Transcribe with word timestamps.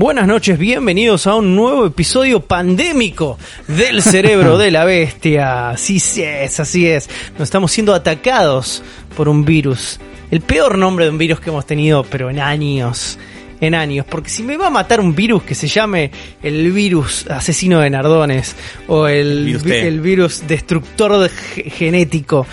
Buenas 0.00 0.26
noches, 0.26 0.58
bienvenidos 0.58 1.26
a 1.26 1.34
un 1.34 1.54
nuevo 1.54 1.84
episodio 1.84 2.40
pandémico 2.40 3.36
del 3.68 4.00
cerebro 4.00 4.56
de 4.56 4.70
la 4.70 4.86
bestia. 4.86 5.68
Así 5.68 5.96
es, 6.16 6.58
así 6.58 6.86
es. 6.86 7.10
Nos 7.34 7.42
estamos 7.42 7.70
siendo 7.70 7.92
atacados 7.92 8.82
por 9.14 9.28
un 9.28 9.44
virus. 9.44 10.00
El 10.30 10.40
peor 10.40 10.78
nombre 10.78 11.04
de 11.04 11.10
un 11.10 11.18
virus 11.18 11.40
que 11.40 11.50
hemos 11.50 11.66
tenido, 11.66 12.02
pero 12.04 12.30
en 12.30 12.40
años. 12.40 13.18
En 13.60 13.74
años. 13.74 14.06
Porque 14.08 14.30
si 14.30 14.42
me 14.42 14.56
va 14.56 14.68
a 14.68 14.70
matar 14.70 15.00
un 15.00 15.14
virus 15.14 15.42
que 15.42 15.54
se 15.54 15.68
llame 15.68 16.10
el 16.42 16.72
virus 16.72 17.26
asesino 17.26 17.78
de 17.80 17.90
Nardones 17.90 18.56
o 18.88 19.06
el, 19.06 19.44
Virus 19.44 19.64
vi- 19.64 19.70
T. 19.70 19.86
el 19.86 20.00
virus 20.00 20.46
destructor 20.48 21.18
de 21.18 21.28
ge- 21.28 21.68
genético, 21.68 22.46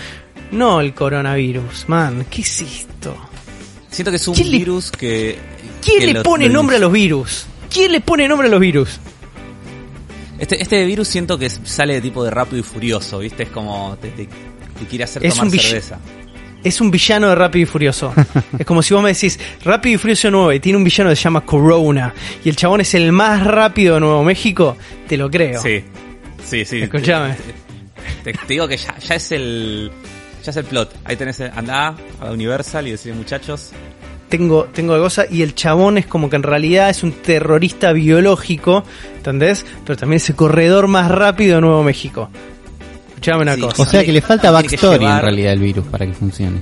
no 0.52 0.82
el 0.82 0.92
coronavirus, 0.92 1.88
man. 1.88 2.26
¿Qué 2.28 2.42
es 2.42 2.60
esto? 2.60 3.16
Siento 3.90 4.10
que 4.10 4.16
es 4.18 4.28
un 4.28 4.34
¿Quién 4.34 4.50
le- 4.52 4.58
virus 4.58 4.90
que. 4.90 5.38
¿Quién 5.82 6.12
le 6.12 6.20
pone 6.22 6.48
nombre 6.48 6.76
a 6.76 6.78
los 6.78 6.92
virus? 6.92 7.46
¿Quién 7.72 7.92
le 7.92 8.00
pone 8.00 8.26
nombre 8.28 8.48
a 8.48 8.50
los 8.50 8.60
virus? 8.60 8.98
Este, 10.38 10.62
este 10.62 10.84
virus 10.84 11.08
siento 11.08 11.38
que 11.38 11.50
sale 11.50 11.94
de 11.94 12.00
tipo 12.00 12.22
de 12.24 12.30
rápido 12.30 12.58
y 12.60 12.62
furioso, 12.62 13.18
¿viste? 13.18 13.44
Es 13.44 13.48
como. 13.50 13.96
Te, 14.00 14.08
te- 14.10 14.26
te 14.78 14.86
quiere 14.88 15.04
hacer 15.04 15.24
Es 15.26 15.34
tomar 15.34 15.46
un 15.52 15.58
cerveza. 15.58 15.98
Es 16.62 16.80
un 16.80 16.90
villano 16.90 17.28
de 17.28 17.34
Rápido 17.36 17.62
y 17.62 17.66
Furioso. 17.66 18.12
es 18.58 18.66
como 18.66 18.82
si 18.82 18.92
vos 18.94 19.02
me 19.02 19.12
decís, 19.12 19.38
Rápido 19.64 19.94
y 19.94 19.98
Furioso 19.98 20.30
9 20.30 20.56
y 20.56 20.60
tiene 20.60 20.76
un 20.76 20.84
villano 20.84 21.10
que 21.10 21.16
se 21.16 21.22
llama 21.22 21.40
Corona 21.42 22.12
y 22.44 22.48
el 22.48 22.56
chabón 22.56 22.80
es 22.80 22.94
el 22.94 23.12
más 23.12 23.44
rápido 23.44 23.94
de 23.94 24.00
Nuevo 24.00 24.24
México, 24.24 24.76
te 25.08 25.16
lo 25.16 25.30
creo. 25.30 25.60
Sí. 25.62 25.84
Sí, 26.44 26.64
sí. 26.64 26.82
Escuchame. 26.82 27.36
Te, 28.24 28.32
te 28.32 28.38
digo 28.48 28.66
que 28.68 28.76
ya, 28.76 28.96
ya 28.98 29.14
es 29.16 29.32
el. 29.32 29.90
Ya 30.44 30.50
es 30.50 30.56
el 30.56 30.64
plot. 30.64 30.94
Ahí 31.04 31.16
tenés. 31.16 31.40
Andá 31.40 31.94
a 32.20 32.30
Universal 32.32 32.86
y 32.88 32.92
decirle, 32.92 33.18
muchachos. 33.18 33.70
Tengo, 34.28 34.64
tengo 34.64 34.94
de 34.94 35.00
cosa 35.00 35.24
y 35.30 35.40
el 35.42 35.54
chabón 35.54 35.96
es 35.96 36.06
como 36.06 36.28
que 36.28 36.36
en 36.36 36.42
realidad 36.42 36.90
es 36.90 37.02
un 37.02 37.12
terrorista 37.12 37.92
biológico, 37.92 38.84
¿entendés? 39.16 39.64
Pero 39.86 39.96
también 39.96 40.18
es 40.18 40.28
el 40.28 40.36
corredor 40.36 40.86
más 40.86 41.10
rápido 41.10 41.54
de 41.56 41.60
Nuevo 41.62 41.82
México. 41.82 42.28
Escuchame 43.08 43.42
una 43.42 43.54
Sí. 43.54 43.60
cosa. 43.62 43.82
O 43.82 43.86
sea 43.86 44.04
que 44.04 44.12
le 44.12 44.20
falta 44.20 44.50
backstory 44.50 45.04
en 45.04 45.20
realidad 45.20 45.52
al 45.52 45.58
virus 45.60 45.86
para 45.86 46.06
que 46.06 46.12
funcione. 46.12 46.60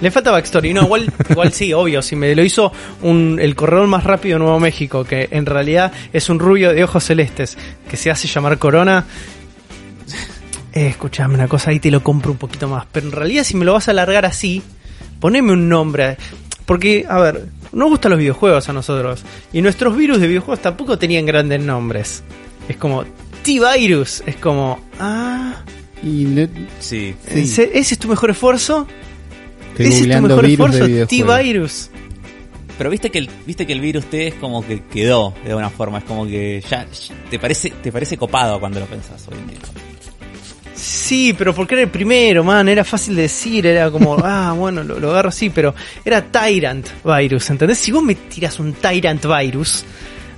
Le 0.00 0.10
falta 0.10 0.30
backstory, 0.30 0.72
no, 0.72 0.84
igual, 0.84 1.12
igual 1.28 1.52
sí, 1.52 1.74
obvio, 1.74 2.00
si 2.00 2.16
me 2.16 2.34
lo 2.34 2.42
hizo 2.42 2.72
un, 3.02 3.38
el 3.38 3.54
corredor 3.54 3.86
más 3.86 4.02
rápido 4.04 4.36
de 4.38 4.44
Nuevo 4.44 4.58
México, 4.58 5.04
que 5.04 5.28
en 5.30 5.44
realidad 5.44 5.92
es 6.14 6.30
un 6.30 6.38
rubio 6.38 6.72
de 6.72 6.82
ojos 6.82 7.04
celestes, 7.04 7.58
que 7.90 7.98
se 7.98 8.10
hace 8.10 8.26
llamar 8.26 8.56
Corona. 8.58 9.04
Eh, 10.72 10.86
escuchame 10.86 11.34
una 11.34 11.48
cosa, 11.48 11.70
ahí 11.70 11.80
te 11.80 11.90
lo 11.90 12.02
compro 12.02 12.32
un 12.32 12.38
poquito 12.38 12.66
más. 12.68 12.86
Pero 12.90 13.06
en 13.06 13.12
realidad 13.12 13.44
si 13.44 13.56
me 13.56 13.64
lo 13.66 13.74
vas 13.74 13.88
a 13.88 13.90
alargar 13.90 14.24
así, 14.24 14.62
poneme 15.20 15.52
un 15.52 15.68
nombre. 15.68 16.16
Porque, 16.70 17.04
a 17.08 17.18
ver, 17.18 17.46
nos 17.72 17.88
gustan 17.90 18.10
los 18.10 18.18
videojuegos 18.20 18.68
a 18.68 18.72
nosotros. 18.72 19.24
Y 19.52 19.60
nuestros 19.60 19.96
virus 19.96 20.20
de 20.20 20.28
videojuegos 20.28 20.60
tampoco 20.62 20.96
tenían 21.00 21.26
grandes 21.26 21.60
nombres. 21.60 22.22
Es 22.68 22.76
como 22.76 23.02
T-Virus, 23.42 24.22
es 24.24 24.36
como... 24.36 24.78
Ah, 25.00 25.64
Y 26.04 26.26
le- 26.26 26.48
Sí. 26.78 27.16
Sí. 27.28 27.40
¿ese 27.40 27.70
¿ese 27.76 27.94
es 27.94 27.98
tu 27.98 28.06
mejor 28.06 28.30
esfuerzo? 28.30 28.86
estoy 29.70 29.86
¿Ese 29.86 29.96
es 30.12 30.16
tu 30.16 30.22
mejor 30.28 30.46
virus 30.46 30.52
esfuerzo? 30.68 30.78
de 30.78 30.86
videojuegos. 30.92 31.36
T-Virus. 31.40 31.90
Pero 32.78 32.88
viste 32.90 33.10
que 33.10 33.18
el, 33.18 33.30
viste 33.48 33.66
que 33.66 33.72
el 33.72 33.80
virus 33.80 34.04
T 34.06 34.28
es 34.28 34.34
como 34.34 34.64
que 34.64 34.84
quedó 34.84 35.34
de 35.42 35.48
alguna 35.50 35.70
forma. 35.70 35.98
Es 35.98 36.04
como 36.04 36.24
que 36.24 36.62
ya. 36.70 36.86
Te 37.30 37.40
parece, 37.40 37.70
te 37.82 37.90
parece 37.90 38.16
copado 38.16 38.60
cuando 38.60 38.78
lo 38.78 38.86
pensás 38.86 39.26
hoy 39.26 39.38
en 39.38 39.48
día. 39.48 39.58
Sí, 40.80 41.34
pero 41.36 41.54
porque 41.54 41.74
era 41.74 41.82
el 41.82 41.90
primero, 41.90 42.42
man, 42.42 42.66
era 42.66 42.84
fácil 42.84 43.14
de 43.14 43.22
decir, 43.22 43.66
era 43.66 43.90
como, 43.90 44.16
ah, 44.24 44.54
bueno, 44.56 44.82
lo, 44.82 44.98
lo 44.98 45.10
agarro 45.10 45.28
así, 45.28 45.50
pero 45.50 45.74
era 46.02 46.22
Tyrant 46.22 46.86
Virus, 47.04 47.50
¿entendés? 47.50 47.78
Si 47.78 47.92
vos 47.92 48.02
me 48.02 48.14
tiras 48.14 48.58
un 48.58 48.72
Tyrant 48.72 49.24
Virus, 49.26 49.84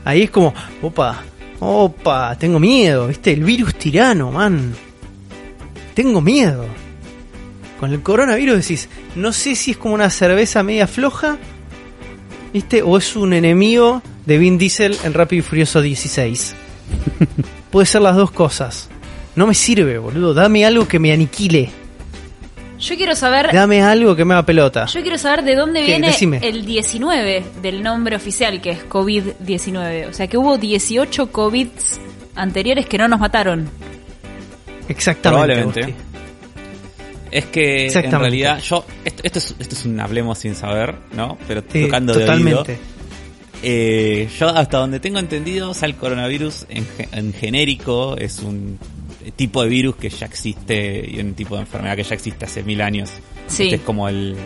ahí 0.04 0.22
es 0.22 0.30
como, 0.30 0.52
opa, 0.82 1.22
opa, 1.60 2.36
tengo 2.36 2.58
miedo, 2.58 3.06
¿viste? 3.06 3.32
El 3.32 3.44
virus 3.44 3.76
tirano, 3.76 4.32
man. 4.32 4.74
Tengo 5.94 6.20
miedo. 6.20 6.66
Con 7.78 7.92
el 7.92 8.02
coronavirus 8.02 8.56
decís, 8.56 8.88
no 9.14 9.32
sé 9.32 9.54
si 9.54 9.72
es 9.72 9.76
como 9.76 9.94
una 9.94 10.10
cerveza 10.10 10.64
media 10.64 10.88
floja, 10.88 11.38
¿viste? 12.52 12.82
O 12.82 12.98
es 12.98 13.14
un 13.14 13.32
enemigo 13.32 14.02
de 14.26 14.38
Vin 14.38 14.58
Diesel 14.58 14.98
en 15.04 15.14
Rápido 15.14 15.40
y 15.40 15.42
Furioso 15.42 15.80
16. 15.80 16.56
Puede 17.70 17.86
ser 17.86 18.02
las 18.02 18.16
dos 18.16 18.32
cosas. 18.32 18.88
No 19.36 19.46
me 19.46 19.54
sirve, 19.54 19.98
boludo. 19.98 20.34
Dame 20.34 20.64
algo 20.66 20.86
que 20.86 20.98
me 20.98 21.12
aniquile. 21.12 21.70
Yo 22.78 22.96
quiero 22.96 23.14
saber, 23.14 23.52
Dame 23.52 23.80
algo 23.80 24.16
que 24.16 24.24
me 24.24 24.34
haga 24.34 24.44
pelota. 24.44 24.86
yo 24.86 25.02
quiero 25.02 25.16
saber 25.16 25.44
de 25.44 25.54
dónde 25.54 25.80
¿Qué? 25.80 25.86
viene 25.86 26.08
Decime. 26.08 26.40
el 26.42 26.66
19 26.66 27.44
del 27.62 27.80
nombre 27.82 28.16
oficial 28.16 28.60
que 28.60 28.70
es 28.70 28.88
COVID-19. 28.88 30.08
O 30.08 30.12
sea 30.12 30.26
que 30.26 30.36
hubo 30.36 30.58
18 30.58 31.30
COVIDs 31.30 32.00
anteriores 32.34 32.86
que 32.86 32.98
no 32.98 33.06
nos 33.06 33.20
mataron. 33.20 33.70
Exactamente. 34.88 35.46
Probablemente. 35.54 35.94
Es 37.30 37.46
que 37.46 37.80
en 37.82 37.86
Exactamente. 37.86 38.18
realidad 38.18 38.58
yo 38.60 38.84
esto, 39.04 39.22
esto 39.24 39.38
es 39.38 39.54
esto 39.58 39.74
es 39.76 39.84
un 39.86 40.00
hablemos 40.00 40.38
sin 40.38 40.54
saber, 40.54 40.96
¿no? 41.12 41.38
Pero 41.48 41.62
Sí, 41.72 41.84
tocando 41.84 42.12
de 42.12 42.20
totalmente. 42.20 42.72
oído. 42.72 42.82
Eh, 43.62 44.28
yo 44.40 44.48
hasta 44.48 44.78
donde 44.78 44.98
tengo 44.98 45.20
entendido, 45.20 45.70
o 45.70 45.74
sea, 45.74 45.86
el 45.86 45.94
coronavirus 45.94 46.66
en 46.68 47.32
genérico 47.32 48.16
es 48.18 48.40
un 48.40 48.76
tipo 49.36 49.62
de 49.62 49.68
virus 49.68 49.96
que 49.96 50.08
ya 50.10 50.26
existe 50.26 51.08
y 51.08 51.20
un 51.20 51.34
tipo 51.34 51.54
de 51.54 51.62
enfermedad 51.62 51.96
que 51.96 52.02
ya 52.02 52.14
existe 52.14 52.44
hace 52.44 52.62
mil 52.62 52.80
años. 52.82 53.10
Sí. 53.46 53.64
Este 53.64 53.76
es 53.76 53.82
como 53.82 54.08
el 54.08 54.36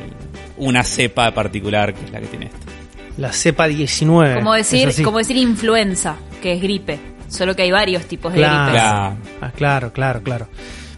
una 0.58 0.82
cepa 0.84 1.32
particular 1.32 1.94
que 1.94 2.04
es 2.04 2.10
la 2.10 2.20
que 2.20 2.26
tiene 2.26 2.46
esto. 2.46 2.58
La 3.18 3.32
cepa 3.32 3.66
19. 3.66 4.34
Como 4.34 4.52
decir, 4.54 4.90
como 5.02 5.18
decir 5.18 5.36
influenza, 5.36 6.16
que 6.42 6.52
es 6.52 6.60
gripe. 6.62 6.98
Solo 7.28 7.56
que 7.56 7.62
hay 7.62 7.70
varios 7.70 8.04
tipos 8.06 8.32
de 8.32 8.38
Claro. 8.40 8.64
gripes. 8.66 8.80
Claro. 8.82 9.16
Ah, 9.40 9.52
claro, 9.56 9.92
claro, 9.92 10.22
claro. 10.22 10.48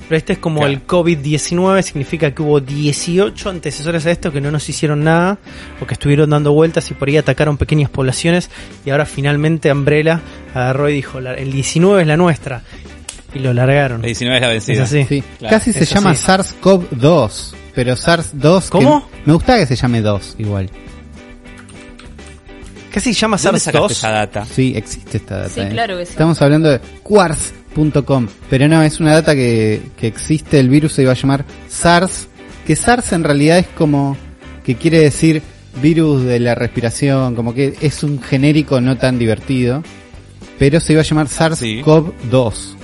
Pero 0.09 0.17
este 0.17 0.33
es 0.35 0.39
como 0.39 0.61
Claro. 0.61 0.73
el 0.73 0.87
COVID-19, 0.87 1.83
significa 1.83 2.35
que 2.35 2.41
hubo 2.43 2.61
18 2.61 3.51
antecesores 3.51 4.07
a 4.07 4.11
esto 4.11 4.33
que 4.33 4.41
no 4.41 4.51
nos 4.51 4.67
hicieron 4.69 5.05
nada, 5.05 5.39
o 5.83 5.87
que 5.87 5.93
estuvieron 5.95 6.31
dando 6.31 6.53
vueltas 6.53 6.91
y 6.91 6.95
por 6.95 7.09
ahí 7.09 7.19
atacaron 7.19 7.57
pequeñas 7.59 7.91
poblaciones, 7.91 8.51
y 8.87 8.91
ahora 8.91 9.05
finalmente 9.05 9.71
Umbrella 9.71 10.21
agarró 10.55 10.89
y 10.89 10.95
dijo, 10.95 11.21
"La- 11.21 11.35
el 11.35 11.53
19 11.53 12.01
es 12.03 12.09
la 12.09 12.17
nuestra, 12.17 12.63
y 13.35 13.39
lo 13.41 13.53
largaron. 13.53 14.01
La 14.01 14.07
19 14.07 14.37
es 14.37 14.43
la 14.43 14.49
vencida. 14.49 14.75
Es 14.77 14.81
así. 14.81 15.05
Sí. 15.09 15.23
Claro, 15.39 15.57
Casi 15.57 15.73
se 15.73 15.85
llama 15.85 16.11
así. 16.11 16.25
SARS-CoV-2, 16.27 17.55
pero 17.75 17.95
SARS-2... 17.95 18.63
que- 18.65 18.69
¿Cómo? 18.71 19.09
Me 19.25 19.33
gusta 19.35 19.57
que 19.57 19.67
se 19.67 19.77
llame 19.77 20.01
2 20.01 20.37
igual. 20.39 20.71
Casi 22.93 23.13
se 23.13 23.21
llama 23.21 23.37
¿Dónde 23.37 23.61
sacaste 23.61 23.87
SARS-2. 23.89 23.91
esa 23.91 24.11
data? 24.11 24.47
Sí, 24.47 24.73
existe 24.75 25.19
esta 25.19 25.37
data. 25.39 25.49
Sí, 25.51 25.61
¿eh? 25.61 25.69
claro 25.71 25.99
que 25.99 26.07
sí. 26.07 26.13
Estamos 26.13 26.41
hablando 26.43 26.71
de 26.71 26.81
quartz.com, 27.03 28.29
pero 28.49 28.67
no, 28.67 28.83
es 28.83 28.99
una 28.99 29.13
data 29.15 29.35
que, 29.35 29.83
que 29.97 30.07
existe, 30.07 30.59
el 30.59 30.69
virus 30.71 30.95
se 30.95 31.03
iba 31.03 31.13
a 31.13 31.15
llamar 31.15 31.45
SARS, 31.69 32.29
que 32.67 32.75
SARS 32.75 33.13
en 33.13 33.25
realidad 33.25 33.59
es 33.59 33.67
como 33.69 34.17
que 34.65 34.75
quiere 34.77 35.01
decir 35.01 35.43
virus 35.83 36.25
de 36.25 36.41
la 36.41 36.55
respiración, 36.55 37.35
como 37.37 37.55
que 37.55 37.75
es 37.81 38.03
un 38.03 38.21
genérico 38.23 38.81
no 38.81 38.97
tan 38.97 39.19
divertido, 39.19 39.83
pero 40.59 40.81
se 40.81 40.95
iba 40.95 41.03
a 41.03 41.05
llamar 41.05 41.29
SARS-CoV-2. 41.29 42.75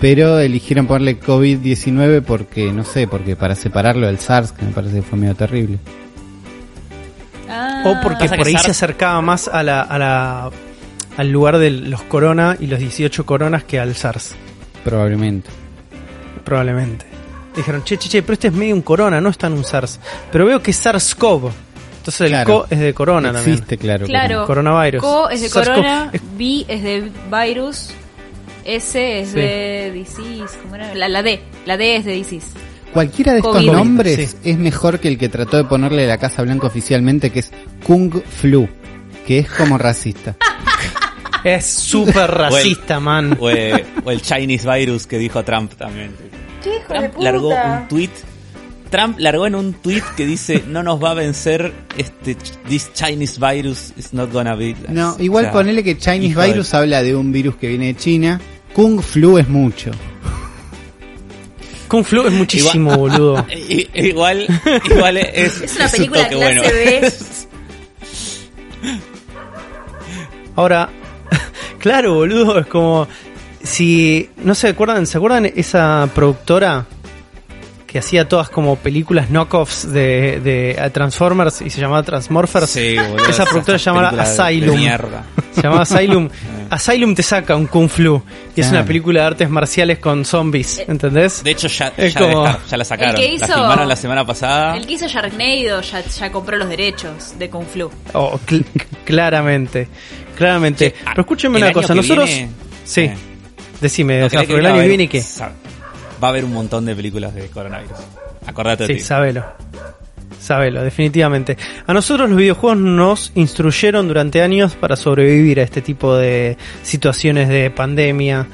Pero 0.00 0.38
eligieron 0.38 0.86
ponerle 0.86 1.18
COVID-19 1.18 2.22
porque, 2.22 2.70
no 2.72 2.84
sé, 2.84 3.08
porque 3.08 3.34
para 3.36 3.54
separarlo 3.54 4.06
del 4.06 4.18
SARS, 4.18 4.52
que 4.52 4.64
me 4.64 4.72
parece 4.72 4.96
que 4.96 5.02
fue 5.02 5.18
medio 5.18 5.34
terrible. 5.34 5.78
Ah. 7.48 7.82
O 7.86 8.02
porque 8.02 8.28
por 8.28 8.46
ahí 8.46 8.54
SARS- 8.54 8.62
se 8.64 8.70
acercaba 8.72 9.20
más 9.20 9.48
a 9.48 9.62
la, 9.62 9.80
a 9.82 9.98
la, 9.98 10.50
al 11.16 11.30
lugar 11.30 11.58
de 11.58 11.70
los 11.70 12.02
corona 12.02 12.56
y 12.58 12.66
los 12.66 12.78
18 12.78 13.24
coronas 13.24 13.64
que 13.64 13.78
al 13.80 13.94
SARS, 13.94 14.34
Probablemente. 14.84 15.48
probablemente. 16.44 17.06
Dijeron, 17.56 17.82
che, 17.84 17.96
che, 17.96 18.08
che, 18.10 18.22
pero 18.22 18.34
este 18.34 18.48
es 18.48 18.54
medio 18.54 18.74
un 18.74 18.82
corona, 18.82 19.18
no 19.20 19.30
es 19.30 19.38
tan 19.38 19.54
un 19.54 19.64
SARS. 19.64 19.98
Pero 20.30 20.44
veo 20.44 20.60
que 20.60 20.72
es 20.72 20.84
SARS-CoV. 20.84 21.50
Entonces 21.98 22.20
el 22.20 22.28
Claro. 22.28 22.46
CO 22.62 22.66
es 22.68 22.78
de 22.80 22.92
corona 22.94 23.32
también. 23.32 23.54
Existe, 23.54 23.78
claro. 23.78 24.06
Claro. 24.06 24.46
Coronavirus. 24.46 25.00
Co 25.02 25.30
es 25.30 25.40
de 25.40 25.50
corona, 25.50 26.10
Es- 26.12 26.20
B 26.36 26.64
es 26.68 26.82
de 26.82 27.10
virus, 27.30 27.90
S 28.66 29.20
es 29.20 29.28
Sí. 29.30 29.34
de 29.36 29.90
disease, 29.94 30.58
¿cómo 30.62 30.74
era? 30.76 30.94
La, 30.94 31.08
la 31.08 31.22
D, 31.22 31.40
la 31.64 31.76
D 31.76 31.96
es 31.96 32.04
de 32.04 32.12
disease. 32.12 32.46
Cualquiera 32.92 33.32
de 33.32 33.38
estos 33.38 33.56
COVID. 33.56 33.70
nombres 33.72 34.30
Sí. 34.42 34.50
es 34.50 34.58
mejor 34.58 34.98
que 35.00 35.08
el 35.08 35.18
que 35.18 35.28
trató 35.28 35.56
de 35.58 35.64
ponerle 35.64 36.06
la 36.06 36.18
Casa 36.18 36.42
Blanca 36.42 36.66
oficialmente, 36.66 37.30
que 37.30 37.40
es 37.40 37.52
Kung 37.84 38.12
Flu, 38.22 38.68
que 39.26 39.38
es 39.40 39.50
como 39.50 39.78
racista. 39.78 40.36
Es 41.44 41.64
súper 41.66 42.28
racista, 42.28 42.98
man. 42.98 43.36
O, 43.38 43.46
o 43.46 44.10
el 44.10 44.20
Chinese 44.20 44.68
virus 44.68 45.06
que 45.06 45.16
dijo 45.16 45.44
Trump 45.44 45.74
también. 45.74 46.10
Trump 46.88 47.14
largó 47.20 47.50
un 47.50 47.86
tweet. 47.88 48.10
Trump 48.90 49.16
largó 49.20 49.46
en 49.46 49.54
un 49.54 49.72
tweet 49.74 50.02
que 50.16 50.26
dice 50.26 50.64
no 50.66 50.82
nos 50.82 51.02
va 51.02 51.12
a 51.12 51.14
vencer 51.14 51.72
este 51.96 52.36
this 52.68 52.90
Chinese 52.94 53.38
virus 53.38 53.92
is 53.96 54.12
not 54.12 54.32
gonna 54.32 54.56
be. 54.56 54.74
No, 54.88 55.14
igual 55.20 55.44
O 55.44 55.46
sea, 55.48 55.52
ponele 55.52 55.84
que 55.84 55.96
Chinese 55.98 56.26
hijo 56.26 56.40
de- 56.40 56.48
Virus 56.48 56.74
habla 56.74 57.02
de 57.02 57.14
un 57.14 57.30
virus 57.30 57.54
que 57.56 57.68
viene 57.68 57.86
de 57.86 57.96
China. 57.96 58.40
Kung 58.76 59.00
Flu 59.00 59.38
es 59.38 59.48
mucho. 59.48 59.90
Kung 61.88 62.04
Flu 62.04 62.26
es 62.26 62.32
muchísimo, 62.34 62.94
boludo. 62.98 63.46
Igual, 63.94 64.46
igual 64.84 65.16
es. 65.16 65.62
Es 65.62 65.76
una 65.76 65.86
un 65.86 65.90
película 65.92 66.22
toque 66.24 66.36
clase 66.36 66.60
bueno. 66.60 66.62
B. 66.62 67.12
Ahora, 70.56 70.90
claro, 71.78 72.16
boludo, 72.16 72.58
es 72.58 72.66
como 72.66 73.08
si 73.62 74.28
no 74.44 74.54
se 74.54 74.68
acuerdan, 74.68 75.06
¿se 75.06 75.16
acuerdan 75.16 75.46
esa 75.56 76.10
productora 76.14 76.84
que 77.96 78.00
hacía 78.00 78.28
todas 78.28 78.50
como 78.50 78.76
películas 78.76 79.30
knockoffs 79.30 79.90
de, 79.90 80.38
de 80.40 80.90
Transformers 80.90 81.62
y 81.62 81.70
se 81.70 81.80
llamaba 81.80 82.02
Transmorphers? 82.02 82.68
Sí, 82.68 82.94
boludo, 82.94 83.26
esa 83.26 83.46
productora 83.46 83.78
se 83.78 83.86
llamaba 83.86 84.08
Asylum. 84.10 84.78
Se 85.52 85.62
llamaba 85.62 85.80
Asylum. 85.80 86.28
Asylum 86.68 87.14
te 87.14 87.22
saca 87.22 87.56
un 87.56 87.66
Kung 87.66 87.88
Flu 87.88 88.22
y 88.54 88.60
es 88.60 88.70
una 88.70 88.84
película 88.84 89.22
de 89.22 89.26
artes 89.28 89.48
marciales 89.48 89.98
con 89.98 90.26
zombies, 90.26 90.82
¿entendés? 90.86 91.42
De 91.42 91.52
hecho 91.52 91.68
ya, 91.68 91.90
ya, 91.96 92.58
ya 92.68 92.76
la 92.76 92.84
sacaron. 92.84 93.14
El 93.14 93.20
que 93.22 93.32
hizo, 93.32 93.46
la 93.46 93.54
filmaron 93.54 93.88
la 93.88 93.96
semana 93.96 94.26
pasada. 94.26 94.76
El 94.76 94.86
que 94.86 94.92
hizo 94.92 95.06
Sharknado 95.08 95.80
ya, 95.80 96.04
ya 96.04 96.30
compró 96.30 96.58
los 96.58 96.68
derechos 96.68 97.38
de 97.38 97.48
Kung 97.48 97.66
Flu. 97.66 97.90
Oh, 98.12 98.38
cl 98.46 98.62
claramente. 99.06 99.88
Claramente. 100.36 100.94
Pero 101.02 101.22
escúchenme 101.22 101.56
una 101.56 101.72
cosa, 101.72 101.94
nosotros... 101.94 102.28
Viene, 102.28 102.50
sí. 102.84 103.00
eh, 103.00 103.16
Decime, 103.80 104.20
no, 104.20 104.26
o 104.26 104.28
sea, 104.28 104.40
¿querés 104.40 104.50
por 104.50 104.60
el 104.60 104.66
año 104.66 104.82
que 104.82 104.88
viene, 104.88 105.08
¿qué? 105.08 105.22
Va 106.26 106.30
a 106.30 106.32
haber 106.32 106.44
un 106.44 106.54
montón 106.54 106.84
de 106.84 106.96
películas 106.96 107.32
de 107.36 107.46
coronavirus. 107.46 107.98
Acordate 108.46 108.82
de 108.82 108.94
Sí, 108.94 108.98
ti. 108.98 109.00
sabelo. 109.06 109.44
Sabelo, 110.40 110.82
definitivamente. 110.82 111.56
A 111.86 111.92
nosotros 111.94 112.28
los 112.28 112.36
videojuegos 112.36 112.78
nos 112.78 113.30
instruyeron 113.36 114.08
durante 114.08 114.42
años 114.42 114.74
para 114.74 114.96
sobrevivir 114.96 115.60
a 115.60 115.62
este 115.62 115.82
tipo 115.82 116.16
de 116.16 116.56
situaciones 116.82 117.48
de 117.48 117.70
pandemia 117.70 118.48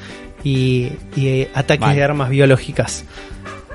y, 0.45 0.91
y, 1.17 1.49
ataques 1.55 1.81
Vale. 1.81 1.97
de 1.97 2.05
armas 2.05 2.29
biológicas. 2.29 3.07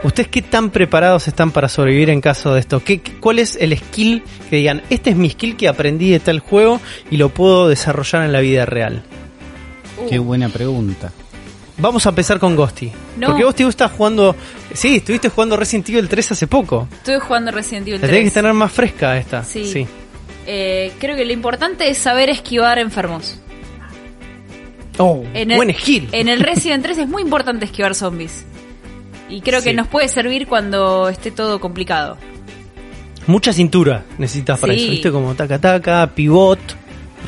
¿Ustedes 0.04 0.28
qué 0.30 0.44
tan 0.44 0.70
preparados 0.70 1.28
están 1.28 1.50
para 1.50 1.68
sobrevivir 1.68 2.12
en 2.12 2.22
caso 2.22 2.54
de 2.54 2.60
esto? 2.60 2.84
¿Qué, 2.84 3.02
qué- 3.02 3.14
¿Cuál 3.20 3.40
es 3.40 3.56
el 3.60 3.76
skill 3.76 4.22
que 4.52 4.58
digan, 4.58 4.84
este 4.92 5.10
es 5.10 5.16
mi 5.16 5.32
skill 5.32 5.58
que 5.58 5.68
aprendí 5.68 6.12
de 6.12 6.20
tal 6.20 6.38
juego 6.40 6.80
y 7.10 7.18
lo 7.18 7.30
puedo 7.30 7.68
desarrollar 7.68 8.24
en 8.26 8.32
la 8.32 8.42
vida 8.42 8.68
real? 8.68 9.02
Uh, 9.98 10.08
Qué 10.08 10.20
buena 10.20 10.50
pregunta. 10.50 11.12
Vamos 11.80 12.06
a 12.06 12.10
empezar 12.10 12.40
con 12.40 12.56
Ghosty. 12.56 12.92
No. 13.18 13.28
Porque 13.28 13.44
Ghosty 13.44 13.64
vos 13.64 13.72
estás 13.72 13.92
jugando... 13.92 14.36
Sí, 14.74 14.98
estuviste 14.98 15.30
jugando 15.30 15.56
Resident 15.58 15.90
Evil 15.90 16.10
3 16.10 16.32
hace 16.32 16.48
poco. 16.48 16.88
Estuve 16.92 17.20
jugando 17.20 17.52
Resident 17.52 17.88
Evil 17.88 18.02
La 18.02 18.08
3. 18.08 18.12
tenés 18.18 18.34
que 18.34 18.40
tener 18.40 18.54
más 18.54 18.72
fresca 18.72 19.18
esta. 19.18 19.44
Sí. 19.44 19.66
sí. 19.72 19.88
Eh, 20.48 20.92
creo 21.00 21.16
que 21.16 21.26
lo 21.26 21.34
importante 21.34 21.90
es 21.90 21.98
saber 21.98 22.30
esquivar 22.30 22.80
enfermos. 22.80 23.40
Oh, 24.98 25.24
En 25.34 25.52
el, 25.52 25.58
buen 25.58 25.74
skill. 25.76 26.10
En 26.12 26.28
el 26.30 26.40
Resident 26.40 26.84
3 26.84 26.98
es 27.00 27.08
muy 27.08 27.22
importante 27.22 27.66
esquivar 27.66 27.94
zombies. 27.94 28.46
Y 29.30 29.42
creo 29.42 29.62
que 29.62 29.74
nos 29.74 29.88
puede 29.88 30.08
servir 30.08 30.48
cuando 30.48 31.10
esté 31.10 31.32
todo 31.32 31.60
complicado. 31.60 32.18
Mucha 33.28 33.52
cintura 33.54 34.06
necesitas 34.18 34.58
para 34.60 34.74
Sí. 34.74 34.80
eso, 34.84 34.92
¿viste? 34.92 35.12
Como 35.12 35.36
taca 35.36 35.60
taca, 35.60 36.08
pivot, 36.16 36.60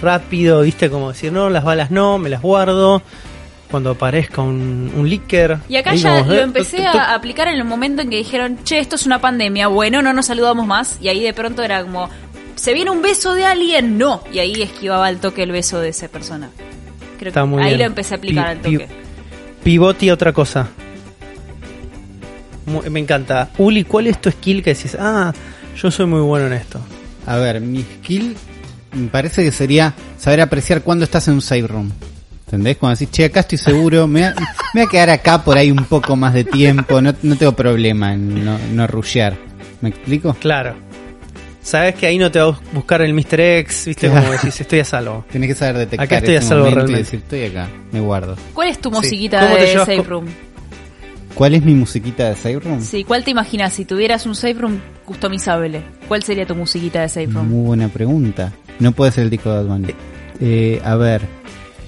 rápido, 0.02 0.62
¿viste? 0.62 0.90
Como 0.90 1.10
decir, 1.10 1.32
no, 1.32 1.50
las 1.50 1.64
balas 1.64 1.92
no, 1.92 2.18
me 2.18 2.30
las 2.30 2.42
guardo. 2.42 3.02
Cuando 3.72 3.92
aparezca 3.92 4.42
un, 4.42 4.92
un 4.96 5.08
leaker. 5.10 5.60
Y 5.70 5.76
acá 5.76 5.94
ya 5.94 6.20
como, 6.22 6.32
lo 6.34 6.40
eh, 6.40 6.44
empecé 6.44 6.86
a 6.88 7.14
aplicar 7.14 7.48
en 7.50 7.56
el 7.56 7.64
momento 7.66 8.02
en 8.02 8.10
que 8.10 8.18
dijeron, 8.18 8.58
che, 8.64 8.80
esto 8.80 8.96
es 8.96 9.06
una 9.06 9.22
pandemia, 9.22 9.68
bueno, 9.68 10.02
no 10.02 10.12
nos 10.14 10.26
saludamos 10.26 10.66
más. 10.66 10.98
Y 11.02 11.08
ahí 11.10 11.22
de 11.22 11.34
pronto 11.34 11.62
era 11.62 11.84
como, 11.84 12.10
¿se 12.56 12.74
viene 12.74 12.90
un 12.90 13.02
beso 13.04 13.36
de 13.36 13.46
alguien? 13.46 13.98
No. 14.00 14.24
Y 14.34 14.40
ahí 14.40 14.62
esquivaba 14.64 15.06
al 15.06 15.20
toque 15.20 15.44
el 15.44 15.52
beso 15.52 15.80
de 15.80 15.90
esa 15.90 16.08
persona. 16.08 16.50
Creo 17.20 17.30
Está 17.30 17.42
que 17.42 17.48
muy 17.48 17.62
ahí 17.62 17.70
bien. 17.70 17.80
lo 17.80 17.86
empecé 17.86 18.16
a 18.16 18.18
aplicar 18.18 18.46
Pi- 18.46 18.50
al 18.52 18.58
pi- 18.58 18.78
toque. 18.80 18.88
Pivot 19.64 20.04
y 20.04 20.10
otra 20.10 20.34
cosa. 20.34 20.68
Me 22.90 23.00
encanta. 23.00 23.50
Uli, 23.58 23.84
¿cuál 23.84 24.08
es 24.08 24.22
tu 24.22 24.30
skill 24.32 24.64
que 24.64 24.74
decís? 24.74 24.96
Ah, 25.00 25.34
yo 25.76 25.92
soy 25.92 26.06
muy 26.06 26.22
bueno 26.22 26.48
en 26.48 26.54
esto. 26.54 26.80
A 27.26 27.38
ver, 27.38 27.62
mi 27.62 27.82
skill 27.84 28.36
me 28.94 29.08
parece 29.10 29.44
que 29.44 29.52
sería 29.52 29.94
saber 30.18 30.42
apreciar 30.42 30.82
cuando 30.82 31.04
estás 31.06 31.28
en 31.28 31.36
un 31.36 31.42
save 31.42 31.68
room. 31.68 31.92
¿Entendés? 32.50 32.78
Cuando 32.78 32.98
decís, 32.98 33.12
che, 33.12 33.26
acá 33.26 33.42
estoy 33.42 33.60
seguro, 33.60 34.08
me, 34.08 34.22
voy 34.22 34.30
a- 34.30 34.36
me 34.74 34.82
voy 34.82 34.88
a 34.88 34.90
quedar 34.90 35.10
acá 35.12 35.44
por 35.44 35.58
ahí 35.58 35.70
un 35.70 35.86
poco 35.86 36.16
más 36.16 36.34
de 36.34 36.44
tiempo, 36.44 37.00
no, 37.02 37.14
no 37.22 37.36
tengo 37.36 37.52
problema 37.52 38.14
en 38.14 38.44
no, 38.44 38.58
no 38.74 38.88
rushear. 38.88 39.38
¿Me 39.82 39.90
explico? 39.90 40.34
Claro. 40.40 40.76
Sabes 41.62 41.94
que 41.96 42.08
ahí 42.08 42.18
no 42.18 42.32
te 42.32 42.40
va 42.40 42.48
a 42.50 42.60
buscar 42.74 43.02
el 43.04 43.14
Mr. 43.14 43.40
X, 43.40 43.86
¿viste? 43.88 44.08
Claro. 44.10 44.22
Como 44.22 44.32
decís, 44.34 44.60
estoy 44.60 44.80
a 44.80 44.86
salvo. 44.86 45.26
Tenés 45.32 45.50
que 45.50 45.56
saber 45.56 45.78
detectar 45.78 46.06
Acá 46.06 46.18
estoy 46.18 46.36
a 46.38 46.42
salvo 46.42 46.64
momento 46.66 46.80
y 46.80 46.82
realmente. 46.88 47.04
decir, 47.04 47.20
estoy 47.20 47.44
acá, 47.46 47.70
me 47.92 48.00
guardo. 48.00 48.36
¿Cuál 48.54 48.70
es 48.70 48.80
tu 48.80 48.90
musiquita 48.90 49.42
¿Cómo 49.42 49.56
te 49.58 49.66
de 49.66 49.98
con- 49.98 50.06
Room? 50.06 50.26
¿Cuál 51.36 51.54
es 51.54 51.64
mi 51.64 51.74
musiquita 51.76 52.30
de 52.30 52.36
save 52.36 52.60
room? 52.60 52.82
Sí, 52.82 53.04
¿cuál 53.04 53.24
te 53.24 53.32
imaginas 53.32 53.72
si 53.74 53.86
tuvieras 53.86 54.26
un 54.26 54.36
Save 54.36 54.56
Room 54.56 54.82
customizable? 55.06 55.84
¿Cuál 56.08 56.24
sería 56.24 56.46
tu 56.46 56.56
musiquita 56.56 57.02
de 57.02 57.10
Save 57.10 57.28
Room? 57.28 57.48
Muy 57.50 57.66
buena 57.68 57.88
pregunta. 57.88 58.52
No 58.80 58.92
puede 58.94 59.12
ser 59.12 59.26
el 59.26 59.30
disco 59.30 59.50
de 59.52 59.56
Bad 59.58 59.66
Bunny. 59.66 59.94
Eh, 60.42 60.82
a 60.84 60.96
ver, 60.96 61.22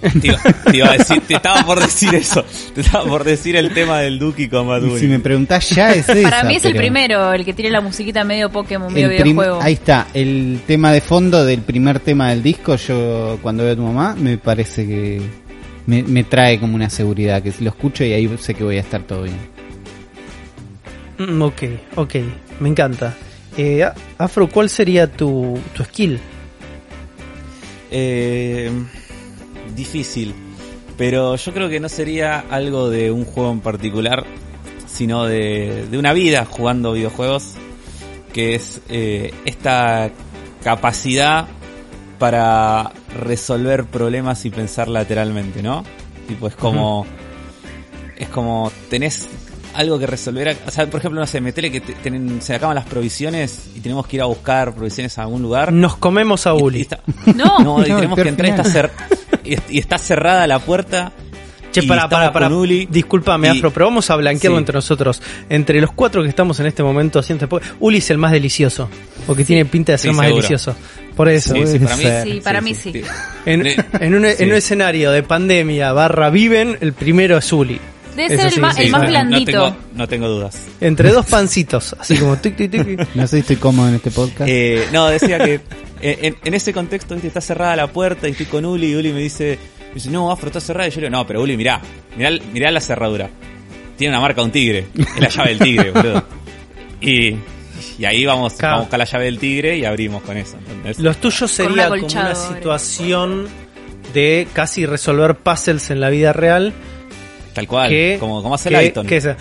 Te, 0.02 0.28
iba, 0.28 0.38
te 0.72 0.78
iba 0.78 0.90
a 0.92 0.98
decir, 0.98 1.22
te 1.28 1.36
estaba 1.36 1.64
por 1.64 1.80
decir 1.80 2.14
eso. 2.16 2.44
Te 2.74 2.82
estaba 2.82 3.06
por 3.06 3.24
decir 3.24 3.56
el 3.56 3.74
tema 3.74 4.00
del 4.00 4.18
Duki 4.20 4.48
con 4.50 4.68
Bad 4.68 4.82
Bunny. 4.82 5.00
si 5.00 5.08
me 5.08 5.20
preguntás 5.20 5.70
ya 5.70 5.92
es 5.94 6.10
esa. 6.10 6.30
Para 6.30 6.44
mí 6.44 6.56
es 6.56 6.66
el 6.66 6.72
pero- 6.72 6.82
primero, 6.82 7.34
el 7.34 7.46
que 7.46 7.54
tiene 7.54 7.70
la 7.72 7.82
musiquita 7.82 8.24
medio 8.24 8.50
Pokémon, 8.50 8.92
medio 8.92 9.12
El 9.12 9.24
videojuego. 9.24 9.62
ahí 9.62 9.74
está, 9.74 10.08
el 10.14 10.62
tema 10.66 10.92
de 10.92 11.02
fondo 11.02 11.46
del 11.46 11.62
primer 11.62 12.00
tema 12.00 12.30
del 12.32 12.42
disco, 12.42 12.76
yo 12.78 13.38
cuando 13.42 13.64
veo 13.64 13.74
a 13.74 13.76
tu 13.76 13.84
mamá, 13.84 14.16
me 14.18 14.38
parece 14.38 14.88
que 14.88 15.22
me, 15.86 16.04
me 16.04 16.24
trae 16.24 16.60
como 16.60 16.76
una 16.76 16.90
seguridad, 16.90 17.42
que 17.44 17.54
lo 17.60 17.70
escucho 17.70 18.04
y 18.04 18.14
ahí 18.14 18.30
sé 18.40 18.54
que 18.56 18.64
voy 18.64 18.78
a 18.78 18.82
estar 18.82 19.02
todo 19.04 19.24
bien. 19.24 19.38
Mm, 21.20 21.42
ok, 21.44 21.62
ok. 21.96 22.16
Me 22.60 22.70
encanta. 22.70 23.16
Eh, 23.58 23.86
Afro, 24.18 24.48
¿cuál 24.50 24.70
sería 24.70 25.06
tu, 25.12 25.60
tu 25.76 25.84
skill? 25.84 26.20
Eh, 27.92 28.72
difícil. 29.76 30.34
Pero 30.98 31.36
yo 31.36 31.54
creo 31.54 31.70
que 31.70 31.80
no 31.80 31.90
sería 31.90 32.40
algo 32.50 32.90
de 32.90 33.12
un 33.12 33.26
juego 33.26 33.52
en 33.52 33.62
particular, 33.62 34.26
sino 34.88 35.26
de, 35.26 35.88
de 35.90 35.98
una 35.98 36.14
vida 36.14 36.46
jugando 36.46 36.94
videojuegos, 36.94 37.54
que 38.34 38.56
es 38.56 38.82
eh, 38.90 39.34
esta 39.46 40.12
capacidad 40.64 41.48
para 42.20 42.92
resolver 43.20 43.86
problemas 43.86 44.46
y 44.46 44.52
pensar 44.52 44.88
lateralmente, 44.88 45.64
¿no? 45.64 45.84
Tipo, 46.28 46.48
es 46.48 46.56
como... 46.56 47.06
Es 48.18 48.30
como 48.30 48.72
tenés 48.90 49.28
algo 49.74 49.98
que 49.98 50.06
resolver. 50.06 50.56
O 50.68 50.72
sea, 50.72 50.86
por 50.88 51.00
ejemplo, 51.00 51.20
no 51.20 51.26
sé, 51.26 51.42
metele 51.42 51.72
que 51.72 51.82
te- 51.82 52.42
se 52.42 52.54
acaban 52.54 52.76
las 52.76 52.86
provisiones 52.86 53.72
y 53.76 53.80
tenemos 53.80 54.06
que 54.06 54.18
ir 54.18 54.22
a 54.22 54.26
buscar 54.26 54.76
provisiones 54.76 55.18
a 55.18 55.24
algún 55.24 55.42
lugar. 55.42 55.74
Nos 55.74 55.98
comemos 55.98 56.46
a 56.46 56.54
Uli. 56.54 56.80
y 56.80 56.82
está- 56.84 57.00
No, 57.36 57.58
no, 57.64 57.82
y 57.82 57.86
tenemos 57.86 58.20
que 58.20 58.30
entrar 58.30 58.64
final. 58.64 58.72
cer- 58.72 58.92
y, 59.54 59.58
y 59.70 59.80
está 59.80 59.98
cerrada 59.98 60.48
la 60.48 60.60
puerta. 60.60 61.12
Che, 61.72 61.84
para, 61.84 62.10
para, 62.10 62.34
para. 62.34 62.50
Disculpame, 62.90 63.48
y- 63.48 63.52
Afro, 63.52 63.72
pero 63.72 63.86
vamos 63.86 64.10
a 64.10 64.18
blanquearlo 64.18 64.58
Sí. 64.58 64.62
entre 64.62 64.74
nosotros. 64.74 65.22
Entre 65.50 65.80
los 65.80 65.92
cuatro 65.94 66.22
que 66.22 66.28
estamos 66.28 66.60
en 66.60 66.66
este 66.66 66.84
momento 66.84 67.20
haciendo 67.20 67.46
este 67.46 67.72
Uli 67.80 68.00
es 68.00 68.10
el 68.12 68.18
más 68.18 68.34
delicioso. 68.34 68.90
Porque 69.26 69.46
tiene 69.46 69.64
pinta 69.64 69.94
de 69.94 69.98
ser 69.98 70.12
Sí, 70.12 70.18
más 70.18 70.26
seguro. 70.26 70.42
delicioso. 70.42 70.76
Por 71.16 71.30
eso. 71.30 71.54
Sí, 71.66 71.80
para 71.80 71.96
mí. 71.96 72.04
Sí, 72.24 72.42
para 72.44 72.62
mí 72.62 72.76
sí. 72.76 73.02
En, 73.46 73.66
en 73.66 74.16
un, 74.16 74.26
en 74.26 74.50
un 74.50 74.54
escenario 74.56 75.12
de 75.12 75.24
pandemia 75.24 75.94
barra 75.94 76.30
viven, 76.30 76.78
el 76.82 76.92
primero 76.92 77.38
es 77.38 77.54
Uli. 77.54 77.80
Debe 78.16 78.26
Eso 78.34 78.36
ser 78.38 78.46
el, 78.48 78.54
sí, 78.54 78.60
más, 78.60 78.76
sí, 78.76 78.82
el 78.84 78.92
más 78.92 79.02
No- 79.02 79.06
no 79.08 79.12
blandito. 79.12 79.52
tengo, 79.52 79.78
no 79.96 80.08
tengo 80.08 80.28
dudas. 80.28 80.62
Entre 80.82 81.12
dos 81.12 81.26
pancitos, 81.26 81.96
así 82.00 82.18
como 82.18 82.38
tic, 82.38 82.56
tic, 82.58 82.72
tic. 82.72 83.16
No 83.16 83.24
sé 83.28 83.38
si 83.38 83.40
estoy 83.40 83.56
cómodo 83.58 83.90
en 83.90 83.96
este 83.96 84.12
podcast. 84.12 84.50
Eh, 84.50 84.88
no, 84.92 85.08
decía 85.08 85.38
que 85.40 85.62
en, 86.02 86.36
en 86.44 86.54
ese 86.54 86.74
contexto 86.74 87.14
¿viste? 87.16 87.28
está 87.30 87.42
cerrada 87.42 87.76
la 87.76 87.88
puerta 87.88 88.28
y 88.28 88.32
estoy 88.32 88.48
con 88.48 88.66
Uli 88.66 88.92
y 88.92 88.96
Uli 88.96 89.14
me 89.14 89.20
dice, 89.22 89.58
me 89.90 89.96
dice 89.96 90.10
no, 90.10 90.32
Afro 90.32 90.48
está 90.48 90.60
cerrada. 90.60 90.88
Y 90.88 90.92
yo 90.92 91.02
le 91.02 91.08
digo, 91.08 91.18
no, 91.18 91.26
pero 91.28 91.42
Uli, 91.42 91.56
mirá, 91.56 91.80
mirá, 92.18 92.32
mirá 92.52 92.70
la 92.72 92.82
cerradura. 92.82 93.30
Tiene 93.98 94.14
una 94.16 94.22
marca 94.22 94.42
de 94.42 94.46
un 94.46 94.52
tigre. 94.52 94.88
Es 94.98 95.20
la 95.20 95.30
llave 95.30 95.50
del 95.50 95.60
tigre, 95.60 95.92
boludo. 95.96 96.24
Y, 97.02 97.36
y 98.00 98.06
ahí 98.06 98.26
vamos, 98.26 98.54
Claro. 98.54 98.74
vamos 98.74 98.82
a 98.82 98.86
buscar 98.88 99.00
la 99.00 99.06
llave 99.06 99.26
del 99.26 99.40
tigre 99.40 99.78
y 99.78 99.86
abrimos 99.86 100.22
con 100.24 100.38
eso. 100.38 100.58
¿entendés? 100.58 101.00
Los 101.00 101.18
tuyos 101.18 101.50
sería 101.52 101.88
como 101.90 102.06
una 102.08 102.36
situación 102.36 103.48
de 104.14 104.48
casi 104.54 104.86
resolver 104.86 105.36
puzzles 105.36 105.90
en 105.92 106.00
la 106.02 106.10
vida 106.10 106.34
real. 106.34 106.74
Tal 107.54 107.68
cual, 107.68 107.90
que, 107.90 108.18
como, 108.20 108.42
como 108.42 108.56
hace 108.56 108.70
que- 108.70 108.76
Lighton. 108.76 109.06
que 109.08 109.36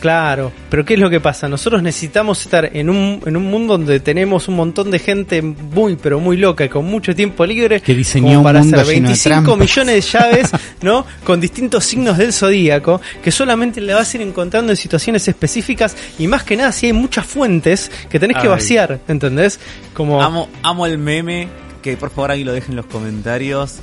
claro, 0.00 0.52
pero 0.70 0.84
¿qué 0.84 0.94
es 0.94 1.00
lo 1.00 1.10
que 1.10 1.18
pasa? 1.20 1.48
Nosotros 1.48 1.82
necesitamos 1.82 2.40
estar 2.42 2.70
en 2.76 2.88
un, 2.88 3.20
en 3.26 3.36
un 3.36 3.44
mundo 3.44 3.76
donde 3.76 3.98
tenemos 4.00 4.46
un 4.46 4.54
montón 4.56 4.90
de 4.92 4.98
gente 5.00 5.42
muy, 5.42 5.96
pero 5.96 6.20
muy 6.20 6.36
loca 6.36 6.64
y 6.64 6.68
con 6.68 6.84
mucho 6.84 7.14
tiempo 7.16 7.44
libre. 7.44 7.80
Que 7.80 7.94
diseñó 7.94 8.26
como 8.26 8.38
un 8.38 8.44
para 8.44 8.60
mundo 8.60 8.76
hacer 8.80 8.94
lleno 8.94 9.08
de 9.08 9.14
25 9.14 9.44
trampas. 9.44 9.58
millones 9.58 9.94
de 9.94 10.00
llaves, 10.18 10.50
¿no? 10.82 11.04
Con 11.24 11.40
distintos 11.40 11.84
signos 11.84 12.16
del 12.18 12.32
zodíaco, 12.32 13.00
que 13.22 13.30
solamente 13.32 13.80
le 13.80 13.92
vas 13.94 14.12
a 14.14 14.16
ir 14.16 14.22
encontrando 14.22 14.72
en 14.72 14.76
situaciones 14.76 15.26
específicas 15.26 15.96
y 16.18 16.28
más 16.28 16.44
que 16.44 16.56
nada 16.56 16.70
si 16.70 16.86
hay 16.86 16.92
muchas 16.92 17.26
fuentes 17.26 17.90
que 18.08 18.20
tenés 18.20 18.38
que 18.38 18.46
vaciar, 18.48 19.00
¿entendés? 19.08 19.58
Como... 19.94 20.22
Amo, 20.22 20.48
amo 20.62 20.86
el 20.86 20.98
meme, 20.98 21.48
que 21.82 21.96
por 21.96 22.10
favor 22.10 22.30
ahí 22.30 22.44
lo 22.44 22.52
dejen 22.52 22.70
en 22.72 22.76
los 22.76 22.86
comentarios, 22.86 23.76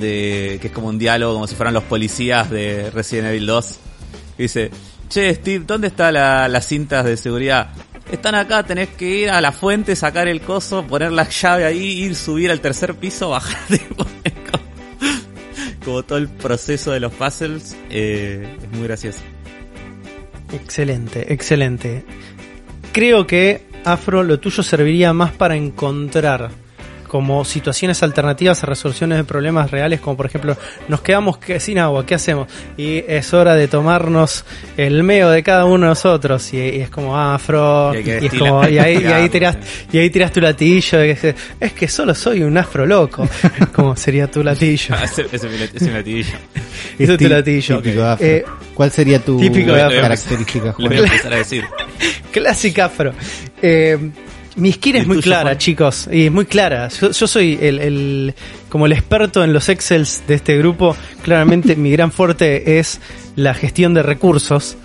de 0.00 0.58
que 0.60 0.68
es 0.68 0.72
como 0.72 0.88
un 0.88 0.98
diálogo, 0.98 1.34
como 1.34 1.46
si 1.46 1.54
fueran 1.54 1.74
los 1.74 1.84
policías 1.84 2.50
de 2.50 2.90
Resident 2.90 3.28
Evil 3.28 3.46
2. 3.46 3.78
Que 4.36 4.42
dice, 4.42 4.70
che 5.08 5.34
Steve, 5.34 5.64
¿dónde 5.66 5.88
están 5.88 6.14
la- 6.14 6.48
las 6.48 6.66
cintas 6.66 7.04
de 7.04 7.16
seguridad? 7.16 7.68
Están 8.10 8.34
acá, 8.34 8.62
tenés 8.64 8.90
que 8.90 9.06
ir 9.22 9.30
a 9.30 9.40
la 9.40 9.50
fuente, 9.52 9.96
sacar 9.96 10.28
el 10.28 10.40
coso, 10.42 10.86
poner 10.86 11.10
la 11.12 11.28
llave 11.28 11.64
ahí, 11.64 12.02
ir, 12.04 12.14
subir 12.14 12.50
al 12.50 12.60
tercer 12.60 12.94
piso, 12.96 13.30
bajar. 13.30 13.58
tipo, 13.68 14.04
es 14.24 14.32
como- 14.32 14.64
como 15.84 16.02
todo 16.02 16.18
el 16.18 16.28
proceso 16.28 16.92
de 16.92 17.00
los 17.00 17.12
puzzles 17.12 17.76
eh, 17.90 18.56
es 18.62 18.70
muy 18.76 18.86
gracioso. 18.86 19.20
Excelente, 20.52 21.32
excelente. 21.32 22.04
Creo 22.92 23.26
que 23.26 23.62
Afro, 23.84 24.22
lo 24.22 24.38
tuyo 24.38 24.62
serviría 24.62 25.12
más 25.12 25.32
para 25.32 25.56
encontrar 25.56 26.50
como 27.14 27.44
situaciones 27.44 28.02
alternativas 28.02 28.64
a 28.64 28.66
resoluciones 28.66 29.18
de 29.18 29.22
problemas 29.22 29.70
reales, 29.70 30.00
como 30.00 30.16
por 30.16 30.26
ejemplo, 30.26 30.56
nos 30.88 31.00
quedamos 31.00 31.38
sin 31.60 31.78
agua, 31.78 32.04
¿qué 32.04 32.16
hacemos? 32.16 32.48
Y 32.76 33.04
es 33.06 33.32
hora 33.32 33.54
de 33.54 33.68
tomarnos 33.68 34.44
el 34.76 35.04
meo 35.04 35.30
de 35.30 35.44
cada 35.44 35.64
uno 35.64 35.86
de 35.86 35.90
nosotros, 35.90 36.52
y, 36.52 36.58
es 36.58 36.90
como 36.90 37.16
afro, 37.16 37.94
y, 37.94 38.10
es 38.10 38.34
como, 38.34 38.66
y 38.68 38.80
ahí, 38.80 39.00
y 39.00 39.06
ahí 39.06 39.28
tiras, 39.28 39.56
y 39.92 39.98
ahí 39.98 40.10
tiras 40.10 40.32
tu 40.32 40.40
latillo, 40.40 41.02
es 41.02 41.72
que 41.78 41.86
solo 41.86 42.16
soy 42.16 42.42
un 42.42 42.58
afro 42.58 42.84
loco, 42.84 43.28
como 43.72 43.94
sería 43.94 44.28
tu 44.28 44.42
latillo. 44.42 44.96
ese, 44.96 45.26
ese, 45.30 45.46
es 45.72 45.82
un 45.82 45.92
latillo. 45.92 46.34
Eso 46.98 47.12
es 47.12 47.18
tu 47.18 47.28
latillo. 47.28 47.80
Eh, 48.18 48.44
¿Cuál 48.74 48.90
sería 48.90 49.20
tu 49.20 49.38
característica? 49.38 50.74
Le 50.78 50.88
voy 50.88 50.96
a 50.96 51.02
empezar 51.02 51.32
a 51.32 51.36
decir. 51.36 51.64
Clásica 52.32 52.86
afro. 52.86 53.12
Eh, 53.62 53.98
mi 54.56 54.72
skill 54.72 54.96
es 54.96 55.06
muy 55.06 55.20
clara, 55.20 55.58
chicos, 55.58 56.08
y 56.10 56.26
es 56.26 56.32
muy 56.32 56.46
clara. 56.46 56.88
Yo, 56.88 57.12
soy 57.12 57.58
el, 57.60 58.34
como 58.68 58.86
el 58.86 58.92
experto 58.92 59.42
en 59.42 59.52
los 59.52 59.68
Excels 59.68 60.22
de 60.26 60.34
este 60.34 60.56
grupo. 60.58 60.96
Claramente 61.22 61.76
mi 61.76 61.90
gran 61.90 62.12
fuerte 62.12 62.78
es 62.78 63.00
la 63.36 63.54
gestión 63.54 63.94
de 63.94 64.02
recursos 64.02 64.76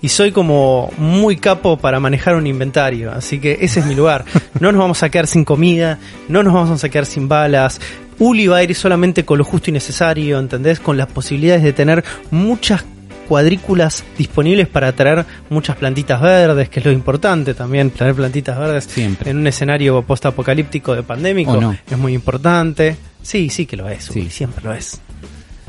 y 0.00 0.08
soy 0.08 0.32
como 0.32 0.92
muy 0.98 1.36
capo 1.36 1.76
para 1.78 2.00
manejar 2.00 2.34
un 2.34 2.46
inventario, 2.46 3.12
así 3.12 3.38
que 3.38 3.58
ese 3.60 3.80
es 3.80 3.86
mi 3.86 3.94
lugar. 3.94 4.24
No 4.58 4.72
nos 4.72 4.80
vamos 4.80 5.02
a 5.02 5.10
quedar 5.10 5.28
sin 5.28 5.44
comida, 5.44 5.98
no 6.28 6.42
nos 6.42 6.52
vamos 6.52 6.82
a 6.82 6.88
quedar 6.88 7.06
sin 7.06 7.28
balas. 7.28 7.80
Uli 8.18 8.46
va 8.46 8.58
a 8.58 8.62
ir 8.64 8.74
solamente 8.74 9.24
con 9.24 9.38
lo 9.38 9.44
justo 9.44 9.70
y 9.70 9.72
necesario, 9.72 10.38
¿entendés? 10.38 10.80
Con 10.80 10.96
las 10.96 11.06
posibilidades 11.06 11.62
de 11.62 11.72
tener 11.72 12.04
muchas 12.30 12.84
cuadrículas 13.28 14.04
disponibles 14.18 14.68
para 14.68 14.92
traer 14.92 15.24
muchas 15.50 15.76
plantitas 15.76 16.20
verdes, 16.20 16.68
que 16.68 16.80
es 16.80 16.86
lo 16.86 16.92
importante 16.92 17.54
también, 17.54 17.90
traer 17.90 18.14
plantitas 18.14 18.58
verdes 18.58 18.84
Siempre. 18.84 19.30
en 19.30 19.38
un 19.38 19.46
escenario 19.46 20.02
post-apocalíptico 20.02 20.94
de 20.94 21.02
pandémico 21.02 21.74
es 21.90 21.98
muy 21.98 22.14
importante. 22.14 22.96
Sí, 23.22 23.48
sí 23.50 23.66
que 23.66 23.76
lo 23.76 23.88
es, 23.88 24.10
siempre 24.30 24.64
lo 24.64 24.72
es. 24.72 25.00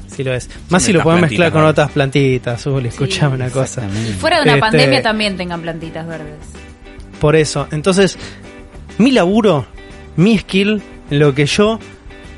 Sí 0.07 0.23
lo 0.23 0.33
es. 0.33 0.49
Más 0.69 0.83
si 0.83 0.93
lo 0.93 1.01
pueden 1.01 1.21
mezclar 1.21 1.51
con 1.51 1.63
otras 1.63 1.91
plantitas, 1.91 2.65
Uli, 2.67 2.89
escuchame 2.89 3.35
una 3.35 3.49
cosa. 3.49 3.81
Fuera 4.19 4.37
de 4.37 4.43
una 4.43 4.53
este, 4.53 4.61
pandemia 4.61 5.01
también 5.01 5.37
tengan 5.37 5.61
plantitas 5.61 6.05
verdes. 6.07 6.37
Por 7.19 7.35
eso, 7.35 7.67
entonces, 7.71 8.17
mi 8.97 9.11
laburo, 9.11 9.65
mi 10.17 10.37
skill, 10.37 10.81
lo 11.09 11.33
que 11.33 11.45
yo 11.45 11.79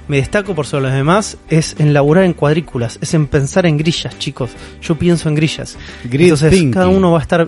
me 0.08 0.18
destaco 0.18 0.56
por 0.56 0.66
sobre 0.66 0.84
los 0.84 0.94
demás 0.94 1.38
es 1.50 1.76
en 1.80 1.94
laburar 1.94 2.24
en 2.24 2.34
cuadrículas, 2.34 3.00
es 3.02 3.14
en 3.14 3.28
pensar 3.28 3.66
en 3.66 3.78
grillas, 3.78 4.18
chicos. 4.20 4.52
Yo 4.82 4.96
pienso 4.98 5.30
en 5.30 5.36
grillas. 5.36 5.78
Entonces, 6.04 6.64
cada 6.72 6.88
uno 6.88 7.12
va 7.12 7.20
a 7.20 7.22
estar 7.22 7.48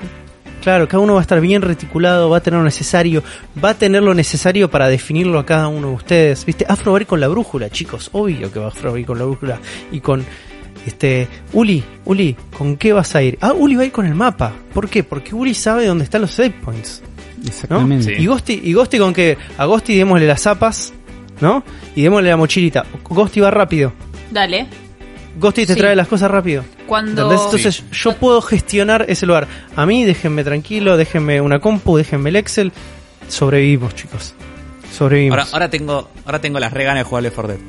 Claro, 0.62 0.88
cada 0.88 1.02
uno 1.02 1.14
va 1.14 1.20
a 1.20 1.22
estar 1.22 1.40
bien 1.40 1.62
reticulado, 1.62 2.30
va 2.30 2.38
a 2.38 2.40
tener 2.42 2.58
lo 2.58 2.66
necesario, 2.66 3.24
va 3.64 3.70
a 3.70 3.74
tener 3.76 4.04
lo 4.04 4.14
necesario 4.14 4.70
para 4.70 4.90
definirlo 4.90 5.40
a 5.40 5.46
cada 5.46 5.68
uno 5.68 5.90
de 5.90 5.94
ustedes. 5.94 6.46
¿Viste? 6.46 6.66
Afro 6.68 6.92
va 6.92 6.98
a 6.98 7.02
ir 7.02 7.08
con 7.08 7.20
la 7.20 7.28
brújula, 7.28 7.70
chicos. 7.70 8.10
Obvio 8.12 8.52
que 8.52 8.60
va 8.60 8.68
Afro 8.68 8.94
a 8.94 9.00
ir 9.00 9.06
con 9.06 9.18
la 9.18 9.26
brújula. 9.26 9.60
Y 9.92 10.02
con 10.02 10.26
este. 10.86 11.28
Uli, 11.54 11.84
Uli, 12.06 12.36
¿con 12.58 12.76
qué 12.76 12.92
vas 12.92 13.16
a 13.16 13.24
ir? 13.24 13.38
Ah, 13.40 13.54
Uli 13.54 13.76
va 13.76 13.84
a 13.84 13.86
ir 13.86 13.92
con 13.92 14.06
el 14.06 14.16
mapa. 14.16 14.52
¿Por 14.74 14.90
qué? 14.90 15.04
Porque 15.04 15.34
Uli 15.34 15.54
sabe 15.54 15.86
dónde 15.86 16.04
están 16.04 16.22
los 16.22 16.32
save 16.32 16.50
points. 16.50 17.02
Exactamente. 17.46 18.20
Y 18.20 18.26
Gosti, 18.26 18.60
y 18.64 18.74
Gosti 18.74 18.98
con 18.98 19.14
que 19.14 19.38
a 19.58 19.66
Gosti 19.66 19.96
démosle 19.96 20.28
las 20.28 20.42
zapas 20.42 20.94
¿no? 21.41 21.63
Y 21.96 22.03
démosle 22.03 22.29
la 22.29 22.38
mochilita. 22.38 22.86
Ghosty 23.10 23.39
va 23.39 23.51
rápido. 23.51 23.94
Dale. 24.32 24.67
Ghosty 25.39 25.65
te 25.65 25.75
trae 25.75 25.96
las 25.96 26.08
cosas 26.08 26.32
rápido. 26.32 26.63
Cuando... 26.88 27.32
Entonces 27.32 27.84
yo 27.91 28.13
puedo 28.13 28.41
gestionar 28.41 29.06
ese 29.08 29.25
lugar. 29.25 29.48
A 29.75 29.86
mí 29.86 30.03
déjenme 30.03 30.44
tranquilo, 30.44 30.98
déjenme 30.98 31.41
una 31.41 31.60
compu, 31.60 31.98
déjenme 31.98 32.29
el 32.29 32.38
Excel. 32.38 32.72
Sobrevivimos, 33.27 33.94
chicos. 33.96 34.34
Sobrevivimos. 34.91 35.38
Ahora, 35.38 35.50
ahora 35.53 35.70
tengo 35.70 36.10
ahora 36.25 36.41
tengo 36.41 36.60
las 36.60 36.74
reganas 36.74 37.01
de 37.01 37.03
jugarle 37.03 37.32
for 37.32 37.48
Dead. 37.48 37.60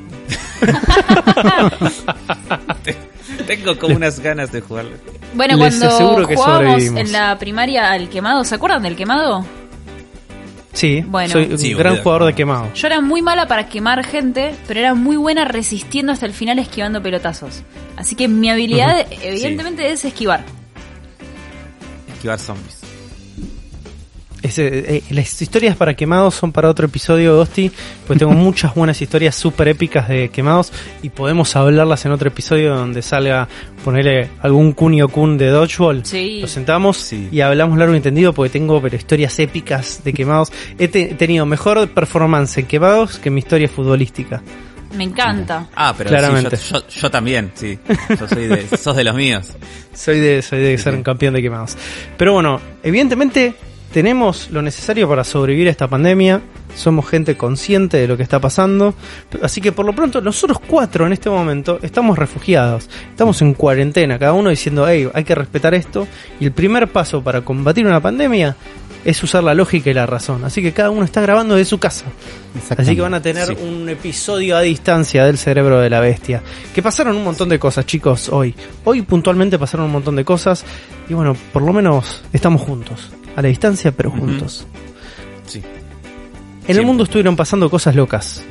tengo 3.47 3.77
como 3.77 3.95
unas 3.95 4.19
ganas 4.19 4.51
de 4.51 4.61
jugarle. 4.61 4.95
Bueno, 5.33 5.57
cuando 5.57 5.89
jugábamos 6.25 6.83
en 6.83 7.11
la 7.11 7.37
primaria 7.37 7.91
al 7.91 8.09
quemado, 8.09 8.43
¿se 8.43 8.55
acuerdan 8.55 8.83
del 8.83 8.95
quemado? 8.95 9.45
Sí, 10.73 11.03
bueno, 11.05 11.29
soy 11.29 11.73
un 11.73 11.77
gran 11.77 11.97
jugador 11.97 12.25
de 12.25 12.35
quemado. 12.35 12.73
Yo 12.73 12.87
era 12.87 13.01
muy 13.01 13.21
mala 13.21 13.47
para 13.47 13.67
quemar 13.67 14.03
gente, 14.05 14.55
pero 14.67 14.79
era 14.79 14.93
muy 14.93 15.17
buena 15.17 15.45
resistiendo 15.45 16.11
hasta 16.11 16.25
el 16.25 16.33
final 16.33 16.59
esquivando 16.59 17.01
pelotazos. 17.01 17.63
Así 17.97 18.15
que 18.15 18.27
mi 18.27 18.49
habilidad, 18.49 19.05
evidentemente, 19.21 19.91
es 19.91 20.05
esquivar. 20.05 20.43
Esquivar 22.13 22.39
zombies. 22.39 22.78
Eh, 24.41 25.03
las 25.09 25.41
historias 25.41 25.75
para 25.75 25.93
quemados 25.93 26.35
son 26.35 26.51
para 26.51 26.69
otro 26.69 26.85
episodio, 26.85 27.33
Dosti, 27.35 27.71
porque 28.07 28.19
tengo 28.19 28.31
muchas 28.33 28.73
buenas 28.73 29.01
historias 29.01 29.35
súper 29.35 29.67
épicas 29.67 30.07
de 30.07 30.29
quemados 30.29 30.71
y 31.01 31.09
podemos 31.09 31.55
hablarlas 31.55 32.05
en 32.05 32.11
otro 32.11 32.29
episodio 32.29 32.75
donde 32.75 33.01
salga 33.01 33.47
ponerle 33.83 34.29
algún 34.41 34.71
Kunio 34.73 35.09
Kun 35.09 35.37
de 35.37 35.47
Dodgeball. 35.47 36.05
Sí. 36.05 36.39
Lo 36.41 36.47
sentamos 36.47 37.11
y 37.13 37.41
hablamos 37.41 37.77
largo 37.77 37.93
y 37.93 37.97
entendido 37.97 38.33
porque 38.33 38.51
tengo 38.51 38.81
pero 38.81 38.95
historias 38.95 39.37
épicas 39.39 40.01
de 40.03 40.13
quemados. 40.13 40.51
He 40.77 40.87
tenido 40.87 41.45
mejor 41.45 41.89
performance 41.89 42.57
en 42.57 42.65
quemados 42.65 43.19
que 43.19 43.29
mi 43.29 43.39
historia 43.39 43.67
futbolística. 43.67 44.41
Me 44.95 45.03
encanta. 45.03 45.67
Ah, 45.75 45.93
pero 45.95 46.09
Claramente. 46.09 46.57
yo, 46.89 47.11
también, 47.11 47.51
sí. 47.53 47.77
Yo 48.19 48.27
soy 48.27 48.47
de, 48.47 48.67
sos 48.77 48.95
de 48.95 49.03
los 49.03 49.15
míos. 49.15 49.55
Soy 49.93 50.19
de, 50.19 50.41
soy 50.41 50.59
de 50.59 50.77
ser 50.77 50.95
un 50.95 51.03
campeón 51.03 51.35
de 51.35 51.41
quemados. 51.41 51.77
Pero 52.17 52.33
bueno, 52.33 52.59
evidentemente 52.81 53.53
tenemos 53.91 54.49
lo 54.51 54.61
necesario 54.61 55.09
para 55.09 55.23
sobrevivir 55.23 55.67
a 55.67 55.71
esta 55.71 55.87
pandemia, 55.87 56.41
somos 56.75 57.07
gente 57.07 57.35
consciente 57.35 57.97
de 57.97 58.07
lo 58.07 58.15
que 58.15 58.23
está 58.23 58.39
pasando, 58.39 58.93
así 59.41 59.61
que 59.61 59.71
por 59.71 59.85
lo 59.85 59.93
pronto 59.93 60.21
nosotros 60.21 60.59
cuatro 60.59 61.07
en 61.07 61.13
este 61.13 61.29
momento 61.29 61.79
estamos 61.81 62.17
refugiados, 62.17 62.89
estamos 63.09 63.41
en 63.41 63.53
cuarentena, 63.53 64.19
cada 64.19 64.33
uno 64.33 64.49
diciendo, 64.49 64.87
hey, 64.87 65.09
hay 65.13 65.23
que 65.23 65.35
respetar 65.35 65.73
esto, 65.73 66.07
y 66.39 66.45
el 66.45 66.51
primer 66.51 66.87
paso 66.87 67.23
para 67.23 67.41
combatir 67.41 67.85
una 67.85 67.99
pandemia 67.99 68.55
es 69.05 69.23
usar 69.23 69.43
la 69.43 69.53
lógica 69.53 69.89
y 69.89 69.93
la 69.93 70.05
razón, 70.05 70.43
así 70.43 70.61
que 70.61 70.71
cada 70.71 70.91
uno 70.91 71.03
está 71.03 71.21
grabando 71.21 71.55
de 71.55 71.65
su 71.65 71.79
casa, 71.79 72.05
así 72.77 72.95
que 72.95 73.01
van 73.01 73.15
a 73.15 73.21
tener 73.21 73.51
un 73.53 73.89
episodio 73.89 74.55
a 74.55 74.61
distancia 74.61 75.25
del 75.25 75.37
cerebro 75.37 75.79
de 75.79 75.89
la 75.89 75.99
bestia, 75.99 76.43
que 76.75 76.83
pasaron 76.83 77.15
un 77.15 77.23
montón 77.23 77.49
de 77.49 77.57
cosas 77.57 77.85
chicos 77.85 78.29
hoy, 78.29 78.53
hoy 78.83 79.01
puntualmente 79.01 79.57
pasaron 79.57 79.87
un 79.87 79.93
montón 79.93 80.15
de 80.15 80.23
cosas, 80.23 80.63
y 81.09 81.13
bueno, 81.13 81.35
por 81.51 81.63
lo 81.63 81.73
menos 81.73 82.23
estamos 82.31 82.61
juntos 82.61 83.09
a 83.39 83.41
la 83.41 83.47
distancia, 83.47 83.93
pero 83.93 84.11
juntos. 84.11 84.67
Sí. 85.45 85.61
En 86.67 86.77
el 86.77 86.85
mundo 86.85 87.05
estuvieron 87.05 87.37
pasando 87.37 87.69
cosas 87.69 87.95
locas. 87.95 88.43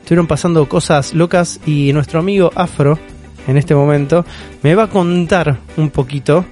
Estuvieron 0.00 0.28
pasando 0.28 0.68
cosas 0.68 1.12
locas 1.12 1.58
y 1.66 1.92
nuestro 1.92 2.20
amigo 2.20 2.52
Afro, 2.54 3.00
en 3.48 3.56
este 3.56 3.74
momento, 3.74 4.24
me 4.62 4.76
va 4.76 4.84
a 4.84 4.90
contar 4.90 5.58
un 5.76 5.90
poquito 5.90 6.44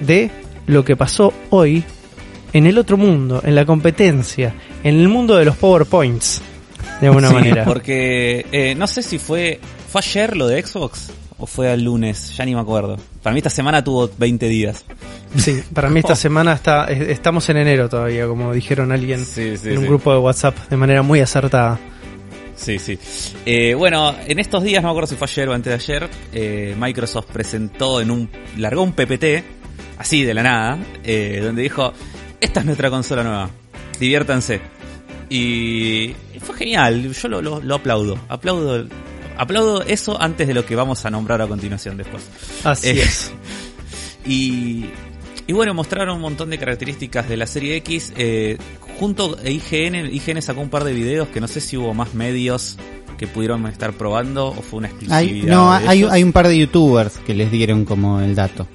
de 0.00 0.30
lo 0.66 0.84
que 0.84 0.96
pasó 0.96 1.32
hoy 1.48 1.82
en 2.52 2.66
el 2.66 2.76
otro 2.76 2.98
mundo, 2.98 3.40
en 3.42 3.54
la 3.54 3.64
competencia, 3.64 4.54
en 4.82 5.00
el 5.00 5.08
mundo 5.08 5.36
de 5.36 5.46
los 5.46 5.56
PowerPoints, 5.56 6.42
de 7.00 7.06
alguna 7.06 7.30
manera. 7.30 7.64
Porque 7.64 8.44
eh, 8.52 8.74
no 8.74 8.86
sé 8.86 9.02
si 9.02 9.18
fue, 9.18 9.60
fue 9.90 10.02
ayer 10.02 10.36
lo 10.36 10.46
de 10.46 10.62
Xbox 10.62 11.10
o 11.38 11.46
fue 11.46 11.72
el 11.72 11.84
lunes, 11.84 12.36
ya 12.36 12.44
ni 12.44 12.54
me 12.54 12.60
acuerdo. 12.60 12.96
Para 13.22 13.34
mí 13.34 13.38
esta 13.38 13.50
semana 13.50 13.82
tuvo 13.82 14.10
20 14.16 14.48
días. 14.48 14.84
Sí, 15.36 15.62
para 15.72 15.90
mí 15.90 16.00
esta 16.00 16.14
semana 16.16 16.52
está 16.52 16.84
estamos 16.86 17.48
en 17.48 17.56
enero 17.56 17.88
todavía, 17.88 18.26
como 18.26 18.52
dijeron 18.52 18.92
alguien 18.92 19.24
en 19.36 19.78
un 19.78 19.86
grupo 19.86 20.12
de 20.12 20.18
WhatsApp 20.18 20.56
de 20.68 20.76
manera 20.76 21.02
muy 21.02 21.20
acertada. 21.20 21.78
Sí, 22.56 22.78
sí. 22.78 22.98
Eh, 23.44 23.74
bueno, 23.74 24.14
en 24.26 24.38
estos 24.38 24.62
días, 24.62 24.82
no 24.82 24.88
me 24.88 24.92
acuerdo 24.92 25.08
si 25.08 25.16
fue 25.16 25.26
ayer 25.26 25.48
o 25.48 25.54
antes 25.54 25.70
de 25.70 25.74
ayer, 25.74 26.10
eh, 26.32 26.76
Microsoft 26.78 27.26
presentó 27.32 28.00
en 28.00 28.10
un, 28.10 28.30
largó 28.56 28.82
un 28.82 28.92
PPT, 28.92 29.44
así 29.98 30.22
de 30.24 30.34
la 30.34 30.42
nada, 30.42 30.78
eh, 31.02 31.40
donde 31.42 31.62
dijo, 31.62 31.92
esta 32.40 32.60
es 32.60 32.66
nuestra 32.66 32.90
consola 32.90 33.24
nueva, 33.24 33.50
diviértanse. 33.98 34.60
Y 35.28 36.14
fue 36.40 36.56
genial, 36.56 37.12
yo 37.12 37.28
lo, 37.28 37.60
lo 37.60 37.74
aplaudo, 37.74 38.18
aplaudo 38.28 38.86
aplaudo 39.36 39.82
eso 39.82 40.20
antes 40.20 40.46
de 40.46 40.54
lo 40.54 40.64
que 40.64 40.76
vamos 40.76 41.04
a 41.04 41.10
nombrar 41.10 41.42
a 41.42 41.46
continuación 41.46 41.96
después. 41.96 42.22
Así 42.64 42.88
eh, 42.88 43.02
es. 43.02 43.32
Y, 44.26 44.86
y 45.46 45.52
bueno, 45.52 45.74
mostraron 45.74 46.16
un 46.16 46.22
montón 46.22 46.48
de 46.48 46.56
características 46.56 47.28
de 47.28 47.36
la 47.36 47.46
serie 47.46 47.76
X. 47.76 48.14
Eh, 48.16 48.56
junto 48.98 49.36
a 49.36 49.48
IGN, 49.48 50.14
IGN 50.14 50.40
sacó 50.40 50.62
un 50.62 50.70
par 50.70 50.84
de 50.84 50.94
videos 50.94 51.28
que 51.28 51.40
no 51.40 51.48
sé 51.48 51.60
si 51.60 51.76
hubo 51.76 51.92
más 51.92 52.14
medios 52.14 52.78
que 53.18 53.26
pudieron 53.26 53.66
estar 53.66 53.92
probando 53.92 54.48
o 54.48 54.62
fue 54.62 54.78
una 54.78 54.88
exclusividad. 54.88 55.18
Hay, 55.18 55.42
no, 55.42 55.72
hay, 55.72 56.04
hay, 56.04 56.22
un 56.22 56.32
par 56.32 56.48
de 56.48 56.58
youtubers 56.58 57.18
que 57.18 57.34
les 57.34 57.50
dieron 57.50 57.84
como 57.84 58.20
el 58.20 58.34
dato. 58.34 58.66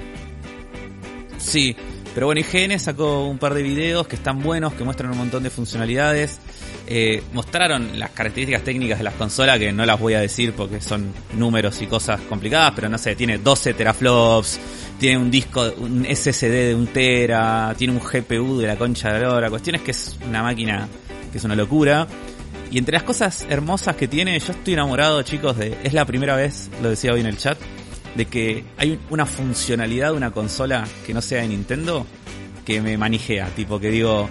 Sí, 1.38 1.76
Pero 2.14 2.26
bueno, 2.26 2.42
IGN 2.42 2.80
sacó 2.80 3.26
un 3.26 3.38
par 3.38 3.54
de 3.54 3.62
videos 3.62 4.08
que 4.08 4.16
están 4.16 4.42
buenos, 4.42 4.74
que 4.74 4.84
muestran 4.84 5.12
un 5.12 5.18
montón 5.18 5.44
de 5.44 5.50
funcionalidades. 5.50 6.40
Eh, 6.88 7.22
mostraron 7.34 8.00
las 8.00 8.10
características 8.12 8.64
técnicas 8.64 8.98
de 8.98 9.04
las 9.04 9.14
consolas, 9.14 9.60
que 9.60 9.72
no 9.72 9.86
las 9.86 10.00
voy 10.00 10.16
a 10.16 10.20
decir 10.20 10.54
porque 10.54 10.82
son 10.82 11.14
números 11.38 11.82
y 11.82 11.88
cosas 11.88 12.20
complicadas, 12.22 12.74
pero 12.76 12.90
no 12.90 12.98
sé, 12.98 13.16
tiene 13.16 13.38
12 13.38 13.76
teraflops, 13.76 14.60
tiene 15.00 15.20
un 15.20 15.30
disco, 15.30 15.72
un 15.78 16.06
SSD 16.06 16.70
de 16.70 16.76
un 16.76 16.88
tera, 16.88 17.74
tiene 17.78 17.94
un 17.94 18.00
GPU 18.00 18.58
de 18.58 18.68
la 18.68 18.76
concha 18.76 19.14
de 19.14 19.20
la 19.42 19.50
Cuestión 19.50 19.76
es 19.76 19.82
que 19.82 19.92
es 19.92 20.18
una 20.28 20.42
máquina 20.42 20.88
que 21.32 21.38
es 21.38 21.44
una 21.44 21.56
locura. 21.56 22.08
Y 22.72 22.78
entre 22.78 22.94
las 22.94 23.04
cosas 23.04 23.46
hermosas 23.50 23.96
que 23.96 24.08
tiene, 24.08 24.40
yo 24.40 24.52
estoy 24.52 24.74
enamorado, 24.74 25.22
chicos, 25.24 25.58
de. 25.58 25.78
Es 25.84 25.94
la 25.94 26.06
primera 26.06 26.36
vez, 26.36 26.70
lo 26.82 26.90
decía 26.90 27.14
hoy 27.14 27.22
en 27.22 27.26
el 27.26 27.38
chat, 27.38 27.58
de 28.16 28.26
que 28.26 28.64
hay 28.78 29.00
una 29.10 29.26
funcionalidad 29.26 30.12
de 30.12 30.18
una 30.18 30.32
consola 30.32 30.88
que 31.06 31.14
no 31.14 31.22
sea 31.22 31.42
de 31.42 31.50
Nintendo 31.50 32.06
que 32.66 32.82
me 32.82 32.98
manijea. 32.98 33.48
Tipo, 33.56 33.80
que 33.80 33.90
digo, 33.90 34.30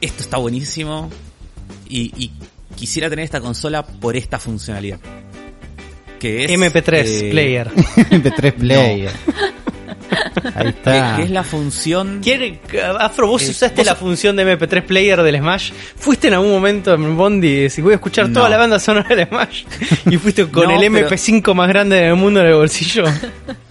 esto 0.00 0.22
está 0.22 0.38
buenísimo 0.38 1.10
y, 1.88 2.32
quisiera 2.76 3.10
tener 3.10 3.24
esta 3.24 3.40
consola 3.40 3.84
por 3.84 4.16
esta 4.16 4.38
funcionalidad. 4.38 5.00
Que 6.20 6.44
es. 6.44 6.50
MP3 6.50 7.04
eh, 7.04 7.28
Player. 7.30 7.70
MP3 7.74 8.54
Player. 8.54 9.12
Ahí 10.54 10.68
está. 10.68 11.16
Que, 11.16 11.22
es 11.22 11.30
la 11.30 11.44
función. 11.44 12.20
¿Quiere, 12.22 12.60
Afro, 12.98 13.28
vos 13.28 13.42
eh, 13.44 13.50
usaste 13.50 13.84
la 13.84 13.94
función 13.94 14.36
de 14.36 14.58
MP3 14.58 14.82
Player 14.84 15.22
del 15.22 15.38
Smash. 15.38 15.72
¿Fuiste 15.96 16.28
en 16.28 16.34
algún 16.34 16.50
momento 16.50 16.94
en 16.94 17.16
Bondi 17.16 17.68
y 17.76 17.80
voy 17.80 17.92
a 17.92 17.96
escuchar 17.96 18.32
toda 18.32 18.48
la 18.48 18.56
banda 18.56 18.78
sonora 18.78 19.14
del 19.14 19.28
Smash? 19.28 19.64
¿Y 20.10 20.16
fuiste 20.16 20.48
con 20.48 20.70
el 20.70 20.80
MP5 20.80 21.54
más 21.54 21.68
grande 21.68 21.96
del 21.96 22.16
mundo 22.16 22.40
en 22.40 22.46
el 22.46 22.54
bolsillo? 22.54 23.04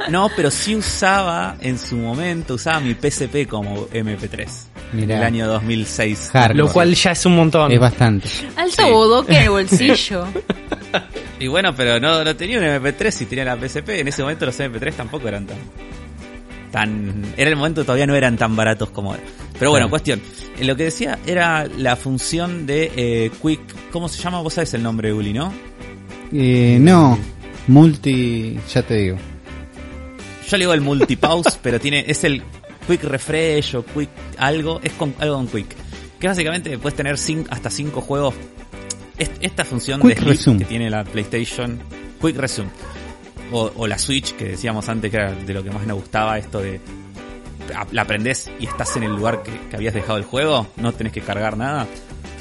No, 0.09 0.29
pero 0.35 0.51
sí 0.51 0.75
usaba 0.75 1.57
en 1.61 1.77
su 1.77 1.97
momento, 1.97 2.55
usaba 2.55 2.79
mi 2.79 2.93
PSP 2.93 3.47
como 3.47 3.87
MP3. 3.89 4.47
En 4.93 5.11
el 5.11 5.23
año 5.23 5.47
2006. 5.47 6.31
Lo 6.53 6.71
cual 6.71 6.93
ya 6.95 7.11
es 7.11 7.25
un 7.25 7.35
montón. 7.35 7.71
Es 7.71 7.79
bastante. 7.79 8.29
Alto 8.55 8.85
sí. 8.85 8.91
bodoque 8.91 9.35
en 9.35 9.43
el 9.43 9.49
bolsillo. 9.49 10.25
Y 11.39 11.47
bueno, 11.47 11.75
pero 11.75 11.99
no, 11.99 12.23
no 12.23 12.35
tenía 12.35 12.57
un 12.57 12.63
MP3 12.63 13.21
y 13.21 13.25
tenía 13.25 13.45
la 13.45 13.57
PSP. 13.57 13.89
En 13.89 14.07
ese 14.07 14.21
momento 14.21 14.45
los 14.45 14.59
MP3 14.59 14.93
tampoco 14.93 15.27
eran 15.27 15.45
tan 15.45 15.57
tan. 16.71 17.23
Era 17.37 17.49
el 17.49 17.55
momento 17.55 17.83
todavía 17.83 18.07
no 18.07 18.15
eran 18.15 18.37
tan 18.37 18.55
baratos 18.55 18.89
como 18.89 19.11
ahora. 19.11 19.23
Pero 19.57 19.71
bueno, 19.71 19.89
cuestión. 19.89 20.21
Eh, 20.57 20.65
lo 20.65 20.75
que 20.75 20.85
decía 20.85 21.19
era 21.25 21.65
la 21.65 21.95
función 21.95 22.65
de 22.65 22.91
eh, 22.95 23.31
Quick. 23.41 23.91
¿Cómo 23.91 24.07
se 24.07 24.21
llama? 24.21 24.41
Vos 24.41 24.53
sabés 24.53 24.73
el 24.73 24.83
nombre, 24.83 25.13
Uli, 25.13 25.33
¿no? 25.33 25.53
Eh, 26.31 26.77
no. 26.79 27.17
Multi. 27.67 28.57
Ya 28.73 28.81
te 28.83 28.95
digo. 28.95 29.17
Yo 30.47 30.57
le 30.57 30.63
digo 30.63 30.73
el 30.73 30.81
multipause, 30.81 31.59
pero 31.61 31.79
tiene. 31.79 32.05
Es 32.07 32.23
el 32.23 32.41
Quick 32.87 33.03
Refresh 33.03 33.75
o 33.75 33.85
Quick 33.85 34.09
algo. 34.37 34.79
Es 34.83 34.93
con 34.93 35.13
algo 35.19 35.35
con 35.35 35.47
Quick. 35.47 35.75
Que 36.19 36.27
básicamente 36.27 36.77
puedes 36.77 36.95
tener 36.95 37.15
hasta 37.49 37.69
5 37.69 38.01
juegos. 38.01 38.33
Esta 39.17 39.65
función 39.65 39.99
de 40.01 40.15
que 40.15 40.65
tiene 40.65 40.89
la 40.89 41.03
PlayStation. 41.03 41.79
Quick 42.21 42.37
Resume 42.37 42.69
o, 43.51 43.87
la 43.87 43.97
Switch, 43.97 44.33
que 44.33 44.45
decíamos 44.45 44.87
antes 44.89 45.11
que 45.11 45.17
era 45.17 45.31
de 45.31 45.53
lo 45.53 45.63
que 45.63 45.71
más 45.71 45.85
me 45.85 45.93
gustaba, 45.93 46.37
esto 46.37 46.59
de 46.59 46.79
la 47.91 48.01
aprendés 48.01 48.49
y 48.59 48.65
estás 48.65 48.95
en 48.95 49.03
el 49.03 49.11
lugar 49.11 49.43
que, 49.43 49.75
habías 49.75 49.93
dejado 49.93 50.17
el 50.17 50.23
juego, 50.23 50.67
no 50.77 50.93
tenés 50.93 51.13
que 51.13 51.21
cargar 51.21 51.57
nada. 51.57 51.87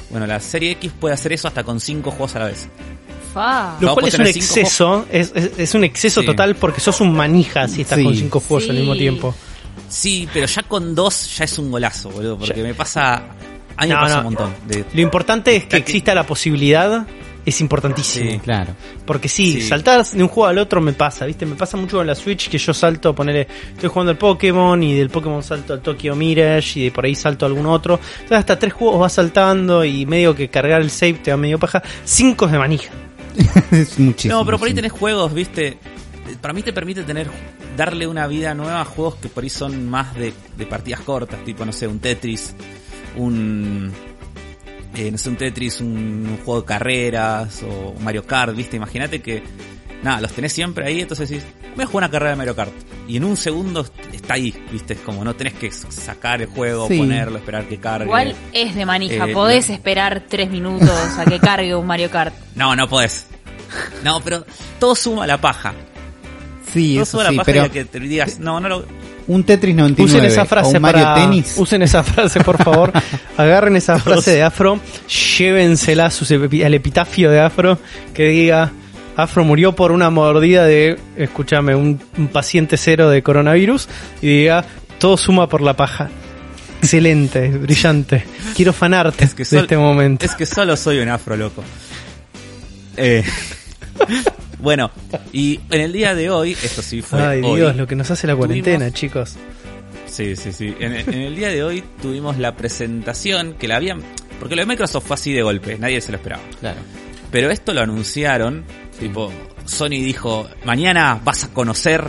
Bueno, 0.09 0.25
la 0.25 0.39
serie 0.39 0.71
X 0.71 0.91
puede 0.99 1.13
hacer 1.13 1.33
eso 1.33 1.47
hasta 1.47 1.63
con 1.63 1.79
5 1.79 2.11
juegos 2.11 2.35
a 2.35 2.39
la 2.39 2.45
vez. 2.45 2.69
Lo 3.81 3.93
cual 3.93 4.07
es 4.07 4.17
un 4.17 4.25
exceso, 4.25 5.05
es, 5.11 5.31
es, 5.35 5.75
un 5.75 5.83
exceso 5.83 6.23
total 6.23 6.55
porque 6.55 6.79
sos 6.79 7.01
un 7.01 7.13
manija 7.13 7.67
si 7.67 7.81
estás 7.81 7.99
con 7.99 8.15
5 8.15 8.39
juegos 8.39 8.69
al 8.69 8.77
mismo 8.77 8.95
tiempo. 8.95 9.35
Sí, 9.89 10.27
pero 10.33 10.47
ya 10.47 10.63
con 10.63 10.95
2 10.95 11.37
ya 11.37 11.45
es 11.45 11.59
un 11.59 11.71
golazo, 11.71 12.09
boludo, 12.09 12.37
porque 12.37 12.63
me 12.63 12.73
pasa... 12.73 13.23
A 13.79 13.83
mí 13.83 13.89
me 13.89 13.95
pasa 13.95 14.19
un 14.19 14.23
montón. 14.23 14.55
Lo 14.93 15.01
importante 15.01 15.55
es 15.55 15.65
que 15.65 15.77
exista 15.77 16.15
la 16.15 16.25
posibilidad 16.25 17.05
es 17.47 17.61
importantísimo. 17.61 18.41
claro. 18.41 18.75
Porque 19.05 19.29
sí, 19.29 19.61
saltar 19.61 20.05
de 20.05 20.21
un 20.21 20.27
juego 20.27 20.47
al 20.47 20.57
otro 20.57 20.81
me 20.81 20.91
pasa, 20.91 21.25
¿viste? 21.25 21.45
Me 21.45 21.55
pasa 21.55 21.77
mucho 21.77 21.97
con 21.97 22.05
la 22.05 22.13
Switch 22.13 22.49
que 22.49 22.57
yo 22.57 22.73
salto, 22.73 23.15
ponerle, 23.15 23.47
estoy 23.73 23.87
jugando 23.87 24.11
al 24.11 24.17
Pokémon 24.17 24.83
y 24.83 24.93
del 24.93 25.09
Pokémon 25.09 25.41
salto 25.41 25.71
al 25.71 25.81
Tokyo 25.81 26.13
Mirage 26.13 26.81
y 26.81 26.83
de 26.85 26.91
por 26.91 27.05
ahí 27.05 27.15
salto 27.15 27.45
a 27.45 27.47
algún 27.47 27.65
otro. 27.65 28.01
Entonces 28.15 28.37
hasta 28.37 28.59
tres 28.59 28.73
juegos 28.73 28.99
vas 28.99 29.13
saltando 29.13 29.85
y 29.85 30.05
medio 30.05 30.35
que 30.35 30.49
cargar 30.49 30.81
el 30.81 30.89
save 30.89 31.13
te 31.13 31.31
da 31.31 31.37
medio 31.37 31.57
paja. 31.57 31.81
Cinco 32.03 32.47
es 32.47 32.51
de 32.51 32.57
manija. 32.57 32.91
es 33.71 33.97
muchísimo. 33.97 34.35
No, 34.35 34.45
pero 34.45 34.59
por 34.59 34.67
ahí 34.67 34.73
tenés 34.73 34.91
juegos, 34.91 35.33
¿viste? 35.33 35.77
Para 36.41 36.53
mí 36.53 36.63
te 36.63 36.73
permite 36.73 37.03
tener 37.03 37.29
darle 37.77 38.07
una 38.07 38.27
vida 38.27 38.53
nueva 38.55 38.81
a 38.81 38.85
juegos 38.85 39.15
que 39.15 39.29
por 39.29 39.45
ahí 39.45 39.49
son 39.49 39.89
más 39.89 40.15
de, 40.15 40.33
de 40.57 40.65
partidas 40.65 40.99
cortas, 40.99 41.41
tipo, 41.45 41.63
no 41.63 41.71
sé, 41.71 41.87
un 41.87 41.99
Tetris, 41.99 42.53
un 43.15 43.93
eh, 44.95 45.11
no 45.11 45.17
sé, 45.17 45.29
un 45.29 45.35
Tetris, 45.35 45.81
un, 45.81 46.39
juego 46.43 46.61
de 46.61 46.67
carreras 46.67 47.63
o 47.63 47.91
un 47.91 48.03
Mario 48.03 48.25
Kart, 48.25 48.55
¿viste? 48.55 48.77
Imagínate 48.77 49.21
que, 49.21 49.43
nada, 50.03 50.21
los 50.21 50.31
tenés 50.31 50.53
siempre 50.53 50.87
ahí, 50.87 51.01
entonces 51.01 51.29
decís, 51.29 51.45
voy 51.75 51.83
a 51.83 51.87
jugar 51.87 52.05
una 52.05 52.11
carrera 52.11 52.31
de 52.31 52.37
Mario 52.37 52.55
Kart. 52.55 52.73
Y 53.07 53.17
en 53.17 53.23
un 53.23 53.37
segundo 53.37 53.85
está 54.11 54.33
ahí, 54.33 54.53
¿viste? 54.71 54.93
Es 54.93 54.99
como 54.99 55.23
no 55.23 55.35
tenés 55.35 55.53
que 55.53 55.71
sacar 55.71 56.41
el 56.41 56.47
juego, 56.47 56.87
ponerlo, 56.87 57.37
esperar 57.37 57.67
que 57.67 57.77
cargue. 57.77 58.05
Igual 58.05 58.35
es 58.53 58.75
de 58.75 58.85
manija, 58.85 59.27
eh, 59.27 59.33
podés 59.33 59.69
esperar 59.69 60.23
tres 60.27 60.49
minutos 60.49 61.17
a 61.17 61.25
que 61.25 61.39
cargue 61.39 61.75
un 61.75 61.85
Mario 61.85 62.09
Kart. 62.09 62.33
No, 62.55 62.75
no 62.75 62.89
podés. 62.89 63.27
No, 64.03 64.19
pero 64.21 64.43
todo 64.79 64.95
suma 64.95 65.27
la 65.27 65.39
paja. 65.39 65.75
Sí, 66.73 66.95
todo 66.95 67.05
suma 67.05 67.23
la 67.23 67.31
paja 67.31 67.43
pero... 67.45 67.71
que 67.71 67.85
te 67.85 67.99
digas, 67.99 68.39
no, 68.39 68.59
no 68.59 68.67
lo 68.67 68.85
un 69.27 69.43
Tetris 69.43 69.75
99 69.75 70.17
usen 70.17 70.25
esa 70.25 70.45
frase 70.45 70.79
Mario 70.79 71.13
Tennis. 71.13 71.55
Usen 71.57 71.81
esa 71.81 72.03
frase, 72.03 72.39
por 72.41 72.61
favor. 72.63 72.91
Agarren 73.37 73.75
esa 73.75 73.99
frase 73.99 74.31
de 74.31 74.43
Afro, 74.43 74.79
llévensela 75.37 76.09
al 76.65 76.73
epitafio 76.73 77.29
de 77.29 77.39
Afro 77.39 77.77
que 78.13 78.29
diga 78.29 78.71
Afro 79.15 79.43
murió 79.43 79.73
por 79.73 79.91
una 79.91 80.09
mordida 80.09 80.65
de, 80.65 80.97
escúchame, 81.17 81.75
un, 81.75 81.99
paciente 82.31 82.77
cero 82.77 83.09
de 83.09 83.23
coronavirus 83.23 83.89
y 84.21 84.27
diga 84.27 84.63
todo 84.99 85.17
suma 85.17 85.49
por 85.49 85.61
la 85.61 85.75
paja. 85.75 86.09
Excelente, 86.81 87.49
brillante. 87.49 88.23
Quiero 88.55 88.71
fanarte 88.73 89.25
es 89.25 89.33
que 89.33 89.43
de 89.43 89.59
este 89.59 89.77
momento. 89.77 90.25
Es 90.25 90.35
que 90.35 90.45
solo 90.45 90.77
soy 90.77 90.99
un 90.99 91.09
afro 91.09 91.35
loco. 91.35 91.63
Eh, 92.95 93.23
bueno, 94.59 94.91
y 95.31 95.59
en 95.69 95.81
el 95.81 95.93
día 95.93 96.15
de 96.15 96.29
hoy, 96.29 96.51
esto 96.51 96.81
sí 96.81 97.01
fue. 97.01 97.21
Ay, 97.21 97.41
Dios, 97.41 97.75
lo 97.75 97.87
que 97.87 97.95
nos 97.95 98.09
hace 98.09 98.27
la 98.27 98.35
cuarentena, 98.35 98.91
chicos. 98.91 99.35
Sí, 100.07 100.35
sí, 100.35 100.51
sí. 100.51 100.73
En, 100.79 100.93
el 100.93 101.35
día 101.35 101.49
de 101.49 101.63
hoy 101.63 101.83
tuvimos 102.01 102.37
la 102.37 102.55
presentación 102.55 103.53
que 103.53 103.67
la 103.67 103.75
habían. 103.75 104.01
Porque 104.39 104.55
lo 104.55 104.61
de 104.61 104.65
Microsoft 104.67 105.05
fue 105.05 105.15
así 105.15 105.33
de 105.33 105.41
golpe, 105.41 105.77
nadie 105.77 106.01
se 106.01 106.11
lo 106.11 106.17
esperaba. 106.17 106.43
Claro. 106.59 106.79
Pero 107.31 107.51
esto 107.51 107.73
lo 107.73 107.81
anunciaron, 107.81 108.63
tipo, 108.99 109.31
Sony 109.65 109.89
dijo: 109.89 110.47
Mañana 110.63 111.19
vas 111.23 111.43
a 111.43 111.49
conocer 111.49 112.05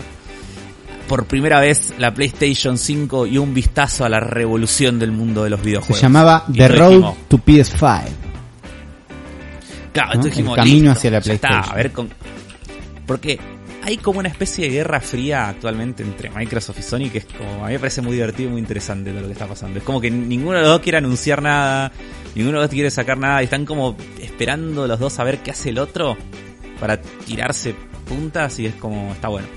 por 1.08 1.24
primera 1.24 1.58
vez 1.58 1.94
la 1.98 2.14
PlayStation 2.14 2.78
5 2.78 3.26
y 3.26 3.38
un 3.38 3.54
vistazo 3.54 4.04
a 4.04 4.08
la 4.08 4.20
revolución 4.20 4.98
del 4.98 5.10
mundo 5.10 5.42
de 5.42 5.50
los 5.50 5.62
videojuegos. 5.62 5.96
Se 5.96 6.02
llamaba 6.02 6.44
The 6.52 6.68
Road 6.68 7.14
to 7.28 7.38
PS5. 7.38 8.02
Claro, 9.92 10.12
entonces 10.12 10.36
dijimos, 10.36 10.58
el 10.58 10.64
camino 10.64 10.92
hacia 10.92 11.10
la 11.10 11.20
PlayStation. 11.20 11.64
a 11.72 11.74
ver 11.74 11.92
con, 11.92 12.08
porque 13.08 13.40
hay 13.82 13.96
como 13.96 14.20
una 14.20 14.28
especie 14.28 14.66
de 14.66 14.74
guerra 14.74 15.00
fría 15.00 15.48
actualmente 15.48 16.02
entre 16.02 16.30
Microsoft 16.30 16.78
y 16.78 16.82
Sony 16.82 17.10
que 17.10 17.18
es 17.18 17.24
como, 17.24 17.64
a 17.64 17.68
mí 17.68 17.72
me 17.72 17.78
parece 17.78 18.02
muy 18.02 18.12
divertido 18.12 18.50
y 18.50 18.52
muy 18.52 18.60
interesante 18.60 19.10
todo 19.10 19.22
lo 19.22 19.26
que 19.26 19.32
está 19.32 19.46
pasando. 19.46 19.78
Es 19.78 19.84
como 19.84 20.00
que 20.00 20.10
ninguno 20.10 20.58
de 20.58 20.60
los 20.60 20.72
dos 20.72 20.80
quiere 20.80 20.98
anunciar 20.98 21.42
nada, 21.42 21.90
ninguno 22.34 22.58
de 22.58 22.62
los 22.62 22.70
dos 22.70 22.74
quiere 22.74 22.90
sacar 22.90 23.16
nada 23.18 23.40
y 23.40 23.44
están 23.44 23.64
como 23.64 23.96
esperando 24.20 24.86
los 24.86 25.00
dos 25.00 25.18
a 25.18 25.24
ver 25.24 25.38
qué 25.38 25.50
hace 25.50 25.70
el 25.70 25.78
otro 25.78 26.18
para 26.78 27.00
tirarse 27.00 27.74
puntas 28.06 28.58
y 28.58 28.66
es 28.66 28.74
como, 28.74 29.10
está 29.12 29.28
bueno. 29.28 29.48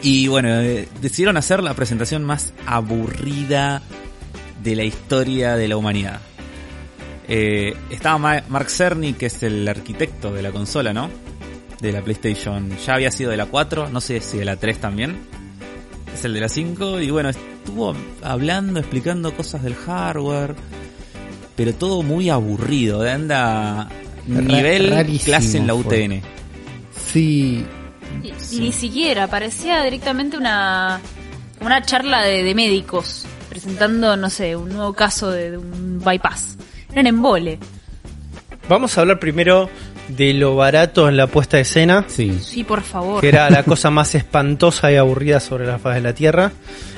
Y 0.00 0.26
bueno, 0.26 0.48
eh, 0.48 0.88
decidieron 1.00 1.36
hacer 1.36 1.62
la 1.62 1.74
presentación 1.74 2.24
más 2.24 2.54
aburrida 2.66 3.82
de 4.62 4.74
la 4.74 4.84
historia 4.84 5.54
de 5.56 5.68
la 5.68 5.76
humanidad. 5.76 6.20
Eh, 7.28 7.76
estaba 7.90 8.42
Mark 8.48 8.70
Cerny, 8.70 9.12
que 9.12 9.26
es 9.26 9.42
el 9.42 9.68
arquitecto 9.68 10.32
de 10.32 10.42
la 10.42 10.50
consola, 10.50 10.92
¿no? 10.92 11.10
De 11.82 11.92
la 11.92 12.00
PlayStation. 12.00 12.70
Ya 12.86 12.94
había 12.94 13.10
sido 13.10 13.32
de 13.32 13.36
la 13.36 13.46
4, 13.46 13.88
no 13.90 14.00
sé 14.00 14.20
si 14.20 14.38
de 14.38 14.44
la 14.44 14.56
3 14.56 14.78
también. 14.78 15.18
Es 16.14 16.24
el 16.24 16.32
de 16.32 16.40
la 16.40 16.48
5 16.48 17.00
y 17.00 17.10
bueno, 17.10 17.28
estuvo 17.28 17.94
hablando, 18.22 18.78
explicando 18.78 19.34
cosas 19.34 19.62
del 19.62 19.74
hardware, 19.74 20.54
pero 21.56 21.74
todo 21.74 22.02
muy 22.02 22.30
aburrido, 22.30 23.02
de 23.02 23.10
anda 23.10 23.88
nivel 24.26 24.90
clase 25.24 25.58
en 25.58 25.66
la 25.66 25.74
UTN. 25.74 26.22
Sí. 27.12 27.66
Y, 28.22 28.60
ni 28.60 28.72
siquiera, 28.72 29.26
parecía 29.26 29.82
directamente 29.82 30.36
una, 30.36 31.00
una 31.60 31.82
charla 31.82 32.22
de, 32.22 32.44
de 32.44 32.54
médicos 32.54 33.26
presentando, 33.48 34.16
no 34.16 34.30
sé, 34.30 34.54
un 34.54 34.68
nuevo 34.68 34.92
caso 34.92 35.30
de, 35.30 35.52
de 35.52 35.58
un 35.58 36.00
bypass. 36.04 36.58
Era 36.92 37.00
en 37.00 37.06
embole. 37.08 37.58
Vamos 38.68 38.96
a 38.96 39.00
hablar 39.00 39.18
primero 39.18 39.68
de 40.16 40.34
lo 40.34 40.56
barato 40.56 41.08
en 41.08 41.16
la 41.16 41.26
puesta 41.26 41.56
de 41.56 41.62
escena. 41.62 42.04
Sí. 42.08 42.38
Sí, 42.42 42.64
por 42.64 42.82
favor. 42.82 43.20
Que 43.20 43.28
era 43.28 43.50
la 43.50 43.62
cosa 43.62 43.90
más 43.90 44.14
espantosa 44.14 44.92
y 44.92 44.96
aburrida 44.96 45.40
sobre 45.40 45.66
la 45.66 45.78
faz 45.78 45.94
de 45.94 46.00
la 46.00 46.14
Tierra. 46.14 46.52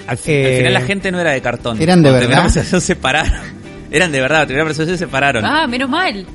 Al, 0.06 0.18
final 0.18 0.72
la 0.72 0.80
gente 0.82 1.10
no 1.10 1.20
era 1.20 1.30
de 1.30 1.40
cartón. 1.40 1.80
Eran 1.80 2.02
de 2.02 2.10
verdad. 2.10 2.48
se 2.48 2.80
separaron. 2.80 3.64
Eran 3.90 4.10
de 4.10 4.20
verdad, 4.20 4.40
la 4.40 4.46
primera 4.46 4.64
presentación 4.64 4.98
se 4.98 5.04
separaron. 5.04 5.44
Ah, 5.44 5.66
menos 5.66 5.88
mal. 5.88 6.26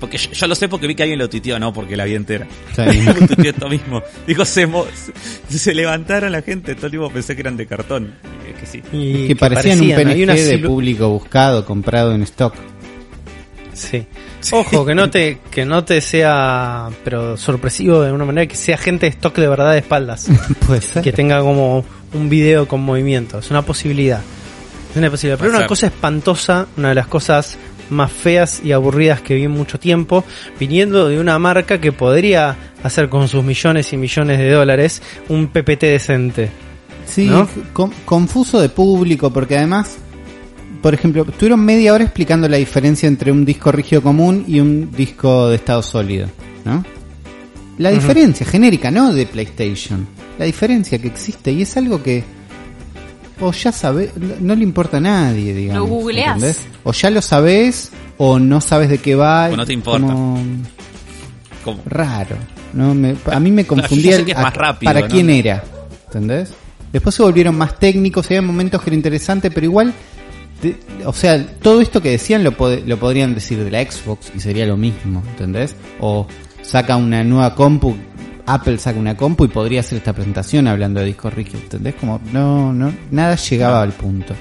Porque 0.00 0.18
yo, 0.18 0.46
lo 0.46 0.54
sé 0.54 0.68
porque 0.68 0.86
vi 0.86 0.94
que 0.94 1.02
alguien 1.02 1.18
lo 1.18 1.28
tuiteó, 1.28 1.58
no 1.58 1.72
porque 1.72 1.96
la 1.96 2.04
vi 2.04 2.14
entera. 2.14 2.46
Sí. 2.74 2.82
esto 3.48 3.68
mismo. 3.68 4.02
Dijo, 4.26 4.44
se, 4.44 4.68
se 5.48 5.74
levantaron 5.74 6.32
la 6.32 6.42
gente, 6.42 6.74
todo 6.74 6.86
el 6.86 6.92
tiempo 6.92 7.10
pensé 7.10 7.34
que 7.34 7.42
eran 7.42 7.56
de 7.56 7.66
cartón. 7.66 8.14
que 8.58 8.66
sí. 8.66 8.82
Y 8.92 9.28
que, 9.28 9.36
parecían, 9.36 9.80
un 9.80 9.92
PNG 9.94 10.26
de 10.26 10.58
público 10.58 11.08
buscado, 11.08 11.64
comprado 11.64 12.14
en 12.14 12.22
stock. 12.22 12.54
Sí. 13.72 14.06
Ojo, 14.52 14.84
que 14.84 14.94
no 14.94 15.10
te, 15.10 15.38
que 15.50 15.64
no 15.64 15.84
te 15.84 16.00
sea, 16.00 16.88
pero 17.02 17.36
sorpresivo 17.36 18.00
de 18.00 18.06
alguna 18.06 18.24
manera, 18.24 18.46
que 18.46 18.56
sea 18.56 18.76
gente 18.76 19.06
de 19.06 19.10
stock 19.10 19.36
de 19.36 19.48
verdad 19.48 19.72
de 19.72 19.78
espaldas. 19.78 20.28
Puede 20.66 20.80
ser. 20.80 21.02
Que 21.02 21.12
tenga 21.12 21.40
como 21.40 21.84
un 22.12 22.28
video 22.28 22.66
con 22.68 22.82
movimiento. 22.82 23.38
Es 23.38 23.50
una 23.50 23.62
posibilidad. 23.62 24.20
Es 24.90 24.96
una 24.96 25.10
posibilidad. 25.10 25.38
Pero 25.38 25.56
una 25.56 25.66
cosa 25.66 25.86
espantosa, 25.86 26.66
una 26.76 26.90
de 26.90 26.94
las 26.94 27.06
cosas 27.06 27.58
más 27.90 28.10
feas 28.10 28.60
y 28.64 28.72
aburridas 28.72 29.20
que 29.20 29.34
vi 29.34 29.44
en 29.44 29.50
mucho 29.50 29.78
tiempo, 29.78 30.24
viniendo 30.58 31.08
de 31.08 31.20
una 31.20 31.38
marca 31.38 31.80
que 31.80 31.92
podría 31.92 32.56
hacer 32.82 33.08
con 33.08 33.28
sus 33.28 33.44
millones 33.44 33.92
y 33.92 33.96
millones 33.96 34.38
de 34.38 34.50
dólares 34.50 35.02
un 35.28 35.48
PPT 35.48 35.82
decente. 35.82 36.50
Sí, 37.06 37.30
confuso 38.04 38.60
de 38.60 38.70
público, 38.70 39.30
porque 39.30 39.58
además, 39.58 39.98
por 40.84 40.92
ejemplo, 40.92 41.24
tuvieron 41.24 41.64
media 41.64 41.94
hora 41.94 42.04
explicando 42.04 42.46
la 42.46 42.58
diferencia 42.58 43.06
entre 43.06 43.32
un 43.32 43.46
disco 43.46 43.72
rígido 43.72 44.02
común 44.02 44.44
y 44.46 44.60
un 44.60 44.90
disco 44.90 45.48
de 45.48 45.56
estado 45.56 45.80
sólido, 45.80 46.28
¿no? 46.66 46.84
La 47.78 47.88
diferencia 47.88 48.44
genérica, 48.44 48.90
no 48.90 49.10
de 49.10 49.24
PlayStation. 49.24 50.06
La 50.38 50.44
diferencia 50.44 50.98
que 50.98 51.08
existe 51.08 51.52
y 51.52 51.62
es 51.62 51.74
algo 51.78 52.02
que 52.02 52.22
o 53.40 53.50
ya 53.50 53.72
sabes, 53.72 54.10
no 54.42 54.54
le 54.54 54.62
importa 54.62 54.98
a 54.98 55.00
nadie, 55.00 55.54
digamos. 55.54 55.88
Lo 55.88 55.96
googleás. 55.96 56.66
O 56.82 56.92
ya 56.92 57.08
lo 57.08 57.22
sabes, 57.22 57.90
o 58.18 58.38
no 58.38 58.60
sabes 58.60 58.90
de 58.90 58.98
qué 58.98 59.14
va. 59.14 59.48
O 59.48 59.56
no 59.56 59.64
te 59.64 59.72
importa. 59.72 60.06
Como... 60.06 61.80
Raro. 61.86 62.36
¿no? 62.74 62.94
Me, 62.94 63.16
a 63.32 63.40
mí 63.40 63.50
me 63.50 63.66
confundía 63.66 64.22
para 64.82 65.08
quién 65.08 65.30
era. 65.30 65.64
¿Entendés? 66.08 66.52
Después 66.92 67.14
se 67.14 67.22
volvieron 67.22 67.56
más 67.56 67.76
técnicos, 67.78 68.26
había 68.26 68.40
momentos 68.40 68.80
que 68.82 68.90
era 68.90 68.94
interesante, 68.94 69.50
pero 69.50 69.64
igual, 69.64 69.92
o 71.04 71.12
sea, 71.12 71.46
todo 71.60 71.80
esto 71.80 72.00
que 72.00 72.10
decían 72.10 72.44
lo, 72.44 72.54
lo 72.86 72.96
podrían 72.98 73.34
decir 73.34 73.62
de 73.62 73.70
la 73.70 73.82
Xbox 73.82 74.32
y 74.34 74.40
sería 74.40 74.66
lo 74.66 74.76
mismo, 74.76 75.22
¿entendés? 75.30 75.76
O 76.00 76.26
saca 76.62 76.96
una 76.96 77.22
nueva 77.24 77.54
compu 77.54 77.96
Apple 78.46 78.78
saca 78.78 78.98
una 78.98 79.16
compu 79.16 79.44
y 79.44 79.48
podría 79.48 79.80
hacer 79.80 79.98
esta 79.98 80.12
presentación 80.12 80.68
hablando 80.68 81.00
de 81.00 81.06
disco 81.06 81.30
rígido, 81.30 81.60
¿entendés? 81.60 81.94
Como 81.94 82.20
no, 82.32 82.72
no, 82.72 82.92
nada 83.10 83.36
llegaba 83.36 83.82
al 83.82 83.92
punto. 83.92 84.34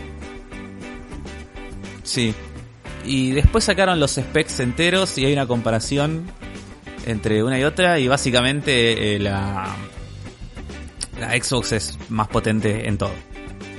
Sí. 2.04 2.34
Y 3.06 3.32
después 3.32 3.64
sacaron 3.64 4.00
los 4.00 4.12
specs 4.12 4.60
enteros 4.60 5.18
y 5.18 5.26
hay 5.26 5.34
una 5.34 5.46
comparación 5.46 6.26
entre 7.06 7.44
una 7.44 7.60
y 7.60 7.64
otra 7.64 8.00
y 8.00 8.08
básicamente 8.08 9.16
eh, 9.16 9.20
la, 9.20 9.74
la 11.20 11.32
Xbox 11.32 11.72
es 11.74 11.98
más 12.10 12.28
potente 12.28 12.88
en 12.88 12.98
todo. 12.98 13.14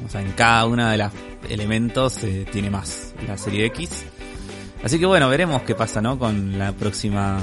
O 0.07 0.09
sea, 0.11 0.21
en 0.23 0.33
cada 0.33 0.67
uno 0.67 0.89
de 0.89 0.99
los 0.99 1.13
elementos 1.51 2.23
eh, 2.25 2.47
tiene 2.51 2.71
más 2.71 3.15
la 3.27 3.37
serie 3.37 3.67
X. 3.67 4.05
Así 4.83 4.99
que 4.99 5.07
bueno, 5.07 5.29
veremos 5.29 5.63
qué 5.63 5.75
pasa, 5.75 6.03
¿no? 6.03 6.19
Con 6.19 6.59
la 6.59 6.73
próxima 6.73 7.39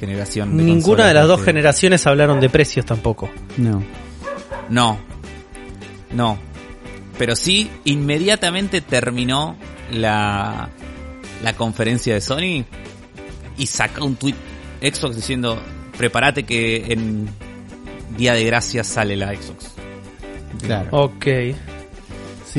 generación. 0.00 0.56
Ninguna 0.56 1.06
de 1.06 1.14
las 1.14 1.26
dos 1.26 1.42
generaciones 1.42 2.06
hablaron 2.06 2.40
de 2.40 2.48
precios 2.48 2.86
tampoco. 2.86 3.28
No. 3.56 3.82
No. 4.70 4.98
No. 6.12 6.38
Pero 7.18 7.36
sí, 7.36 7.70
inmediatamente 7.84 8.80
terminó 8.80 9.56
la, 9.92 10.70
la 11.42 11.52
conferencia 11.54 12.14
de 12.14 12.20
Sony 12.20 12.64
y 13.58 13.66
sacó 13.66 14.04
un 14.04 14.16
tweet 14.16 14.36
Xbox 14.80 15.16
diciendo, 15.16 15.60
prepárate 15.96 16.44
que 16.44 16.92
en 16.92 17.28
Día 18.16 18.34
de 18.34 18.44
Gracias 18.44 18.86
sale 18.86 19.16
la 19.16 19.34
Xbox. 19.34 19.72
Claro. 20.62 20.88
Ok. 20.92 21.26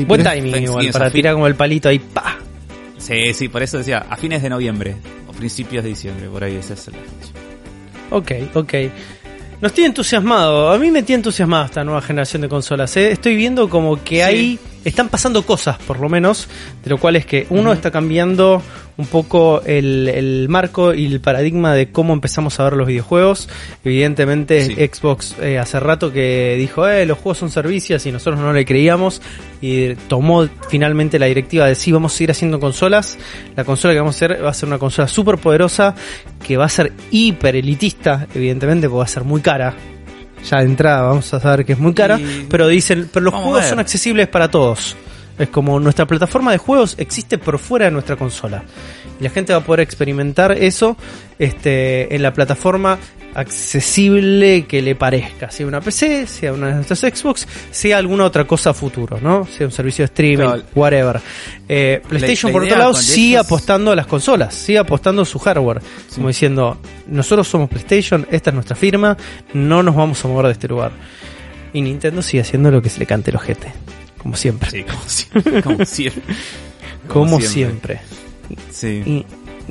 Buen 0.06 0.22
timing 0.22 0.62
igual, 0.62 0.88
para 0.92 1.10
tirar 1.10 1.34
como 1.34 1.46
el 1.46 1.54
palito 1.54 1.88
ahí, 1.88 1.98
pa. 1.98 2.38
Sí, 2.98 3.34
sí, 3.34 3.48
por 3.48 3.62
eso 3.62 3.78
decía, 3.78 4.06
a 4.08 4.16
fines 4.16 4.42
de 4.42 4.48
noviembre 4.48 4.96
principios 5.40 5.82
de 5.82 5.88
diciembre, 5.88 6.28
por 6.28 6.44
ahí 6.44 6.56
esa 6.56 6.74
es 6.74 6.86
la 6.88 6.98
fecha. 6.98 7.32
Ok, 8.10 8.54
ok. 8.54 8.74
Nos 9.60 9.72
tiene 9.72 9.88
entusiasmado, 9.88 10.70
a 10.70 10.78
mí 10.78 10.90
me 10.90 11.02
tiene 11.02 11.20
entusiasmado 11.20 11.64
esta 11.64 11.82
nueva 11.82 12.02
generación 12.02 12.42
de 12.42 12.48
consolas. 12.48 12.96
¿eh? 12.96 13.10
Estoy 13.10 13.36
viendo 13.36 13.68
como 13.68 14.02
que 14.04 14.22
hay, 14.22 14.58
están 14.84 15.08
pasando 15.08 15.44
cosas, 15.44 15.78
por 15.78 16.00
lo 16.00 16.08
menos, 16.08 16.48
de 16.82 16.90
lo 16.90 16.98
cual 16.98 17.16
es 17.16 17.26
que 17.26 17.46
uno 17.50 17.72
está 17.72 17.90
cambiando 17.90 18.62
un 18.96 19.06
poco 19.06 19.62
el, 19.64 20.46
marco 20.48 20.92
y 20.92 21.06
el 21.06 21.20
paradigma 21.20 21.74
de 21.74 21.90
cómo 21.90 22.12
empezamos 22.12 22.60
a 22.60 22.64
ver 22.64 22.74
los 22.74 22.86
videojuegos. 22.86 23.48
Evidentemente, 23.82 24.90
Xbox 24.92 25.36
eh, 25.40 25.58
hace 25.58 25.80
rato 25.80 26.12
que 26.12 26.56
dijo, 26.58 26.86
eh, 26.86 27.06
los 27.06 27.18
juegos 27.18 27.38
son 27.38 27.50
servicios 27.50 28.04
y 28.04 28.12
nosotros 28.12 28.38
no 28.40 28.52
le 28.52 28.64
creíamos 28.64 29.22
y 29.62 29.94
tomó 29.94 30.48
finalmente 30.68 31.18
la 31.18 31.26
directiva 31.26 31.66
de 31.66 31.74
sí, 31.74 31.92
vamos 31.92 32.12
a 32.12 32.16
seguir 32.16 32.30
haciendo 32.30 32.60
consolas. 32.60 33.18
La 33.56 33.64
consola 33.64 33.94
que 33.94 34.00
vamos 34.00 34.16
a 34.16 34.18
hacer 34.18 34.44
va 34.44 34.50
a 34.50 34.54
ser 34.54 34.68
una 34.68 34.78
consola 34.78 35.08
súper 35.08 35.38
poderosa 35.38 35.94
que 36.46 36.58
va 36.58 36.66
a 36.66 36.68
ser 36.68 36.92
hiper 37.10 37.56
elitista, 37.56 38.26
evidentemente, 38.34 38.86
porque 38.86 38.98
va 38.98 39.04
a 39.04 39.08
ser 39.08 39.24
muy 39.24 39.40
cara. 39.40 39.74
Ya 40.48 40.58
de 40.58 40.64
entrada 40.64 41.02
vamos 41.02 41.32
a 41.34 41.40
saber 41.40 41.64
que 41.64 41.74
es 41.74 41.78
muy 41.78 41.94
cara, 41.94 42.18
pero 42.48 42.66
dicen, 42.66 43.08
pero 43.12 43.24
los 43.24 43.34
juegos 43.34 43.66
son 43.66 43.78
accesibles 43.78 44.28
para 44.28 44.50
todos. 44.50 44.96
Es 45.38 45.48
como 45.48 45.80
nuestra 45.80 46.06
plataforma 46.06 46.52
de 46.52 46.58
juegos 46.58 46.94
existe 46.98 47.38
por 47.38 47.58
fuera 47.58 47.86
de 47.86 47.90
nuestra 47.90 48.16
consola. 48.16 48.62
Y 49.18 49.24
la 49.24 49.30
gente 49.30 49.52
va 49.52 49.60
a 49.60 49.64
poder 49.64 49.80
experimentar 49.80 50.52
eso 50.52 50.96
este, 51.38 52.14
en 52.14 52.22
la 52.22 52.32
plataforma 52.32 52.98
accesible 53.34 54.66
que 54.66 54.82
le 54.82 54.94
parezca, 54.94 55.50
sea 55.50 55.66
una 55.66 55.80
PC, 55.80 56.26
sea 56.26 56.52
una 56.52 56.68
de 56.68 56.74
nuestras 56.74 57.00
Xbox, 57.00 57.46
sea 57.70 57.98
alguna 57.98 58.24
otra 58.24 58.46
cosa 58.46 58.74
futuro, 58.74 59.18
¿no? 59.20 59.46
Sea 59.46 59.66
un 59.66 59.72
servicio 59.72 60.02
de 60.02 60.06
streaming, 60.06 60.62
whatever. 60.74 61.20
Eh, 61.68 62.02
PlayStation, 62.08 62.52
por 62.52 62.64
otro 62.64 62.76
lado, 62.76 62.94
sigue 62.94 63.38
apostando 63.38 63.92
a 63.92 63.96
las 63.96 64.06
consolas, 64.06 64.54
sigue 64.54 64.78
apostando 64.78 65.22
a 65.22 65.24
su 65.24 65.38
hardware, 65.38 65.80
como 66.14 66.28
diciendo, 66.28 66.78
nosotros 67.06 67.48
somos 67.48 67.68
PlayStation, 67.68 68.26
esta 68.30 68.50
es 68.50 68.54
nuestra 68.54 68.76
firma, 68.76 69.16
no 69.54 69.82
nos 69.82 69.94
vamos 69.94 70.24
a 70.24 70.28
mover 70.28 70.46
de 70.46 70.52
este 70.52 70.68
lugar. 70.68 70.92
Y 71.72 71.82
Nintendo 71.82 72.22
sigue 72.22 72.40
haciendo 72.40 72.70
lo 72.70 72.82
que 72.82 72.90
se 72.90 72.98
le 72.98 73.06
cante 73.06 73.30
el 73.30 73.36
ojete, 73.36 73.72
como 74.18 74.36
siempre. 74.36 74.70
Sí, 74.70 74.82
como 74.82 75.02
siempre. 75.06 75.62
Como 75.62 75.84
siempre. 75.84 76.22
como 77.08 77.40
siempre. 77.40 78.00
Sí 78.70 79.24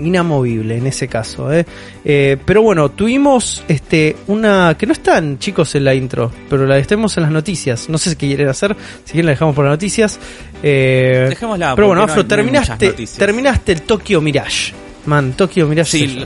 inamovible 0.05 0.77
en 0.77 0.87
ese 0.87 1.07
caso. 1.07 1.51
¿eh? 1.51 1.65
¿eh? 2.03 2.37
pero 2.45 2.61
bueno, 2.61 2.89
tuvimos 2.89 3.63
este 3.67 4.15
una 4.27 4.75
que 4.77 4.85
no 4.85 4.93
están 4.93 5.39
chicos 5.39 5.75
en 5.75 5.83
la 5.85 5.93
intro, 5.93 6.31
pero 6.49 6.65
la 6.65 6.75
dejemos 6.75 7.15
en 7.17 7.23
las 7.23 7.31
noticias. 7.31 7.89
No 7.89 7.97
sé 7.97 8.15
qué 8.15 8.27
quieren 8.27 8.49
hacer, 8.49 8.75
si 9.03 9.13
quieren 9.13 9.27
la 9.27 9.31
dejamos 9.31 9.55
por 9.55 9.65
las 9.65 9.73
noticias. 9.73 10.19
Eh, 10.61 11.27
Dejémosla. 11.29 11.75
Pero 11.75 11.87
bueno, 11.87 12.03
Afro, 12.03 12.25
terminaste, 12.25 12.93
terminaste 13.17 13.71
el 13.71 13.81
Tokyo 13.83 14.21
Mirage. 14.21 14.73
Man, 15.05 15.33
Tokyo 15.33 15.67
Mirage. 15.67 15.91
Sí, 15.91 16.25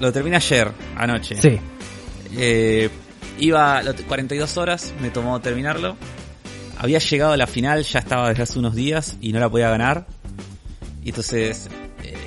lo, 0.00 0.12
terminé 0.12 0.36
ayer, 0.36 0.70
anoche. 0.96 1.36
Sí. 1.40 1.58
Eh, 2.36 2.90
iba 3.38 3.80
42 4.06 4.56
horas, 4.56 4.94
me 5.00 5.10
tomó 5.10 5.40
terminarlo. 5.40 5.96
Había 6.78 6.98
llegado 6.98 7.32
a 7.32 7.36
la 7.36 7.46
final, 7.46 7.82
ya 7.84 8.00
estaba 8.00 8.28
desde 8.28 8.42
hace 8.42 8.58
unos 8.58 8.74
días 8.74 9.16
y 9.20 9.32
no 9.32 9.40
la 9.40 9.48
podía 9.48 9.70
ganar. 9.70 10.06
Y 11.04 11.10
entonces 11.10 11.68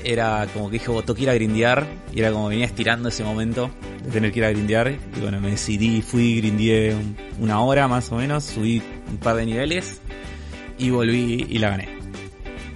era 0.04 0.48
como 0.54 0.70
que 0.70 0.74
dije, 0.74 0.86
tengo 0.86 1.16
que 1.16 1.24
ir 1.24 1.30
a 1.30 1.34
grindear. 1.34 1.88
Y 2.14 2.20
era 2.20 2.32
como 2.32 2.48
venía 2.50 2.66
estirando 2.66 3.10
ese 3.10 3.24
momento 3.24 3.70
de 4.04 4.12
tener 4.12 4.32
que 4.32 4.40
ir 4.40 4.46
a 4.46 4.52
grindear. 4.52 4.92
Y 5.16 5.20
bueno, 5.20 5.40
me 5.40 5.52
decidí, 5.52 6.02
fui, 6.02 6.38
grindeé 6.38 6.96
una 7.40 7.62
hora 7.62 7.88
más 7.88 8.12
o 8.12 8.16
menos, 8.16 8.44
subí 8.44 8.82
un 9.10 9.18
par 9.18 9.36
de 9.36 9.46
niveles 9.46 10.02
y 10.78 10.90
volví 10.90 11.46
y 11.50 11.58
la 11.58 11.72
gané. 11.72 11.90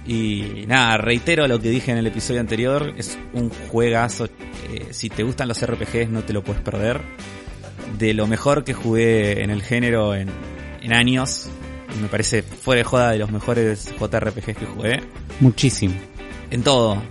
Y 0.06 0.64
nada, 0.66 0.96
reitero 0.98 1.46
lo 1.46 1.60
que 1.60 1.70
dije 1.70 1.92
en 1.92 1.98
el 1.98 2.06
episodio 2.06 2.40
anterior, 2.40 2.94
es 2.96 3.18
un 3.32 3.50
juegazo. 3.50 4.26
Eh, 4.26 4.88
si 4.90 5.08
te 5.08 5.22
gustan 5.22 5.48
los 5.48 5.64
RPGs 5.64 6.10
no 6.10 6.22
te 6.22 6.32
lo 6.32 6.42
puedes 6.42 6.62
perder. 6.62 7.00
De 7.98 8.14
lo 8.14 8.26
mejor 8.26 8.64
que 8.64 8.74
jugué 8.74 9.42
en 9.42 9.50
el 9.50 9.62
género 9.62 10.14
en, 10.14 10.28
en 10.82 10.92
años. 10.92 11.48
Me 12.00 12.08
parece 12.08 12.42
fuera 12.42 12.78
de 12.78 12.84
joda 12.84 13.10
de 13.12 13.18
los 13.18 13.30
mejores 13.30 13.92
JRPGs 13.98 14.56
que 14.56 14.66
jugué. 14.66 15.00
Muchísimo. 15.40 15.94
En 16.52 16.62
todo. 16.62 17.02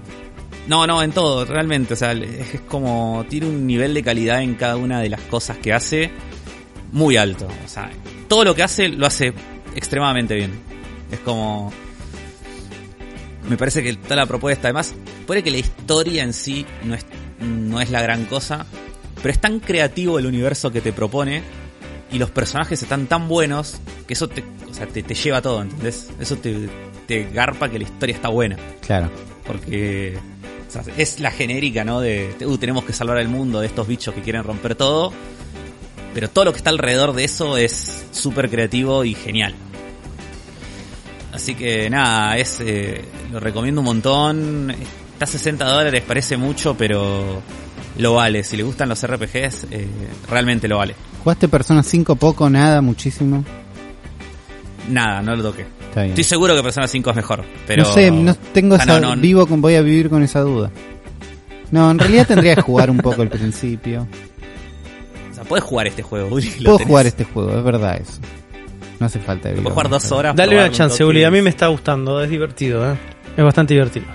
No, 0.67 0.85
no, 0.85 1.01
en 1.01 1.11
todo, 1.11 1.45
realmente. 1.45 1.95
O 1.95 1.97
sea, 1.97 2.11
es 2.11 2.61
como. 2.67 3.25
Tiene 3.27 3.47
un 3.47 3.65
nivel 3.65 3.93
de 3.95 4.03
calidad 4.03 4.43
en 4.43 4.53
cada 4.53 4.77
una 4.77 5.01
de 5.01 5.09
las 5.09 5.21
cosas 5.21 5.57
que 5.57 5.73
hace 5.73 6.11
muy 6.91 7.17
alto. 7.17 7.47
O 7.65 7.67
sea, 7.67 7.89
todo 8.27 8.45
lo 8.45 8.53
que 8.53 8.61
hace 8.61 8.87
lo 8.87 9.07
hace 9.07 9.33
extremadamente 9.75 10.35
bien. 10.35 10.51
Es 11.11 11.19
como. 11.19 11.73
Me 13.49 13.57
parece 13.57 13.81
que 13.81 13.89
está 13.89 14.15
la 14.15 14.27
propuesta. 14.27 14.67
Además, 14.67 14.93
puede 15.25 15.41
que 15.41 15.49
la 15.49 15.57
historia 15.57 16.23
en 16.23 16.33
sí 16.33 16.63
no 16.83 16.93
es 16.93 17.03
no 17.39 17.81
es 17.81 17.89
la 17.89 18.03
gran 18.03 18.25
cosa, 18.25 18.67
pero 19.23 19.33
es 19.33 19.41
tan 19.41 19.59
creativo 19.59 20.19
el 20.19 20.27
universo 20.27 20.71
que 20.71 20.81
te 20.81 20.93
propone 20.93 21.41
y 22.11 22.19
los 22.19 22.29
personajes 22.29 22.83
están 22.83 23.07
tan 23.07 23.27
buenos 23.27 23.79
que 24.05 24.13
eso 24.13 24.27
te, 24.27 24.43
o 24.69 24.73
sea, 24.73 24.85
te, 24.85 25.01
lleva 25.01 25.41
todo, 25.41 25.63
¿entendés? 25.63 26.11
Eso 26.19 26.35
te, 26.35 26.69
te 27.07 27.23
garpa 27.31 27.69
que 27.69 27.79
la 27.79 27.85
historia 27.85 28.15
está 28.15 28.29
buena. 28.29 28.57
Claro. 28.81 29.09
Porque 29.51 30.17
es 30.97 31.19
la 31.19 31.31
genérica, 31.31 31.83
¿no? 31.83 31.99
De, 31.99 32.33
uh, 32.45 32.57
tenemos 32.57 32.85
que 32.85 32.93
salvar 32.93 33.17
el 33.17 33.27
mundo 33.27 33.59
de 33.59 33.67
estos 33.67 33.87
bichos 33.87 34.15
que 34.15 34.21
quieren 34.21 34.43
romper 34.43 34.75
todo. 34.75 35.11
Pero 36.13 36.29
todo 36.29 36.45
lo 36.45 36.51
que 36.51 36.57
está 36.57 36.69
alrededor 36.69 37.13
de 37.13 37.23
eso 37.23 37.57
es 37.57 38.05
súper 38.11 38.49
creativo 38.49 39.03
y 39.03 39.13
genial. 39.13 39.53
Así 41.33 41.55
que 41.55 41.89
nada, 41.89 42.37
es 42.37 42.59
eh, 42.61 43.03
lo 43.31 43.39
recomiendo 43.39 43.81
un 43.81 43.85
montón. 43.85 44.71
Está 45.13 45.25
a 45.25 45.27
60 45.27 45.65
dólares, 45.65 46.03
parece 46.05 46.37
mucho, 46.37 46.75
pero 46.75 47.41
lo 47.97 48.13
vale. 48.15 48.43
Si 48.43 48.57
le 48.57 48.63
gustan 48.63 48.89
los 48.89 49.05
RPGs, 49.05 49.67
eh, 49.71 49.87
realmente 50.29 50.67
lo 50.67 50.77
vale. 50.77 50.95
¿Jugaste 51.23 51.47
Persona 51.47 51.83
5 51.83 52.15
poco, 52.15 52.49
nada, 52.49 52.81
muchísimo? 52.81 53.43
Nada, 54.89 55.21
no 55.21 55.35
lo 55.35 55.43
toqué. 55.43 55.80
Estoy 55.95 56.23
seguro 56.23 56.55
que 56.55 56.63
Persona 56.63 56.87
5 56.87 57.09
es 57.09 57.15
mejor, 57.15 57.43
pero... 57.67 57.83
No 57.83 57.93
sé, 57.93 58.11
no 58.11 58.33
tengo 58.53 58.75
ah, 58.75 58.83
esa... 58.83 59.15
vivo 59.15 59.45
con, 59.45 59.61
voy 59.61 59.75
a 59.75 59.81
vivir 59.81 60.09
con 60.09 60.23
esa 60.23 60.39
duda. 60.41 60.71
No, 61.71 61.91
en 61.91 61.99
realidad 61.99 62.27
tendría 62.27 62.55
que 62.55 62.61
jugar 62.61 62.89
un 62.89 62.97
poco 62.97 63.21
al 63.21 63.29
principio. 63.29 64.07
O 65.31 65.33
sea, 65.33 65.43
puedes 65.43 65.63
jugar 65.63 65.87
este 65.87 66.03
juego, 66.03 66.29
Puedo 66.63 66.79
jugar 66.79 67.07
este 67.07 67.23
juego, 67.23 67.57
es 67.57 67.63
verdad 67.63 67.97
eso. 67.97 68.19
No 68.99 69.07
hace 69.07 69.19
falta 69.19 69.49
Puedes 69.49 69.69
jugar 69.69 69.89
dos 69.89 70.11
horas. 70.11 70.35
Dale 70.35 70.55
una 70.55 70.69
chance, 70.69 71.03
Uli. 71.03 71.23
A 71.23 71.31
mí 71.31 71.41
me 71.41 71.49
está 71.49 71.67
gustando, 71.67 72.21
es 72.21 72.29
divertido, 72.29 72.91
¿eh? 72.91 72.97
Es 73.35 73.43
bastante 73.43 73.73
divertido. 73.73 74.05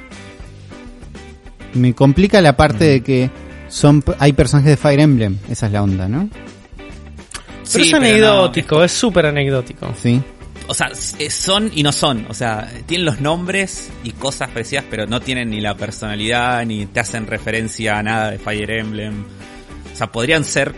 Me 1.75 1.95
complica 1.95 2.41
la 2.41 2.57
parte 2.57 2.85
de 2.85 3.01
que 3.03 3.31
son 3.69 4.03
hay 4.19 4.33
personajes 4.33 4.71
de 4.71 4.77
Fire 4.77 5.01
Emblem, 5.01 5.39
esa 5.51 5.67
es 5.67 5.73
la 5.73 5.83
onda, 5.83 6.09
¿no? 6.09 6.29
Pero 7.73 7.85
es 7.85 7.95
anecdótico, 7.95 8.85
es 8.85 8.93
súper 8.93 9.27
anecdótico. 9.27 9.93
Sí. 10.01 10.23
O 10.69 10.75
sea, 10.75 10.91
eh, 11.19 11.31
son 11.31 11.71
y 11.75 11.83
no 11.83 11.93
son. 11.93 12.27
O 12.29 12.35
sea, 12.35 12.71
tienen 12.87 13.05
los 13.05 13.21
nombres 13.21 13.91
y 14.03 14.11
cosas 14.13 14.51
parecidas, 14.51 14.85
pero 14.91 15.07
no 15.07 15.21
tienen 15.21 15.51
ni 15.51 15.61
la 15.61 15.77
personalidad, 15.77 16.65
ni 16.67 16.87
te 16.87 17.01
hacen 17.01 17.27
referencia 17.27 17.99
a 17.99 18.03
nada 18.03 18.31
de 18.33 18.39
Fire 18.39 18.71
Emblem. 18.71 19.25
O 19.93 19.97
sea, 19.97 20.11
podrían 20.11 20.45
ser 20.45 20.75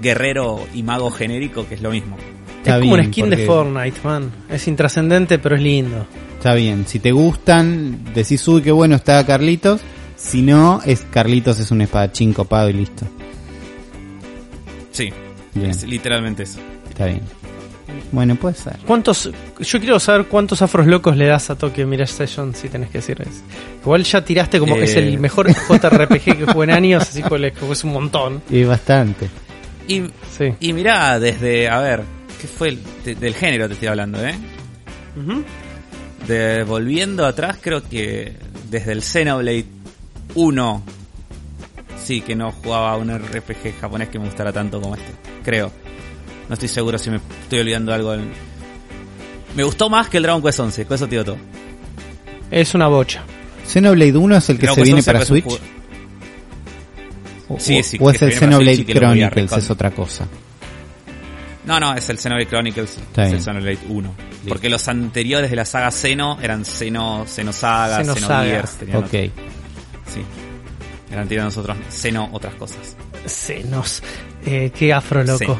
guerrero 0.00 0.66
y 0.74 0.82
mago 0.82 1.10
genérico, 1.10 1.66
que 1.68 1.76
es 1.76 1.82
lo 1.82 1.90
mismo. 1.90 2.16
es 2.64 2.74
como 2.74 2.94
una 2.94 3.04
skin 3.04 3.30
de 3.30 3.46
Fortnite, 3.46 4.00
man. 4.02 4.32
Es 4.48 4.66
intrascendente, 4.68 5.38
pero 5.38 5.56
es 5.56 5.62
lindo. 5.62 6.06
Está 6.36 6.54
bien. 6.54 6.86
Si 6.86 6.98
te 6.98 7.12
gustan, 7.12 8.12
decís, 8.12 8.46
uy, 8.48 8.62
qué 8.62 8.72
bueno 8.72 8.96
está 8.96 9.24
Carlitos. 9.24 9.80
Si 10.16 10.42
no, 10.42 10.80
es 10.84 11.06
Carlitos 11.10 11.60
es 11.60 11.70
un 11.70 11.82
espadachín 11.82 12.32
copado 12.32 12.68
y 12.68 12.72
listo. 12.72 13.06
Sí, 14.90 15.12
es 15.62 15.84
literalmente 15.84 16.44
eso. 16.44 16.58
Está 16.88 17.06
bien. 17.06 17.22
Bueno, 18.12 18.36
puede 18.36 18.54
ser. 18.54 18.76
¿Cuántos? 18.86 19.30
Yo 19.60 19.80
quiero 19.80 19.98
saber 19.98 20.26
cuántos 20.26 20.62
afros 20.62 20.86
locos 20.86 21.16
le 21.16 21.26
das 21.26 21.50
a 21.50 21.56
Tokyo 21.56 21.86
Mirage 21.86 22.12
Session, 22.12 22.54
si 22.54 22.68
tenés 22.68 22.90
que 22.90 22.98
decir 22.98 23.20
eso. 23.20 23.42
Igual 23.82 24.04
ya 24.04 24.24
tiraste 24.24 24.58
como 24.58 24.76
que 24.76 24.84
es 24.84 24.96
el 24.96 25.14
eh. 25.14 25.18
mejor 25.18 25.48
JRPG 25.48 26.38
que 26.38 26.46
jugué 26.46 26.64
en 26.64 26.70
años, 26.70 27.02
así 27.02 27.22
que 27.22 27.52
es 27.72 27.84
un 27.84 27.92
montón. 27.92 28.42
Y 28.50 28.64
bastante. 28.64 29.28
Y, 29.88 30.02
sí. 30.36 30.52
y 30.60 30.72
mirá, 30.72 31.18
desde, 31.18 31.68
a 31.68 31.80
ver, 31.80 32.02
¿qué 32.40 32.46
fue 32.46 32.76
del 33.04 33.34
género 33.34 33.68
te 33.68 33.74
estoy 33.74 33.88
hablando, 33.88 34.24
eh? 34.24 34.34
de, 36.26 36.64
volviendo 36.64 37.24
atrás, 37.24 37.58
creo 37.60 37.88
que 37.88 38.34
desde 38.70 38.92
el 38.92 39.02
Xenoblade 39.02 39.66
1, 40.34 40.82
sí, 42.02 42.20
que 42.20 42.34
no 42.34 42.52
jugaba 42.52 42.96
un 42.96 43.16
RPG 43.16 43.80
japonés 43.80 44.08
que 44.08 44.18
me 44.18 44.26
gustara 44.26 44.52
tanto 44.52 44.80
como 44.80 44.96
este, 44.96 45.12
creo. 45.44 45.70
No 46.48 46.54
estoy 46.54 46.68
seguro 46.68 46.98
si 46.98 47.10
me 47.10 47.16
estoy 47.16 47.60
olvidando 47.60 47.92
algo. 47.92 48.14
Me 49.54 49.64
gustó 49.64 49.88
más 49.88 50.08
que 50.08 50.18
el 50.18 50.22
Dragon 50.22 50.42
Quest 50.42 50.60
11, 50.60 50.86
con 50.86 50.94
eso 50.94 51.06
te 51.06 51.10
digo 51.12 51.24
todo. 51.24 51.38
Es 52.50 52.74
una 52.74 52.86
bocha. 52.88 53.22
¿Xenoblade 53.66 54.16
1 54.16 54.36
es 54.36 54.50
el 54.50 54.58
que 54.58 54.68
se 54.68 54.82
viene 54.82 55.02
para 55.02 55.24
Switch? 55.24 55.60
O, 57.48 57.58
sí, 57.58 57.82
sí, 57.82 57.96
o 58.00 58.10
es 58.10 58.22
el 58.22 58.32
Xenoblade 58.32 58.84
Chronicles, 58.84 59.52
es 59.52 59.70
otra 59.70 59.90
cosa. 59.90 60.26
No, 61.64 61.80
no, 61.80 61.94
es 61.94 62.08
el 62.08 62.18
Xenoblade 62.18 62.48
Chronicles, 62.48 62.98
es 63.16 63.32
el 63.32 63.40
Xenoblade 63.40 63.78
1. 63.88 64.14
Porque 64.48 64.68
los 64.68 64.86
anteriores 64.86 65.50
de 65.50 65.56
la 65.56 65.64
saga 65.64 65.90
Xeno 65.90 66.38
eran 66.40 66.64
Xeno, 66.64 67.24
Xenosaga, 67.26 68.04
Xenogears. 68.04 68.76
Ok. 68.94 69.10
Sí. 69.10 70.22
Eran 71.10 71.28
nosotros 71.28 71.76
Xeno 71.90 72.28
otras 72.32 72.54
cosas. 72.54 72.96
Xenos. 73.26 74.02
Eh, 74.44 74.70
qué 74.76 74.92
afro 74.92 75.24
loco. 75.24 75.58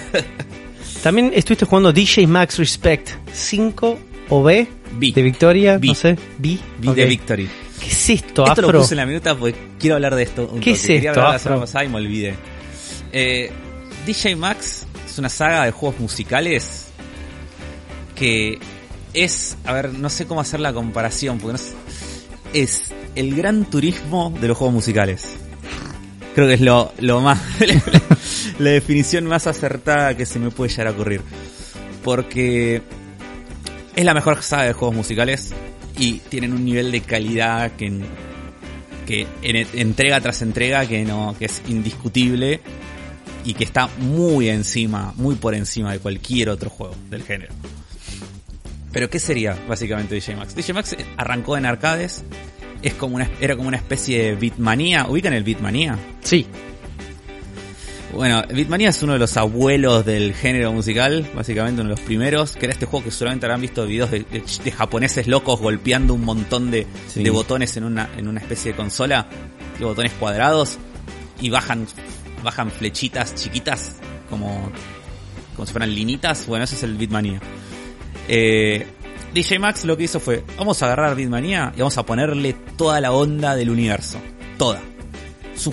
También 1.02 1.32
estuviste 1.34 1.66
jugando 1.66 1.92
DJ 1.92 2.26
Max 2.26 2.58
Respect 2.58 3.10
5 3.32 3.98
o 4.28 4.42
B, 4.42 4.68
de 4.98 5.22
Victoria, 5.22 5.78
no 5.82 5.94
sé, 5.94 6.16
B, 6.38 6.58
B 6.78 6.94
de 6.94 7.04
Victory. 7.06 7.48
¿Qué 7.80 7.88
es 7.88 8.10
esto, 8.10 8.42
Afro? 8.42 8.52
Esto 8.52 8.72
lo 8.72 8.78
puse 8.80 8.94
en 8.94 8.98
la 8.98 9.06
minuta 9.06 9.36
porque 9.36 9.58
quiero 9.78 9.96
hablar 9.96 10.14
de 10.14 10.22
esto. 10.22 10.54
¿Qué 10.60 10.72
es 10.72 10.88
esto, 10.88 11.20
Afro? 11.20 11.64
y 11.84 11.88
me 11.88 11.96
olvidé. 11.96 12.34
Eh, 13.12 13.50
DJ 14.06 14.36
Max 14.36 14.86
es 15.06 15.18
una 15.18 15.28
saga 15.28 15.64
de 15.64 15.72
juegos 15.72 16.00
musicales 16.00 16.88
que 18.14 18.58
es, 19.12 19.56
a 19.64 19.72
ver, 19.72 19.92
no 19.92 20.08
sé 20.08 20.26
cómo 20.26 20.40
hacer 20.40 20.60
la 20.60 20.72
comparación, 20.72 21.38
porque 21.38 21.58
no 21.58 21.64
es 22.52 22.92
el 23.14 23.34
gran 23.34 23.64
turismo 23.64 24.32
de 24.40 24.48
los 24.48 24.56
juegos 24.56 24.74
musicales. 24.74 25.41
Creo 26.34 26.48
que 26.48 26.54
es 26.54 26.60
lo, 26.60 26.92
lo 26.98 27.20
más, 27.20 27.40
la 28.58 28.70
definición 28.70 29.26
más 29.26 29.46
acertada 29.46 30.16
que 30.16 30.24
se 30.24 30.38
me 30.38 30.50
puede 30.50 30.70
llegar 30.70 30.88
a 30.88 30.90
ocurrir. 30.90 31.20
Porque 32.02 32.82
es 33.94 34.04
la 34.04 34.14
mejor 34.14 34.42
saga 34.42 34.64
de 34.64 34.72
juegos 34.72 34.96
musicales 34.96 35.52
y 35.98 36.14
tienen 36.14 36.52
un 36.52 36.64
nivel 36.64 36.90
de 36.90 37.02
calidad 37.02 37.72
que, 37.72 38.00
que 39.06 39.26
en, 39.42 39.66
entrega 39.74 40.20
tras 40.20 40.42
entrega 40.42 40.86
que 40.86 41.04
no 41.04 41.36
que 41.38 41.44
es 41.44 41.62
indiscutible 41.68 42.60
y 43.44 43.54
que 43.54 43.64
está 43.64 43.88
muy 43.98 44.48
encima, 44.48 45.12
muy 45.16 45.34
por 45.34 45.54
encima 45.54 45.92
de 45.92 45.98
cualquier 45.98 46.48
otro 46.48 46.70
juego 46.70 46.94
del 47.10 47.24
género. 47.24 47.52
Pero 48.92 49.10
¿qué 49.10 49.18
sería 49.18 49.58
básicamente 49.68 50.14
DJ 50.14 50.36
Max? 50.36 50.54
DJ 50.54 50.74
Max 50.74 50.96
arrancó 51.16 51.56
en 51.56 51.66
arcades 51.66 52.24
es 52.82 52.94
como 52.94 53.16
una, 53.16 53.30
era 53.40 53.56
como 53.56 53.68
una 53.68 53.76
especie 53.76 54.22
de 54.22 54.34
Beatmania. 54.34 55.06
¿Ubican 55.08 55.32
el 55.32 55.44
Beatmania? 55.44 55.98
Sí. 56.22 56.46
Bueno, 58.12 58.42
Beatmania 58.46 58.90
es 58.90 59.02
uno 59.02 59.14
de 59.14 59.18
los 59.18 59.36
abuelos 59.38 60.04
del 60.04 60.34
género 60.34 60.70
musical, 60.72 61.26
básicamente 61.34 61.80
uno 61.80 61.90
de 61.90 61.96
los 61.96 62.04
primeros, 62.04 62.52
que 62.52 62.66
era 62.66 62.74
este 62.74 62.84
juego 62.84 63.04
que 63.06 63.10
solamente 63.10 63.46
habrán 63.46 63.62
visto 63.62 63.86
videos 63.86 64.10
de, 64.10 64.70
japoneses 64.76 65.26
locos 65.26 65.60
golpeando 65.60 66.12
un 66.12 66.24
montón 66.24 66.70
de, 66.70 66.86
botones 67.30 67.74
en 67.78 67.84
una, 67.84 68.10
en 68.18 68.28
una 68.28 68.40
especie 68.40 68.72
de 68.72 68.76
consola, 68.76 69.26
de 69.78 69.84
botones 69.84 70.12
cuadrados, 70.12 70.78
y 71.40 71.48
bajan, 71.48 71.86
bajan 72.44 72.70
flechitas 72.70 73.34
chiquitas, 73.34 73.96
como, 74.28 74.70
como 75.56 75.64
si 75.64 75.72
fueran 75.72 75.94
linitas. 75.94 76.46
Bueno, 76.46 76.64
ese 76.64 76.74
es 76.74 76.82
el 76.82 76.96
Beatmania. 76.96 77.40
Eh, 78.28 78.86
DJ 79.34 79.58
Max 79.58 79.84
lo 79.84 79.96
que 79.96 80.04
hizo 80.04 80.20
fue, 80.20 80.44
vamos 80.58 80.82
a 80.82 80.86
agarrar 80.86 81.16
Beatmania 81.16 81.72
y 81.74 81.78
vamos 81.78 81.96
a 81.96 82.04
ponerle 82.04 82.54
toda 82.76 83.00
la 83.00 83.12
onda 83.12 83.56
del 83.56 83.70
universo. 83.70 84.18
Toda. 84.58 84.80
Su, 85.56 85.72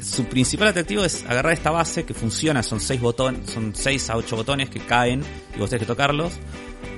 su, 0.00 0.24
principal 0.26 0.68
atractivo 0.68 1.04
es 1.04 1.24
agarrar 1.26 1.54
esta 1.54 1.70
base 1.70 2.04
que 2.04 2.12
funciona, 2.12 2.62
son 2.62 2.80
seis 2.80 3.00
botones, 3.00 3.50
son 3.50 3.74
6 3.74 4.10
a 4.10 4.16
8 4.16 4.36
botones 4.36 4.68
que 4.68 4.80
caen 4.80 5.22
y 5.54 5.58
vos 5.58 5.70
tenés 5.70 5.80
que 5.82 5.86
tocarlos 5.86 6.32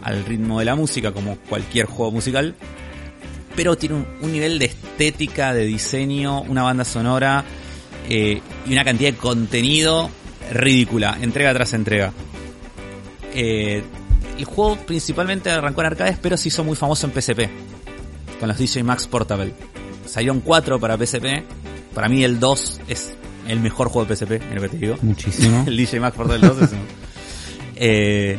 al 0.03 0.25
ritmo 0.25 0.59
de 0.59 0.65
la 0.65 0.75
música 0.75 1.13
como 1.13 1.37
cualquier 1.37 1.87
juego 1.87 2.11
musical. 2.11 2.57
Pero 3.55 3.77
tiene 3.77 4.05
un, 4.21 4.33
nivel 4.33 4.59
de 4.59 4.67
estética, 4.67 5.55
de 5.55 5.65
diseño, 5.65 6.43
una 6.43 6.63
banda 6.63 6.85
sonora 6.85 7.45
eh, 8.09 8.41
y 8.67 8.73
una 8.73 8.85
cantidad 8.85 9.13
de 9.13 9.17
contenido 9.17 10.11
ridícula, 10.51 11.17
entrega 11.21 11.55
tras 11.55 11.73
entrega. 11.73 12.13
Eh, 13.33 13.85
el 14.39 14.45
juego 14.45 14.77
principalmente 14.77 15.51
arrancó 15.51 15.81
en 15.81 15.89
arcades, 15.89 16.19
pero 16.21 16.37
se 16.37 16.49
hizo 16.49 16.65
muy 16.65 16.77
famoso 16.77 17.07
en 17.07 17.13
PSP. 17.13 17.49
Con 18.39 18.49
los 18.49 18.59
DJ 18.59 18.83
Max 18.85 19.07
Portable. 19.07 19.55
Salieron 20.05 20.41
4 20.41 20.79
para 20.79 20.97
PSP. 20.97 21.45
Para 21.95 22.09
mí 22.09 22.23
el 22.23 22.39
2 22.39 22.81
es 22.89 23.15
el 23.49 23.61
mejor 23.61 23.89
juego 23.89 24.07
de 24.07 24.17
PSP, 24.17 24.33
en 24.33 24.55
lo 24.55 24.61
que 24.63 24.69
te 24.69 24.77
digo. 24.77 24.97
Muchísimo. 25.03 25.65
el 25.67 25.77
DJ 25.77 26.01
Max 26.01 26.17
Portable 26.17 26.47
2 26.47 26.63
es 26.63 26.71
eh, 27.77 28.39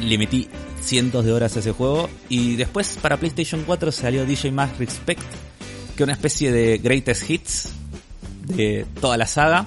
Le 0.00 0.18
metí 0.18 0.48
cientos 0.80 1.24
de 1.24 1.32
horas 1.32 1.56
a 1.56 1.60
ese 1.60 1.72
juego. 1.72 2.08
Y 2.28 2.56
después 2.56 2.98
para 3.00 3.18
PlayStation 3.18 3.62
4 3.66 3.92
salió 3.92 4.24
DJ 4.24 4.52
Max 4.52 4.78
Respect, 4.78 5.22
que 5.96 6.02
es 6.02 6.04
una 6.04 6.12
especie 6.12 6.52
de 6.52 6.78
greatest 6.78 7.28
hits 7.28 7.68
de 8.46 8.86
toda 9.00 9.16
la 9.16 9.26
saga. 9.26 9.66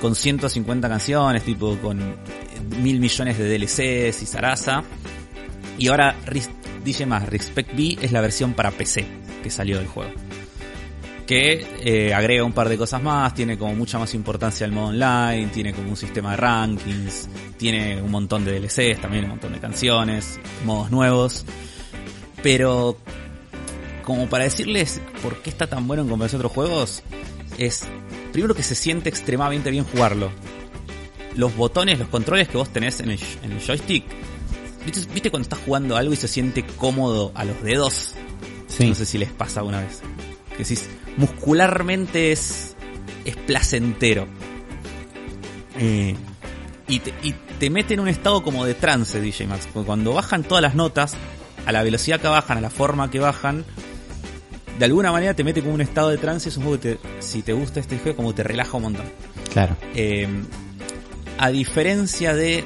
Con 0.00 0.14
150 0.14 0.86
canciones, 0.86 1.44
tipo 1.44 1.78
con 1.78 2.16
mil 2.64 3.00
millones 3.00 3.38
de 3.38 3.48
DLCs 3.48 4.22
y 4.22 4.26
Sarasa. 4.26 4.84
Y 5.78 5.88
ahora 5.88 6.16
DJ 6.84 7.06
más 7.06 7.28
Respect 7.28 7.74
B 7.76 7.98
es 8.00 8.12
la 8.12 8.20
versión 8.20 8.54
para 8.54 8.70
PC 8.70 9.06
que 9.42 9.50
salió 9.50 9.78
del 9.78 9.86
juego. 9.86 10.12
que 11.26 11.66
eh, 11.80 12.12
agrega 12.12 12.44
un 12.44 12.52
par 12.52 12.68
de 12.68 12.76
cosas 12.76 13.02
más, 13.02 13.32
tiene 13.32 13.56
como 13.56 13.74
mucha 13.74 13.98
más 13.98 14.12
importancia 14.14 14.66
el 14.66 14.72
modo 14.72 14.88
online, 14.88 15.48
tiene 15.52 15.72
como 15.72 15.88
un 15.88 15.96
sistema 15.96 16.32
de 16.32 16.36
rankings, 16.36 17.30
tiene 17.56 18.02
un 18.02 18.10
montón 18.10 18.44
de 18.44 18.60
DLCs, 18.60 19.00
también 19.00 19.24
un 19.24 19.30
montón 19.30 19.54
de 19.54 19.58
canciones, 19.58 20.38
modos 20.66 20.90
nuevos. 20.90 21.46
Pero 22.42 22.98
como 24.04 24.28
para 24.28 24.44
decirles 24.44 25.00
por 25.22 25.40
qué 25.40 25.48
está 25.48 25.66
tan 25.66 25.86
bueno 25.86 26.02
en 26.02 26.10
comparación 26.10 26.40
a 26.40 26.44
otros 26.44 26.52
juegos, 26.52 27.02
es 27.56 27.84
primero 28.32 28.54
que 28.54 28.62
se 28.62 28.74
siente 28.74 29.08
extremadamente 29.08 29.70
bien 29.70 29.84
jugarlo. 29.84 30.30
Los 31.36 31.56
botones, 31.56 31.98
los 31.98 32.08
controles 32.08 32.48
que 32.48 32.56
vos 32.56 32.68
tenés 32.68 33.00
en 33.00 33.10
el, 33.10 33.18
joystick, 33.60 34.04
¿viste, 35.12 35.30
cuando 35.30 35.44
estás 35.44 35.58
jugando 35.64 35.96
algo 35.96 36.12
y 36.12 36.16
se 36.16 36.28
siente 36.28 36.64
cómodo 36.64 37.32
a 37.34 37.44
los 37.44 37.62
dedos? 37.62 38.14
No 38.78 38.94
sé 38.94 39.06
si 39.06 39.18
les 39.18 39.30
pasa 39.30 39.60
alguna 39.60 39.80
vez. 39.80 40.00
Que 40.50 40.58
decís, 40.58 40.88
muscularmente 41.16 42.32
es, 42.32 42.76
es 43.24 43.36
placentero. 43.36 44.26
Eh, 45.78 46.14
y, 46.86 46.98
te, 47.00 47.14
y 47.22 47.34
te 47.58 47.70
mete 47.70 47.94
en 47.94 48.00
un 48.00 48.08
estado 48.08 48.42
como 48.42 48.64
de 48.64 48.74
trance, 48.74 49.20
DJ 49.20 49.46
Max. 49.46 49.68
Porque 49.72 49.86
cuando 49.86 50.12
bajan 50.12 50.42
todas 50.42 50.62
las 50.62 50.74
notas, 50.74 51.14
a 51.66 51.72
la 51.72 51.82
velocidad 51.82 52.20
que 52.20 52.28
bajan, 52.28 52.58
a 52.58 52.60
la 52.60 52.70
forma 52.70 53.10
que 53.10 53.18
bajan, 53.18 53.64
de 54.78 54.84
alguna 54.84 55.12
manera 55.12 55.34
te 55.34 55.44
mete 55.44 55.62
como 55.62 55.74
un 55.74 55.80
estado 55.80 56.10
de 56.10 56.18
trance. 56.18 56.48
Es 56.48 56.56
un 56.56 56.64
juego 56.64 56.80
que 56.80 56.98
si 57.20 57.42
te 57.42 57.52
gusta 57.52 57.80
este 57.80 57.98
juego, 57.98 58.16
como 58.16 58.34
te 58.34 58.42
relaja 58.42 58.76
un 58.76 58.82
montón. 58.84 59.06
Claro. 59.52 59.76
Eh, 59.94 60.28
a 61.38 61.50
diferencia 61.50 62.34
de. 62.34 62.64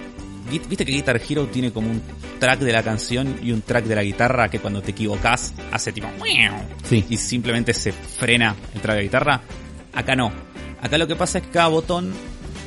Viste 0.51 0.87
que 0.87 0.93
Guitar 0.93 1.21
Hero 1.29 1.47
tiene 1.47 1.73
como 1.73 1.91
un 1.91 2.01
track 2.39 2.61
de 2.61 2.73
la 2.73 2.83
canción 2.83 3.39
y 3.43 3.53
un 3.53 3.61
track 3.61 3.85
de 3.85 3.95
la 3.95 4.03
guitarra 4.03 4.49
que 4.49 4.61
cuando 4.61 4.81
te 4.81 4.93
equivocas 4.93 5.53
hace 5.71 5.93
tipo. 5.93 6.09
Sí. 6.85 7.05
Y 7.11 7.17
simplemente 7.19 7.75
se 7.75 7.93
frena 7.93 8.57
el 8.75 8.81
track 8.81 8.95
de 8.95 9.03
la 9.03 9.03
guitarra. 9.03 9.41
Acá 9.93 10.17
no. 10.17 10.33
Acá 10.81 10.97
lo 10.97 11.07
que 11.07 11.17
pasa 11.17 11.39
es 11.39 11.45
que 11.45 11.51
cada 11.51 11.69
botón 11.69 12.13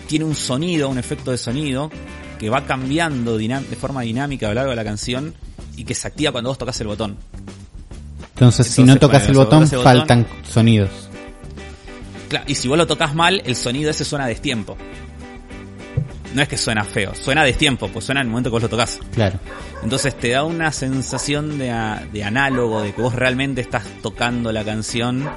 tiene 0.08 0.26
un 0.26 0.36
sonido, 0.36 0.90
un 0.90 1.00
efecto 1.00 1.32
de 1.32 1.38
sonido 1.38 1.90
que 2.38 2.50
va 2.50 2.66
cambiando 2.66 3.38
de 3.38 3.76
forma 3.80 4.02
dinámica 4.02 4.48
a 4.48 4.50
lo 4.50 4.56
largo 4.56 4.72
de 4.72 4.76
la 4.76 4.84
canción 4.84 5.34
y 5.78 5.84
que 5.84 5.96
se 5.96 6.08
activa 6.08 6.32
cuando 6.32 6.50
vos 6.50 6.58
tocas 6.58 6.80
el 6.82 6.88
botón. 6.88 7.18
Entonces, 8.36 8.68
si 8.68 8.84
no 8.84 8.98
tocas 8.98 9.28
el 9.28 9.36
botón, 9.36 9.68
faltan 9.68 10.28
sonidos. 10.48 10.90
Claro, 12.28 12.46
y 12.48 12.56
si 12.56 12.68
vos 12.68 12.78
lo 12.78 12.88
tocas 12.88 13.14
mal, 13.14 13.42
el 13.46 13.56
sonido 13.56 13.92
ese 13.92 14.04
suena 14.04 14.26
a 14.26 14.28
destiempo. 14.28 14.78
No 16.34 16.42
es 16.42 16.48
que 16.48 16.58
suena 16.58 16.84
feo, 16.84 17.14
suena 17.14 17.42
a 17.42 17.46
destiempo, 17.46 17.90
pues 17.90 18.06
suena 18.06 18.22
en 18.22 18.28
el 18.28 18.32
momento 18.32 18.50
que 18.50 18.54
vos 18.54 18.62
lo 18.64 18.70
tocas. 18.70 19.00
Claro. 19.14 19.40
Entonces 19.84 20.18
te 20.18 20.30
da 20.30 20.44
una 20.44 20.72
sensación 20.72 21.58
de, 21.58 21.74
de 22.12 22.24
análogo, 22.24 22.82
de 22.82 22.94
que 22.94 23.02
vos 23.02 23.16
realmente 23.16 23.62
estás 23.62 23.84
tocando 24.02 24.52
la 24.52 24.64
canción 24.64 25.30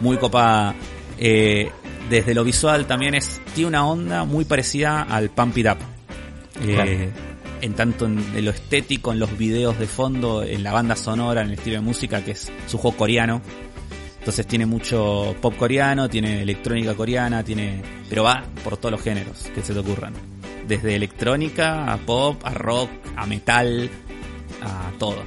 muy 0.00 0.16
copada. 0.16 0.74
Eh, 1.18 1.70
desde 2.08 2.34
lo 2.34 2.44
visual 2.44 2.86
también 2.86 3.14
es 3.14 3.40
tiene 3.54 3.68
una 3.68 3.86
onda 3.86 4.24
muy 4.24 4.44
parecida 4.44 5.02
al 5.02 5.30
Pump 5.30 5.58
It 5.58 5.66
Up. 5.66 5.78
Eh, 6.62 7.10
en 7.60 7.74
tanto 7.74 8.06
en, 8.06 8.44
lo 8.44 8.50
estético, 8.50 9.12
en 9.12 9.18
los 9.18 9.36
videos 9.36 9.78
de 9.78 9.86
fondo, 9.86 10.42
en 10.42 10.62
la 10.62 10.72
banda 10.72 10.96
sonora, 10.96 11.42
en 11.42 11.48
el 11.48 11.54
estilo 11.54 11.76
de 11.76 11.82
música, 11.82 12.24
que 12.24 12.32
es 12.32 12.50
su 12.66 12.78
juego 12.78 12.96
coreano. 12.96 13.42
Entonces 14.18 14.46
tiene 14.46 14.66
mucho 14.66 15.34
pop 15.40 15.56
coreano, 15.56 16.08
tiene 16.08 16.42
electrónica 16.42 16.94
coreana, 16.94 17.42
tiene. 17.42 17.82
pero 18.08 18.24
va 18.24 18.44
por 18.62 18.76
todos 18.76 18.92
los 18.92 19.02
géneros 19.02 19.50
que 19.54 19.62
se 19.62 19.72
te 19.72 19.78
ocurran. 19.78 20.12
Desde 20.68 20.94
electrónica 20.94 21.92
a 21.92 21.96
pop, 21.96 22.40
a 22.44 22.54
rock, 22.54 22.90
a 23.16 23.26
metal, 23.26 23.90
a 24.62 24.92
todo. 24.98 25.24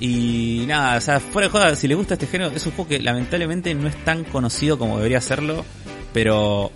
Y 0.00 0.64
nada, 0.66 0.98
o 0.98 1.00
sea, 1.00 1.20
fuera 1.20 1.46
de 1.46 1.52
joda, 1.52 1.76
si 1.76 1.88
le 1.88 1.94
gusta 1.94 2.14
este 2.14 2.26
género, 2.26 2.50
es 2.54 2.66
un 2.66 2.72
juego 2.72 2.88
que 2.88 2.98
lamentablemente 2.98 3.72
no 3.74 3.88
es 3.88 3.96
tan 4.04 4.24
conocido 4.24 4.76
como 4.76 4.96
debería 4.96 5.20
serlo, 5.20 5.64
pero 6.12 6.72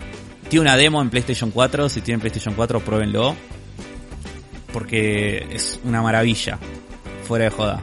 tiene 0.47 0.61
una 0.61 0.77
demo 0.77 1.01
en 1.01 1.09
PlayStation 1.09 1.51
4, 1.51 1.89
si 1.89 2.01
tienen 2.01 2.21
PlayStation 2.21 2.55
4 2.55 2.79
pruébenlo 2.79 3.35
porque 4.77 5.47
es 5.49 5.79
una 5.83 6.03
maravilla. 6.03 6.59
Fuera 7.23 7.45
de 7.45 7.49
joda. 7.49 7.81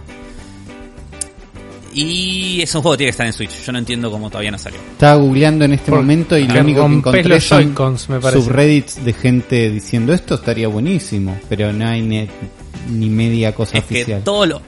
Y 1.94 2.60
es 2.62 2.74
un 2.74 2.82
juego 2.82 2.94
que 2.94 2.98
tiene 2.98 3.08
que 3.08 3.10
estar 3.12 3.26
en 3.26 3.32
Switch. 3.32 3.64
Yo 3.64 3.72
no 3.72 3.78
entiendo 3.78 4.10
cómo 4.10 4.28
todavía 4.28 4.50
no 4.50 4.58
salió. 4.58 4.80
Estaba 4.80 5.14
googleando 5.14 5.64
en 5.64 5.74
este 5.74 5.90
momento 5.90 6.36
y 6.36 6.46
lo 6.46 6.60
único 6.60 6.86
que 6.86 6.94
encontré 6.94 7.40
son 7.40 7.74
subreddits 7.74 9.04
de 9.04 9.12
gente 9.12 9.70
diciendo 9.70 10.12
esto 10.12 10.34
estaría 10.34 10.68
buenísimo, 10.68 11.38
pero 11.48 11.72
no 11.72 11.88
hay 11.88 12.02
ni, 12.02 13.08
media 13.08 13.54
cosa 13.54 13.78
es 13.78 13.84
oficial. 13.84 14.18
Que 14.18 14.24
todo 14.24 14.44
lo, 14.46 14.62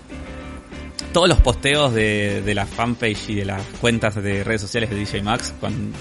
todos 1.12 1.29
los 1.29 1.41
posteos 1.41 1.93
de, 1.93 2.43
de, 2.43 2.55
la 2.55 2.65
fanpage 2.65 3.31
y 3.31 3.35
de 3.35 3.45
las 3.45 3.62
cuentas 3.81 4.15
de 4.15 4.45
redes 4.45 4.61
sociales 4.61 4.91
de 4.91 4.97
DJ 4.97 5.23
Max, 5.23 5.53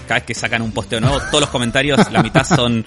cada 0.08 0.20
vez 0.20 0.24
que 0.24 0.34
sacan 0.36 0.62
un 0.62 0.72
posteo 0.72 1.02
nuevo, 1.02 1.20
todos 1.32 1.42
los 1.42 1.50
comentarios, 1.50 2.00
la 2.12 2.22
mitad 2.22 2.46
son 2.46 2.86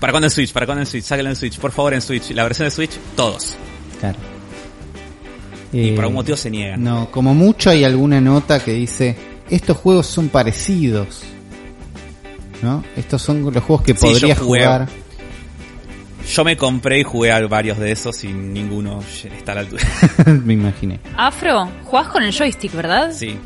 ¿Para 0.00 0.12
cuándo 0.12 0.26
en 0.26 0.30
Switch? 0.30 0.52
¿Para 0.52 0.64
cuándo 0.64 0.80
en 0.80 0.86
Switch? 0.86 1.04
Sáquenlo 1.04 1.30
en 1.30 1.36
Switch, 1.36 1.58
por 1.58 1.72
favor 1.72 1.92
en 1.92 2.00
Switch. 2.00 2.30
La 2.30 2.42
versión 2.42 2.66
de 2.66 2.70
Switch, 2.70 2.98
todos. 3.14 3.54
Claro. 4.00 4.18
Y 5.72 5.92
por 5.92 6.04
algún 6.04 6.16
motivo 6.16 6.36
se 6.36 6.50
niegan. 6.50 6.82
No, 6.82 7.10
como 7.10 7.34
mucho 7.34 7.70
hay 7.70 7.84
alguna 7.84 8.20
nota 8.20 8.62
que 8.62 8.72
dice, 8.72 9.16
estos 9.50 9.76
juegos 9.76 10.06
son 10.06 10.28
parecidos. 10.28 11.22
¿No? 12.62 12.84
Estos 12.96 13.22
son 13.22 13.42
los 13.42 13.64
juegos 13.64 13.82
que 13.82 13.94
podrías 13.94 14.38
jugar. 14.38 14.88
Yo 16.28 16.44
me 16.44 16.56
compré 16.56 17.00
y 17.00 17.02
jugué 17.02 17.32
a 17.32 17.44
varios 17.46 17.78
de 17.78 17.90
esos 17.90 18.22
y 18.24 18.28
ninguno 18.28 19.02
está 19.24 19.52
a 19.52 19.54
la 19.56 19.60
altura. 19.62 19.82
me 20.44 20.52
imaginé. 20.52 21.00
Afro, 21.16 21.68
jugás 21.84 22.08
con 22.08 22.22
el 22.22 22.32
joystick, 22.32 22.72
¿verdad? 22.74 23.12
Sí. 23.12 23.38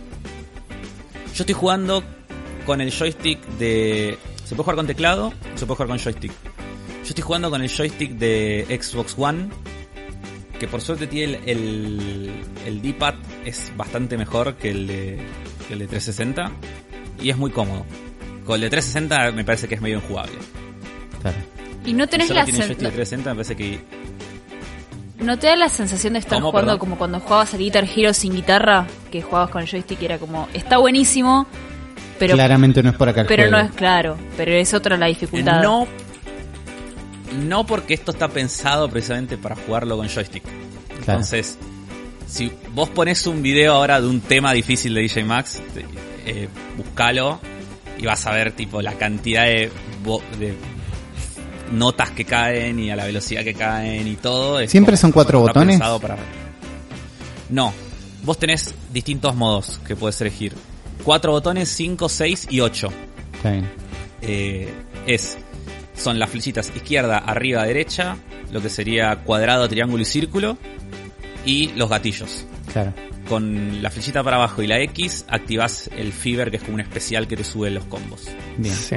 Yo 1.35 1.43
estoy 1.43 1.55
jugando 1.55 2.03
con 2.67 2.81
el 2.81 2.91
joystick 2.91 3.41
de 3.59 4.19
se 4.45 4.55
puede 4.55 4.65
jugar 4.65 4.77
con 4.77 4.87
teclado, 4.87 5.33
se 5.55 5.67
puede 5.67 5.77
jugar 5.77 5.89
con 5.89 5.99
joystick. 5.99 6.33
Yo 6.33 7.09
estoy 7.09 7.23
jugando 7.23 7.51
con 7.51 7.63
el 7.63 7.69
joystick 7.69 8.13
de 8.13 8.81
Xbox 8.81 9.15
One, 9.17 9.49
que 10.65 10.71
por 10.71 10.81
suerte 10.81 11.07
tiene 11.07 11.41
el, 11.45 12.33
el, 12.65 12.81
D-pad 12.81 13.17
es 13.45 13.71
bastante 13.77 14.17
mejor 14.17 14.55
que 14.55 14.71
el, 14.71 14.87
de, 14.87 15.19
el 15.69 15.79
de 15.79 15.87
360 15.87 16.53
y 17.21 17.29
es 17.29 17.37
muy 17.37 17.51
cómodo. 17.51 17.85
Con 18.47 18.55
el 18.55 18.63
de 18.63 18.71
360 18.71 19.33
me 19.33 19.45
parece 19.45 19.69
que 19.69 19.75
es 19.75 19.83
medio 19.83 19.97
injugable. 19.97 20.33
Claro. 21.21 21.37
Y 21.85 21.93
no 21.93 22.07
tenés 22.07 22.31
la 22.31 22.47
sensación. 22.47 22.69
de 22.69 22.75
360 22.77 23.31
me 23.31 23.37
parece 23.37 23.57
que. 23.57 23.81
¿No 25.19 25.39
te 25.39 25.49
da 25.49 25.57
la 25.57 25.69
sensación 25.69 26.15
de 26.15 26.21
estar 26.21 26.41
jugando 26.41 26.79
como 26.79 26.97
cuando 26.97 27.21
jugabas 27.21 27.53
al 27.53 27.61
Guitar 27.61 27.85
Hero 27.85 28.15
sin 28.15 28.35
guitarra? 28.35 28.87
Que 29.13 29.21
jugabas 29.21 29.51
con 29.51 29.61
el 29.61 29.69
joystick 29.69 30.01
y 30.01 30.07
era 30.07 30.19
como, 30.19 30.49
está 30.55 30.79
buenísimo, 30.79 31.47
pero, 32.19 32.37
Claramente 32.37 32.83
no 32.83 32.89
es 32.89 32.97
por 32.97 33.11
acá. 33.11 33.27
pero 33.29 33.51
no 33.51 33.59
es 33.59 33.71
claro, 33.73 34.17
pero 34.39 34.53
es 34.53 34.73
otra 34.73 34.97
la 34.97 35.07
dificultad. 35.07 35.63
No, 35.63 35.87
no 37.35 37.67
porque 37.67 37.95
esto 37.95 38.13
está 38.13 38.29
pensado 38.29 38.89
precisamente 38.89 39.37
para 39.37 39.57
jugarlo 39.57 39.97
con 39.97 40.09
joystick. 40.09 40.45
Entonces, 40.99 41.59
si 42.27 42.51
vos 42.73 42.89
pones 42.89 43.27
un 43.27 43.43
video 43.43 43.75
ahora 43.75 44.01
de 44.01 44.09
un 44.09 44.21
tema 44.21 44.53
difícil 44.53 44.95
de 44.95 45.03
DJ 45.03 45.25
Max, 45.25 45.61
eh, 46.27 46.49
buscalo 46.77 47.41
y 47.99 48.07
vas 48.07 48.27
a 48.27 48.33
ver 48.33 48.53
tipo 48.53 48.81
la 48.81 48.95
cantidad 48.95 49.45
de, 49.45 49.71
de 50.39 50.55
notas 51.73 52.11
que 52.11 52.25
caen 52.25 52.79
y 52.79 52.91
a 52.91 52.97
la 52.97 53.05
velocidad 53.05 53.45
que 53.45 53.55
caen 53.55 54.07
y 54.09 54.17
todo. 54.17 54.67
¿Siempre 54.67 54.97
son 54.97 55.13
cuatro 55.13 55.41
botones? 55.41 55.81
Para... 56.01 56.17
No, 57.51 57.73
vos 58.23 58.39
tenés 58.39 58.75
distintos 58.93 59.35
modos 59.35 59.81
que 59.87 59.97
puedes 59.97 60.21
elegir 60.21 60.55
cuatro 61.05 61.33
botones, 61.33 61.69
5, 61.69 62.09
6 62.09 62.49
y 62.51 62.61
8. 62.61 62.89
Eh, 64.23 64.73
es, 65.07 65.37
son 65.95 66.19
las 66.19 66.31
flechitas 66.31 66.73
izquierda, 66.75 67.19
arriba, 67.19 67.65
derecha, 67.65 68.17
lo 68.53 68.61
que 68.61 68.69
sería 68.69 69.17
cuadrado, 69.17 69.69
triángulo 69.69 70.03
y 70.03 70.07
círculo, 70.07 70.57
y 71.45 71.69
los 71.77 71.89
gatillos. 71.89 72.47
Claro. 72.73 72.93
Con 73.29 73.83
la 73.83 73.91
flechita 73.91 74.23
para 74.23 74.37
abajo 74.37 74.63
y 74.63 74.67
la 74.67 74.81
X 74.81 75.25
activas 75.29 75.89
el 75.97 76.13
Fiber, 76.13 76.51
que 76.51 76.59
es 76.59 76.63
como 76.63 76.75
un 76.75 76.81
especial 76.81 77.27
que 77.27 77.37
te 77.37 77.45
sube 77.45 77.71
los 77.71 77.85
combos. 77.85 78.29
Bien. 78.59 78.75
Sí. 78.75 78.97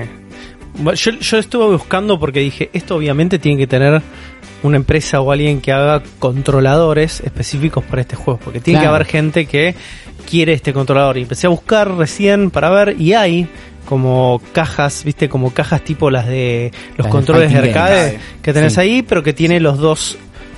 Yo, 0.95 1.11
yo 1.11 1.37
estuve 1.37 1.65
buscando 1.71 2.19
porque 2.19 2.39
dije, 2.39 2.69
esto 2.73 2.95
obviamente 2.95 3.39
tiene 3.39 3.57
que 3.57 3.67
tener 3.67 4.01
una 4.63 4.77
empresa 4.77 5.21
o 5.21 5.31
alguien 5.31 5.61
que 5.61 5.71
haga 5.71 6.03
controladores 6.19 7.21
específicos 7.21 7.83
para 7.83 8.01
este 8.01 8.15
juego, 8.15 8.39
porque 8.43 8.59
tiene 8.59 8.81
que 8.81 8.85
haber 8.85 9.05
gente 9.05 9.45
que 9.45 9.75
quiere 10.29 10.53
este 10.53 10.73
controlador. 10.73 11.17
Y 11.17 11.21
empecé 11.21 11.47
a 11.47 11.49
buscar 11.49 11.95
recién 11.95 12.51
para 12.51 12.69
ver 12.69 12.99
y 12.99 13.13
hay 13.13 13.47
como 13.87 14.41
cajas, 14.51 15.05
viste, 15.05 15.29
como 15.29 15.53
cajas 15.53 15.81
tipo 15.81 16.11
las 16.11 16.27
de 16.27 16.73
los 16.97 17.07
controles 17.07 17.53
de 17.53 17.57
arcade 17.57 18.19
que 18.41 18.51
tenés 18.51 18.77
ahí, 18.77 19.01
pero 19.01 19.23
que 19.23 19.31
tiene 19.31 19.61
los 19.61 19.77
dos 19.77 20.17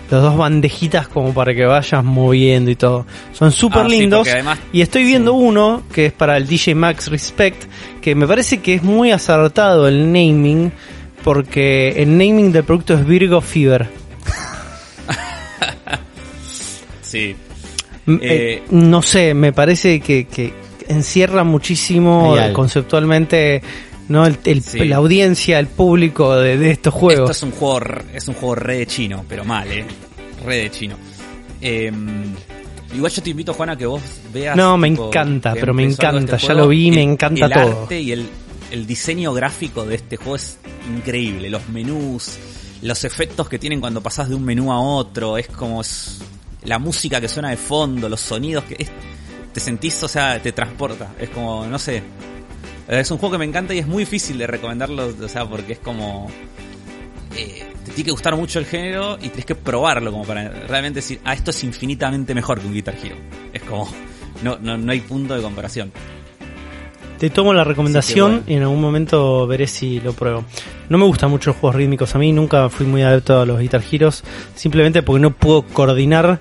los 0.10 0.24
dos 0.24 0.36
bandejitas 0.36 1.08
como 1.08 1.36
para 1.36 1.54
que 1.54 1.66
vayas 1.66 2.04
moviendo 2.04 2.72
y 2.72 2.76
todo. 2.76 3.06
Son 3.32 3.52
súper 3.52 3.84
ah, 3.84 3.88
lindos. 3.88 4.28
y 4.74 4.82
estoy 4.82 5.04
viendo 5.04 5.34
uno 5.34 5.84
que 5.94 6.08
es 6.08 6.14
para 6.14 6.38
el 6.38 6.48
DJ 6.48 6.74
Max 6.74 7.12
Respect, 7.12 7.66
que 8.02 8.16
me 8.16 8.26
parece 8.26 8.58
que 8.58 8.74
es 8.74 8.82
muy 8.82 9.12
acertado 9.12 9.88
el 9.88 10.08
naming, 10.08 10.72
porque 11.24 11.90
el 11.98 12.18
naming 12.18 12.52
del 12.52 12.64
producto 12.64 12.96
es 12.96 13.06
Virgo 13.06 13.42
Fever. 13.42 13.88
sí, 17.04 17.36
eh, 18.08 18.64
no 18.72 19.02
sé, 19.02 19.34
me 19.34 19.54
parece 19.54 20.00
que, 20.00 20.54
encierra 20.90 21.44
muchísimo 21.46 22.36
conceptualmente 22.54 23.62
no 24.10 24.26
el, 24.26 24.40
la 24.90 24.98
audiencia, 24.98 25.60
el 25.60 25.68
público 25.68 26.36
de, 26.36 26.72
estos 26.72 26.94
juegos. 26.94 27.30
Esto 27.30 27.48
es 27.48 27.54
un 27.54 27.60
juego, 27.60 27.86
es 28.12 28.28
un 28.28 28.34
juego 28.34 28.56
re 28.56 28.78
de 28.80 28.88
chino, 28.88 29.24
pero 29.30 29.46
mal, 29.46 29.72
eh. 29.72 29.86
Re 30.44 30.58
de 30.58 30.72
chino. 30.72 30.98
Em, 31.62 32.34
igual 32.96 33.12
yo 33.12 33.22
te 33.22 33.30
invito, 33.30 33.54
Juana, 33.54 33.74
a 33.74 33.78
que 33.78 33.86
vos 33.86 34.02
veas. 34.34 34.58
No, 34.58 34.78
me 34.78 34.88
encanta, 34.88 35.54
pero 35.54 35.76
me 35.76 35.84
encanta. 35.84 36.36
Este 36.36 36.48
ya 36.48 36.54
lo 36.56 36.68
vi, 36.68 36.90
me 36.92 37.04
encanta 37.04 37.46
el 37.46 37.52
todo. 37.52 37.82
Arte 37.84 38.02
y 38.02 38.12
el, 38.12 38.28
el 38.72 38.88
diseño 38.88 39.32
gráfico 39.32 39.86
de 39.86 39.96
este 39.96 40.18
juego 40.18 40.38
es 40.38 40.58
increíble. 40.92 41.50
Los 41.52 41.70
menús, 41.70 42.40
los 42.82 43.04
efectos 43.04 43.48
que 43.48 43.60
tienen 43.60 43.80
cuando 43.80 44.02
pasas 44.02 44.28
de 44.28 44.36
un 44.36 44.44
menú 44.44 44.72
a 44.72 44.80
otro, 44.80 45.38
es 45.38 45.48
como 45.50 45.82
es, 45.82 46.20
la 46.64 46.80
música 46.80 47.22
que 47.22 47.28
suena 47.28 47.52
de 47.52 47.58
fondo, 47.58 48.10
los 48.10 48.22
sonidos 48.22 48.64
que 48.64 48.88
te 49.54 49.60
sentís, 49.60 50.02
o 50.04 50.08
sea, 50.08 50.42
te 50.42 50.52
transporta. 50.52 51.14
Es 51.20 51.30
como, 51.30 51.66
no 51.66 51.80
sé, 51.80 52.04
es 52.88 53.12
un 53.12 53.18
juego 53.18 53.34
que 53.34 53.40
me 53.40 53.46
encanta 53.46 53.74
y 53.74 53.80
es 53.80 53.88
muy 53.88 54.04
difícil 54.04 54.38
de 54.38 54.48
recomendarlo, 54.48 55.14
o 55.22 55.28
sea, 55.28 55.46
porque 55.46 55.74
es 55.74 55.80
como... 55.80 56.30
Eh, 57.36 57.66
te 57.86 57.92
tiene 57.92 58.06
que 58.06 58.12
gustar 58.12 58.36
mucho 58.36 58.60
el 58.60 58.66
género 58.66 59.16
y 59.18 59.30
tienes 59.30 59.46
que 59.46 59.56
probarlo 59.56 60.12
como 60.12 60.26
para 60.26 60.50
realmente 60.50 60.98
decir, 60.98 61.20
ah, 61.24 61.34
esto 61.34 61.52
es 61.52 61.64
infinitamente 61.64 62.34
mejor 62.34 62.60
que 62.60 62.68
un 62.68 62.74
Guitar 62.74 62.96
Hero. 63.02 63.16
Es 63.54 63.62
como, 63.64 63.88
no, 64.44 64.58
no, 64.60 64.78
no 64.78 64.92
hay 64.92 65.02
punto 65.02 65.36
de 65.36 65.42
comparación. 65.42 65.92
Te 67.20 67.30
tomo 67.30 67.54
la 67.54 67.64
recomendación 67.64 68.44
y 68.48 68.54
en 68.54 68.64
algún 68.64 68.80
momento 68.80 69.46
veré 69.46 69.68
si 69.68 70.00
lo 70.00 70.14
pruebo. 70.14 70.46
No 70.88 70.98
me 70.98 71.06
gustan 71.06 71.30
mucho 71.30 71.50
los 71.50 71.58
juegos 71.58 71.76
rítmicos 71.76 72.16
a 72.16 72.18
mí, 72.18 72.32
nunca 72.32 72.70
fui 72.70 72.86
muy 72.86 73.02
adepto 73.02 73.42
a 73.42 73.46
los 73.46 73.60
Guitar 73.60 73.84
Heroes, 73.92 74.24
simplemente 74.56 75.04
porque 75.04 75.20
no 75.20 75.32
puedo 75.32 75.64
coordinar 75.64 76.40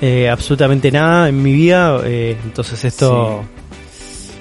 eh, 0.00 0.28
absolutamente 0.28 0.90
nada 0.90 1.28
en 1.28 1.42
mi 1.42 1.52
vida, 1.52 2.00
eh, 2.04 2.36
entonces 2.44 2.84
esto... 2.84 3.44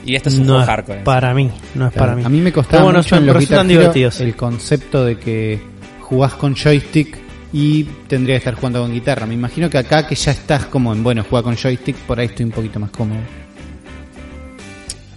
Y 0.06 0.16
este 0.16 0.30
es 0.30 0.36
un 0.40 0.46
juego 0.46 0.64
hardcore. 0.64 1.02
Para 1.02 1.34
mí, 1.34 1.52
no 1.76 1.88
es 1.88 1.94
para 1.94 2.16
mí. 2.16 2.24
A 2.24 2.30
mí 2.30 2.40
me 2.40 2.52
costaba 2.52 2.92
mucho 2.92 3.18
en 3.18 3.26
los 3.26 3.48
divertidos. 3.68 4.22
el 4.22 4.36
concepto 4.36 5.04
de 5.04 5.18
que 5.18 5.60
jugás 6.00 6.34
con 6.34 6.56
joystick 6.56 7.18
y 7.52 7.84
tendría 8.08 8.36
que 8.36 8.40
estar 8.40 8.56
jugando 8.56 8.82
con 8.82 8.94
guitarra. 8.94 9.26
Me 9.26 9.34
imagino 9.34 9.70
que 9.70 9.78
acá 9.78 10.08
que 10.08 10.16
ya 10.16 10.32
estás 10.32 10.66
como 10.66 10.94
en, 10.94 11.04
bueno, 11.04 11.26
juega 11.30 11.44
con 11.44 11.56
joystick, 11.56 11.96
por 11.98 12.20
ahí 12.20 12.28
estoy 12.28 12.46
un 12.46 12.52
poquito 12.52 12.80
más 12.80 12.92
cómodo. 12.92 13.20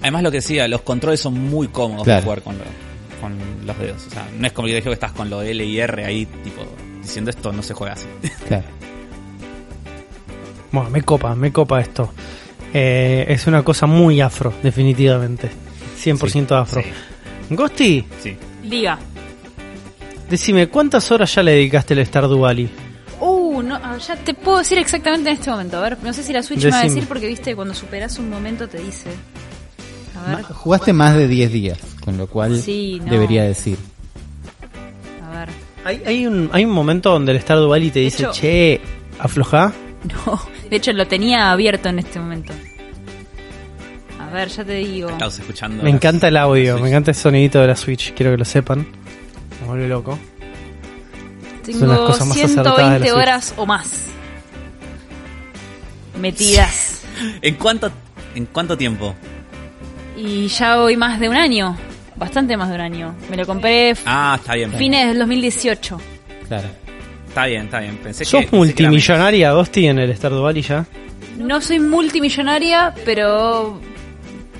Además 0.00 0.22
lo 0.24 0.30
que 0.32 0.38
decía, 0.38 0.66
los 0.66 0.82
controles 0.82 1.20
son 1.20 1.38
muy 1.38 1.68
cómodos 1.68 2.06
para 2.06 2.20
jugar 2.20 2.42
con, 2.42 2.56
con 3.20 3.36
los 3.64 3.78
dedos. 3.78 4.06
O 4.08 4.10
sea, 4.10 4.28
no 4.36 4.46
es 4.46 4.52
como 4.52 4.66
que 4.66 4.82
que 4.82 4.92
estás 4.92 5.12
con 5.12 5.30
lo 5.30 5.42
L 5.42 5.64
y 5.64 5.78
R 5.78 6.04
ahí, 6.04 6.26
tipo, 6.42 6.62
diciendo 7.00 7.30
esto 7.30 7.52
no 7.52 7.62
se 7.62 7.72
juega 7.72 7.94
así. 7.94 8.06
Claro. 8.48 8.64
Bueno, 10.72 10.90
me 10.90 11.02
copa, 11.02 11.34
me 11.34 11.52
copa 11.52 11.80
esto. 11.80 12.12
Eh, 12.72 13.26
es 13.28 13.46
una 13.46 13.62
cosa 13.62 13.86
muy 13.86 14.20
afro, 14.20 14.52
definitivamente. 14.62 15.50
100% 16.02 16.60
afro. 16.60 16.82
Gosti. 17.50 18.04
Sí. 18.20 18.36
Diga. 18.62 18.98
Decime, 20.30 20.68
¿cuántas 20.68 21.10
horas 21.10 21.34
ya 21.34 21.42
le 21.42 21.52
dedicaste 21.52 21.92
al 21.92 22.06
Stardew 22.06 22.38
Valley? 22.38 22.70
Uh, 23.20 23.62
no, 23.62 23.76
ah, 23.76 23.98
ya 23.98 24.16
te 24.16 24.32
puedo 24.32 24.58
decir 24.58 24.78
exactamente 24.78 25.28
en 25.28 25.36
este 25.36 25.50
momento. 25.50 25.76
A 25.76 25.80
ver, 25.80 25.98
no 26.02 26.12
sé 26.14 26.22
si 26.22 26.32
la 26.32 26.42
Switch 26.42 26.64
me 26.64 26.70
va 26.70 26.80
a 26.80 26.84
decir 26.84 27.04
porque, 27.06 27.26
viste, 27.26 27.54
cuando 27.54 27.74
superas 27.74 28.18
un 28.18 28.30
momento 28.30 28.66
te 28.66 28.78
dice. 28.78 29.10
A 30.18 30.36
ver. 30.36 30.44
Jugaste 30.44 30.94
más 30.94 31.14
de 31.14 31.28
10 31.28 31.52
días, 31.52 31.78
con 32.02 32.16
lo 32.16 32.26
cual 32.26 32.62
debería 32.64 33.42
decir. 33.42 33.76
A 35.22 35.38
ver. 35.38 35.48
Hay, 35.84 36.02
hay, 36.06 36.26
un, 36.26 36.48
hay 36.52 36.64
un 36.64 36.70
momento 36.70 37.10
donde 37.10 37.32
el 37.32 37.40
Stardew 37.40 37.68
Valley 37.68 37.90
te 37.90 38.00
dice, 38.00 38.26
che, 38.32 38.80
afloja. 39.18 39.72
No, 40.26 40.40
de 40.68 40.76
hecho 40.76 40.92
lo 40.92 41.06
tenía 41.06 41.52
abierto 41.52 41.88
en 41.88 42.00
este 42.00 42.18
momento. 42.18 42.52
A 44.18 44.30
ver, 44.30 44.48
ya 44.48 44.64
te 44.64 44.74
digo. 44.74 45.10
escuchando. 45.20 45.82
Me 45.82 45.90
encanta 45.90 46.28
el 46.28 46.36
audio, 46.36 46.78
me 46.78 46.88
encanta 46.88 47.10
el 47.10 47.16
sonidito 47.16 47.60
de 47.60 47.66
la 47.68 47.76
Switch, 47.76 48.14
quiero 48.14 48.32
que 48.32 48.38
lo 48.38 48.44
sepan. 48.44 48.86
Me 49.60 49.66
vuelve 49.66 49.88
loco. 49.88 50.18
Tengo 51.64 52.12
120 52.12 53.12
horas 53.12 53.54
o 53.56 53.66
más. 53.66 54.06
Metidas. 56.18 57.02
¿En 57.42 57.54
cuánto, 57.54 57.90
¿En 58.34 58.46
cuánto 58.46 58.76
tiempo? 58.76 59.14
Y 60.16 60.48
ya 60.48 60.76
voy 60.78 60.96
más 60.96 61.20
de 61.20 61.28
un 61.28 61.36
año. 61.36 61.76
Bastante 62.16 62.56
más 62.56 62.68
de 62.68 62.74
un 62.74 62.80
año. 62.80 63.14
Me 63.30 63.36
lo 63.36 63.46
compré. 63.46 63.94
Ah, 64.06 64.36
está 64.38 64.54
bien. 64.54 64.72
Fines 64.72 65.08
del 65.08 65.18
2018. 65.18 66.00
Claro. 66.48 66.68
Está 67.32 67.46
bien, 67.46 67.62
está 67.62 67.80
bien. 67.80 67.96
Pensé 67.96 68.26
¿Sos 68.26 68.52
multimillonaria, 68.52 69.48
Agosti, 69.48 69.86
en 69.86 69.98
el 69.98 70.14
Stardew 70.14 70.42
Valley 70.42 70.60
ya? 70.60 70.84
No 71.38 71.62
soy 71.62 71.80
multimillonaria, 71.80 72.92
pero 73.06 73.80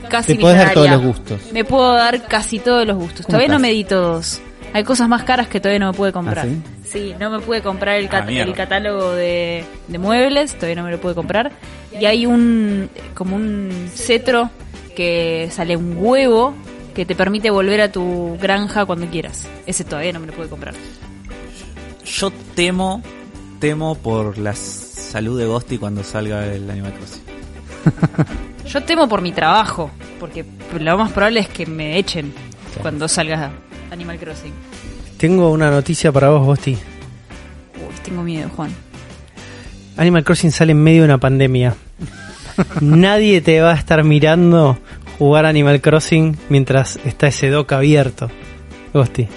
casi 0.08 0.36
Te 0.36 0.40
puedes 0.40 0.56
dar 0.56 0.72
todos 0.72 0.88
los 0.88 1.02
gustos. 1.02 1.52
Me 1.52 1.64
puedo 1.64 1.92
dar 1.92 2.26
casi 2.26 2.60
todos 2.60 2.86
los 2.86 2.96
gustos. 2.96 3.26
Todavía 3.26 3.48
no 3.48 3.58
me 3.58 3.72
di 3.72 3.84
todos. 3.84 4.40
Hay 4.72 4.84
cosas 4.84 5.06
más 5.06 5.22
caras 5.24 5.48
que 5.48 5.60
todavía 5.60 5.80
no 5.80 5.92
me 5.92 5.98
pude 5.98 6.12
comprar. 6.12 6.46
¿Ah, 6.46 6.82
sí? 6.82 7.14
no 7.20 7.28
me 7.28 7.40
pude 7.40 7.60
comprar 7.60 7.98
el, 7.98 8.08
ah, 8.10 8.24
el 8.26 8.54
catálogo 8.54 9.12
de, 9.12 9.66
de, 9.88 9.98
muebles, 9.98 10.54
todavía 10.54 10.76
no 10.76 10.84
me 10.84 10.92
lo 10.92 10.98
pude 10.98 11.14
comprar. 11.14 11.52
Y 12.00 12.06
hay 12.06 12.24
un 12.24 12.88
como 13.12 13.36
un 13.36 13.90
cetro 13.94 14.48
que 14.96 15.50
sale 15.50 15.76
un 15.76 15.98
huevo 15.98 16.54
que 16.94 17.04
te 17.04 17.14
permite 17.14 17.50
volver 17.50 17.82
a 17.82 17.92
tu 17.92 18.38
granja 18.40 18.86
cuando 18.86 19.08
quieras. 19.08 19.46
Ese 19.66 19.84
todavía 19.84 20.14
no 20.14 20.20
me 20.20 20.28
lo 20.28 20.32
pude 20.32 20.48
comprar 20.48 20.72
yo 22.04 22.30
temo, 22.54 23.02
temo 23.60 23.94
por 23.94 24.38
la 24.38 24.54
salud 24.54 25.38
de 25.38 25.46
Ghosty 25.46 25.78
cuando 25.78 26.02
salga 26.04 26.46
el 26.46 26.70
Animal 26.70 26.92
Crossing. 26.94 27.22
yo 28.66 28.82
temo 28.82 29.08
por 29.08 29.22
mi 29.22 29.32
trabajo, 29.32 29.90
porque 30.18 30.44
lo 30.78 30.98
más 30.98 31.12
probable 31.12 31.40
es 31.40 31.48
que 31.48 31.66
me 31.66 31.98
echen 31.98 32.32
cuando 32.80 33.08
salga 33.08 33.50
Animal 33.90 34.18
Crossing. 34.18 34.52
Tengo 35.18 35.50
una 35.50 35.70
noticia 35.70 36.10
para 36.10 36.30
vos, 36.30 36.44
Ghosty. 36.44 36.72
Uy, 36.72 37.94
tengo 38.02 38.22
miedo, 38.22 38.48
Juan. 38.56 38.70
Animal 39.96 40.24
Crossing 40.24 40.50
sale 40.50 40.72
en 40.72 40.82
medio 40.82 41.02
de 41.02 41.06
una 41.06 41.18
pandemia. 41.18 41.76
Nadie 42.80 43.40
te 43.40 43.60
va 43.60 43.72
a 43.72 43.76
estar 43.76 44.02
mirando 44.04 44.78
jugar 45.18 45.46
Animal 45.46 45.80
Crossing 45.80 46.36
mientras 46.48 46.98
está 47.04 47.28
ese 47.28 47.48
dock 47.50 47.72
abierto. 47.72 48.30
Ghosty. 48.92 49.28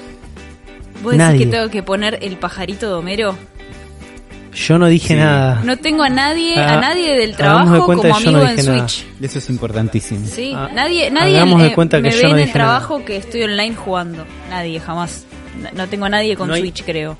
¿Vos 1.05 1.17
decís 1.17 1.37
que 1.37 1.45
tengo 1.45 1.69
que 1.69 1.83
poner 1.83 2.17
el 2.21 2.37
pajarito 2.37 2.87
de 2.87 2.93
Homero? 2.95 3.37
Yo 4.55 4.79
no 4.79 4.87
dije 4.87 5.15
nada. 5.15 5.61
No 5.63 5.77
tengo 5.77 6.03
a 6.03 6.09
nadie, 6.09 6.57
a 6.57 6.75
ah, 6.75 6.81
nadie 6.81 7.15
del 7.15 7.35
trabajo 7.35 7.85
como 7.85 8.15
amigo 8.15 8.41
en 8.41 8.63
Switch. 8.63 9.05
Eso 9.21 9.39
es 9.39 9.49
importantísimo. 9.49 10.25
Sí, 10.25 10.53
ah, 10.55 10.69
nadie, 10.73 11.11
nadie 11.11 11.41
eh, 11.41 11.73
cuenta 11.75 11.99
me 11.99 12.09
ve 12.09 12.21
en 12.21 12.39
el 12.39 12.51
trabajo 12.51 13.05
que 13.05 13.17
estoy 13.17 13.43
online 13.43 13.75
jugando. 13.75 14.25
Nadie, 14.49 14.79
jamás. 14.79 15.25
No 15.75 15.87
tengo 15.87 16.05
a 16.05 16.09
nadie 16.09 16.35
con 16.35 16.49
Switch, 16.55 16.83
creo. 16.83 17.17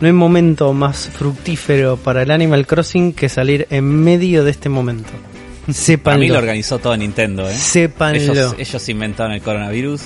No 0.00 0.06
hay 0.06 0.12
momento 0.12 0.72
más 0.72 1.08
fructífero 1.08 1.96
para 1.96 2.22
el 2.22 2.30
Animal 2.30 2.66
Crossing 2.66 3.12
que 3.12 3.28
salir 3.28 3.66
en 3.70 3.84
medio 3.84 4.44
de 4.44 4.52
este 4.52 4.68
momento. 4.68 5.10
Sépanlo. 5.70 6.16
A 6.16 6.20
mí 6.20 6.28
lo 6.28 6.38
organizó 6.38 6.78
todo 6.78 6.96
Nintendo, 6.96 7.48
¿eh? 7.48 7.54
Sépanlo. 7.54 8.32
Ellos, 8.32 8.54
ellos 8.58 8.88
inventaron 8.88 9.32
el 9.32 9.42
coronavirus. 9.42 10.02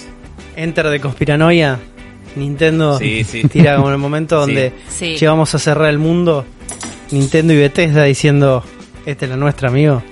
Enter 0.57 0.89
de 0.89 1.01
conspiranoia. 1.01 1.79
Nintendo 2.37 2.99
tira 3.51 3.77
como 3.77 3.89
en 3.89 3.95
el 3.95 3.99
momento 4.01 4.37
donde 4.41 4.73
llevamos 4.99 5.55
a 5.55 5.59
cerrar 5.59 5.89
el 5.89 5.99
mundo. 5.99 6.45
Nintendo 7.11 7.53
y 7.53 7.57
Bethesda 7.57 8.05
diciendo, 8.05 8.63
esta 9.05 9.25
es 9.25 9.31
la 9.31 9.37
nuestra, 9.37 9.69
amigo. 9.69 10.03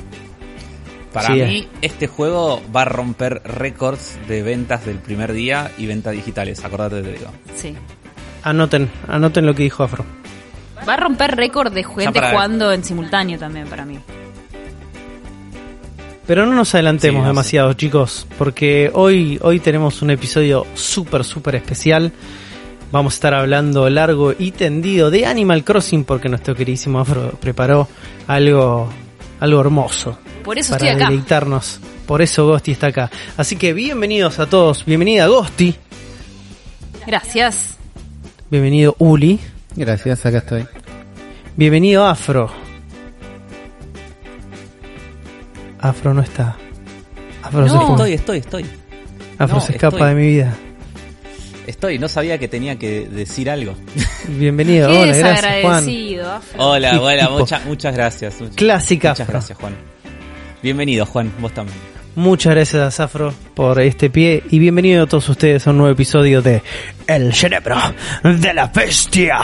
Para 1.12 1.30
mí, 1.30 1.66
este 1.80 2.06
juego 2.06 2.60
va 2.74 2.82
a 2.82 2.84
romper 2.84 3.42
récords 3.44 4.18
de 4.28 4.42
ventas 4.42 4.84
del 4.84 4.98
primer 4.98 5.32
día 5.32 5.70
y 5.78 5.86
ventas 5.86 6.12
digitales. 6.12 6.64
Acordate, 6.64 7.02
te 7.02 7.12
digo. 7.12 7.30
Sí. 7.54 7.74
Anoten, 8.42 8.90
anoten 9.08 9.46
lo 9.46 9.54
que 9.54 9.62
dijo 9.62 9.82
Afro. 9.82 10.04
Va 10.88 10.94
a 10.94 10.96
romper 10.96 11.36
récord 11.36 11.72
de 11.72 11.84
gente 11.84 12.20
jugando 12.20 12.72
en 12.72 12.84
simultáneo 12.84 13.38
también 13.38 13.66
para 13.68 13.84
mí. 13.84 13.98
Pero 16.28 16.44
no 16.44 16.54
nos 16.54 16.74
adelantemos 16.74 17.26
demasiado, 17.26 17.72
chicos, 17.72 18.26
porque 18.36 18.90
hoy, 18.92 19.38
hoy 19.40 19.60
tenemos 19.60 20.02
un 20.02 20.10
episodio 20.10 20.66
súper, 20.74 21.24
súper 21.24 21.54
especial. 21.54 22.12
Vamos 22.92 23.14
a 23.14 23.16
estar 23.16 23.32
hablando 23.32 23.88
largo 23.88 24.34
y 24.38 24.50
tendido 24.50 25.10
de 25.10 25.24
Animal 25.24 25.64
Crossing 25.64 26.04
porque 26.04 26.28
nuestro 26.28 26.54
queridísimo 26.54 27.00
Afro 27.00 27.30
preparó 27.40 27.88
algo, 28.26 28.90
algo 29.40 29.60
hermoso. 29.62 30.18
Por 30.44 30.58
eso 30.58 30.74
estoy 30.74 30.90
acá. 30.90 31.08
deleitarnos. 31.08 31.80
Por 32.06 32.20
eso 32.20 32.46
Gosti 32.46 32.72
está 32.72 32.88
acá. 32.88 33.10
Así 33.38 33.56
que 33.56 33.72
bienvenidos 33.72 34.38
a 34.38 34.44
todos. 34.44 34.84
Bienvenida 34.84 35.28
Gosti. 35.28 35.74
Gracias. 37.06 37.78
Bienvenido 38.50 38.96
Uli. 38.98 39.40
Gracias, 39.76 40.26
acá 40.26 40.38
estoy. 40.38 40.66
Bienvenido 41.56 42.04
Afro. 42.04 42.67
Afro 45.80 46.14
no 46.14 46.22
está. 46.22 46.56
Afro 47.42 47.66
no, 47.66 47.68
se 47.68 47.92
estoy, 47.92 48.12
estoy, 48.12 48.38
estoy. 48.38 48.66
Afro 49.38 49.60
se 49.60 49.72
escapa 49.72 50.08
de 50.08 50.14
mi 50.14 50.26
vida. 50.26 50.54
Estoy, 51.66 51.98
no 51.98 52.08
sabía 52.08 52.38
que 52.38 52.48
tenía 52.48 52.76
que 52.76 53.08
decir 53.08 53.50
algo. 53.50 53.74
Bienvenido, 54.28 54.88
hola, 54.88 55.16
gracias 55.16 55.62
Juan. 55.62 55.84
Afro. 56.24 56.64
Hola, 56.64 57.00
hola, 57.00 57.30
muchas 57.66 57.94
gracias. 57.94 58.36
Clásica. 58.54 59.10
Muchas 59.10 59.28
gracias 59.28 59.58
Juan. 59.58 59.74
Bienvenido, 60.62 61.06
Juan, 61.06 61.32
vos 61.38 61.52
también. 61.52 61.78
Muchas 62.16 62.54
gracias, 62.54 62.98
Afro, 62.98 63.32
por 63.54 63.80
este 63.80 64.10
pie 64.10 64.42
y 64.50 64.58
bienvenido 64.58 65.04
a 65.04 65.06
todos 65.06 65.28
ustedes 65.28 65.66
a 65.66 65.70
un 65.70 65.78
nuevo 65.78 65.92
episodio 65.92 66.42
de 66.42 66.62
El 67.06 67.32
cerebro 67.32 67.76
de 68.24 68.54
la 68.54 68.66
bestia. 68.66 69.38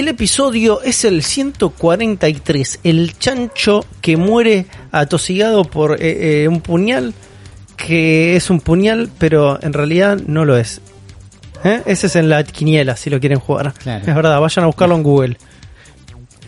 Y 0.00 0.02
el 0.02 0.08
episodio 0.08 0.80
es 0.80 1.04
el 1.04 1.22
143, 1.22 2.80
el 2.84 3.18
chancho 3.18 3.84
que 4.00 4.16
muere 4.16 4.64
atosigado 4.92 5.64
por 5.64 6.00
eh, 6.00 6.44
eh, 6.44 6.48
un 6.48 6.62
puñal, 6.62 7.12
que 7.76 8.34
es 8.34 8.48
un 8.48 8.62
puñal, 8.62 9.10
pero 9.18 9.62
en 9.62 9.74
realidad 9.74 10.18
no 10.26 10.46
lo 10.46 10.56
es. 10.56 10.80
¿Eh? 11.64 11.82
Ese 11.84 12.06
es 12.06 12.16
en 12.16 12.30
la 12.30 12.42
quiniela, 12.44 12.96
si 12.96 13.10
lo 13.10 13.20
quieren 13.20 13.40
jugar. 13.40 13.74
Es 13.84 14.06
verdad, 14.06 14.40
vayan 14.40 14.62
a 14.62 14.68
buscarlo 14.68 14.94
en 14.94 15.02
Google. 15.02 15.36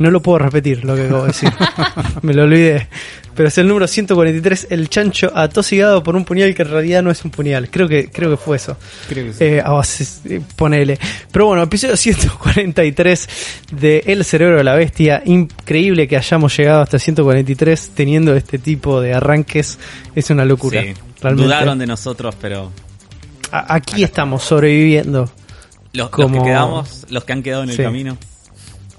No 0.03 0.11
lo 0.11 0.20
puedo 0.20 0.40
repetir 0.40 0.84
lo 0.84 0.96
que 0.96 1.07
acabo 1.07 1.22
de 1.22 1.28
decir. 1.28 1.53
Me 2.22 2.34
lo 2.34 2.42
olvidé. 2.42 2.88
Pero 3.36 3.48
es 3.48 3.57
el 3.57 3.68
número 3.68 3.86
143, 3.86 4.66
el 4.70 4.88
chancho 4.90 5.30
atosigado 5.32 6.03
por 6.03 6.16
un 6.16 6.24
puñal 6.24 6.55
que 6.57 6.62
en 6.62 6.68
realidad 6.68 7.05
no 7.05 7.11
es 7.12 7.24
un 7.24 7.30
puñal. 7.30 7.70
Creo 7.70 7.86
que, 7.88 8.11
creo 8.11 8.30
que 8.30 8.36
fue 8.36 8.57
eso. 8.57 8.76
Creo 9.09 9.26
que 9.26 9.32
sí. 9.32 9.44
Eh, 9.44 9.62
eh, 10.28 10.40
ponele. 10.57 10.98
Pero 11.30 11.46
bueno, 11.46 11.62
episodio 11.62 11.96
143 11.96 13.28
de 13.70 14.03
El 14.07 14.24
cerebro 14.24 14.59
de 14.59 14.64
la 14.64 14.74
bestia. 14.74 15.22
Increíble 15.24 16.09
que 16.09 16.16
hayamos 16.16 16.57
llegado 16.57 16.82
hasta 16.82 16.96
el 16.96 17.00
143 17.00 17.92
teniendo 17.94 18.34
este 18.34 18.59
tipo 18.59 19.00
de 19.00 19.14
arranques. 19.14 19.78
Es 20.16 20.28
una 20.30 20.44
locura. 20.44 20.82
Sí. 20.82 20.94
Dudaron 21.22 21.78
de 21.78 21.86
nosotros, 21.86 22.34
pero... 22.40 22.72
aquí 23.53 24.03
estamos 24.03 24.42
sobreviviendo. 24.42 25.30
Los, 25.92 26.11
que 26.11 26.26
quedamos, 26.26 27.07
los 27.11 27.24
que 27.24 27.32
han 27.32 27.42
quedado 27.42 27.62
en 27.62 27.70
el 27.70 27.76
camino. 27.76 28.18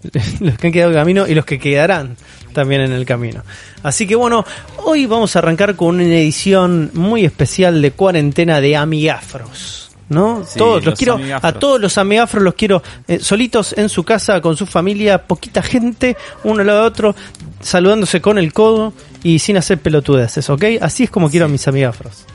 los 0.40 0.58
que 0.58 0.68
han 0.68 0.74
quedado 0.74 0.92
en 0.92 0.98
el 0.98 1.02
camino 1.02 1.28
y 1.28 1.36
los 1.36 1.46
que 1.46 1.60
quedarán 1.60 2.16
también 2.54 2.82
en 2.82 2.92
el 2.92 3.06
camino. 3.06 3.44
Así 3.82 4.08
que 4.08 4.16
bueno, 4.16 4.46
hoy 4.78 5.06
vamos 5.06 5.36
a 5.36 5.40
arrancar 5.40 5.76
con 5.76 5.96
una 5.96 6.04
edición 6.04 6.92
muy 6.94 7.26
especial 7.26 7.82
de 7.82 7.92
cuarentena 7.92 8.62
de 8.62 8.76
amigafros. 8.78 9.80
¿No? 10.10 10.44
todos 10.58 10.86
los, 10.86 11.00
quiero 11.00 11.18
a 11.42 11.54
todos 11.54 11.82
los 11.82 11.98
amigafros 11.98 12.44
los 12.44 12.54
quiero 12.54 12.84
eh, 13.08 13.20
solitos 13.20 13.74
en 13.76 13.90
su 13.90 14.04
casa 14.04 14.42
con 14.42 14.56
su 14.56 14.68
familia, 14.68 15.26
poquita 15.26 15.64
gente, 15.64 16.18
uno 16.44 16.60
al 16.60 16.68
lado 16.68 16.82
de 16.82 16.88
otro, 16.88 17.16
saludándose 17.62 18.22
con 18.22 18.38
el 18.38 18.54
codo 18.54 18.94
y 19.24 19.40
sin 19.40 19.58
hacer 19.58 19.80
pelotudeces, 19.80 20.48
¿ok? 20.50 20.64
Así 20.82 21.06
es 21.06 21.10
como 21.10 21.32
quiero 21.32 21.46
a 21.48 21.50
mis 21.50 21.68
amigafros. 21.68 22.26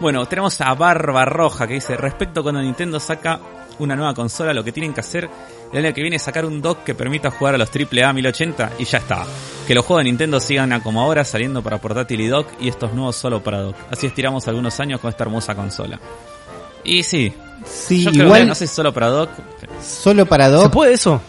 Bueno, 0.00 0.26
tenemos 0.26 0.60
a 0.60 0.74
Barba 0.74 1.24
Roja 1.24 1.68
que 1.68 1.74
dice, 1.74 1.96
respecto 1.96 2.42
cuando 2.42 2.60
Nintendo 2.60 2.98
saca 2.98 3.38
una 3.78 3.96
nueva 3.96 4.14
consola, 4.14 4.52
lo 4.52 4.64
que 4.64 4.72
tienen 4.72 4.92
que 4.92 5.00
hacer 5.00 5.28
el 5.72 5.84
año 5.84 5.94
que 5.94 6.02
viene 6.02 6.18
sacar 6.18 6.44
un 6.44 6.60
dock 6.60 6.84
que 6.84 6.94
permita 6.94 7.30
jugar 7.30 7.54
a 7.54 7.58
los 7.58 7.70
AAA 7.70 8.12
1080 8.12 8.72
y 8.78 8.84
ya 8.84 8.98
está. 8.98 9.24
Que 9.66 9.74
los 9.74 9.84
juegos 9.84 10.04
de 10.04 10.10
Nintendo 10.10 10.38
sigan 10.40 10.72
a 10.72 10.82
como 10.82 11.00
ahora 11.00 11.24
saliendo 11.24 11.62
para 11.62 11.78
portátil 11.78 12.20
y 12.20 12.28
dock 12.28 12.46
y 12.60 12.68
estos 12.68 12.92
nuevos 12.92 13.16
solo 13.16 13.42
para 13.42 13.60
dock. 13.60 13.76
Así 13.90 14.06
estiramos 14.06 14.46
algunos 14.48 14.78
años 14.80 15.00
con 15.00 15.08
esta 15.08 15.24
hermosa 15.24 15.54
consola. 15.54 15.98
Y 16.84 17.02
sí. 17.02 17.32
Sí, 17.64 18.08
igual. 18.12 18.48
no 18.48 18.54
sé 18.54 18.66
solo 18.66 18.92
para 18.92 19.08
dock. 19.08 19.30
Solo 19.82 20.26
para 20.26 20.48
dock. 20.48 20.64
¿Se 20.64 20.70
puede 20.70 20.92
eso? 20.94 21.20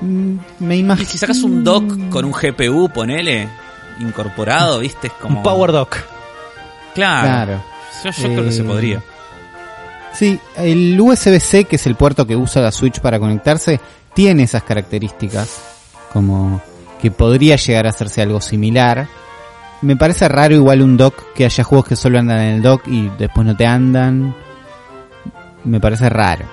Mm, 0.00 0.36
me 0.60 0.76
imagino. 0.76 1.08
Si 1.08 1.18
sacas 1.18 1.42
un 1.42 1.64
dock 1.64 2.10
con 2.10 2.24
un 2.24 2.32
GPU, 2.32 2.90
ponele, 2.90 3.48
incorporado, 3.98 4.80
viste, 4.80 5.08
es 5.08 5.12
como. 5.14 5.38
Un 5.38 5.42
Power 5.42 5.72
Dock. 5.72 5.96
Claro. 6.94 7.62
Yo, 8.04 8.10
creo 8.12 8.44
que 8.44 8.52
se 8.52 8.62
eh, 8.62 8.64
podría. 8.64 9.02
Sí, 10.12 10.38
el 10.56 11.00
USB-C, 11.00 11.64
que 11.64 11.76
es 11.76 11.86
el 11.86 11.94
puerto 11.94 12.26
que 12.26 12.36
usa 12.36 12.62
la 12.62 12.72
Switch 12.72 13.00
para 13.00 13.18
conectarse, 13.18 13.80
tiene 14.14 14.42
esas 14.42 14.62
características, 14.62 15.62
como 16.12 16.60
que 17.00 17.10
podría 17.10 17.56
llegar 17.56 17.86
a 17.86 17.90
hacerse 17.90 18.22
algo 18.22 18.40
similar. 18.40 19.06
Me 19.82 19.96
parece 19.96 20.28
raro 20.28 20.54
igual 20.54 20.82
un 20.82 20.96
dock, 20.96 21.32
que 21.34 21.44
haya 21.44 21.64
juegos 21.64 21.86
que 21.86 21.96
solo 21.96 22.18
andan 22.18 22.40
en 22.40 22.54
el 22.56 22.62
dock 22.62 22.86
y 22.86 23.08
después 23.18 23.46
no 23.46 23.56
te 23.56 23.66
andan. 23.66 24.34
Me 25.64 25.80
parece 25.80 26.08
raro. 26.08 26.44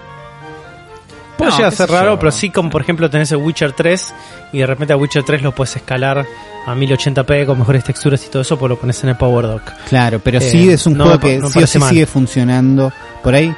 Puede 1.37 1.51
llegar 1.51 1.67
a 1.67 1.71
ser 1.71 1.89
raro, 1.89 2.17
pero 2.17 2.31
sí 2.31 2.49
como 2.49 2.69
por 2.69 2.81
ejemplo 2.81 3.09
tenés 3.09 3.31
el 3.31 3.37
Witcher 3.37 3.73
3 3.73 4.13
y 4.53 4.59
de 4.59 4.65
repente 4.65 4.93
a 4.93 4.97
Witcher 4.97 5.23
3 5.23 5.43
lo 5.43 5.53
puedes 5.53 5.75
escalar 5.75 6.25
a 6.67 6.75
1080p 6.75 7.45
con 7.45 7.59
mejores 7.59 7.85
texturas 7.85 8.25
y 8.25 8.29
todo 8.29 8.41
eso, 8.41 8.59
pues 8.59 8.69
lo 8.69 8.77
pones 8.77 9.01
en 9.01 9.11
el 9.11 9.15
Power 9.15 9.47
Dock. 9.47 9.71
Claro, 9.87 10.19
pero 10.19 10.41
sí 10.41 10.69
eh, 10.69 10.73
es 10.73 10.85
un 10.85 10.97
juego 10.97 11.17
que 11.17 11.41
sí 11.41 11.63
o 11.63 11.67
sí 11.67 11.79
sigue 11.79 12.05
funcionando 12.05 12.91
por 13.23 13.35
ahí. 13.35 13.55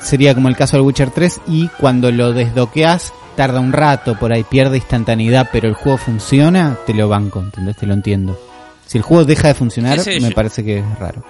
Sería 0.00 0.34
como 0.34 0.48
el 0.48 0.56
caso 0.56 0.78
del 0.78 0.86
Witcher 0.86 1.10
3 1.10 1.42
y 1.46 1.68
cuando 1.68 2.10
lo 2.10 2.32
desdoqueas 2.32 3.12
tarda 3.36 3.60
un 3.60 3.72
rato 3.72 4.18
por 4.18 4.32
ahí, 4.32 4.44
pierde 4.44 4.78
instantaneidad, 4.78 5.50
pero 5.52 5.68
el 5.68 5.74
juego 5.74 5.98
funciona, 5.98 6.78
te 6.86 6.94
lo 6.94 7.08
banco, 7.08 7.40
¿entendés? 7.40 7.76
Te 7.76 7.86
lo 7.86 7.92
entiendo. 7.92 8.40
Si 8.86 8.96
el 8.96 9.04
juego 9.04 9.24
deja 9.24 9.48
de 9.48 9.54
funcionar, 9.54 9.98
me 10.22 10.30
parece 10.30 10.64
que 10.64 10.78
es 10.78 10.98
raro. 10.98 11.22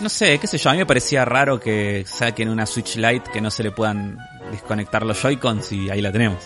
No 0.00 0.08
sé, 0.08 0.38
qué 0.38 0.46
sé 0.46 0.56
yo, 0.56 0.70
a 0.70 0.72
mí 0.72 0.78
me 0.78 0.86
parecía 0.86 1.26
raro 1.26 1.60
que 1.60 2.04
saquen 2.06 2.48
una 2.48 2.64
Switch 2.64 2.96
Lite 2.96 3.30
que 3.30 3.42
no 3.42 3.50
se 3.50 3.62
le 3.62 3.70
puedan 3.70 4.16
desconectar 4.50 5.04
los 5.04 5.20
Joy-Cons 5.20 5.72
y 5.72 5.90
ahí 5.90 6.00
la 6.00 6.10
tenemos. 6.10 6.38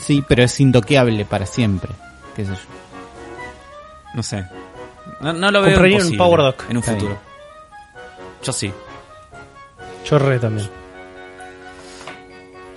Sí, 0.00 0.22
pero 0.26 0.44
es 0.44 0.60
indoqueable 0.60 1.24
para 1.24 1.44
siempre, 1.44 1.90
qué 2.40 2.46
sé 2.46 2.52
yo. 2.52 2.68
No 4.14 4.22
sé. 4.22 4.44
No, 5.20 5.50
lo 5.50 5.62
veo 5.62 6.06
un 6.06 6.16
Power 6.16 6.40
Dock. 6.40 6.64
en 6.70 6.76
un 6.76 6.82
futuro. 6.82 7.18
Yo 8.42 8.52
sí. 8.52 8.72
Yo 10.08 10.18
re 10.18 10.38
también. 10.38 10.68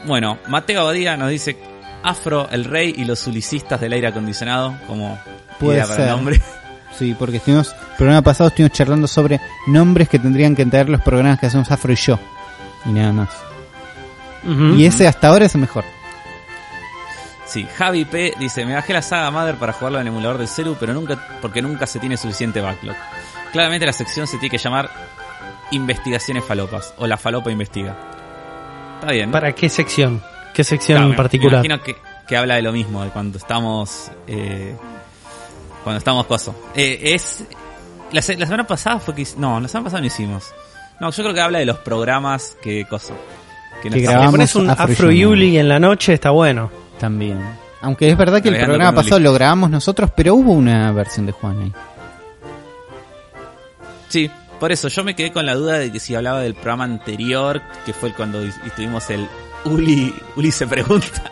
Bueno, 0.05 0.37
Mateo 0.47 0.81
Abadía 0.81 1.15
nos 1.15 1.29
dice 1.29 1.57
Afro, 2.03 2.49
el 2.51 2.65
rey 2.65 2.93
y 2.97 3.05
los 3.05 3.25
ulicistas 3.27 3.79
del 3.79 3.93
aire 3.93 4.07
acondicionado, 4.07 4.75
como 4.87 5.19
puede 5.59 5.83
ser. 5.85 6.09
nombre. 6.09 6.41
Sí, 6.97 7.15
porque 7.17 7.37
estuvimos, 7.37 7.71
el 7.71 7.97
programa 7.97 8.21
pasado 8.21 8.49
estuvimos 8.49 8.77
charlando 8.77 9.07
sobre 9.07 9.41
nombres 9.65 10.07
que 10.07 10.19
tendrían 10.19 10.55
que 10.55 10.63
tener 10.63 10.89
los 10.89 11.01
programas 11.01 11.39
que 11.39 11.47
hacemos 11.47 11.71
Afro 11.71 11.91
y 11.91 11.95
yo. 11.95 12.19
Y 12.85 12.89
nada 12.89 13.11
más. 13.11 13.29
Y 14.77 14.85
ese 14.85 15.07
hasta 15.07 15.29
ahora 15.29 15.45
es 15.45 15.55
el 15.55 15.61
mejor. 15.61 15.83
Sí, 17.53 17.67
Javi 17.77 18.03
P 18.03 18.33
dice, 18.39 18.65
me 18.65 18.73
bajé 18.73 18.93
la 18.93 19.03
saga 19.03 19.29
Mother 19.29 19.57
para 19.57 19.73
jugarlo 19.73 19.99
en 19.99 20.07
el 20.07 20.11
emulador 20.11 20.39
del 20.39 20.47
celu, 20.47 20.75
pero 20.79 20.91
nunca, 20.91 21.37
porque 21.39 21.61
nunca 21.61 21.85
se 21.85 21.99
tiene 21.99 22.17
suficiente 22.17 22.61
backlog. 22.61 22.95
Claramente 23.51 23.85
la 23.85 23.93
sección 23.93 24.25
se 24.25 24.39
tiene 24.39 24.49
que 24.49 24.57
llamar 24.57 24.89
Investigaciones 25.69 26.43
Falopas, 26.45 26.95
o 26.97 27.05
la 27.05 27.15
Falopa 27.15 27.51
Investiga. 27.51 27.95
Está 28.95 29.11
bien. 29.11 29.29
¿Para 29.29 29.53
qué 29.53 29.69
sección? 29.69 30.23
¿Qué 30.51 30.63
sección 30.63 31.03
en 31.03 31.15
particular? 31.15 31.61
Me 31.61 31.67
imagino 31.67 31.95
que, 32.27 32.35
habla 32.35 32.55
de 32.55 32.63
lo 32.63 32.71
mismo, 32.71 33.03
de 33.03 33.11
cuando 33.11 33.37
estamos... 33.37 34.09
Eh, 34.25 34.75
cuando 35.83 35.99
estamos 35.99 36.25
coso. 36.25 36.55
Eh, 36.73 37.13
es... 37.13 37.43
La, 38.11 38.23
semana 38.23 38.65
pasada 38.65 38.97
fue 38.97 39.13
que... 39.13 39.27
No, 39.37 39.59
la 39.59 39.67
semana 39.67 39.83
pasada 39.83 40.01
no 40.01 40.07
hicimos. 40.07 40.51
No, 40.99 41.11
yo 41.11 41.21
creo 41.21 41.35
que 41.35 41.41
habla 41.41 41.59
de 41.59 41.67
los 41.67 41.77
programas 41.77 42.57
que 42.63 42.85
coso. 42.85 43.15
Que, 43.83 43.91
que 43.91 43.99
grabamos 43.99 44.31
pones 44.31 44.55
un 44.55 44.71
Afro 44.71 45.11
Yuli 45.11 45.59
en 45.59 45.69
la 45.69 45.79
noche, 45.79 46.13
está 46.13 46.31
bueno. 46.31 46.82
También. 47.03 47.37
Aunque 47.81 48.09
es 48.09 48.15
verdad 48.17 48.41
que 48.41 48.47
el 48.47 48.63
programa 48.63 48.95
pasado 48.95 49.19
lo 49.19 49.33
grabamos 49.33 49.69
nosotros, 49.69 50.09
pero 50.15 50.35
hubo 50.35 50.53
una 50.53 50.89
versión 50.93 51.25
de 51.25 51.33
Juan 51.33 51.59
ahí. 51.59 51.73
Sí, 54.07 54.31
por 54.57 54.71
eso 54.71 54.87
yo 54.87 55.03
me 55.03 55.13
quedé 55.13 55.33
con 55.33 55.45
la 55.45 55.53
duda 55.53 55.79
de 55.79 55.91
que 55.91 55.99
si 55.99 56.15
hablaba 56.15 56.39
del 56.39 56.53
programa 56.53 56.85
anterior, 56.85 57.61
que 57.85 57.91
fue 57.91 58.13
cuando 58.13 58.41
estuvimos 58.41 59.09
el 59.09 59.27
Uli, 59.65 60.15
Uli 60.37 60.49
se 60.49 60.65
pregunta. 60.65 61.29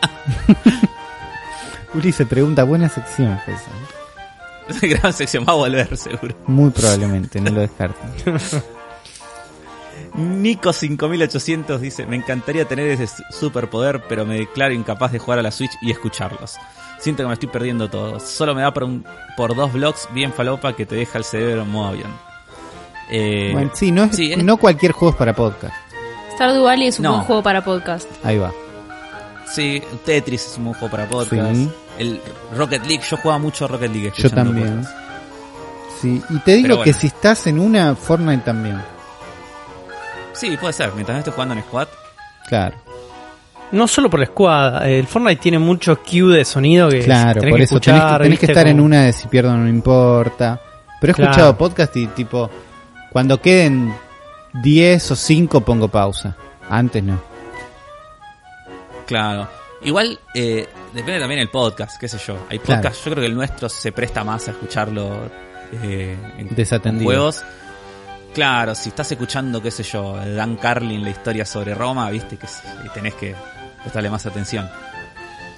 Uli 1.94 2.12
se 2.12 2.26
pregunta, 2.26 2.64
buena 2.64 2.90
sección 2.90 3.40
fue 3.46 3.54
esa. 3.54 4.86
Gran 5.00 5.14
sección, 5.14 5.46
va 5.48 5.54
a 5.54 5.56
volver 5.56 5.96
seguro. 5.96 6.36
Muy 6.48 6.68
probablemente, 6.68 7.40
no 7.40 7.50
lo 7.50 7.62
descarto. 7.62 7.98
Nico5800 10.14 11.78
dice, 11.78 12.06
me 12.06 12.16
encantaría 12.16 12.66
tener 12.66 12.88
ese 12.88 13.08
superpoder, 13.30 14.02
pero 14.08 14.26
me 14.26 14.36
declaro 14.38 14.74
incapaz 14.74 15.12
de 15.12 15.18
jugar 15.18 15.38
a 15.38 15.42
la 15.42 15.50
Switch 15.50 15.72
y 15.80 15.90
escucharlos. 15.90 16.56
Siento 16.98 17.22
que 17.22 17.26
me 17.28 17.34
estoy 17.34 17.48
perdiendo 17.48 17.88
todo. 17.88 18.20
Solo 18.20 18.54
me 18.54 18.62
da 18.62 18.72
por, 18.72 18.84
un, 18.84 19.04
por 19.36 19.56
dos 19.56 19.72
blogs 19.72 20.08
bien 20.12 20.32
falopa 20.32 20.74
que 20.76 20.86
te 20.86 20.94
deja 20.94 21.18
el 21.18 21.24
cerebro 21.24 21.62
en 21.62 21.70
modo 21.70 21.88
avión. 21.88 22.12
Eh, 23.10 23.70
sí, 23.74 23.90
no, 23.90 24.04
es, 24.04 24.38
no 24.38 24.56
cualquier 24.56 24.92
juego 24.92 25.10
es 25.12 25.16
para 25.16 25.34
podcast. 25.34 25.74
Stardew 26.34 26.62
Valley 26.62 26.88
es 26.88 26.98
un 26.98 27.08
buen 27.08 27.20
juego 27.22 27.42
para 27.42 27.64
podcast. 27.64 28.08
Ahí 28.24 28.38
va. 28.38 28.52
Sí, 29.52 29.82
Tetris 30.04 30.46
es 30.46 30.58
un 30.58 30.64
buen 30.64 30.74
juego 30.74 30.90
para 30.90 31.08
podcast. 31.08 31.60
El 31.98 32.20
Rocket 32.56 32.86
League, 32.86 33.02
yo 33.08 33.16
jugaba 33.16 33.38
mucho 33.38 33.66
Rocket 33.66 33.92
League. 33.92 34.12
Yo 34.16 34.30
también. 34.30 34.86
Sí, 36.00 36.22
y 36.30 36.38
te 36.38 36.56
digo 36.56 36.82
que 36.82 36.92
si 36.92 37.08
estás 37.08 37.46
en 37.46 37.58
una, 37.58 37.94
Fortnite 37.94 38.44
también. 38.44 38.80
Sí, 40.32 40.56
puede 40.56 40.72
ser, 40.72 40.92
mientras 40.94 41.16
no 41.16 41.18
estés 41.20 41.34
jugando 41.34 41.54
en 41.54 41.62
Squad. 41.62 41.88
Claro. 42.48 42.76
No 43.72 43.88
solo 43.88 44.10
por 44.10 44.20
la 44.20 44.26
squad, 44.26 44.86
el 44.86 45.06
Fortnite 45.06 45.40
tiene 45.40 45.58
mucho 45.58 45.98
cue 46.02 46.36
de 46.36 46.44
sonido 46.44 46.90
que 46.90 47.00
claro, 47.00 47.40
por 47.40 47.60
eso 47.60 47.80
tenés 47.80 48.38
que, 48.38 48.46
estar 48.46 48.66
en 48.66 48.78
una 48.78 49.04
de 49.04 49.14
si 49.14 49.28
pierdo 49.28 49.56
no 49.56 49.66
importa. 49.66 50.60
Pero 51.00 51.14
he 51.16 51.22
escuchado 51.22 51.56
podcast 51.56 51.96
y 51.96 52.06
tipo, 52.08 52.50
cuando 53.10 53.40
queden 53.40 53.94
10 54.62 55.10
o 55.10 55.16
5 55.16 55.60
pongo 55.62 55.88
pausa. 55.88 56.36
Antes 56.68 57.02
no. 57.02 57.20
Claro. 59.06 59.48
Igual 59.84 60.18
eh, 60.34 60.68
depende 60.92 61.20
también 61.20 61.40
el 61.40 61.48
podcast, 61.48 61.98
qué 61.98 62.08
sé 62.08 62.18
yo. 62.18 62.36
Hay 62.50 62.58
podcasts, 62.58 63.04
yo 63.04 63.10
creo 63.10 63.22
que 63.22 63.26
el 63.26 63.34
nuestro 63.34 63.68
se 63.68 63.90
presta 63.90 64.22
más 64.22 64.48
a 64.48 64.52
escucharlo 64.52 65.30
eh, 65.82 66.16
en 66.38 67.02
juegos. 67.02 67.42
Claro, 68.34 68.74
si 68.74 68.88
estás 68.88 69.12
escuchando, 69.12 69.60
qué 69.60 69.70
sé 69.70 69.82
yo, 69.82 70.16
Dan 70.16 70.56
Carlin, 70.56 71.02
la 71.02 71.10
historia 71.10 71.44
sobre 71.44 71.74
Roma, 71.74 72.08
viste 72.10 72.36
que 72.36 72.46
tenés 72.94 73.14
que 73.14 73.34
prestarle 73.82 74.08
más 74.08 74.24
atención. 74.24 74.68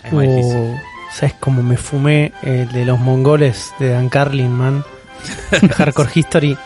Es 0.03 0.13
más 0.13 0.23
difícil. 0.23 0.57
Uh, 0.57 0.77
¿Sabes 1.13 1.35
cómo 1.39 1.63
me 1.63 1.77
fumé 1.77 2.33
el 2.43 2.71
de 2.73 2.85
los 2.85 2.99
mongoles 2.99 3.73
de 3.79 3.91
Dan 3.91 4.09
Carlin, 4.09 4.51
man? 4.51 4.85
Hardcore 5.77 6.11
History. 6.15 6.59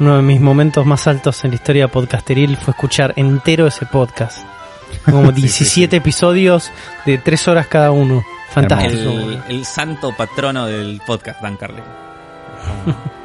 Uno 0.00 0.16
de 0.16 0.22
mis 0.22 0.40
momentos 0.40 0.84
más 0.84 1.06
altos 1.06 1.44
en 1.44 1.50
la 1.50 1.56
historia 1.56 1.88
podcasteril 1.88 2.56
fue 2.56 2.72
escuchar 2.72 3.12
entero 3.16 3.66
ese 3.66 3.86
podcast. 3.86 4.44
Como 5.04 5.30
17 5.32 5.96
episodios 5.96 6.72
de 7.06 7.18
3 7.18 7.48
horas 7.48 7.66
cada 7.68 7.92
uno. 7.92 8.24
Fantástico. 8.50 9.12
El, 9.48 9.64
santo 9.64 10.16
patrono 10.16 10.66
del 10.66 11.00
podcast, 11.06 11.40
Dan 11.40 11.56
Carlin. 11.56 11.84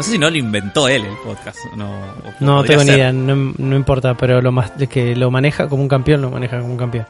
No 0.00 0.04
sé 0.04 0.12
si 0.12 0.18
no 0.18 0.30
lo 0.30 0.38
inventó 0.38 0.88
él 0.88 1.04
el 1.04 1.16
podcast. 1.18 1.58
No, 1.76 1.94
no 2.40 2.64
tengo 2.64 2.82
ni 2.84 2.92
idea, 2.92 3.12
no, 3.12 3.76
importa, 3.76 4.16
pero 4.16 4.40
lo 4.40 4.50
más 4.50 4.70
que 4.88 5.14
lo 5.14 5.30
maneja 5.30 5.68
como 5.68 5.82
un 5.82 5.90
campeón, 5.90 6.22
lo 6.22 6.30
maneja 6.30 6.58
como 6.58 6.72
un 6.72 6.78
campeón. 6.78 7.06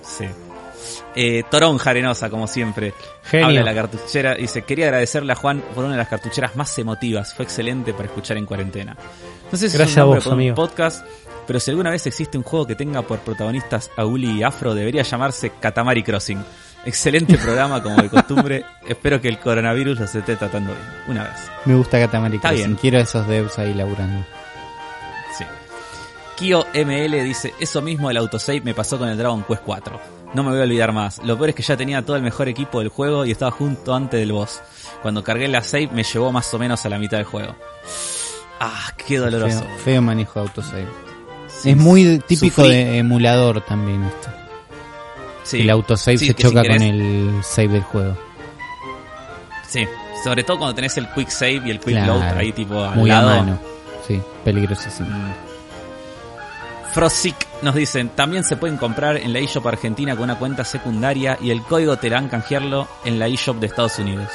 Sí. 0.00 0.26
Eh, 1.16 1.42
Torón 1.50 1.78
Jarenosa, 1.78 2.30
como 2.30 2.46
siempre. 2.46 2.94
Genio. 3.24 3.46
Habla 3.48 3.58
de 3.58 3.64
la 3.64 3.74
cartuchera. 3.74 4.34
Dice, 4.36 4.62
quería 4.62 4.84
agradecerle 4.84 5.32
a 5.32 5.34
Juan 5.34 5.60
por 5.74 5.82
una 5.82 5.94
de 5.94 5.98
las 5.98 6.06
cartucheras 6.06 6.54
más 6.54 6.78
emotivas. 6.78 7.34
Fue 7.34 7.44
excelente 7.44 7.92
para 7.94 8.04
escuchar 8.04 8.36
en 8.36 8.46
cuarentena. 8.46 8.96
No 9.50 9.58
sé 9.58 9.68
si 9.68 9.76
Gracias 9.76 9.98
a 9.98 10.04
vos, 10.04 10.24
amigo. 10.28 10.54
podcast, 10.54 11.04
pero 11.48 11.58
si 11.58 11.72
alguna 11.72 11.90
vez 11.90 12.06
existe 12.06 12.38
un 12.38 12.44
juego 12.44 12.64
que 12.64 12.76
tenga 12.76 13.02
por 13.02 13.18
protagonistas 13.18 13.90
a 13.96 14.04
Uli 14.04 14.38
y 14.38 14.44
Afro, 14.44 14.72
debería 14.72 15.02
llamarse 15.02 15.50
Katamari 15.58 16.04
Crossing. 16.04 16.44
Excelente 16.84 17.36
programa, 17.36 17.82
como 17.82 17.96
de 17.96 18.08
costumbre. 18.08 18.64
Espero 18.88 19.20
que 19.20 19.28
el 19.28 19.38
coronavirus 19.38 20.00
los 20.00 20.14
esté 20.14 20.36
tratando 20.36 20.72
bien. 20.72 20.86
Una 21.08 21.24
vez. 21.24 21.50
Me 21.64 21.74
gusta 21.74 21.98
Katamari 21.98 22.36
Está. 22.36 22.52
Bien. 22.52 22.74
Quiero 22.74 22.98
esos 22.98 23.26
devs 23.26 23.58
ahí 23.58 23.74
laburando. 23.74 24.24
Sí. 25.36 25.44
Kio 26.36 26.66
ML 26.72 27.22
dice: 27.22 27.52
Eso 27.60 27.82
mismo 27.82 28.10
el 28.10 28.16
autosave 28.16 28.60
me 28.62 28.74
pasó 28.74 28.98
con 28.98 29.08
el 29.08 29.18
Dragon 29.18 29.44
Quest 29.44 29.62
4. 29.62 30.00
No 30.32 30.42
me 30.42 30.50
voy 30.50 30.60
a 30.60 30.62
olvidar 30.62 30.92
más. 30.92 31.18
Lo 31.24 31.36
peor 31.36 31.50
es 31.50 31.54
que 31.56 31.62
ya 31.62 31.76
tenía 31.76 32.02
todo 32.02 32.16
el 32.16 32.22
mejor 32.22 32.48
equipo 32.48 32.78
del 32.78 32.88
juego 32.88 33.26
y 33.26 33.32
estaba 33.32 33.50
junto 33.50 33.94
antes 33.94 34.18
del 34.18 34.32
boss. 34.32 34.62
Cuando 35.02 35.22
cargué 35.24 35.48
la 35.48 35.62
save 35.62 35.88
me 35.92 36.04
llevó 36.04 36.32
más 36.32 36.52
o 36.54 36.58
menos 36.58 36.84
a 36.86 36.88
la 36.88 36.98
mitad 36.98 37.18
del 37.18 37.26
juego. 37.26 37.54
Ah, 38.60 38.92
qué 38.96 39.18
doloroso. 39.18 39.64
Feo, 39.84 40.00
manejo 40.00 40.40
de 40.40 40.46
autosave. 40.46 40.86
es 41.64 41.76
muy 41.76 42.20
típico 42.20 42.62
de 42.62 42.98
emulador 42.98 43.60
también 43.62 44.04
esto. 44.04 44.39
Sí. 45.50 45.62
El 45.62 45.70
autosave 45.70 46.16
se 46.16 46.32
choca 46.32 46.62
con 46.62 46.80
el 46.80 47.40
save 47.42 47.68
del 47.70 47.82
juego. 47.82 48.16
Sí, 49.66 49.84
sobre 50.22 50.44
todo 50.44 50.58
cuando 50.58 50.76
tenés 50.76 50.96
el 50.96 51.08
quick 51.08 51.28
save 51.28 51.62
y 51.66 51.70
el 51.70 51.80
quick 51.80 52.06
load 52.06 52.22
ahí 52.36 52.52
tipo 52.52 52.84
al 52.84 52.94
muy 52.94 53.10
lado. 53.10 53.30
A 53.30 53.36
mano. 53.38 53.58
Sí, 54.06 54.20
peligrosísimo. 54.44 55.08
Mm. 55.08 55.32
Frosic 56.92 57.34
nos 57.62 57.74
dicen, 57.74 58.10
también 58.10 58.44
se 58.44 58.56
pueden 58.56 58.76
comprar 58.76 59.16
en 59.16 59.32
la 59.32 59.40
eShop 59.40 59.66
Argentina 59.66 60.14
con 60.14 60.22
una 60.24 60.38
cuenta 60.38 60.64
secundaria 60.64 61.36
y 61.40 61.50
el 61.50 61.62
código 61.62 61.96
te 61.96 62.06
harán 62.06 62.28
canjearlo 62.28 62.86
en 63.04 63.18
la 63.18 63.26
eShop 63.26 63.56
de 63.56 63.66
Estados 63.66 63.98
Unidos. 63.98 64.28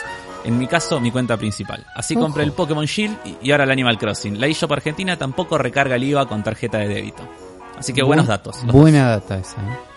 En 0.44 0.58
mi 0.58 0.68
caso, 0.68 1.00
mi 1.00 1.12
cuenta 1.12 1.38
principal. 1.38 1.86
Así 1.96 2.14
compré 2.16 2.44
el 2.44 2.52
Pokémon 2.52 2.86
Shield 2.86 3.18
y 3.42 3.52
ahora 3.52 3.64
el 3.64 3.72
Animal 3.72 3.98
Crossing. 3.98 4.38
La 4.38 4.48
eShop 4.48 4.74
Argentina 4.74 5.16
tampoco 5.16 5.58
recarga 5.58 5.96
el 5.96 6.04
IVA 6.04 6.26
con 6.26 6.44
tarjeta 6.44 6.78
de 6.80 6.90
débito. 6.90 7.24
Así 7.78 7.94
que 7.94 8.04
buenos 8.04 8.28
datos. 8.28 8.66
Buena 8.66 9.08
data 9.08 9.38
esa. 9.38 9.62
¿eh? 9.62 9.95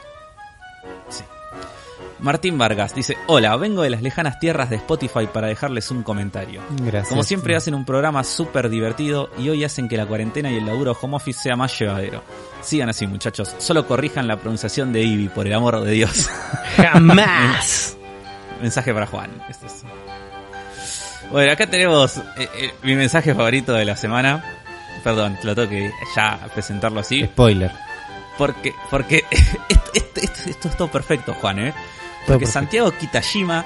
Martín 2.21 2.59
Vargas 2.59 2.95
dice, 2.95 3.17
hola, 3.27 3.57
vengo 3.57 3.83
de 3.83 3.91
las 3.91 4.03
lejanas 4.03 4.39
tierras 4.41 4.71
de 4.71 4.77
Spotify 4.77 5.29
para 5.33 5.47
dejarles 5.47 5.91
un 5.91 6.03
comentario. 6.03 6.63
Gracias. 6.83 7.09
Como 7.09 7.23
siempre 7.23 7.55
hacen 7.57 7.75
un 7.75 7.85
programa 7.85 8.25
súper 8.25 8.69
divertido 8.69 9.31
y 9.39 9.49
hoy 9.49 9.65
hacen 9.65 9.89
que 9.89 9.97
la 9.97 10.07
cuarentena 10.07 10.51
y 10.51 10.57
el 10.57 10.67
laburo 10.67 10.97
home 11.01 11.17
office 11.17 11.41
sea 11.41 11.57
más 11.57 11.79
llevadero. 11.79 12.23
Sigan 12.61 12.89
así 12.89 13.07
muchachos, 13.07 13.55
solo 13.59 13.87
corrijan 13.87 14.27
la 14.27 14.37
pronunciación 14.37 14.93
de 14.93 15.03
Ivy, 15.03 15.29
por 15.29 15.47
el 15.47 15.55
amor 15.55 15.81
de 15.81 15.93
Dios. 15.93 16.29
Jamás. 16.77 17.97
mensaje 18.61 18.93
para 18.93 19.07
Juan. 19.07 19.31
Este 19.49 19.67
bueno, 21.31 21.53
acá 21.53 21.67
tenemos 21.67 22.17
eh, 22.17 22.49
eh, 22.57 22.75
mi 22.83 22.95
mensaje 22.95 23.35
favorito 23.35 23.73
de 23.73 23.85
la 23.85 23.97
semana. 23.97 24.43
Perdón, 25.05 25.39
lo 25.43 25.55
tengo 25.55 25.69
que 25.69 25.93
ya 26.17 26.39
presentarlo 26.55 27.01
así. 27.01 27.25
Spoiler. 27.25 27.71
Porque, 28.39 28.75
porque 28.91 29.25
esto, 29.95 30.21
esto 30.47 30.69
es 30.69 30.77
todo 30.77 30.89
perfecto, 30.89 31.35
Juan, 31.35 31.59
¿eh? 31.59 31.75
Porque 32.29 32.47
Santiago 32.47 32.93
Kitashima, 32.93 33.65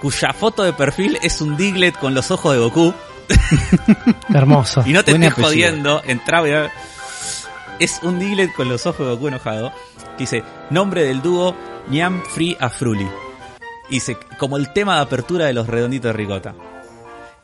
cuya 0.00 0.32
foto 0.32 0.62
de 0.62 0.72
perfil 0.72 1.18
es 1.22 1.40
un 1.40 1.56
Diglett 1.56 1.98
con 1.98 2.14
los 2.14 2.30
ojos 2.30 2.54
de 2.54 2.60
Goku. 2.60 2.94
Hermoso. 4.34 4.82
y 4.84 4.92
no 4.92 5.02
te 5.02 5.12
estés 5.12 5.32
jodiendo, 5.32 6.02
entraba 6.04 6.70
Es 7.78 8.00
un 8.02 8.18
Diglett 8.18 8.52
con 8.52 8.68
los 8.68 8.86
ojos 8.86 9.06
de 9.06 9.14
Goku 9.14 9.28
enojado. 9.28 9.72
Que 10.16 10.24
dice, 10.24 10.44
nombre 10.70 11.04
del 11.04 11.22
dúo 11.22 11.56
Niam 11.88 12.22
Free 12.22 12.56
Afruli. 12.60 13.08
Y 13.88 13.94
dice, 13.94 14.16
como 14.38 14.58
el 14.58 14.72
tema 14.72 14.96
de 14.96 15.02
apertura 15.02 15.46
de 15.46 15.54
los 15.54 15.66
redonditos 15.66 16.10
de 16.10 16.12
ricota. 16.12 16.54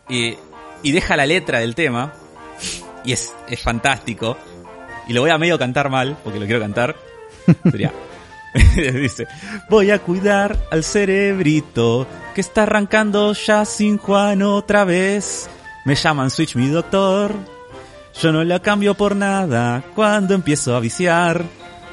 Y, 0.09 0.37
y 0.83 0.93
deja 0.93 1.17
la 1.17 1.27
letra 1.27 1.61
del 1.61 1.75
tema. 1.75 2.13
Y 3.05 3.13
es, 3.13 3.33
es 3.49 3.61
fantástico. 3.61 4.37
Y 5.09 5.15
lo 5.15 5.23
voy 5.23 5.31
a 5.31 5.39
medio 5.39 5.59
cantar 5.59 5.89
mal, 5.89 6.19
porque 6.23 6.39
lo 6.39 6.45
quiero 6.45 6.61
cantar. 6.61 6.95
Sería, 7.71 7.93
Dice, 8.77 9.27
voy 9.69 9.91
a 9.91 9.99
cuidar 9.99 10.59
al 10.71 10.85
cerebrito 10.85 12.07
que 12.35 12.41
está 12.41 12.65
arrancando 12.65 13.33
ya 13.33 13.65
sin 13.65 13.99
Juan 13.99 14.43
otra 14.43 14.85
vez. 14.85 15.49
Me 15.85 15.95
llaman 15.95 16.31
Switch 16.31 16.57
mi 16.57 16.69
doctor. 16.69 17.35
Yo 18.21 18.33
no 18.33 18.43
la 18.43 18.61
cambio 18.61 18.95
por 18.95 19.15
nada 19.15 19.85
cuando 19.95 20.35
empiezo 20.35 20.75
a 20.75 20.81
viciar. 20.81 21.45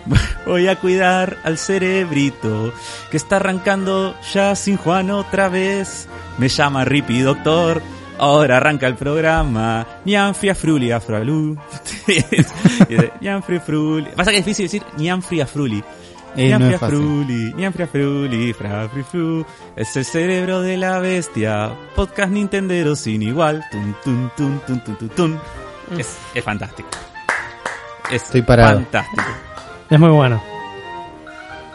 Voy 0.46 0.68
a 0.68 0.80
cuidar 0.80 1.38
al 1.44 1.58
cerebrito 1.58 2.74
que 3.10 3.18
está 3.18 3.38
arrancando 3.38 4.16
ya 4.34 4.56
sin 4.56 4.78
Juan 4.78 5.12
otra 5.12 5.50
vez. 5.50 6.08
Me 6.38 6.48
llama 6.48 6.86
Rippy 6.86 7.22
Doctor. 7.22 7.82
Ahora 8.18 8.58
arranca 8.58 8.88
el 8.88 8.96
programa. 8.96 9.86
Nianfria 10.06 10.56
Fruli 10.56 10.92
Afralu. 10.92 11.58
Nianfria 13.22 13.60
Fruli. 13.60 14.10
Pasa 14.16 14.32
que 14.32 14.38
es 14.38 14.46
difícil 14.46 14.66
decir 14.66 14.84
Nianfria 14.98 15.46
Fruli. 15.46 15.84
Eh, 16.38 16.48
Nianfria 16.48 16.80
Fruli, 16.80 17.54
Nianfria 17.54 17.88
Fruli, 17.88 18.54
Fra 18.54 18.90
Fru, 18.90 19.46
es 19.76 19.96
el 19.96 20.04
cerebro 20.06 20.62
de 20.62 20.76
la 20.78 21.00
bestia, 21.00 21.74
podcast 21.96 22.32
Nintendero 22.32 22.96
sin 22.96 23.22
igual, 23.22 23.64
tun, 23.72 23.96
tun, 24.04 24.32
tun, 24.36 24.60
tun, 24.66 24.82
tun, 24.98 25.10
tun, 25.10 25.40
Es, 25.98 26.18
es 26.34 26.44
fantástico. 26.44 26.90
Es 28.12 28.24
Estoy 28.24 28.42
parado. 28.42 28.76
fantástico. 28.76 29.24
Es 29.90 30.00
muy 30.00 30.10
bueno. 30.10 30.42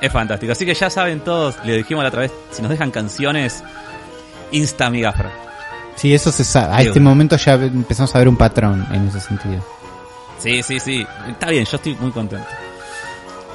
Es 0.01 0.13
fantástico. 0.13 0.53
Así 0.53 0.67
que 0.67 0.75
ya 0.75 0.91
saben 0.91 1.21
todos, 1.21 1.57
le 1.65 1.79
dijimos 1.79 2.03
la 2.05 2.09
otra 2.09 2.21
vez, 2.21 2.33
si 2.51 2.61
nos 2.63 2.71
dejan 2.71 2.91
canciones, 2.91 3.63
Insta 4.53 4.87
Amigafra. 4.87 5.31
Sí, 5.97 6.15
eso 6.15 6.33
se 6.33 6.45
sabe. 6.45 6.75
A 6.75 6.81
este 6.83 7.01
momento 7.01 7.37
ya 7.37 7.55
empezamos 7.55 8.15
a 8.15 8.19
ver 8.19 8.29
un 8.29 8.37
patrón 8.37 8.87
en 8.91 9.09
ese 9.09 9.21
sentido. 9.21 9.63
Sí, 10.39 10.63
sí, 10.63 10.81
sí. 10.81 11.07
Está 11.29 11.49
bien, 11.51 11.65
yo 11.67 11.77
estoy 11.77 11.95
muy 11.97 12.11
contento. 12.11 12.47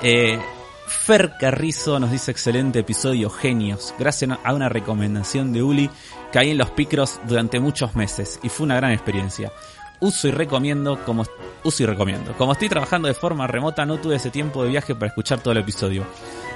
Eh, 0.04 0.40
Fer 0.88 1.34
Carrizo 1.40 2.00
nos 2.00 2.12
dice 2.12 2.32
excelente 2.32 2.80
episodio, 2.80 3.30
genios. 3.30 3.94
Gracias 3.98 4.38
a 4.44 4.54
una 4.54 4.70
recomendación 4.70 5.52
de 5.52 5.64
Uli, 5.64 5.90
caí 6.32 6.52
en 6.52 6.58
los 6.58 6.72
picros 6.72 7.20
durante 7.28 7.60
muchos 7.60 7.96
meses 7.96 8.40
y 8.44 8.50
fue 8.50 8.66
una 8.66 8.76
gran 8.76 8.92
experiencia. 8.92 9.52
uso 10.02 10.28
y 10.28 10.32
recomiendo 10.32 11.00
como 11.06 11.24
uso 11.64 11.84
y 11.84 11.86
recomiendo. 11.86 12.34
Como 12.38 12.52
estoy 12.52 12.70
trabajando 12.70 13.08
de 13.08 13.14
forma 13.14 13.48
remota, 13.48 13.86
no 13.86 13.98
tuve 13.98 14.16
ese 14.16 14.30
tiempo 14.30 14.64
de 14.64 14.70
viaje 14.70 14.94
para 14.94 15.08
escuchar 15.08 15.40
todo 15.40 15.54
el 15.54 15.60
episodio. 15.60 16.06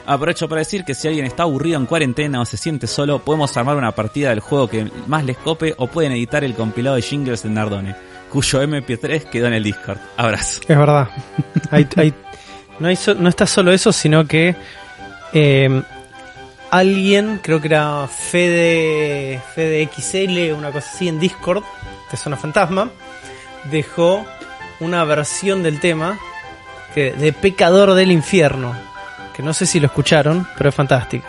Aprovecho 0.05 0.49
para 0.49 0.59
decir 0.59 0.84
que 0.84 0.93
si 0.93 1.07
alguien 1.07 1.25
está 1.25 1.43
aburrido 1.43 1.77
en 1.77 1.86
cuarentena 1.86 2.41
o 2.41 2.45
se 2.45 2.57
siente 2.57 2.88
solo, 2.88 3.19
podemos 3.19 3.55
armar 3.57 3.77
una 3.77 3.93
partida 3.93 4.30
del 4.30 4.39
juego 4.39 4.67
que 4.67 4.91
más 5.07 5.23
les 5.23 5.38
cope 5.38 5.73
o 5.77 5.88
pueden 5.88 6.11
editar 6.11 6.43
el 6.43 6.55
compilado 6.55 6.95
de 6.95 7.01
jingles 7.01 7.43
de 7.43 7.49
Nardone, 7.49 7.95
cuyo 8.30 8.61
MP3 8.61 9.30
quedó 9.30 9.47
en 9.47 9.53
el 9.53 9.63
Discord. 9.63 9.99
Abrazo. 10.17 10.61
Es 10.67 10.77
verdad. 10.77 11.09
no, 11.63 11.77
hay 11.95 12.13
no 12.80 13.30
está 13.30 13.45
solo 13.45 13.71
eso, 13.71 13.91
sino 13.91 14.25
que 14.25 14.55
eh, 15.34 15.82
alguien, 16.71 17.39
creo 17.41 17.61
que 17.61 17.67
era 17.67 18.07
Fede, 18.07 19.41
Fede 19.53 19.89
XL, 19.93 20.53
una 20.53 20.71
cosa 20.71 20.89
así 20.93 21.07
en 21.07 21.19
Discord, 21.19 21.63
de 22.11 22.17
Zona 22.17 22.38
Fantasma, 22.38 22.89
dejó 23.65 24.25
una 24.80 25.03
versión 25.03 25.63
del 25.63 25.80
tema 25.80 26.17
que, 26.93 27.11
de 27.11 27.34
Pecador 27.34 27.93
del 27.93 28.11
Infierno, 28.11 28.75
que 29.36 29.43
no 29.43 29.53
sé 29.53 29.65
si 29.65 29.80
lo 29.80 29.88
escucharon, 29.88 30.47
pero 30.57 30.69
es 30.69 30.75
fantástica. 30.75 31.27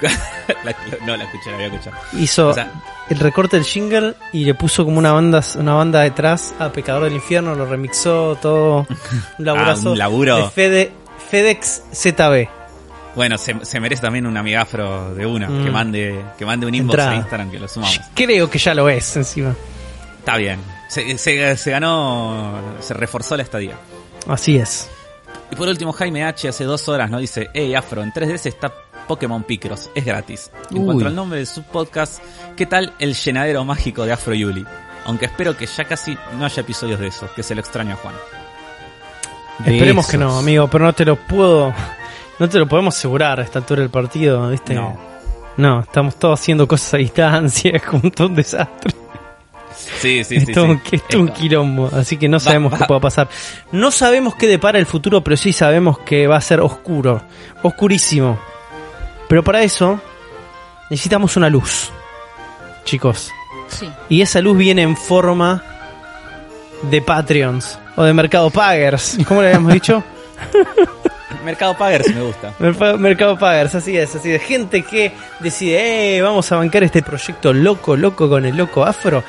no 1.06 1.16
la 1.16 1.24
escuché, 1.24 1.50
la 1.50 1.54
había 1.56 1.66
escuchado. 1.66 1.96
Hizo 2.14 2.54
el 3.12 3.18
recorte 3.18 3.56
del 3.56 3.64
jingle 3.64 4.14
y 4.32 4.44
le 4.44 4.54
puso 4.54 4.84
como 4.84 4.98
una 4.98 5.12
banda 5.12 5.42
una 5.56 5.74
banda 5.74 6.00
detrás 6.00 6.54
a 6.58 6.72
Pecador 6.72 7.04
del 7.04 7.14
Infierno, 7.14 7.54
lo 7.54 7.66
remixó 7.66 8.36
todo. 8.40 8.86
Un 9.38 9.44
laburazo 9.44 9.94
laburo. 9.94 10.36
de 10.36 10.50
Fede, 10.50 10.92
FedEx 11.30 11.82
ZB. 11.92 12.48
Bueno, 13.14 13.36
se, 13.36 13.80
merece 13.80 14.00
también 14.00 14.26
un 14.26 14.38
amigafro 14.38 15.14
de 15.14 15.26
una, 15.26 15.46
que 15.46 15.52
mm. 15.52 15.70
mande 15.70 16.24
que 16.38 16.46
mande 16.46 16.64
un 16.64 16.74
inbox 16.74 16.98
a 16.98 17.14
Instagram 17.16 17.50
que 17.50 17.58
lo 17.58 17.68
sumamos. 17.68 18.00
Creo 18.14 18.48
que 18.48 18.58
ya 18.58 18.72
lo 18.72 18.88
es 18.88 19.16
encima. 19.16 19.54
Está 20.18 20.38
bien. 20.38 20.60
Se, 20.88 21.18
se, 21.18 21.70
ganó, 21.70 22.58
se 22.80 22.94
reforzó 22.94 23.36
la 23.36 23.42
estadía. 23.42 23.76
Así 24.26 24.56
es. 24.56 24.88
Y 25.50 25.56
por 25.56 25.68
último, 25.68 25.92
Jaime 25.92 26.24
H. 26.24 26.48
hace 26.48 26.64
dos 26.64 26.88
horas 26.88 27.10
nos 27.10 27.20
dice, 27.20 27.50
hey 27.52 27.74
Afro, 27.74 28.02
en 28.02 28.12
3DS 28.12 28.46
está 28.46 28.72
Pokémon 29.06 29.42
Picross, 29.42 29.90
es 29.94 30.04
gratis. 30.04 30.50
En 30.70 30.84
cuanto 30.84 31.06
al 31.06 31.14
nombre 31.14 31.38
de 31.38 31.46
su 31.46 31.62
podcast, 31.62 32.22
¿qué 32.56 32.66
tal 32.66 32.92
el 32.98 33.14
llenadero 33.14 33.64
mágico 33.64 34.04
de 34.04 34.12
Afro 34.12 34.34
Yuli? 34.34 34.64
Aunque 35.04 35.26
espero 35.26 35.56
que 35.56 35.66
ya 35.66 35.84
casi 35.84 36.16
no 36.38 36.44
haya 36.44 36.60
episodios 36.60 37.00
de 37.00 37.08
eso, 37.08 37.28
que 37.34 37.42
se 37.42 37.54
lo 37.54 37.60
extraño 37.60 37.94
a 37.94 37.96
Juan. 37.96 38.14
Esperemos 39.66 40.08
que 40.08 40.18
no, 40.18 40.38
amigo, 40.38 40.68
pero 40.68 40.84
no 40.84 40.92
te 40.92 41.04
lo 41.04 41.16
puedo 41.16 41.74
no 42.38 42.48
te 42.48 42.58
lo 42.58 42.66
podemos 42.66 42.96
asegurar 42.96 43.40
a 43.40 43.42
esta 43.42 43.58
altura 43.58 43.82
del 43.82 43.90
partido, 43.90 44.48
¿viste? 44.48 44.74
No. 44.74 44.98
No, 45.56 45.80
estamos 45.80 46.16
todos 46.16 46.40
haciendo 46.40 46.66
cosas 46.66 46.94
a 46.94 46.96
distancia, 46.96 47.70
es 47.74 47.82
como 47.82 48.10
todo 48.10 48.28
un 48.28 48.34
desastre. 48.34 48.92
Sí, 50.00 50.24
sí, 50.24 50.36
es 50.36 50.44
sí. 50.44 50.52
Todo 50.52 50.66
Un, 50.66 50.82
es 50.90 51.14
un 51.14 51.28
quilombo, 51.28 51.90
así 51.92 52.16
que 52.16 52.28
no 52.28 52.40
sabemos 52.40 52.76
qué 52.76 52.84
pueda 52.84 53.00
pasar. 53.00 53.28
No 53.70 53.90
sabemos 53.90 54.34
qué 54.34 54.46
depara 54.46 54.78
el 54.78 54.86
futuro, 54.86 55.22
pero 55.22 55.36
sí 55.36 55.52
sabemos 55.52 55.98
que 56.00 56.26
va 56.26 56.36
a 56.36 56.40
ser 56.40 56.60
oscuro, 56.60 57.22
oscurísimo. 57.62 58.38
Pero 59.32 59.42
para 59.42 59.62
eso 59.62 59.98
necesitamos 60.90 61.38
una 61.38 61.48
luz, 61.48 61.88
chicos. 62.84 63.32
Sí. 63.66 63.88
Y 64.10 64.20
esa 64.20 64.42
luz 64.42 64.58
viene 64.58 64.82
en 64.82 64.94
forma 64.94 65.64
de 66.82 67.00
Patreons 67.00 67.78
o 67.96 68.02
de 68.02 68.12
Mercado 68.12 68.50
Paggers. 68.50 69.16
¿Cómo 69.26 69.40
le 69.40 69.46
habíamos 69.46 69.72
dicho? 69.72 70.04
Mercado 71.46 71.78
Pagers 71.78 72.14
me 72.14 72.20
gusta. 72.20 72.54
Mercado 72.98 73.38
Pagers, 73.38 73.74
así 73.76 73.96
es, 73.96 74.14
así 74.14 74.28
de 74.28 74.38
gente 74.38 74.82
que 74.82 75.12
decide, 75.40 76.18
eh, 76.18 76.20
vamos 76.20 76.52
a 76.52 76.56
bancar 76.56 76.82
este 76.82 77.00
proyecto 77.00 77.54
loco, 77.54 77.96
loco 77.96 78.28
con 78.28 78.44
el 78.44 78.54
loco 78.54 78.84
afro. 78.84 79.24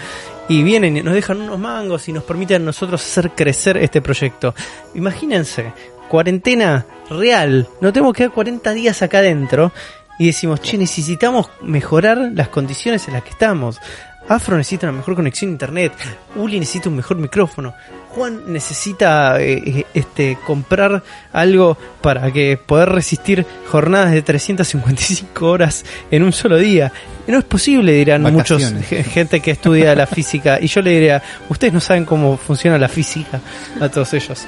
Y 0.49 0.63
vienen 0.63 0.97
y 0.97 1.01
nos 1.01 1.13
dejan 1.13 1.39
unos 1.39 1.57
mangos 1.57 2.09
y 2.09 2.11
nos 2.11 2.25
permiten 2.25 2.63
a 2.63 2.65
nosotros 2.65 3.01
hacer 3.01 3.31
crecer 3.31 3.77
este 3.77 4.01
proyecto. 4.01 4.53
Imagínense, 4.95 5.71
cuarentena 6.13 6.85
real. 7.09 7.67
No 7.81 7.91
tenemos 7.91 8.13
que 8.13 8.21
dar 8.21 8.31
40 8.31 8.71
días 8.73 9.01
acá 9.01 9.17
adentro 9.17 9.71
y 10.19 10.27
decimos, 10.27 10.61
che, 10.61 10.77
necesitamos 10.77 11.49
mejorar 11.63 12.29
las 12.35 12.49
condiciones 12.49 13.07
en 13.07 13.15
las 13.15 13.23
que 13.23 13.31
estamos. 13.31 13.79
Afro 14.27 14.55
necesita 14.55 14.85
una 14.85 14.97
mejor 14.97 15.15
conexión 15.15 15.49
a 15.49 15.53
internet. 15.53 15.91
Uli 16.35 16.59
necesita 16.59 16.89
un 16.89 16.97
mejor 16.97 17.17
micrófono. 17.17 17.73
Juan 18.09 18.43
necesita 18.45 19.41
eh, 19.41 19.63
eh, 19.65 19.85
este 19.95 20.37
comprar 20.45 21.01
algo 21.31 21.79
para 21.99 22.31
que 22.31 22.59
poder 22.63 22.89
resistir 22.89 23.43
jornadas 23.71 24.11
de 24.11 24.21
355 24.21 25.47
horas 25.47 25.83
en 26.11 26.21
un 26.21 26.31
solo 26.31 26.59
día. 26.59 26.93
No 27.25 27.39
es 27.39 27.43
posible, 27.43 27.91
dirán 27.91 28.21
muchos 28.21 28.61
gente 29.13 29.39
que 29.39 29.49
estudia 29.49 29.95
la 29.95 30.05
física. 30.05 30.59
Y 30.61 30.67
yo 30.67 30.83
le 30.83 30.91
diría, 30.91 31.23
ustedes 31.49 31.73
no 31.73 31.79
saben 31.79 32.05
cómo 32.05 32.37
funciona 32.37 32.77
la 32.77 32.87
física 32.87 33.41
a 33.81 33.89
todos 33.89 34.13
ellos. 34.13 34.45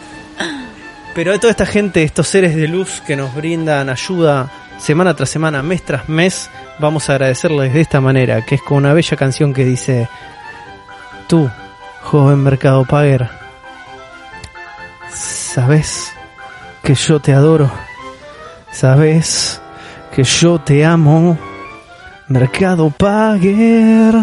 Pero 1.16 1.34
a 1.34 1.39
toda 1.39 1.51
esta 1.51 1.66
gente, 1.66 2.03
estos 2.03 2.28
seres 2.28 2.57
de 2.57 2.68
luz 2.68 3.01
que 3.07 3.16
nos 3.16 3.34
brindan 3.34 3.89
ayuda 3.89 4.51
semana 4.78 5.16
tras 5.16 5.30
semana, 5.30 5.63
mes 5.63 5.82
tras 5.82 6.09
mes, 6.09 6.49
vamos 6.78 7.09
a 7.09 7.13
agradecerles 7.13 7.74
de 7.74 7.80
esta 7.80 8.01
manera, 8.01 8.45
que 8.45 8.55
es 8.55 8.61
con 8.61 8.80
una 8.80 8.93
bella 8.93 9.16
canción 9.16 9.53
que 9.53 9.63
dice, 9.63 10.09
tú, 11.28 11.49
joven 12.03 12.43
mercado 12.43 12.84
paguer, 12.84 13.30
sabes 15.09 16.11
que 16.84 16.95
yo 16.95 17.22
te 17.22 17.34
adoro, 17.34 17.72
sabes 18.72 19.61
que 20.13 20.26
yo 20.26 20.59
te 20.59 20.84
amo, 20.84 21.38
mercado 22.28 22.89
paguer, 22.89 24.16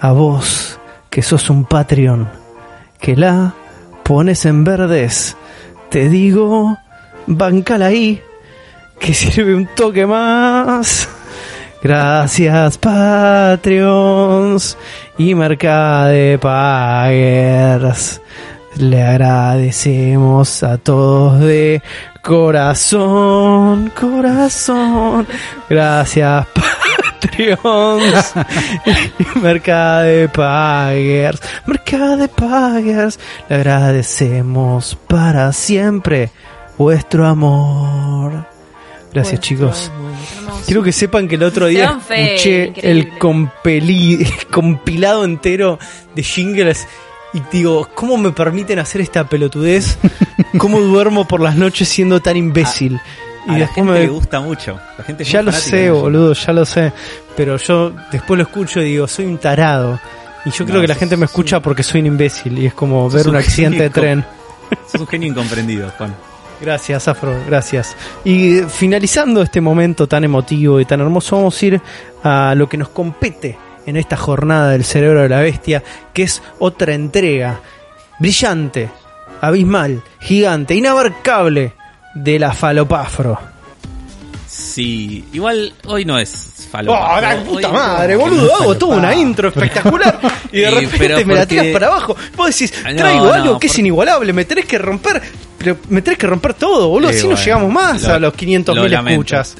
a 0.00 0.12
vos 0.12 0.78
que 1.10 1.20
sos 1.20 1.50
un 1.50 1.64
Patreon, 1.64 2.30
que 3.00 3.16
la 3.16 3.56
pones 4.02 4.44
en 4.44 4.64
verdes, 4.64 5.36
te 5.90 6.08
digo, 6.08 6.78
bancala 7.26 7.86
ahí 7.86 8.22
que 8.98 9.14
sirve 9.14 9.54
un 9.54 9.66
toque 9.66 10.06
más. 10.06 11.08
Gracias 11.82 12.78
Patreons 12.78 14.76
y 15.18 15.34
Mercade 15.34 16.38
Pagers. 16.38 18.20
Le 18.76 19.02
agradecemos 19.02 20.62
a 20.62 20.78
todos 20.78 21.40
de 21.40 21.82
corazón, 22.22 23.92
corazón. 23.98 25.26
Gracias 25.68 26.46
Patreons 26.46 26.81
y 27.38 29.38
Mercade 29.38 30.28
Pagers. 30.28 31.40
Mercade 31.66 32.28
Pagers. 32.28 33.18
Le 33.48 33.56
agradecemos 33.56 34.96
para 35.06 35.52
siempre 35.52 36.30
vuestro 36.78 37.26
amor. 37.26 38.46
Gracias, 39.12 39.40
chicos. 39.40 39.90
Quiero 40.66 40.82
que 40.82 40.92
sepan 40.92 41.28
que 41.28 41.34
el 41.34 41.42
otro 41.42 41.66
día 41.66 41.98
escuché 42.08 42.72
el 42.76 43.18
compilado 44.50 45.24
entero 45.24 45.78
de 46.14 46.22
jingles 46.22 46.86
y 47.34 47.42
digo, 47.50 47.88
¿cómo 47.94 48.16
me 48.16 48.30
permiten 48.30 48.78
hacer 48.78 49.00
esta 49.00 49.24
pelotudez? 49.24 49.98
¿Cómo 50.58 50.80
duermo 50.80 51.26
por 51.26 51.40
las 51.40 51.56
noches 51.56 51.88
siendo 51.88 52.20
tan 52.20 52.36
imbécil? 52.36 53.00
Y 53.46 53.58
después 53.58 53.86
me 53.86 54.06
gusta 54.06 54.40
mucho. 54.40 54.78
La 54.96 55.04
gente 55.04 55.24
ya 55.24 55.42
lo 55.42 55.52
sé, 55.52 55.90
boludo, 55.90 56.32
ya 56.32 56.52
lo 56.52 56.64
sé. 56.64 56.92
Pero 57.36 57.56
yo 57.56 57.92
después 58.10 58.38
lo 58.38 58.44
escucho 58.44 58.80
y 58.80 58.84
digo, 58.84 59.08
soy 59.08 59.26
un 59.26 59.38
tarado. 59.38 59.98
Y 60.44 60.50
yo 60.50 60.64
creo 60.66 60.80
que 60.80 60.88
la 60.88 60.94
gente 60.94 61.16
me 61.16 61.26
escucha 61.26 61.60
porque 61.60 61.82
soy 61.82 62.00
un 62.00 62.06
imbécil. 62.06 62.58
Y 62.58 62.66
es 62.66 62.74
como 62.74 63.08
ver 63.10 63.28
un, 63.28 63.36
accidente 63.36 63.84
de 63.84 63.90
tren. 63.90 64.24
Es 64.86 65.00
un 65.00 65.06
genio 65.06 65.28
incomprendido, 65.28 65.90
Juan. 65.98 66.14
Gracias, 66.60 67.08
Afro, 67.08 67.34
gracias. 67.46 67.96
Y 68.24 68.60
finalizando 68.68 69.42
este 69.42 69.60
momento 69.60 70.06
tan 70.06 70.22
emotivo 70.22 70.78
y 70.80 70.84
tan 70.84 71.00
hermoso, 71.00 71.36
vamos 71.36 71.60
a 71.60 71.66
ir 71.66 71.80
a 72.22 72.54
lo 72.54 72.68
que 72.68 72.76
nos 72.76 72.88
compete 72.88 73.58
en 73.84 73.96
esta 73.96 74.16
jornada 74.16 74.70
del 74.70 74.84
cerebro 74.84 75.22
de 75.22 75.28
la 75.28 75.40
bestia, 75.40 75.82
que 76.12 76.22
es 76.22 76.40
otra 76.60 76.94
entrega 76.94 77.60
brillante, 78.20 78.88
abismal, 79.40 80.02
gigante, 80.20 80.74
inabarcable 80.74 81.74
de 82.14 82.38
la 82.38 82.52
falopafro. 82.52 83.38
Sí, 84.48 85.24
igual 85.32 85.72
hoy 85.86 86.04
no 86.04 86.18
es 86.18 86.68
falopa. 86.70 87.16
¡Oh, 87.16 87.20
la 87.20 87.42
puta 87.42 87.68
madre, 87.70 88.16
boludo! 88.16 88.54
Hago 88.54 88.76
toda 88.76 88.96
una 88.96 89.14
intro 89.14 89.48
espectacular 89.48 90.20
y 90.50 90.60
de 90.60 90.70
repente 90.80 91.24
me 91.24 91.34
la 91.34 91.46
tiras 91.46 91.66
para 91.68 91.86
abajo. 91.86 92.16
Vos 92.36 92.46
decís, 92.48 92.72
traigo 92.72 93.32
algo 93.32 93.58
que 93.58 93.66
es 93.66 93.78
inigualable, 93.78 94.32
me 94.32 94.44
tenés 94.44 94.66
que 94.66 94.78
romper 94.78 95.22
pero 95.62 95.78
me 95.90 96.02
tenés 96.02 96.18
que 96.18 96.26
romper 96.26 96.54
todo, 96.54 96.88
boludo. 96.88 97.10
Así 97.10 97.28
no 97.28 97.36
llegamos 97.36 97.70
más 97.70 98.04
a 98.04 98.18
los 98.18 98.34
500.000 98.34 99.10
escuchas. 99.10 99.56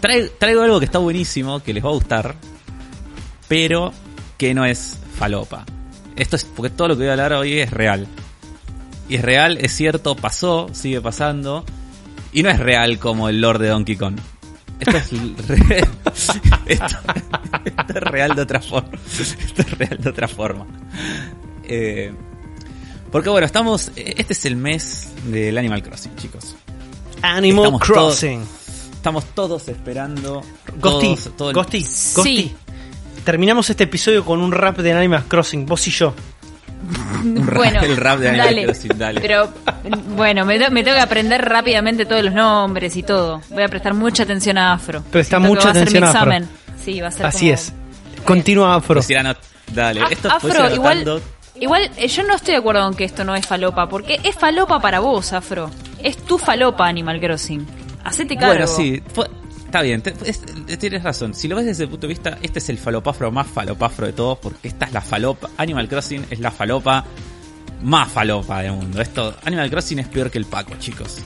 Traigo, 0.00 0.62
algo 0.62 0.78
que 0.80 0.84
está 0.84 0.98
buenísimo, 0.98 1.62
que 1.62 1.72
les 1.72 1.84
va 1.84 1.88
a 1.90 1.92
gustar, 1.92 2.34
pero 3.46 3.92
que 4.36 4.54
no 4.54 4.64
es 4.64 4.98
falopa. 5.18 5.64
Esto 6.16 6.36
es 6.36 6.44
porque 6.44 6.70
todo 6.70 6.88
lo 6.88 6.94
que 6.94 7.02
voy 7.02 7.08
a 7.08 7.12
hablar 7.12 7.32
hoy 7.34 7.60
es 7.60 7.70
real. 7.70 8.08
Y 9.08 9.16
es 9.16 9.22
real, 9.22 9.58
es 9.60 9.72
cierto, 9.72 10.16
pasó, 10.16 10.68
sigue 10.72 11.00
pasando. 11.00 11.64
Y 12.32 12.42
no 12.42 12.50
es 12.50 12.58
real 12.58 12.98
como 12.98 13.28
el 13.28 13.40
Lord 13.40 13.60
de 13.60 13.68
Donkey 13.68 13.96
Kong. 13.96 14.16
Esto 14.78 14.96
es, 14.96 15.12
esto 16.66 16.88
es 17.94 18.02
real 18.02 18.34
de 18.34 18.42
otra 18.42 18.60
forma. 18.60 18.90
Esto 19.18 19.62
es 19.62 19.70
real 19.78 19.98
de 19.98 20.10
otra 20.10 20.28
forma. 20.28 20.66
Eh, 21.64 22.12
porque 23.10 23.30
bueno, 23.30 23.46
estamos. 23.46 23.90
Este 23.96 24.32
es 24.32 24.44
el 24.44 24.56
mes 24.56 25.08
del 25.24 25.56
Animal 25.56 25.82
Crossing, 25.82 26.14
chicos. 26.16 26.56
Animal 27.22 27.78
Crossing. 27.78 28.42
estamos 28.92 29.24
todos 29.34 29.68
esperando. 29.68 30.42
Ghosty, 30.78 31.16
Ghosty, 31.52 31.82
Sí. 31.82 32.54
Terminamos 33.24 33.70
este 33.70 33.84
episodio 33.84 34.24
con 34.24 34.40
un 34.40 34.52
rap 34.52 34.78
de 34.78 34.92
Animal 34.92 35.24
Crossing, 35.26 35.66
vos 35.66 35.86
y 35.88 35.90
yo. 35.90 36.14
bueno, 37.54 37.80
el 37.80 37.96
rap 37.96 38.18
de 38.18 38.28
Animal 38.28 38.64
Crossing, 38.64 38.98
dale. 38.98 39.20
Pero 39.20 39.52
bueno, 40.16 40.44
me, 40.44 40.58
tengo 40.58 40.96
que 40.96 41.00
aprender 41.00 41.44
rápidamente 41.44 42.06
todos 42.06 42.24
los 42.24 42.34
nombres 42.34 42.96
y 42.96 43.02
todo. 43.02 43.42
Voy 43.50 43.62
a 43.62 43.68
prestar 43.68 43.94
mucha 43.94 44.22
atención 44.24 44.58
a 44.58 44.72
Afro. 44.72 45.02
Presta 45.10 45.38
mucha 45.38 45.70
atención 45.70 46.04
a 46.04 46.10
Afro. 46.10 46.46
Sí, 46.82 47.00
va 47.00 47.08
a 47.08 47.10
ser 47.10 47.26
Así 47.26 47.50
es. 47.50 47.72
Continúa 48.24 48.76
Afro. 48.76 49.00
dale, 49.72 50.00
esto 50.10 50.30
Afro, 50.30 50.74
igual 50.74 51.22
Igual 51.60 51.90
eh, 51.96 52.08
yo 52.08 52.22
no 52.22 52.34
estoy 52.34 52.52
de 52.52 52.58
acuerdo 52.58 52.82
con 52.82 52.94
que 52.94 53.04
esto 53.04 53.24
no 53.24 53.34
es 53.34 53.46
falopa, 53.46 53.88
porque 53.88 54.20
es 54.22 54.34
falopa 54.34 54.80
para 54.80 55.00
vos, 55.00 55.32
Afro. 55.32 55.70
Es 56.02 56.16
tu 56.18 56.38
falopa 56.38 56.86
Animal 56.86 57.20
Crossing. 57.20 57.66
Hacete 58.04 58.36
cargo. 58.36 58.52
Bueno, 58.52 58.66
sí, 58.66 59.02
está 59.66 59.82
bien, 59.82 60.02
tienes 60.78 61.02
razón. 61.02 61.34
Si 61.34 61.48
lo 61.48 61.56
ves 61.56 61.66
desde 61.66 61.84
el 61.84 61.90
punto 61.90 62.06
de 62.06 62.14
vista, 62.14 62.38
este 62.40 62.60
es 62.60 62.68
el 62.68 62.78
falopafro 62.78 63.30
más 63.30 63.46
falopafro 63.46 64.06
de 64.06 64.12
todos, 64.12 64.38
porque 64.38 64.68
esta 64.68 64.86
es 64.86 64.92
la 64.92 65.00
falopa. 65.00 65.50
Animal 65.56 65.88
Crossing 65.88 66.24
es 66.30 66.40
la 66.40 66.50
falopa 66.50 67.04
más 67.82 68.10
falopa 68.10 68.62
del 68.62 68.72
mundo. 68.72 69.00
Esto, 69.02 69.36
Animal 69.44 69.70
Crossing 69.70 69.98
es 69.98 70.08
peor 70.08 70.30
que 70.30 70.38
el 70.38 70.46
Paco, 70.46 70.74
chicos. 70.78 71.18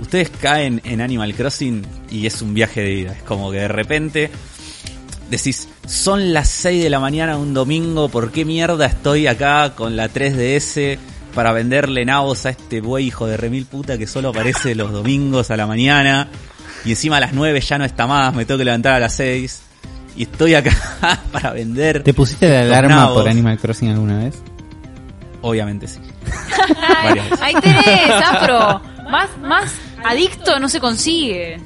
Ustedes 0.00 0.30
caen 0.30 0.80
en 0.84 1.00
Animal 1.00 1.34
Crossing 1.34 1.84
y 2.10 2.26
es 2.26 2.40
un 2.40 2.54
viaje 2.54 2.82
de 2.82 2.94
vida. 2.94 3.12
Es 3.12 3.22
como 3.24 3.50
que 3.50 3.58
de 3.58 3.68
repente 3.68 4.30
decís, 5.28 5.68
son 5.86 6.32
las 6.32 6.48
6 6.48 6.84
de 6.84 6.90
la 6.90 7.00
mañana 7.00 7.36
un 7.36 7.52
domingo, 7.52 8.08
¿por 8.08 8.30
qué 8.30 8.44
mierda 8.44 8.86
estoy 8.86 9.26
acá 9.26 9.74
con 9.74 9.96
la 9.96 10.08
3DS 10.08 10.98
para 11.34 11.52
venderle 11.52 12.04
nabos 12.04 12.46
a 12.46 12.50
este 12.50 12.80
buey 12.80 13.06
hijo 13.06 13.26
de 13.26 13.38
remil 13.38 13.64
puta 13.64 13.96
que 13.98 14.06
solo 14.06 14.28
aparece 14.28 14.74
los 14.74 14.92
domingos 14.92 15.50
a 15.50 15.56
la 15.56 15.66
mañana? 15.66 16.28
Y 16.84 16.90
encima 16.90 17.18
a 17.18 17.20
las 17.20 17.32
9 17.32 17.60
ya 17.60 17.78
no 17.78 17.84
está 17.84 18.06
más, 18.06 18.34
me 18.34 18.44
tengo 18.44 18.58
que 18.58 18.64
levantar 18.64 18.94
a 18.94 19.00
las 19.00 19.14
6. 19.14 19.62
Y 20.16 20.24
estoy 20.24 20.54
acá 20.54 20.72
para 21.32 21.52
vender. 21.52 22.02
¿Te 22.02 22.12
pusiste 22.12 22.48
la 22.48 22.78
alarma 22.78 23.12
por 23.12 23.28
Animal 23.28 23.58
Crossing 23.58 23.90
alguna 23.90 24.18
vez? 24.18 24.34
Obviamente 25.40 25.88
sí. 25.88 26.00
Ahí 27.40 27.54
tenés, 27.60 28.10
Afro. 28.10 28.80
Más, 29.10 29.28
más 29.38 29.72
adicto 30.04 30.58
no 30.58 30.68
se 30.68 30.80
consigue. 30.80 31.60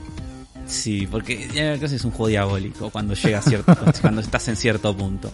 Sí, 0.67 1.07
porque 1.07 1.49
Animal 1.53 1.79
Crossing 1.79 1.97
es 1.97 2.05
un 2.05 2.11
juego 2.11 2.29
diabólico 2.29 2.91
cuando 2.91 3.15
llega 3.15 3.39
a 3.39 3.43
cierto, 3.43 3.75
cuando 4.01 4.21
estás 4.21 4.47
en 4.49 4.57
cierto 4.57 4.97
punto. 4.97 5.33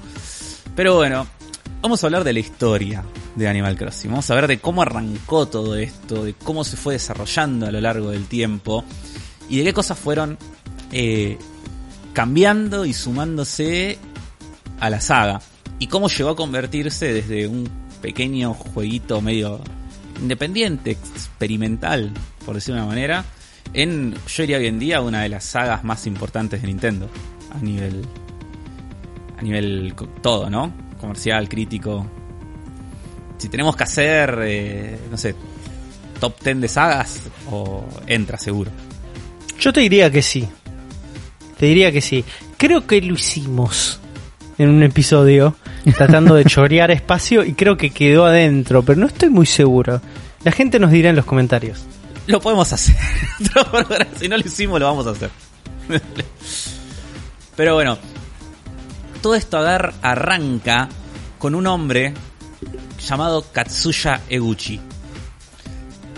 Pero 0.74 0.96
bueno, 0.96 1.26
vamos 1.80 2.02
a 2.02 2.06
hablar 2.06 2.24
de 2.24 2.32
la 2.32 2.40
historia 2.40 3.04
de 3.34 3.48
Animal 3.48 3.76
Crossing. 3.76 4.10
Vamos 4.10 4.30
a 4.30 4.34
ver 4.34 4.46
de 4.46 4.58
cómo 4.58 4.82
arrancó 4.82 5.46
todo 5.46 5.76
esto, 5.76 6.24
de 6.24 6.34
cómo 6.34 6.64
se 6.64 6.76
fue 6.76 6.94
desarrollando 6.94 7.66
a 7.66 7.70
lo 7.70 7.80
largo 7.80 8.10
del 8.10 8.26
tiempo 8.26 8.84
y 9.52 9.58
de 9.58 9.64
qué 9.64 9.74
cosas 9.74 9.98
fueron 9.98 10.38
eh, 10.92 11.36
cambiando 12.14 12.86
y 12.86 12.94
sumándose 12.94 13.98
a 14.80 14.88
la 14.88 14.98
saga. 14.98 15.42
Y 15.78 15.88
cómo 15.88 16.08
llegó 16.08 16.30
a 16.30 16.36
convertirse 16.36 17.12
desde 17.12 17.46
un 17.46 17.68
pequeño 18.00 18.54
jueguito 18.54 19.20
medio 19.20 19.60
independiente, 20.22 20.92
experimental, 20.92 22.12
por 22.46 22.54
decirlo 22.54 22.76
de 22.76 22.86
una 22.86 22.94
manera, 22.94 23.24
en, 23.74 24.14
yo 24.26 24.42
diría 24.42 24.56
hoy 24.56 24.68
en 24.68 24.78
día, 24.78 25.02
una 25.02 25.20
de 25.20 25.28
las 25.28 25.44
sagas 25.44 25.84
más 25.84 26.06
importantes 26.06 26.62
de 26.62 26.68
Nintendo. 26.68 27.10
A 27.54 27.58
nivel. 27.58 28.06
A 29.36 29.42
nivel 29.42 29.94
todo, 30.22 30.48
¿no? 30.48 30.72
Comercial, 30.98 31.50
crítico. 31.50 32.06
Si 33.36 33.50
tenemos 33.50 33.76
que 33.76 33.84
hacer, 33.84 34.38
eh, 34.44 34.98
no 35.10 35.18
sé, 35.18 35.34
top 36.18 36.42
10 36.42 36.62
de 36.62 36.68
sagas, 36.68 37.20
o 37.50 37.84
entra 38.06 38.38
seguro. 38.38 38.70
Yo 39.62 39.72
te 39.72 39.80
diría 39.80 40.10
que 40.10 40.22
sí. 40.22 40.48
Te 41.58 41.66
diría 41.66 41.90
que 41.90 42.00
sí. 42.00 42.24
Creo 42.56 42.86
que 42.86 43.00
lo 43.00 43.14
hicimos 43.14 44.00
en 44.58 44.68
un 44.68 44.82
episodio, 44.82 45.56
tratando 45.96 46.34
de 46.34 46.44
chorear 46.44 46.90
espacio, 46.90 47.44
y 47.44 47.54
creo 47.54 47.76
que 47.76 47.90
quedó 47.90 48.26
adentro, 48.26 48.82
pero 48.82 49.00
no 49.00 49.06
estoy 49.06 49.30
muy 49.30 49.46
seguro. 49.46 50.00
La 50.44 50.52
gente 50.52 50.78
nos 50.78 50.90
dirá 50.90 51.10
en 51.10 51.16
los 51.16 51.24
comentarios 51.24 51.86
lo 52.26 52.40
podemos 52.40 52.72
hacer. 52.72 52.94
si 54.18 54.28
no 54.28 54.36
lo 54.36 54.44
hicimos, 54.44 54.80
lo 54.80 54.86
vamos 54.86 55.06
a 55.06 55.10
hacer. 55.10 55.30
Pero 57.56 57.74
bueno, 57.74 57.98
todo 59.20 59.34
esto 59.34 59.58
arranca 59.58 60.88
con 61.38 61.54
un 61.54 61.66
hombre 61.66 62.14
llamado 63.06 63.44
Katsuya 63.52 64.22
Eguchi. 64.28 64.80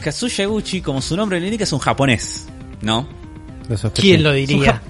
Katsuya 0.01 0.45
Eguchi, 0.45 0.80
como 0.80 1.01
su 1.01 1.16
nombre 1.16 1.40
le 1.40 1.47
indica, 1.47 1.64
es 1.64 1.72
un 1.72 1.80
japonés, 1.80 2.47
¿no? 2.82 3.24
¿Quién 3.95 4.23
lo 4.23 4.33
diría? 4.33 4.81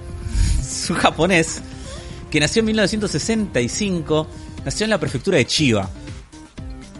Es 0.60 0.86
un 0.90 0.96
japonés 0.96 1.60
que 2.30 2.40
nació 2.40 2.60
en 2.60 2.66
1965, 2.66 4.26
nació 4.64 4.84
en 4.84 4.90
la 4.90 4.98
prefectura 4.98 5.38
de 5.38 5.46
Chiba. 5.46 5.88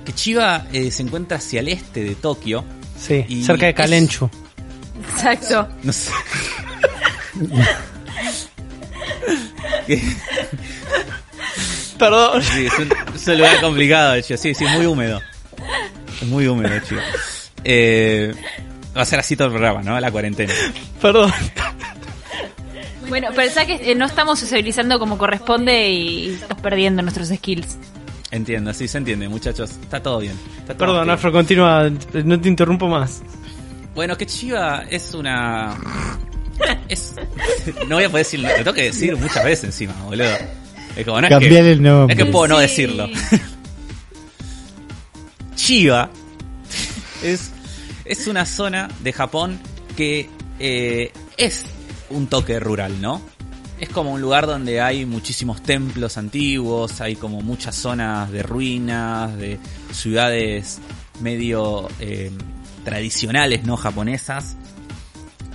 Que 0.04 0.12
Chiba 0.12 0.66
eh, 0.72 0.90
se 0.90 1.02
encuentra 1.02 1.38
hacia 1.38 1.60
el 1.60 1.68
este 1.68 2.04
de 2.04 2.14
Tokio 2.14 2.64
Sí, 2.98 3.42
cerca 3.44 3.66
de 3.66 3.74
Calenchu. 3.74 4.30
Exacto. 5.14 5.68
No 5.82 5.92
sé. 5.92 6.10
Perdón. 11.98 12.42
Sí, 12.42 12.66
es 12.66 12.78
un, 12.78 12.88
es 13.14 13.26
un 13.26 13.38
lugar 13.38 13.60
complicado, 13.60 14.14
hecho. 14.14 14.36
Sí, 14.36 14.54
sí, 14.54 14.64
muy 14.64 14.86
húmedo. 14.86 15.20
Es 16.20 16.28
muy 16.28 16.46
húmedo, 16.46 16.78
chico. 16.80 17.00
Eh, 17.64 18.32
va 18.96 19.02
a 19.02 19.04
ser 19.04 19.18
así 19.18 19.36
todo 19.36 19.48
el 19.48 19.54
programa, 19.54 19.82
¿no? 19.82 19.98
La 19.98 20.10
cuarentena. 20.10 20.52
Perdón. 21.00 21.32
Bueno, 23.08 23.28
pensá 23.34 23.66
que 23.66 23.90
eh, 23.90 23.94
no 23.94 24.06
estamos 24.06 24.38
socializando 24.38 24.98
como 24.98 25.18
corresponde 25.18 25.90
y 25.90 26.30
estamos 26.30 26.62
perdiendo 26.62 27.02
nuestros 27.02 27.28
skills. 27.28 27.76
Entiendo, 28.30 28.72
sí 28.72 28.88
se 28.88 28.98
entiende, 28.98 29.28
muchachos. 29.28 29.70
Está 29.82 30.02
todo 30.02 30.18
bien. 30.18 30.36
Perdón, 30.66 31.08
Afro, 31.10 31.30
continúa. 31.30 31.90
No 32.24 32.40
te 32.40 32.48
interrumpo 32.48 32.88
más. 32.88 33.22
Bueno, 33.94 34.16
que 34.16 34.26
Chiva 34.26 34.84
es 34.90 35.14
una. 35.14 35.76
Es. 36.88 37.14
No 37.86 37.96
voy 37.96 38.04
a 38.04 38.10
poder 38.10 38.26
decirlo. 38.26 38.48
Lo 38.48 38.54
tengo 38.56 38.72
que 38.72 38.82
decir 38.84 39.16
muchas 39.16 39.44
veces 39.44 39.64
encima, 39.64 39.94
boludo. 40.04 40.36
Es 40.96 41.04
como, 41.04 41.20
no 41.20 41.26
es 41.28 41.38
que, 41.38 41.58
el 41.58 41.82
nombre. 41.82 42.14
Es 42.14 42.24
que 42.24 42.30
puedo 42.30 42.48
no 42.48 42.58
decirlo. 42.58 43.08
Chiva 45.54 46.10
es, 47.22 47.52
es 48.04 48.26
una 48.26 48.46
zona 48.46 48.88
de 49.02 49.12
Japón 49.12 49.58
que 49.96 50.28
eh, 50.58 51.12
es 51.36 51.66
un 52.10 52.26
toque 52.26 52.60
rural, 52.60 53.00
¿no? 53.00 53.20
es 53.80 53.88
como 53.88 54.12
un 54.12 54.20
lugar 54.20 54.46
donde 54.46 54.80
hay 54.80 55.04
muchísimos 55.04 55.62
templos 55.62 56.16
antiguos, 56.16 57.00
hay 57.00 57.16
como 57.16 57.42
muchas 57.42 57.74
zonas 57.74 58.30
de 58.30 58.42
ruinas, 58.42 59.36
de 59.36 59.58
ciudades 59.92 60.80
medio 61.20 61.88
eh, 62.00 62.30
tradicionales, 62.84 63.64
no 63.64 63.76
japonesas. 63.76 64.56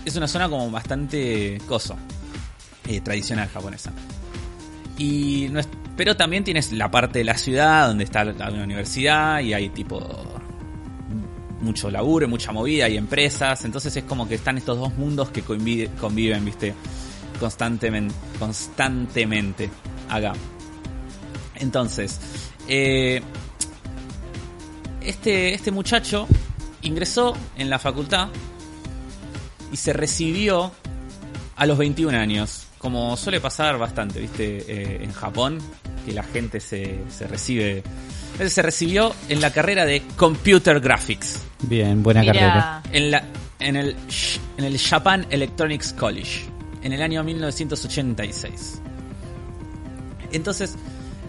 Es 0.05 0.15
una 0.15 0.27
zona 0.27 0.49
como 0.49 0.69
bastante 0.69 1.59
coso, 1.67 1.97
eh, 2.87 3.01
tradicional 3.01 3.49
japonesa. 3.49 3.91
Y 4.97 5.47
no 5.51 5.61
pero 5.95 6.15
también 6.15 6.45
tienes 6.45 6.71
la 6.71 6.89
parte 6.89 7.19
de 7.19 7.25
la 7.25 7.37
ciudad 7.37 7.87
donde 7.87 8.05
está 8.05 8.23
la, 8.23 8.49
universidad 8.51 9.41
y 9.41 9.53
hay 9.53 9.67
tipo 9.67 9.99
mucho 11.61 11.89
laburo, 11.89 12.27
mucha 12.27 12.51
movida 12.51 12.87
y 12.89 12.97
empresas. 12.97 13.65
Entonces 13.65 13.95
es 13.95 14.03
como 14.03 14.27
que 14.27 14.35
están 14.35 14.57
estos 14.57 14.77
dos 14.77 14.93
mundos 14.95 15.29
que 15.29 15.41
conviven, 15.41 16.45
¿viste? 16.45 16.73
constantemente, 17.39 18.13
constantemente 18.37 19.69
acá. 20.09 20.33
Entonces, 21.55 22.19
eh, 22.67 23.21
este, 25.01 25.53
este 25.53 25.71
muchacho 25.71 26.27
ingresó 26.81 27.35
en 27.57 27.69
la 27.69 27.79
facultad 27.79 28.29
y 29.71 29.77
se 29.77 29.93
recibió 29.93 30.71
a 31.55 31.65
los 31.65 31.77
21 31.77 32.17
años, 32.17 32.67
como 32.77 33.17
suele 33.17 33.39
pasar 33.39 33.77
bastante, 33.77 34.19
viste, 34.19 34.65
eh, 34.67 35.03
en 35.03 35.11
Japón, 35.11 35.59
que 36.05 36.13
la 36.13 36.23
gente 36.23 36.59
se, 36.59 36.99
se 37.09 37.27
recibe. 37.27 37.83
Él 38.39 38.49
se 38.49 38.61
recibió 38.61 39.13
en 39.27 39.41
la 39.41 39.51
carrera 39.51 39.85
de 39.85 40.01
Computer 40.15 40.79
Graphics. 40.79 41.41
Bien, 41.63 42.01
buena 42.01 42.25
carrera. 42.25 42.81
En, 42.91 43.11
la, 43.11 43.23
en, 43.59 43.75
el, 43.75 43.95
en 44.57 44.63
el 44.63 44.79
Japan 44.79 45.27
Electronics 45.29 45.93
College 45.93 46.45
en 46.81 46.93
el 46.93 47.01
año 47.01 47.23
1986. 47.23 48.81
Entonces, 50.31 50.75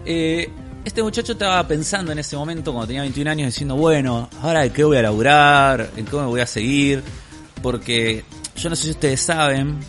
eh, 0.05 0.49
este 0.85 1.03
muchacho 1.03 1.33
estaba 1.33 1.67
pensando 1.67 2.11
en 2.11 2.19
ese 2.19 2.35
momento, 2.35 2.71
cuando 2.71 2.87
tenía 2.87 3.01
21 3.01 3.29
años, 3.29 3.47
diciendo, 3.47 3.75
bueno, 3.75 4.29
ahora 4.41 4.61
de 4.61 4.71
qué 4.71 4.83
voy 4.83 4.97
a 4.97 5.01
laburar, 5.01 5.91
en 5.95 6.05
qué 6.05 6.15
me 6.15 6.25
voy 6.25 6.41
a 6.41 6.47
seguir, 6.47 7.03
porque 7.61 8.23
yo 8.55 8.69
no 8.69 8.75
sé 8.75 8.83
si 8.85 8.89
ustedes 8.91 9.21
saben, 9.21 9.79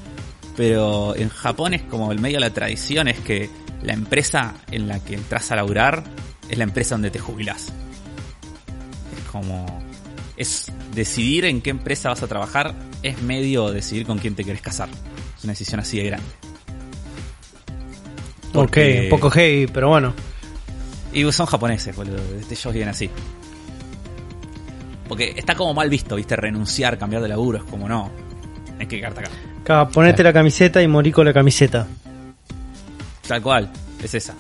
pero 0.57 1.15
en 1.17 1.29
Japón 1.29 1.75
es 1.75 1.83
como 1.83 2.13
el 2.13 2.19
medio 2.19 2.37
de 2.37 2.41
la 2.41 2.51
tradición, 2.51 3.09
es 3.09 3.21
que 3.21 3.49
la 3.83 3.95
empresa 3.95 4.55
en 4.71 4.89
la 4.89 4.99
que 5.01 5.15
entras 5.15 5.51
a 5.51 5.57
laburar 5.57 6.05
es 6.53 6.59
la 6.59 6.65
empresa 6.65 6.95
donde 6.95 7.11
te 7.11 7.19
jubilás. 7.19 7.73
como 9.33 9.83
es 10.37 10.71
decidir 10.95 11.47
en 11.47 11.63
qué 11.63 11.71
empresa 11.71 12.11
vas 12.11 12.23
a 12.23 12.27
trabajar, 12.27 12.75
es 13.03 13.23
medio 13.23 13.71
decidir 13.71 14.07
con 14.07 14.19
quién 14.19 14.35
te 14.35 14.45
querés 14.45 14.61
casar. 14.61 14.91
Es 15.37 15.45
una 15.45 15.55
decisión 15.55 15.81
así 15.81 15.97
de 15.97 16.05
grande. 16.05 16.27
ok, 18.53 18.77
un 19.05 19.09
poco 19.09 19.31
heavy, 19.31 19.67
pero 19.67 19.89
bueno. 19.89 20.13
Y 21.15 21.31
son 21.33 21.47
japoneses, 21.47 21.97
boludo. 21.97 22.19
Ellos 22.51 22.73
viven 22.73 22.89
así. 22.89 23.09
Porque 25.09 25.33
está 25.35 25.55
como 25.55 25.73
mal 25.73 25.89
visto, 25.89 26.17
¿viste? 26.17 26.37
Renunciar, 26.37 26.99
cambiar 26.99 27.23
de 27.23 27.29
laburo. 27.29 27.59
Es 27.59 27.65
como 27.65 27.89
no. 27.89 28.11
Hay 28.79 28.87
que 28.87 28.99
quedarte 28.99 29.23
acá. 29.65 29.89
ponete 29.89 30.23
la 30.23 30.35
camiseta 30.35 30.83
y 30.83 30.89
morí 30.89 31.13
con 31.13 31.25
la 31.25 31.33
camiseta. 31.33 31.87
Tal 33.27 33.41
cual, 33.41 33.71
es 34.03 34.15
esa. 34.15 34.35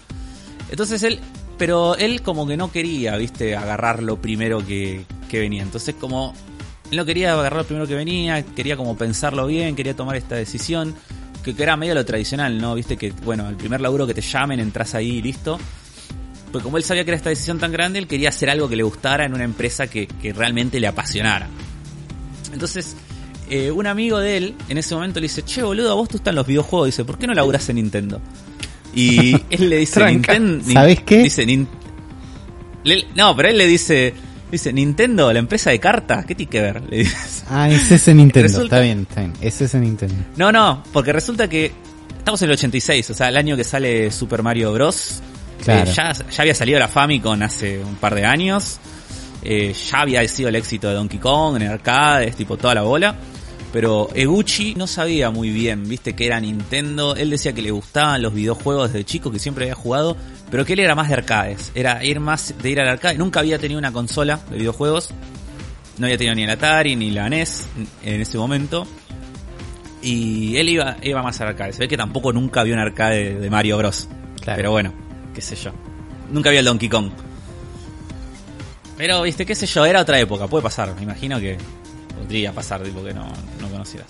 Entonces 0.70 1.02
él. 1.04 1.18
Pero 1.62 1.94
él 1.94 2.22
como 2.22 2.44
que 2.44 2.56
no 2.56 2.72
quería, 2.72 3.16
¿viste? 3.16 3.54
Agarrar 3.54 4.02
lo 4.02 4.20
primero 4.20 4.66
que, 4.66 5.04
que 5.30 5.38
venía. 5.38 5.62
Entonces 5.62 5.94
como. 5.94 6.34
Él 6.90 6.96
no 6.96 7.04
quería 7.04 7.34
agarrar 7.34 7.58
lo 7.58 7.64
primero 7.64 7.86
que 7.86 7.94
venía, 7.94 8.44
quería 8.44 8.76
como 8.76 8.96
pensarlo 8.96 9.46
bien, 9.46 9.76
quería 9.76 9.94
tomar 9.94 10.16
esta 10.16 10.34
decisión. 10.34 10.92
Que, 11.44 11.54
que 11.54 11.62
era 11.62 11.76
medio 11.76 11.94
lo 11.94 12.04
tradicional, 12.04 12.60
¿no? 12.60 12.74
Viste 12.74 12.96
que, 12.96 13.12
bueno, 13.12 13.48
el 13.48 13.54
primer 13.54 13.80
laburo 13.80 14.08
que 14.08 14.12
te 14.12 14.22
llamen, 14.22 14.58
entras 14.58 14.96
ahí 14.96 15.18
y 15.18 15.22
listo. 15.22 15.56
Porque 16.50 16.64
como 16.64 16.78
él 16.78 16.82
sabía 16.82 17.04
que 17.04 17.12
era 17.12 17.16
esta 17.16 17.30
decisión 17.30 17.60
tan 17.60 17.70
grande, 17.70 18.00
él 18.00 18.08
quería 18.08 18.30
hacer 18.30 18.50
algo 18.50 18.68
que 18.68 18.74
le 18.74 18.82
gustara 18.82 19.24
en 19.24 19.32
una 19.32 19.44
empresa 19.44 19.86
que, 19.86 20.08
realmente 20.34 20.80
le 20.80 20.88
apasionara. 20.88 21.46
Entonces, 22.52 22.96
eh, 23.48 23.70
un 23.70 23.86
amigo 23.86 24.18
de 24.18 24.36
él 24.36 24.54
en 24.68 24.78
ese 24.78 24.96
momento 24.96 25.20
le 25.20 25.26
dice, 25.26 25.44
che, 25.44 25.62
boludo, 25.62 25.94
vos 25.94 26.08
tú 26.08 26.16
estás 26.16 26.32
en 26.32 26.36
los 26.38 26.46
videojuegos. 26.48 26.86
Dice, 26.86 27.04
¿por 27.04 27.18
qué 27.18 27.28
no 27.28 27.34
laburas 27.34 27.68
en 27.68 27.76
Nintendo? 27.76 28.20
Y 28.94 29.34
él 29.50 29.70
le 29.70 29.78
dice, 29.78 30.04
Nintendo... 30.04 30.64
¿Sabes 30.72 31.00
qué? 31.02 31.22
Dice, 31.22 31.46
no, 33.14 33.36
pero 33.36 33.48
él 33.48 33.58
le 33.58 33.66
dice, 33.66 34.14
dice, 34.50 34.72
Nintendo, 34.72 35.32
la 35.32 35.38
empresa 35.38 35.70
de 35.70 35.78
cartas, 35.78 36.26
¿qué 36.26 36.34
tiene 36.34 36.50
que 36.50 36.60
ver? 36.60 36.82
Le 36.88 36.98
dice. 36.98 37.44
Ah, 37.48 37.68
es 37.70 37.90
ese 37.90 38.14
Nintendo, 38.14 38.62
está 38.62 38.80
bien, 38.80 39.06
está 39.08 39.20
bien, 39.20 39.32
es 39.40 39.60
ese 39.60 39.78
Nintendo. 39.78 40.14
No, 40.36 40.52
no, 40.52 40.82
porque 40.92 41.12
resulta 41.12 41.48
que 41.48 41.72
estamos 42.18 42.40
en 42.42 42.48
el 42.48 42.54
86, 42.54 43.10
o 43.10 43.14
sea, 43.14 43.28
el 43.28 43.36
año 43.36 43.56
que 43.56 43.64
sale 43.64 44.10
Super 44.10 44.42
Mario 44.42 44.72
Bros. 44.72 45.22
Eh, 45.66 45.84
ya, 45.94 46.12
había 46.38 46.54
salido 46.54 46.78
la 46.80 46.88
Famicom 46.88 47.40
hace 47.42 47.78
un 47.78 47.94
par 47.96 48.14
de 48.14 48.24
años. 48.24 48.78
Eh, 49.44 49.72
ya 49.72 50.00
había 50.00 50.26
sido 50.28 50.48
el 50.48 50.56
éxito 50.56 50.88
de 50.88 50.94
Donkey 50.94 51.18
Kong 51.18 51.56
en 51.56 51.62
el 51.62 51.68
arcade, 51.72 52.30
tipo 52.32 52.56
toda 52.56 52.74
la 52.74 52.82
bola. 52.82 53.16
Pero 53.72 54.10
Eguchi 54.14 54.74
no 54.74 54.86
sabía 54.86 55.30
muy 55.30 55.48
bien, 55.48 55.88
viste, 55.88 56.14
que 56.14 56.26
era 56.26 56.38
Nintendo. 56.38 57.16
Él 57.16 57.30
decía 57.30 57.54
que 57.54 57.62
le 57.62 57.70
gustaban 57.70 58.20
los 58.20 58.34
videojuegos 58.34 58.92
desde 58.92 59.04
chico, 59.04 59.32
que 59.32 59.38
siempre 59.38 59.64
había 59.64 59.74
jugado, 59.74 60.16
pero 60.50 60.66
que 60.66 60.74
él 60.74 60.80
era 60.80 60.94
más 60.94 61.08
de 61.08 61.14
arcades. 61.14 61.72
Era 61.74 62.04
ir 62.04 62.20
más 62.20 62.54
de 62.62 62.70
ir 62.70 62.80
al 62.80 62.88
arcade. 62.88 63.16
Nunca 63.16 63.40
había 63.40 63.58
tenido 63.58 63.78
una 63.78 63.90
consola 63.90 64.40
de 64.50 64.58
videojuegos. 64.58 65.10
No 65.96 66.06
había 66.06 66.18
tenido 66.18 66.34
ni 66.34 66.42
el 66.42 66.50
Atari 66.50 66.96
ni 66.96 67.10
la 67.10 67.30
NES 67.30 67.66
en 68.04 68.20
ese 68.20 68.36
momento. 68.36 68.86
Y 70.02 70.56
él 70.56 70.68
iba, 70.68 70.98
iba 71.02 71.22
más 71.22 71.40
al 71.40 71.48
arcade. 71.48 71.72
Se 71.72 71.78
ve 71.78 71.88
que 71.88 71.96
tampoco 71.96 72.30
nunca 72.32 72.62
vio 72.64 72.74
un 72.74 72.80
arcade 72.80 73.38
de 73.38 73.50
Mario 73.50 73.78
Bros. 73.78 74.06
Pero 74.44 74.70
bueno, 74.70 74.92
qué 75.34 75.40
sé 75.40 75.56
yo. 75.56 75.72
Nunca 76.30 76.50
vi 76.50 76.58
el 76.58 76.64
Donkey 76.66 76.90
Kong. 76.90 77.10
Pero, 78.98 79.22
viste, 79.22 79.46
qué 79.46 79.54
sé 79.54 79.66
yo, 79.66 79.86
era 79.86 80.00
otra 80.00 80.20
época, 80.20 80.46
puede 80.46 80.62
pasar. 80.62 80.94
Me 80.94 81.02
imagino 81.02 81.40
que 81.40 81.56
podría 82.22 82.52
pasar, 82.52 82.82
tipo 82.82 83.02
que 83.02 83.12
no, 83.12 83.26
no 83.60 83.68
conocieras. 83.68 84.08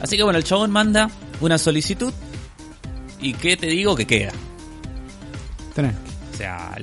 Así 0.00 0.16
que 0.16 0.22
bueno, 0.22 0.38
el 0.38 0.44
chabón 0.44 0.70
manda 0.70 1.10
una 1.40 1.58
solicitud. 1.58 2.12
¿Y 3.20 3.32
qué 3.34 3.56
te 3.56 3.66
digo 3.66 3.96
que 3.96 4.06
queda? 4.06 4.32
O 6.32 6.36
sea, 6.36 6.76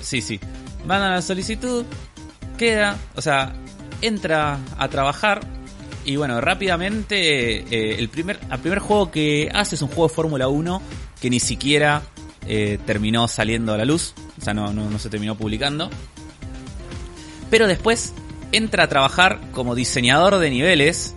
sí, 0.00 0.20
sí. 0.20 0.40
Manda 0.86 1.10
la 1.10 1.22
solicitud, 1.22 1.84
queda, 2.58 2.96
o 3.16 3.22
sea, 3.22 3.54
entra 4.00 4.58
a 4.76 4.88
trabajar. 4.88 5.40
Y 6.04 6.16
bueno, 6.16 6.40
rápidamente, 6.40 7.60
eh, 7.60 7.98
el, 7.98 8.08
primer, 8.08 8.38
el 8.50 8.58
primer 8.58 8.78
juego 8.80 9.10
que 9.10 9.50
hace 9.52 9.76
es 9.76 9.82
un 9.82 9.88
juego 9.88 10.08
de 10.08 10.14
Fórmula 10.14 10.48
1 10.48 10.82
que 11.20 11.30
ni 11.30 11.40
siquiera 11.40 12.02
eh, 12.46 12.78
terminó 12.84 13.26
saliendo 13.26 13.72
a 13.72 13.78
la 13.78 13.84
luz, 13.84 14.12
o 14.38 14.44
sea, 14.44 14.52
no, 14.52 14.72
no, 14.72 14.98
se 14.98 15.08
terminó 15.08 15.34
publicando. 15.36 15.88
Pero 17.50 17.66
después 17.66 18.12
entra 18.56 18.84
a 18.84 18.88
trabajar 18.88 19.40
como 19.52 19.74
diseñador 19.74 20.38
de 20.38 20.50
niveles 20.50 21.14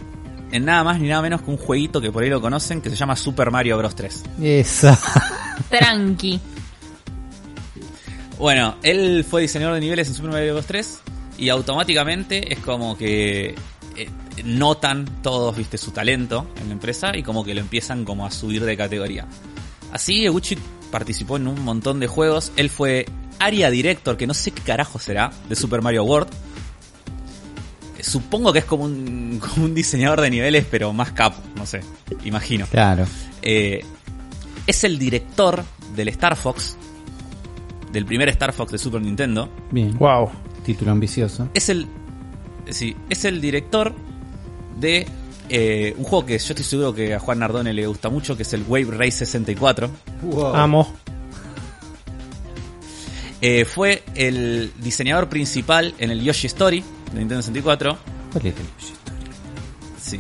en 0.52 0.66
nada 0.66 0.84
más 0.84 1.00
ni 1.00 1.08
nada 1.08 1.22
menos 1.22 1.42
que 1.42 1.52
un 1.52 1.58
jueguito 1.58 2.00
que 2.02 2.12
por 2.12 2.24
ahí 2.24 2.30
lo 2.30 2.42
conocen 2.42 2.82
que 2.82 2.90
se 2.90 2.96
llama 2.96 3.16
Super 3.16 3.52
Mario 3.52 3.78
Bros. 3.78 3.96
3. 3.96 4.24
Esa. 4.42 5.00
Tranqui. 5.70 6.40
Bueno, 8.40 8.76
él 8.84 9.26
fue 9.28 9.42
diseñador 9.42 9.76
de 9.76 9.82
niveles 9.82 10.08
en 10.08 10.14
Super 10.14 10.32
Mario 10.32 10.54
Bros. 10.54 10.66
3 10.66 11.00
y 11.38 11.50
automáticamente 11.50 12.54
es 12.54 12.60
como 12.60 12.98
que 12.98 13.56
eh, 13.96 14.10
notan 14.44 15.06
todos, 15.22 15.56
viste, 15.56 15.78
su 15.78 15.92
talento 15.92 16.48
en 16.62 16.68
la 16.68 16.74
empresa 16.74 17.16
y 17.16 17.24
como 17.24 17.44
que 17.44 17.54
lo 17.54 17.62
empiezan 17.62 18.06
como 18.06 18.26
a 18.26 18.32
subir 18.32 18.64
de 18.64 18.78
categoría. 18.78 19.26
Así, 19.92 20.26
Eguchi 20.26 20.58
participó 20.92 21.38
en 21.38 21.48
un 21.48 21.64
montón 21.64 22.00
de 22.00 22.08
juegos. 22.08 22.52
Él 22.56 22.70
fue 22.70 23.06
área 23.40 23.70
director, 23.70 24.18
que 24.18 24.28
no 24.28 24.34
sé 24.34 24.52
qué 24.52 24.62
carajo 24.62 25.00
será, 25.00 25.32
de 25.50 25.56
Super 25.56 25.82
Mario 25.82 26.04
World. 26.04 26.30
Supongo 28.02 28.54
que 28.54 28.60
es 28.60 28.66
como 28.66 28.86
un, 28.86 29.40
como 29.54 29.66
un 29.66 29.76
diseñador 29.76 30.22
de 30.22 30.30
niveles, 30.30 30.66
pero 30.70 30.94
más 30.94 31.12
capo, 31.12 31.42
no 31.56 31.66
sé, 31.66 31.82
imagino. 32.24 32.66
Claro. 32.68 33.06
Eh, 33.42 33.84
es 34.66 34.84
el 34.84 35.00
director 35.00 35.64
del 35.96 36.08
Star 36.10 36.36
Fox, 36.36 36.78
del 37.92 38.06
primer 38.06 38.30
Star 38.30 38.54
Fox 38.54 38.72
de 38.72 38.78
Super 38.78 39.02
Nintendo. 39.02 39.50
Bien. 39.72 39.98
Wow. 39.98 40.30
Título 40.66 40.92
ambicioso. 40.92 41.50
Es 41.54 41.70
el, 41.70 41.88
sí, 42.70 42.96
es 43.10 43.24
el 43.26 43.40
director 43.40 43.94
de 44.80 45.08
eh, 45.50 45.96
un 45.98 46.04
juego 46.04 46.26
que 46.26 46.38
yo 46.38 46.54
estoy 46.54 46.66
seguro 46.66 46.94
que 46.94 47.14
a 47.14 47.20
Juan 47.20 47.40
Nardone 47.40 47.74
le 47.74 47.88
gusta 47.88 48.10
mucho, 48.10 48.36
que 48.36 48.44
es 48.44 48.54
el 48.54 48.64
Wave 48.68 48.92
Race 48.92 49.26
64. 49.26 49.90
Amo. 50.54 50.94
Eh, 53.40 53.66
fue 53.66 54.04
el 54.16 54.72
diseñador 54.82 55.30
principal 55.30 55.94
en 56.00 56.10
el 56.10 56.22
Yoshi 56.22 56.48
Story 56.48 56.84
de 57.12 57.20
Nintendo 57.20 57.42
64. 57.42 57.98
¿Cuál 58.32 58.46
es 58.46 58.56
el 58.56 58.64
Yoshi 58.64 58.94
Story? 58.94 59.18
Sí. 60.02 60.18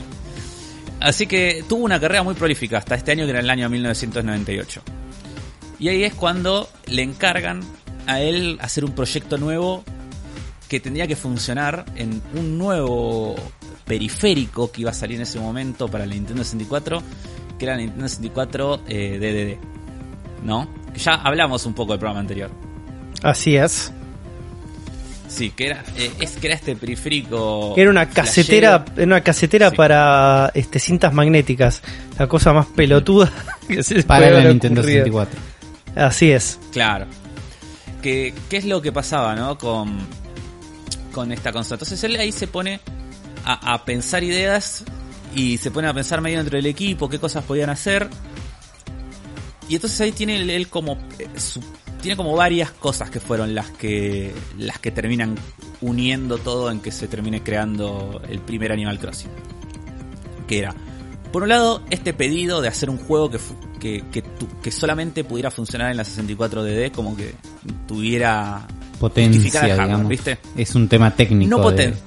Así 0.99 1.27
que 1.27 1.63
tuvo 1.67 1.83
una 1.85 1.99
carrera 1.99 2.23
muy 2.23 2.33
prolífica 2.33 2.79
hasta 2.79 2.95
este 2.95 3.11
año, 3.11 3.25
que 3.25 3.31
era 3.31 3.39
el 3.39 3.49
año 3.49 3.69
1998. 3.69 4.81
Y 5.79 5.89
ahí 5.89 6.03
es 6.03 6.13
cuando 6.13 6.69
le 6.88 7.03
encargan 7.03 7.61
a 8.07 8.19
él 8.21 8.57
hacer 8.61 8.83
un 8.83 8.93
proyecto 8.93 9.38
nuevo 9.38 9.83
que 10.67 10.79
tendría 10.79 11.07
que 11.07 11.15
funcionar 11.15 11.85
en 11.95 12.21
un 12.33 12.57
nuevo 12.57 13.35
periférico 13.85 14.71
que 14.71 14.81
iba 14.81 14.91
a 14.91 14.93
salir 14.93 15.17
en 15.17 15.23
ese 15.23 15.39
momento 15.39 15.88
para 15.88 16.05
la 16.05 16.13
Nintendo 16.13 16.43
64, 16.43 17.01
que 17.57 17.65
era 17.65 17.75
la 17.75 17.81
Nintendo 17.81 18.07
64 18.07 18.81
eh, 18.88 19.57
DDD. 19.59 20.45
¿No? 20.45 20.67
Ya 20.95 21.15
hablamos 21.15 21.65
un 21.65 21.73
poco 21.73 21.93
del 21.93 21.99
programa 21.99 22.19
anterior. 22.19 22.49
Así 23.23 23.55
es. 23.55 23.91
Sí, 25.38 25.51
que 25.51 25.67
era, 25.67 25.83
eh, 25.97 26.11
es 26.19 26.31
que 26.31 26.47
era 26.47 26.55
este 26.55 26.75
periférico. 26.75 27.75
Era 27.77 27.91
una 27.91 28.09
casetera, 28.09 28.83
era 28.95 29.05
una 29.05 29.21
casetera 29.21 29.69
para 29.69 30.51
este 30.55 30.79
cintas 30.79 31.13
magnéticas. 31.13 31.83
La 32.17 32.27
cosa 32.27 32.53
más 32.53 32.65
pelotuda 32.65 33.31
que 33.67 33.83
se 33.83 34.01
para 34.01 34.31
la 34.31 34.49
Nintendo 34.49 34.81
64. 34.81 35.39
Así 35.95 36.31
es. 36.31 36.59
Claro. 36.71 37.05
¿Qué, 38.01 38.33
¿Qué 38.49 38.57
es 38.57 38.65
lo 38.65 38.81
que 38.81 38.91
pasaba, 38.91 39.35
no? 39.35 39.59
Con, 39.59 39.99
con 41.11 41.31
esta 41.31 41.51
consola. 41.51 41.75
Entonces 41.75 42.03
él 42.03 42.15
ahí 42.15 42.31
se 42.31 42.47
pone 42.47 42.79
a, 43.43 43.85
pensar 43.85 44.23
ideas 44.23 44.83
y 45.35 45.57
se 45.57 45.69
pone 45.69 45.88
a 45.88 45.93
pensar 45.93 46.19
medio 46.19 46.38
dentro 46.38 46.57
del 46.57 46.65
equipo, 46.65 47.09
qué 47.09 47.19
cosas 47.19 47.43
podían 47.43 47.69
hacer. 47.69 48.09
Y 49.69 49.75
entonces 49.75 50.01
ahí 50.01 50.11
tiene 50.11 50.55
él, 50.55 50.67
como 50.67 50.93
eh, 51.19 51.27
tiene 52.01 52.15
como 52.15 52.35
varias 52.35 52.71
cosas 52.71 53.09
que 53.09 53.19
fueron 53.19 53.55
las 53.55 53.69
que 53.71 54.33
las 54.57 54.79
que 54.79 54.91
terminan 54.91 55.35
uniendo 55.81 56.37
todo 56.37 56.71
en 56.71 56.79
que 56.79 56.91
se 56.91 57.07
termine 57.07 57.43
creando 57.43 58.21
el 58.29 58.39
primer 58.39 58.71
Animal 58.71 58.99
Crossing. 58.99 59.31
Que 60.47 60.59
era, 60.59 60.73
por 61.31 61.43
un 61.43 61.49
lado, 61.49 61.81
este 61.89 62.13
pedido 62.13 62.61
de 62.61 62.69
hacer 62.69 62.89
un 62.89 62.97
juego 62.97 63.29
que, 63.29 63.39
que, 63.79 64.23
que, 64.61 64.71
solamente 64.71 65.23
pudiera 65.23 65.51
funcionar 65.51 65.91
en 65.91 65.97
la 65.97 66.03
64DD, 66.03 66.91
como 66.91 67.15
que 67.17 67.33
tuviera 67.87 68.65
potencia, 68.99 69.63
digamos. 69.63 70.07
¿viste? 70.07 70.37
Es 70.55 70.73
un 70.75 70.87
tema 70.87 71.13
técnico. 71.13 71.49
No, 71.49 71.61
potente 71.61 71.97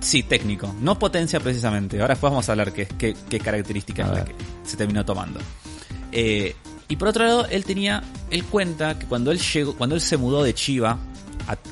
Sí, 0.00 0.22
técnico. 0.22 0.74
No 0.80 0.98
potencia 0.98 1.40
precisamente. 1.40 2.00
Ahora 2.00 2.14
después 2.14 2.30
vamos 2.30 2.48
a 2.48 2.52
hablar 2.52 2.72
qué, 2.72 2.86
qué, 2.86 3.16
qué 3.28 3.40
características 3.40 4.10
la 4.10 4.24
que 4.24 4.34
se 4.64 4.76
terminó 4.76 5.04
tomando. 5.04 5.40
Eh, 6.12 6.54
y 6.88 6.96
por 6.96 7.08
otro 7.08 7.24
lado, 7.24 7.46
él 7.46 7.64
tenía, 7.64 8.02
él 8.30 8.44
cuenta 8.44 8.98
que 8.98 9.06
cuando 9.06 9.30
él 9.30 9.38
llegó, 9.38 9.74
cuando 9.74 9.94
él 9.94 10.00
se 10.00 10.16
mudó 10.16 10.42
de 10.42 10.54
Chiba 10.54 10.98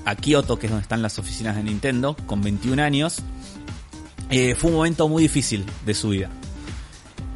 a, 0.04 0.14
Kioto, 0.14 0.58
que 0.58 0.66
es 0.66 0.70
donde 0.70 0.82
están 0.82 1.02
las 1.02 1.18
oficinas 1.18 1.56
de 1.56 1.62
Nintendo, 1.62 2.16
con 2.26 2.42
21 2.42 2.82
años, 2.82 3.18
eh, 4.30 4.54
fue 4.54 4.70
un 4.70 4.76
momento 4.76 5.08
muy 5.08 5.22
difícil 5.22 5.64
de 5.84 5.94
su 5.94 6.10
vida. 6.10 6.30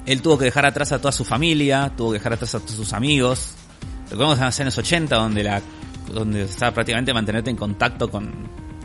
Él 0.07 0.23
tuvo 0.23 0.39
que 0.39 0.47
dejar 0.47 0.67
atrás 0.67 0.93
a 0.93 0.99
toda 0.99 1.13
su 1.13 1.25
familia, 1.25 1.93
tuvo 1.97 2.13
que 2.13 2.19
dejar 2.19 2.35
atrás 2.35 2.55
a 2.55 2.61
todos 2.61 2.77
sus 2.77 2.93
amigos. 2.93 3.55
Recordemos 4.11 4.39
en 4.39 4.45
los 4.45 4.61
años 4.61 4.79
80, 4.79 5.17
donde 5.17 5.45
la, 5.45 5.63
donde 6.13 6.43
estaba 6.43 6.73
prácticamente 6.73 7.13
mantenerte 7.13 7.51
en 7.51 7.57
contacto 7.57 8.11
con, 8.11 8.33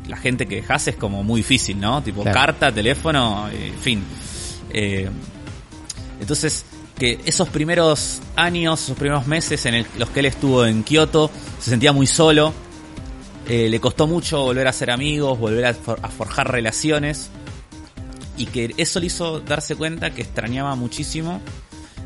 la 0.07 0.17
gente 0.17 0.45
que 0.45 0.57
dejas 0.57 0.87
es 0.87 0.95
como 0.95 1.23
muy 1.23 1.39
difícil, 1.39 1.79
¿no? 1.79 2.01
Tipo 2.01 2.23
carta, 2.23 2.71
teléfono, 2.71 3.49
en 3.49 3.73
fin. 3.75 4.03
Eh, 4.71 5.09
entonces, 6.19 6.65
que 6.97 7.19
esos 7.25 7.49
primeros 7.49 8.21
años, 8.35 8.83
esos 8.83 8.97
primeros 8.97 9.27
meses 9.27 9.65
en 9.65 9.85
los 9.97 10.09
que 10.09 10.21
él 10.21 10.27
estuvo 10.27 10.65
en 10.65 10.83
Kioto, 10.83 11.29
se 11.59 11.69
sentía 11.71 11.91
muy 11.91 12.07
solo, 12.07 12.53
eh, 13.47 13.69
le 13.69 13.79
costó 13.79 14.07
mucho 14.07 14.43
volver 14.43 14.67
a 14.67 14.73
ser 14.73 14.91
amigos, 14.91 15.37
volver 15.37 15.65
a, 15.65 15.73
forjar 15.73 16.51
relaciones, 16.51 17.29
y 18.37 18.47
que 18.47 18.73
eso 18.77 18.99
le 18.99 19.07
hizo 19.07 19.39
darse 19.39 19.75
cuenta 19.75 20.11
que 20.11 20.21
extrañaba 20.21 20.75
muchísimo 20.75 21.41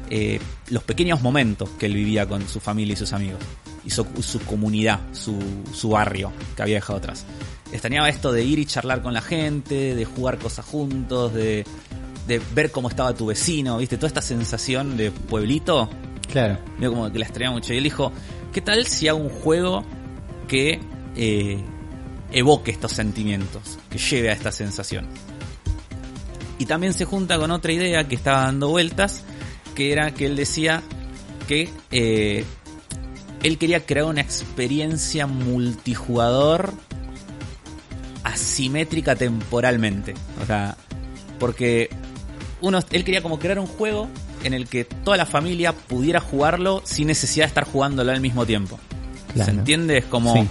eh, 0.10 0.40
los 0.70 0.84
pequeños 0.84 1.22
momentos 1.22 1.70
que 1.80 1.86
él 1.86 1.94
vivía 1.94 2.28
con 2.28 2.48
su 2.48 2.60
familia 2.60 2.94
y 2.94 2.98
sus 2.98 3.14
amigos, 3.14 3.40
y 3.86 3.92
su, 3.92 4.06
comunidad, 4.46 5.00
su, 5.14 5.40
su 5.74 5.90
barrio 5.90 6.32
que 6.56 6.62
había 6.64 6.76
dejado 6.76 6.98
atrás. 6.98 7.26
Extrañaba 7.72 8.10
esto 8.10 8.32
de 8.32 8.44
ir 8.44 8.58
y 8.58 8.66
charlar 8.66 9.04
con 9.04 9.14
la 9.14 9.22
gente, 9.22 9.96
de 9.96 10.06
jugar 10.06 10.40
cosas 10.40 10.66
juntos, 10.66 11.34
de 11.34 11.64
de 12.30 12.40
ver 12.54 12.72
cómo 12.72 12.90
estaba 12.90 13.14
tu 13.14 13.26
vecino, 13.26 13.80
¿viste? 13.80 13.98
Toda 13.98 14.08
esta 14.08 14.22
sensación 14.22 14.96
de 14.96 15.12
pueblito. 15.12 15.90
Claro. 16.32 16.60
Medio 16.78 16.92
como 16.92 17.12
que 17.12 17.18
la 17.18 17.26
extrañaba 17.26 17.56
mucho. 17.56 17.74
Y 17.74 17.78
él 17.78 17.84
dijo, 17.84 18.12
¿qué 18.54 18.62
tal 18.62 18.86
si 18.86 19.08
hago 19.08 19.20
un 19.20 19.30
juego 19.30 19.84
que 20.48 20.80
eh, 21.16 21.60
evoque 22.32 22.70
estos 22.70 22.94
sentimientos, 22.94 23.80
que 23.90 23.98
lleve 23.98 24.30
a 24.30 24.34
esta 24.34 24.52
sensación? 24.52 25.08
Y 26.60 26.66
también 26.66 26.94
se 26.94 27.06
junta 27.06 27.40
con 27.40 27.50
otra 27.50 27.72
idea 27.72 28.08
que 28.08 28.16
estaba 28.16 28.42
dando 28.44 28.70
vueltas, 28.70 29.24
que 29.74 29.92
era 29.92 30.14
que 30.14 30.28
él 30.28 30.36
decía 30.36 30.84
que 31.48 31.70
eh, 31.90 32.46
él 33.42 33.58
quería 33.58 33.86
crear 33.88 34.06
una 34.06 34.22
experiencia 34.22 35.26
multijugador 35.26 36.74
asimétrica 38.24 39.16
temporalmente. 39.16 40.14
O 40.44 40.46
sea, 40.46 40.78
porque 41.40 41.90
uno, 42.62 42.80
él 42.92 43.04
quería 43.04 43.22
como 43.22 43.40
crear 43.40 43.60
un 43.60 43.68
juego 43.68 44.08
en 44.44 44.54
el 44.54 44.68
que 44.68 44.86
toda 44.86 45.18
la 45.18 45.26
familia 45.26 45.74
pudiera 45.74 46.20
jugarlo 46.20 46.82
sin 46.84 47.08
necesidad 47.08 47.46
de 47.46 47.50
estar 47.50 47.66
jugándolo 47.66 48.12
al 48.12 48.22
mismo 48.22 48.46
tiempo. 48.46 48.80
¿Se 49.36 49.52
entiende? 49.52 49.98
Es 49.98 50.06
como... 50.06 50.48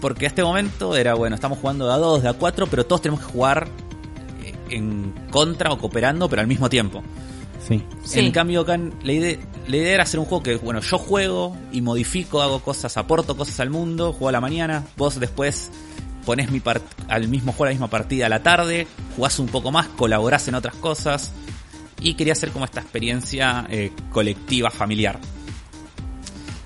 Porque 0.00 0.26
a 0.26 0.28
este 0.28 0.42
momento 0.42 0.96
era, 0.96 1.14
bueno, 1.14 1.34
estamos 1.34 1.58
jugando 1.58 1.86
de 1.86 1.94
a 1.94 1.96
dos, 1.96 2.22
de 2.22 2.28
a 2.28 2.34
cuatro, 2.34 2.66
pero 2.66 2.84
todos 2.84 3.00
tenemos 3.00 3.24
que 3.24 3.32
jugar 3.32 3.68
eh, 4.42 4.54
en 4.68 5.14
contra 5.30 5.72
o 5.72 5.78
cooperando, 5.78 6.28
pero 6.28 6.42
al 6.42 6.46
mismo 6.46 6.68
tiempo. 6.68 7.02
Sí. 7.66 7.82
En 8.12 8.30
cambio, 8.30 8.60
acá 8.62 8.78
la 9.02 9.12
idea, 9.12 9.38
la 9.66 9.76
idea 9.76 9.94
era 9.94 10.02
hacer 10.02 10.20
un 10.20 10.26
juego 10.26 10.42
que, 10.42 10.56
bueno, 10.56 10.80
yo 10.80 10.98
juego 10.98 11.56
y 11.72 11.80
modifico, 11.80 12.42
hago 12.42 12.60
cosas, 12.60 12.98
aporto 12.98 13.34
cosas 13.34 13.58
al 13.60 13.70
mundo, 13.70 14.12
juego 14.12 14.28
a 14.28 14.32
la 14.32 14.42
mañana, 14.42 14.84
vos 14.98 15.18
después 15.18 15.70
pones 16.24 16.50
mi 16.50 16.60
al 17.08 17.28
mismo 17.28 17.52
juego 17.52 17.66
la 17.66 17.70
misma 17.70 17.88
partida 17.88 18.26
a 18.26 18.28
la 18.28 18.42
tarde, 18.42 18.86
jugás 19.16 19.38
un 19.38 19.46
poco 19.46 19.70
más, 19.70 19.88
colaborás 19.88 20.48
en 20.48 20.54
otras 20.54 20.74
cosas 20.74 21.32
y 22.00 22.14
quería 22.14 22.32
hacer 22.32 22.50
como 22.50 22.64
esta 22.64 22.80
experiencia 22.80 23.66
eh, 23.70 23.92
colectiva 24.10 24.70
familiar. 24.70 25.18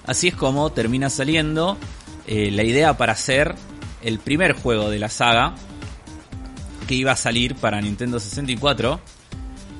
Así 0.06 0.28
es 0.28 0.34
como 0.34 0.70
termina 0.70 1.10
saliendo 1.10 1.76
eh, 2.26 2.50
la 2.50 2.62
idea 2.62 2.96
para 2.96 3.12
hacer 3.12 3.54
el 4.02 4.18
primer 4.18 4.52
juego 4.52 4.90
de 4.90 4.98
la 4.98 5.08
saga 5.08 5.54
que 6.86 6.94
iba 6.94 7.12
a 7.12 7.16
salir 7.16 7.54
para 7.54 7.80
Nintendo 7.80 8.18
64 8.18 9.00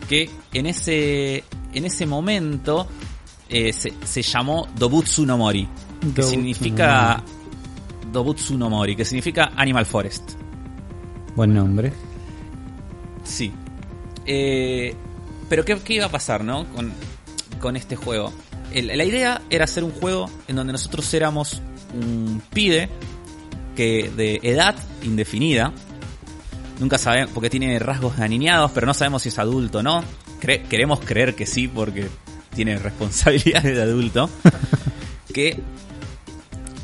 que 0.09 0.31
en 0.53 0.67
ese 0.67 1.45
en 1.73 1.85
ese 1.85 2.07
momento 2.07 2.87
eh, 3.49 3.73
se, 3.73 3.95
se, 4.05 4.23
llamó 4.23 4.69
Dobutsu 4.77 5.25
no 5.25 5.39
Mori 5.39 5.69
que 6.15 6.23
significa 6.23 7.23
Dobutsu 8.13 8.57
no 8.57 8.71
Mori, 8.71 8.97
que 8.97 9.05
significa 9.05 9.53
Animal 9.57 9.87
Forest. 9.87 10.33
Buen 11.35 11.55
nombre. 11.55 11.93
Sí. 13.25 13.53
Eh, 14.27 14.95
pero 15.49 15.65
¿qué, 15.65 15.81
iba 15.89 16.07
a 16.07 16.11
pasar, 16.11 16.45
no? 16.45 16.67
Con, 17.61 17.77
este 17.77 17.97
juego. 17.97 18.33
la 18.73 19.05
idea 19.05 19.43
era 19.51 19.65
hacer 19.65 19.85
un 19.85 19.93
juego 19.93 20.31
en 20.47 20.57
donde 20.57 20.73
nosotros 20.73 21.13
éramos 21.13 21.61
un 21.95 22.43
pibe 22.53 22.89
que 23.77 24.11
de 24.15 24.41
edad 24.43 24.75
indefinida. 25.03 25.73
Nunca 26.81 26.99
sabemos, 26.99 27.31
porque 27.33 27.51
tiene 27.51 27.79
rasgos 27.79 28.19
aniñados, 28.19 28.71
pero 28.73 28.87
no 28.87 28.95
sabemos 28.95 29.23
si 29.23 29.31
es 29.31 29.39
adulto 29.39 29.79
o 29.79 29.83
no. 29.83 30.05
queremos 30.41 31.01
creer 31.01 31.35
que 31.35 31.47
sí, 31.47 31.69
porque 31.69 32.09
tiene 32.55 32.79
responsabilidades 32.81 33.77
de 33.77 33.83
adulto. 33.83 34.29
que 35.33 35.61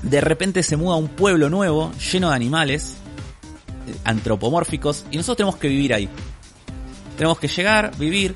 de 0.05 0.21
repente 0.21 0.63
se 0.63 0.77
muda 0.77 0.95
a 0.95 0.99
un 0.99 1.09
pueblo 1.09 1.51
nuevo, 1.51 1.93
lleno 2.13 2.31
de 2.31 2.37
animales, 2.37 2.97
eh, 3.89 3.95
antropomórficos, 4.05 5.05
y 5.11 5.17
nosotros 5.17 5.39
tenemos 5.39 5.57
que 5.57 5.69
vivir 5.69 5.95
ahí. 5.95 6.09
Tenemos 7.17 7.39
que 7.39 7.49
llegar, 7.49 7.97
vivir. 7.99 8.35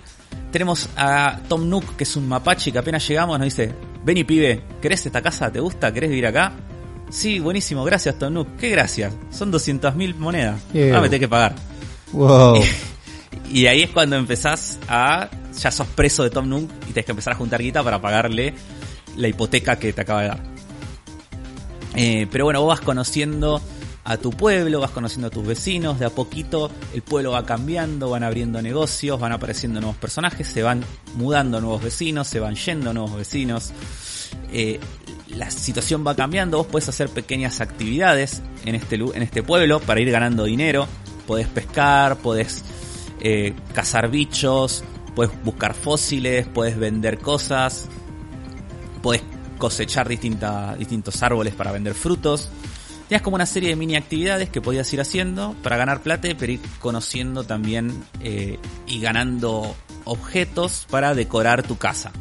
Tenemos 0.51 0.89
a 0.97 1.41
Tom 1.49 1.69
Nook, 1.69 1.97
que 1.97 2.05
es 2.05 2.17
un 2.17 2.27
mapache, 2.27 2.73
que 2.73 2.79
apenas 2.79 3.07
llegamos 3.07 3.39
nos 3.39 3.45
dice, 3.45 3.75
ven 4.03 4.17
y 4.17 4.25
pibe, 4.25 4.63
¿querés 4.81 5.05
esta 5.05 5.21
casa? 5.21 5.53
¿Te 5.53 5.61
gusta? 5.61 5.93
¿Querés 5.93 6.09
vivir 6.09 6.27
acá? 6.27 6.53
Sí, 7.11 7.39
buenísimo, 7.39 7.85
gracias 7.85 8.19
Tom 8.19 8.33
Nook. 8.33 8.57
¿Qué 8.57 8.71
gracias? 8.71 9.13
Son 9.31 9.51
200 9.51 9.95
mil 9.95 10.15
monedas. 10.15 10.61
Ahora 10.75 11.03
me 11.03 11.09
tenés 11.09 11.21
que 11.21 11.29
pagar. 11.29 11.55
Wow. 12.13 12.63
Y, 13.51 13.67
ahí 13.67 13.83
es 13.83 13.91
cuando 13.91 14.17
empezás 14.17 14.79
a... 14.89 15.31
Ya 15.59 15.71
sos 15.71 15.87
preso 15.89 16.23
de 16.23 16.29
Tom 16.29 16.49
Nook 16.49 16.71
y 16.83 16.93
tenés 16.93 17.07
que 17.07 17.13
empezar 17.13 17.33
a 17.33 17.37
juntar 17.37 17.63
guita 17.63 17.83
para 17.83 17.99
pagarle 17.99 18.55
la 19.17 19.27
hipoteca 19.27 19.79
que 19.79 19.93
te 19.93 20.01
acaba 20.03 20.23
de 20.23 20.29
dar. 20.29 20.48
Eh, 21.95 22.27
pero 22.31 22.45
bueno, 22.45 22.61
vos 22.61 22.69
vas 22.69 22.81
conociendo 22.81 23.61
a 24.05 24.17
tu 24.17 24.31
pueblo, 24.31 24.81
vas 24.81 24.91
conociendo 24.91 25.29
a 25.29 25.31
tus 25.31 25.47
vecinos, 25.47 25.99
de 25.99 26.07
a 26.07 26.11
poquito 26.11 26.71
el 26.95 27.03
pueblo 27.03 27.33
va 27.33 27.45
cambiando, 27.45 28.09
van 28.09 28.25
abriendo 28.25 28.63
negocios, 28.63 29.21
van 29.21 29.33
apareciendo 29.33 29.81
nuevos 29.81 29.99
personajes, 29.99 30.49
se 30.49 30.63
van 30.63 30.83
mudando 31.17 31.61
nuevos 31.61 31.83
vecinos, 31.83 32.27
se 32.27 32.41
van 32.41 32.55
yendo 32.55 32.95
nuevos 32.95 33.17
vecinos. 33.17 33.73
Eh, 34.51 34.81
la 35.29 35.51
situación 35.51 36.07
va 36.07 36.17
cambiando, 36.17 36.57
vos 36.57 36.67
puedes 36.67 36.89
hacer 36.89 37.11
pequeñas 37.11 37.61
actividades 37.61 38.43
en 38.65 38.75
este, 38.75 38.97
en 38.97 39.23
este 39.23 39.43
pueblo 39.43 39.79
para 39.79 40.01
ir 40.01 40.11
ganando 40.11 40.45
dinero, 40.45 40.89
podés 41.27 41.49
pescar, 41.49 42.17
podés 42.17 42.65
eh, 43.21 43.55
cazar 43.75 44.11
bichos, 44.11 44.85
puedes 45.15 45.33
buscar 45.45 45.75
fósiles, 45.75 46.47
puedes 46.47 46.79
vender 46.79 47.19
cosas, 47.19 47.89
podés 49.03 49.23
cosechar 49.59 50.09
distintos 50.09 51.23
árboles 51.23 51.55
para 51.55 51.73
vender 51.73 51.95
frutos. 51.95 52.49
Tenías 53.09 53.23
como 53.23 53.37
una 53.37 53.47
serie 53.47 53.71
de 53.71 53.77
mini 53.77 53.97
actividades 53.97 54.51
que 54.51 54.61
podías 54.61 54.93
ir 54.93 55.01
haciendo 55.01 55.55
para 55.63 55.79
ganar 55.79 56.03
plata, 56.03 56.29
pero 56.39 56.53
ir 56.53 56.61
conociendo 56.79 57.43
también 57.43 58.05
eh, 58.21 58.59
y 58.87 59.01
ganando 59.01 59.75
objetos 60.05 60.87
para 60.91 61.15
decorar 61.15 61.63
tu 61.63 61.79
casa. 61.79 62.13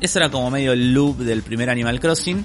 Eso 0.00 0.18
era 0.18 0.30
como 0.30 0.50
medio 0.50 0.72
el 0.72 0.94
loop 0.94 1.18
del 1.18 1.42
primer 1.42 1.68
Animal 1.68 2.00
Crossing. 2.00 2.44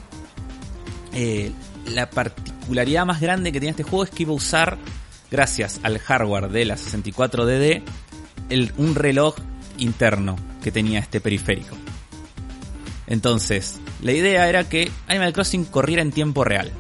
Eh, 1.14 1.52
la 1.88 2.10
particularidad 2.10 3.06
más 3.06 3.22
grande 3.22 3.52
que 3.52 3.60
tenía 3.60 3.72
este 3.72 3.84
juego 3.84 4.04
es 4.04 4.10
que 4.10 4.24
iba 4.24 4.32
a 4.32 4.36
usar, 4.36 4.78
gracias 5.30 5.80
al 5.84 6.00
hardware 6.00 6.50
de 6.50 6.66
la 6.66 6.76
64DD, 6.76 7.82
el, 8.50 8.74
un 8.78 8.96
reloj 8.96 9.36
interno 9.78 10.36
que 10.62 10.72
tenía 10.72 11.00
este 11.00 11.22
periférico. 11.22 11.78
Entonces, 13.12 13.78
la 14.02 14.14
idea 14.14 14.48
era 14.48 14.70
que 14.70 14.90
Animal 15.10 15.34
Crossing 15.34 15.66
corriera 15.66 16.02
en 16.02 16.14
tiempo 16.14 16.46
real. 16.46 16.72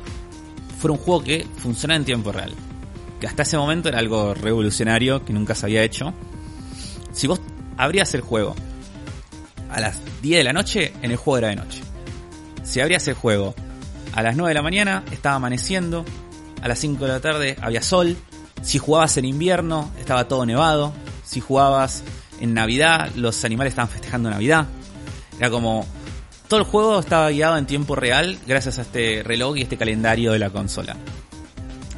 Fuera 0.79 0.93
un 0.93 0.97
juego 0.97 1.25
que 1.25 1.45
funcionara 1.57 1.97
en 1.97 2.05
tiempo 2.05 2.31
real. 2.31 2.53
Que 3.19 3.27
hasta 3.27 3.43
ese 3.43 3.57
momento 3.57 3.89
era 3.89 3.99
algo 3.99 4.33
revolucionario 4.33 5.25
que 5.25 5.33
nunca 5.33 5.55
se 5.55 5.65
había 5.65 5.83
hecho. 5.83 6.13
Si 7.11 7.27
vos 7.27 7.41
abrías 7.75 8.13
el 8.13 8.21
juego 8.21 8.55
a 9.69 9.81
las 9.81 9.97
10 10.21 10.37
de 10.37 10.43
la 10.45 10.53
noche, 10.53 10.93
en 11.01 11.11
el 11.11 11.17
juego 11.17 11.37
era 11.39 11.49
de 11.49 11.57
noche. 11.57 11.81
Si 12.63 12.79
abrías 12.79 13.05
el 13.09 13.15
juego 13.15 13.53
a 14.13 14.23
las 14.23 14.37
9 14.37 14.51
de 14.51 14.55
la 14.55 14.61
mañana, 14.61 15.03
estaba 15.11 15.35
amaneciendo. 15.35 16.05
A 16.61 16.69
las 16.69 16.79
5 16.79 17.07
de 17.07 17.11
la 17.11 17.19
tarde 17.19 17.57
había 17.61 17.81
sol. 17.81 18.15
Si 18.61 18.77
jugabas 18.77 19.17
en 19.17 19.25
invierno, 19.25 19.91
estaba 19.99 20.29
todo 20.29 20.45
nevado. 20.45 20.93
Si 21.25 21.41
jugabas 21.41 22.03
en 22.39 22.53
Navidad, 22.53 23.11
los 23.17 23.43
animales 23.43 23.71
estaban 23.71 23.89
festejando 23.89 24.29
Navidad. 24.29 24.65
Era 25.37 25.49
como 25.49 25.85
todo 26.51 26.59
el 26.59 26.65
juego 26.65 26.99
estaba 26.99 27.29
guiado 27.29 27.57
en 27.57 27.65
tiempo 27.65 27.95
real 27.95 28.37
gracias 28.45 28.77
a 28.77 28.81
este 28.81 29.23
reloj 29.23 29.55
y 29.55 29.61
este 29.61 29.77
calendario 29.77 30.33
de 30.33 30.39
la 30.39 30.49
consola. 30.49 30.97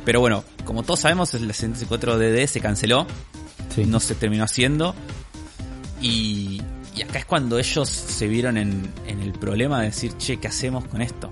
Pero 0.06 0.20
bueno, 0.20 0.44
como 0.64 0.84
todos 0.84 1.00
sabemos, 1.00 1.34
el 1.34 1.50
64DD 1.50 2.46
se 2.46 2.62
canceló. 2.62 3.08
No 3.88 4.00
se 4.00 4.14
terminó 4.14 4.44
haciendo. 4.44 4.94
Y, 6.00 6.62
acá 7.04 7.18
es 7.18 7.26
cuando 7.26 7.58
ellos 7.58 7.90
se 7.90 8.28
vieron 8.28 8.58
en, 8.58 8.94
en, 9.08 9.22
el 9.22 9.34
problema 9.34 9.80
de 9.80 9.88
decir, 9.88 10.16
che, 10.20 10.38
¿qué 10.38 10.50
hacemos 10.50 10.86
con 10.86 11.02
esto? 11.02 11.32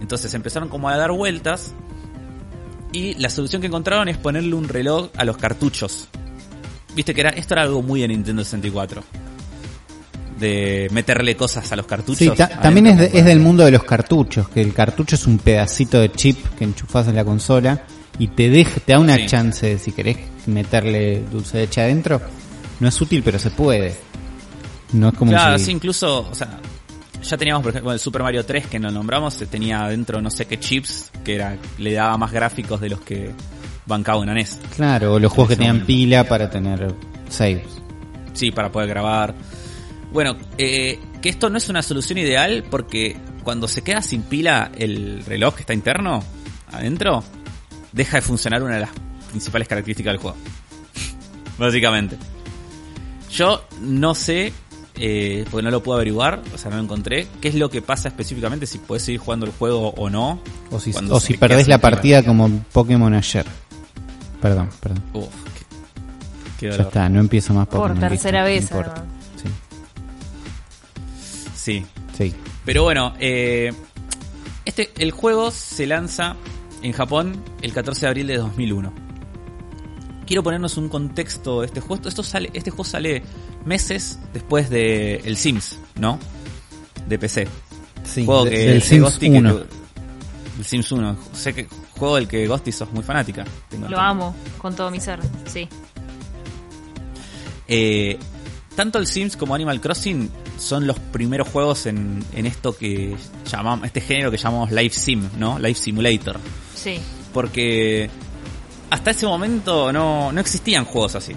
Entonces 0.00 0.32
empezaron 0.32 0.70
como 0.70 0.88
a 0.88 0.96
dar 0.96 1.12
vueltas. 1.12 1.74
Y 2.90 3.16
la 3.16 3.28
solución 3.28 3.60
que 3.60 3.66
encontraron 3.66 4.08
es 4.08 4.16
ponerle 4.16 4.54
un 4.54 4.66
reloj 4.66 5.10
a 5.14 5.26
los 5.26 5.36
cartuchos. 5.36 6.08
Viste 6.94 7.12
que 7.12 7.20
era, 7.20 7.30
esto 7.30 7.52
era 7.52 7.64
algo 7.64 7.82
muy 7.82 8.00
de 8.00 8.08
Nintendo 8.08 8.44
64 8.44 9.27
de 10.38 10.88
meterle 10.92 11.36
cosas 11.36 11.70
a 11.72 11.76
los 11.76 11.86
cartuchos. 11.86 12.36
Sí, 12.36 12.44
también 12.60 12.86
es, 12.86 13.14
es, 13.14 13.24
del 13.24 13.40
mundo 13.40 13.64
de 13.64 13.70
los 13.70 13.84
cartuchos, 13.84 14.48
que 14.48 14.60
el 14.60 14.72
cartucho 14.72 15.16
es 15.16 15.26
un 15.26 15.38
pedacito 15.38 16.00
de 16.00 16.12
chip 16.12 16.38
que 16.56 16.64
enchufas 16.64 17.08
en 17.08 17.16
la 17.16 17.24
consola 17.24 17.82
y 18.18 18.28
te 18.28 18.48
deja, 18.50 18.80
te 18.80 18.92
da 18.92 18.98
una 18.98 19.26
chance 19.26 19.66
de 19.66 19.78
si 19.78 19.92
querés 19.92 20.18
meterle 20.46 21.22
dulce 21.30 21.58
de 21.58 21.64
leche 21.64 21.80
adentro. 21.82 22.20
No 22.80 22.88
es 22.88 23.00
útil, 23.00 23.22
pero 23.24 23.38
se 23.38 23.50
puede. 23.50 23.94
No 24.92 25.08
es 25.08 25.14
como 25.14 25.32
Claro, 25.32 25.58
sí, 25.58 25.72
incluso, 25.72 26.28
o 26.30 26.34
sea, 26.34 26.58
ya 27.22 27.36
teníamos, 27.36 27.62
por 27.62 27.70
ejemplo, 27.70 27.92
el 27.92 27.98
Super 27.98 28.22
Mario 28.22 28.44
3 28.44 28.66
que 28.66 28.78
nos 28.78 28.92
nombramos, 28.92 29.36
tenía 29.50 29.84
adentro 29.84 30.20
no 30.20 30.30
sé 30.30 30.46
qué 30.46 30.58
chips 30.58 31.10
que 31.24 31.34
era 31.34 31.56
le 31.78 31.92
daba 31.92 32.16
más 32.16 32.32
gráficos 32.32 32.80
de 32.80 32.88
los 32.88 33.00
que 33.00 33.32
bancaba 33.86 34.18
una 34.18 34.34
NES. 34.34 34.60
Claro, 34.76 35.14
o 35.14 35.18
los 35.18 35.32
juegos 35.32 35.50
que 35.50 35.56
tenían 35.56 35.84
pila 35.84 36.24
para 36.24 36.50
tener 36.50 36.94
saves. 37.28 37.66
Sí, 38.32 38.50
para 38.50 38.70
poder 38.70 38.88
grabar. 38.88 39.34
Bueno, 40.12 40.36
eh, 40.56 40.98
que 41.20 41.28
esto 41.28 41.50
no 41.50 41.58
es 41.58 41.68
una 41.68 41.82
solución 41.82 42.18
ideal 42.18 42.64
porque 42.70 43.16
cuando 43.42 43.68
se 43.68 43.82
queda 43.82 44.02
sin 44.02 44.22
pila 44.22 44.70
el 44.76 45.24
reloj 45.24 45.54
que 45.54 45.60
está 45.60 45.74
interno, 45.74 46.22
adentro, 46.72 47.22
deja 47.92 48.18
de 48.18 48.22
funcionar 48.22 48.62
una 48.62 48.74
de 48.74 48.80
las 48.80 48.90
principales 49.30 49.68
características 49.68 50.12
del 50.12 50.20
juego. 50.20 50.36
Básicamente. 51.58 52.16
Yo 53.30 53.64
no 53.82 54.14
sé, 54.14 54.52
eh, 54.96 55.44
porque 55.50 55.62
no 55.62 55.70
lo 55.70 55.82
puedo 55.82 55.96
averiguar, 55.96 56.42
o 56.54 56.58
sea, 56.58 56.70
no 56.70 56.78
lo 56.78 56.82
encontré, 56.84 57.26
qué 57.40 57.48
es 57.48 57.54
lo 57.54 57.68
que 57.68 57.82
pasa 57.82 58.08
específicamente, 58.08 58.66
si 58.66 58.78
puedes 58.78 59.04
seguir 59.04 59.20
jugando 59.20 59.44
el 59.44 59.52
juego 59.52 59.90
o 59.90 60.08
no. 60.08 60.40
O 60.70 60.80
si, 60.80 60.92
o 61.10 61.20
si 61.20 61.36
perdés 61.36 61.68
la 61.68 61.78
partida 61.78 62.22
como 62.22 62.48
Pokémon 62.72 63.12
ayer. 63.12 63.44
Perdón, 64.40 64.70
perdón. 64.80 65.02
Uf, 65.12 65.26
ya 66.60 66.70
está, 66.70 67.08
no 67.08 67.20
empiezo 67.20 67.54
más 67.54 67.68
Por 67.68 67.98
tercera 67.98 68.44
vez. 68.44 68.70
Sí. 71.68 71.84
Sí. 72.16 72.34
Pero 72.64 72.82
bueno, 72.82 73.12
eh, 73.20 73.74
este, 74.64 74.90
el 74.96 75.10
juego 75.10 75.50
se 75.50 75.86
lanza 75.86 76.34
en 76.80 76.92
Japón 76.92 77.44
el 77.60 77.74
14 77.74 78.00
de 78.00 78.06
abril 78.06 78.26
de 78.26 78.38
2001. 78.38 78.90
Quiero 80.26 80.42
ponernos 80.42 80.78
un 80.78 80.88
contexto 80.88 81.60
de 81.60 81.66
este 81.66 81.80
juego. 81.80 82.08
Esto 82.08 82.22
sale, 82.22 82.48
este 82.54 82.70
juego 82.70 82.84
sale 82.84 83.22
meses 83.66 84.18
después 84.32 84.70
de 84.70 85.16
El 85.16 85.36
Sims, 85.36 85.78
¿no? 85.96 86.18
De 87.06 87.18
PC. 87.18 87.46
Sí, 88.02 88.24
juego 88.24 88.44
que, 88.44 88.72
el 88.72 88.82
Sims 88.82 89.18
1. 89.20 89.58
el 90.58 90.64
Sims 90.64 90.90
1. 90.90 91.16
Sé 91.34 91.52
que 91.52 91.68
juego 91.98 92.16
del 92.16 92.28
que 92.28 92.46
Ghosty 92.46 92.72
sos 92.72 92.90
muy 92.92 93.02
fanática. 93.02 93.44
Lo 93.90 93.98
amo 93.98 94.34
con 94.56 94.74
todo 94.74 94.90
mi 94.90 95.00
ser, 95.00 95.20
sí. 95.44 95.68
Eh, 97.66 98.18
tanto 98.74 98.98
el 98.98 99.06
Sims 99.06 99.36
como 99.36 99.54
Animal 99.54 99.82
Crossing 99.82 100.30
son 100.58 100.86
los 100.86 100.98
primeros 100.98 101.48
juegos 101.48 101.86
en, 101.86 102.22
en 102.34 102.46
esto 102.46 102.76
que 102.76 103.16
llamamos, 103.50 103.86
este 103.86 104.00
género 104.00 104.30
que 104.30 104.36
llamamos 104.36 104.70
Live 104.70 104.90
Sim, 104.90 105.28
¿no? 105.38 105.58
Live 105.58 105.74
Simulator. 105.74 106.38
Sí. 106.74 106.98
Porque 107.32 108.10
hasta 108.90 109.10
ese 109.10 109.26
momento 109.26 109.92
no, 109.92 110.32
no 110.32 110.40
existían 110.40 110.84
juegos 110.84 111.14
así. 111.14 111.34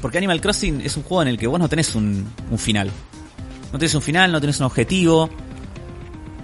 Porque 0.00 0.18
Animal 0.18 0.40
Crossing 0.40 0.80
es 0.80 0.96
un 0.96 1.02
juego 1.02 1.22
en 1.22 1.28
el 1.28 1.38
que 1.38 1.46
vos 1.46 1.58
no 1.58 1.68
tenés 1.68 1.94
un, 1.94 2.26
un 2.50 2.58
final. 2.58 2.90
No 3.72 3.78
tenés 3.78 3.94
un 3.94 4.02
final, 4.02 4.32
no 4.32 4.40
tenés 4.40 4.58
un 4.60 4.66
objetivo. 4.66 5.28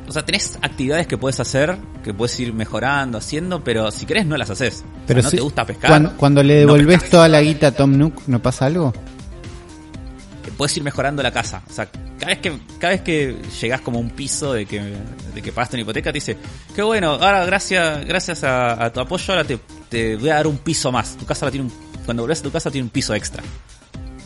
O 0.08 0.12
sea, 0.12 0.24
tenés 0.24 0.58
actividades 0.62 1.06
que 1.06 1.18
puedes 1.18 1.40
hacer, 1.40 1.76
que 2.04 2.14
puedes 2.14 2.38
ir 2.38 2.52
mejorando, 2.52 3.18
haciendo, 3.18 3.64
pero 3.64 3.90
si 3.90 4.06
querés 4.06 4.26
no 4.26 4.36
las 4.36 4.50
haces. 4.50 4.84
Pero 5.06 5.22
no 5.22 5.30
te 5.30 5.40
gusta 5.40 5.64
pescar. 5.64 6.14
Cuando, 6.16 6.42
le 6.42 6.54
devolves 6.56 7.10
toda 7.10 7.28
la 7.28 7.40
guita 7.40 7.68
a 7.68 7.72
Tom 7.72 7.96
Nook, 7.96 8.22
¿no 8.26 8.40
pasa 8.40 8.66
algo? 8.66 8.92
Puedes 10.56 10.76
ir 10.76 10.82
mejorando 10.82 11.22
la 11.22 11.32
casa. 11.32 11.62
O 11.68 11.72
sea, 11.72 11.88
cada 12.18 12.32
vez 12.32 12.38
que, 12.38 12.58
cada 12.78 12.92
vez 12.92 13.02
que 13.02 13.36
llegás 13.60 13.80
como 13.80 13.98
a 13.98 14.00
un 14.00 14.10
piso 14.10 14.52
de 14.52 14.66
que, 14.66 14.80
de 15.34 15.42
que 15.42 15.52
pagaste 15.52 15.76
una 15.76 15.82
hipoteca, 15.82 16.10
te 16.10 16.16
dice, 16.16 16.36
qué 16.74 16.82
bueno, 16.82 17.12
ahora 17.12 17.44
gracias, 17.44 18.04
gracias 18.04 18.44
a, 18.44 18.90
tu 18.92 19.00
apoyo, 19.00 19.24
ahora 19.32 19.44
te, 19.44 19.58
te, 19.88 20.16
voy 20.16 20.30
a 20.30 20.36
dar 20.36 20.46
un 20.46 20.58
piso 20.58 20.90
más. 20.90 21.16
Tu 21.16 21.26
casa 21.26 21.50
tiene 21.50 21.66
un, 21.66 21.72
cuando 22.04 22.22
volvés 22.22 22.40
a 22.40 22.42
tu 22.42 22.50
casa 22.50 22.70
tiene 22.70 22.84
un 22.84 22.90
piso 22.90 23.14
extra. 23.14 23.42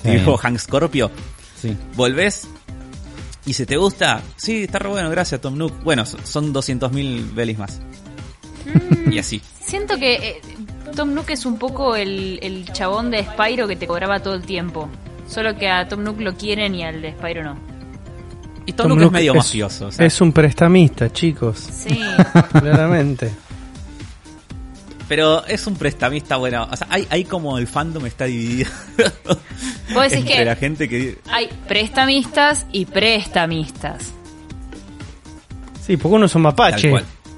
Sí. 0.02 0.11
Dijo 0.11 0.36
Hank 0.36 0.59
Scorpio. 0.59 1.11
Sí. 1.61 1.77
Volvés 1.94 2.48
y 3.47 3.52
si 3.55 3.66
te 3.66 3.77
gusta, 3.77 4.23
sí, 4.36 4.65
está 4.65 4.78
re 4.78 4.89
bueno, 4.89 5.11
gracias 5.11 5.40
Tom 5.40 5.57
Nook. 5.57 5.82
Bueno, 5.82 6.05
son 6.07 6.52
200.000 6.52 7.35
belis 7.35 7.59
más. 7.59 7.81
Mm. 8.65 9.12
y 9.12 9.19
así. 9.19 9.40
Siento 9.61 9.97
que 9.97 10.15
eh, 10.15 10.40
Tom 10.94 11.15
Nook 11.15 11.31
es 11.31 11.47
un 11.47 11.59
poco 11.59 11.97
el, 11.97 12.39
el 12.43 12.70
chabón 12.73 13.11
de 13.11 13.24
Spyro 13.24 13.66
que 13.66 13.77
te 13.77 13.86
cobraba 13.86 14.20
todo 14.20 14.35
el 14.35 14.43
tiempo. 14.43 14.89
Solo 15.31 15.57
que 15.57 15.69
a 15.69 15.86
Tom 15.86 16.02
Nook 16.02 16.20
lo 16.20 16.35
quieren 16.35 16.74
y 16.74 16.82
al 16.85 17.01
de 17.01 17.12
Spyro 17.12 17.44
no. 17.44 17.57
Y 18.66 18.73
Tom, 18.73 18.89
Nook, 18.89 19.02
es 19.02 19.11
medio 19.12 19.35
mafioso. 19.35 19.89
Es 19.97 20.20
un 20.20 20.32
prestamista, 20.32 21.12
chicos. 21.12 21.57
Sí. 21.59 22.01
Claramente. 22.52 23.31
Pero 25.09 25.44
es 25.47 25.66
un 25.66 25.77
prestamista, 25.77 26.36
bueno, 26.36 26.69
o 26.70 26.77
sea, 26.77 26.86
hay, 26.90 27.07
hay 27.11 27.24
como 27.24 27.59
el 27.59 27.69
fandom 27.69 28.07
está 28.07 28.24
dividido. 28.24 28.70
Vos 29.94 30.11
decís 30.11 30.24
que 30.24 30.44
la 30.44 30.57
gente 30.57 30.89
que 30.89 31.19
hay 31.31 31.48
prestamistas 31.66 32.66
y 32.73 32.86
prestamistas. 32.86 34.12
Sí, 35.85 35.97
porque 35.97 36.15
uno 36.16 36.28
son 36.28 36.43
mapache 36.43 36.93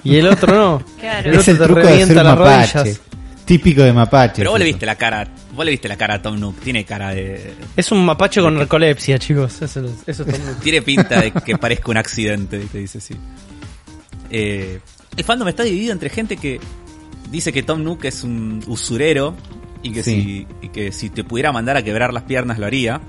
y 0.05 0.17
el 0.17 0.27
otro 0.29 0.55
no. 0.55 0.83
Claro. 0.99 1.31
El 1.31 1.39
otro 1.39 1.57
te 1.59 1.67
revienta 1.67 2.23
las 2.23 2.39
rodillas. 2.39 3.01
Típico 3.45 3.83
de 3.83 3.93
mapache. 3.93 4.37
Pero 4.37 4.51
vos 4.51 4.59
le 4.59 4.67
viste 4.67 4.87
la 4.87 4.97
cara, 4.97 5.27
vos 5.53 5.65
le 5.65 5.73
viste 5.73 5.89
la 5.89 5.97
cara 5.97 6.15
a 6.15 6.23
Tom 6.23 6.39
Nook, 6.39 6.61
tiene 6.61 6.85
cara 6.85 7.11
de... 7.11 7.55
Es 7.77 7.91
un 7.91 8.05
mapache 8.05 8.41
con 8.41 8.55
narcolepsia, 8.55 9.19
chicos, 9.19 9.61
eso, 9.63 9.85
es 10.07 10.17
Tom 10.17 10.27
Nook. 10.27 10.61
tiene 10.63 10.83
pinta 10.83 11.21
de 11.21 11.33
que 11.33 11.59
parezca 11.59 11.91
un 11.91 11.97
accidente, 11.97 12.61
te 12.61 12.79
dice 12.79 13.01
sí. 13.01 13.15
Eh, 14.31 14.81
el 15.17 15.25
fandom 15.25 15.49
está 15.49 15.63
dividido 15.63 15.93
entre 15.93 16.09
gente 16.09 16.37
que 16.37 16.61
dice 17.31 17.53
que 17.53 17.63
Tom 17.63 17.83
Nook 17.83 18.05
es 18.05 18.23
un 18.23 18.63
usurero 18.67 19.37
y 19.83 19.93
que, 19.93 20.03
si, 20.03 20.47
y 20.61 20.69
que 20.69 20.93
si 20.93 21.11
te 21.11 21.25
pudiera 21.25 21.51
mandar 21.53 21.77
a 21.77 21.83
quebrar 21.83 22.13
las 22.13 22.23
piernas 22.23 22.59
lo 22.59 22.67
haría 22.67 23.01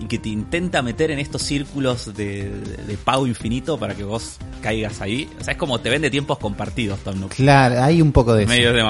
y 0.00 0.06
que 0.06 0.18
te 0.18 0.30
intenta 0.30 0.82
meter 0.82 1.10
en 1.10 1.18
estos 1.18 1.42
círculos 1.42 2.14
de, 2.16 2.50
de, 2.50 2.96
pago 2.96 3.26
infinito 3.26 3.78
para 3.78 3.94
que 3.94 4.02
vos 4.02 4.38
caigas 4.62 5.00
ahí. 5.02 5.28
O 5.38 5.44
sea, 5.44 5.52
es 5.52 5.58
como 5.58 5.78
te 5.78 5.90
vende 5.90 6.10
tiempos 6.10 6.38
compartidos, 6.38 6.98
Tom 7.00 7.20
Nook. 7.20 7.34
Claro, 7.34 7.82
hay 7.82 8.00
un 8.00 8.10
poco 8.10 8.34
de 8.34 8.46
Medio 8.46 8.72
de 8.72 8.82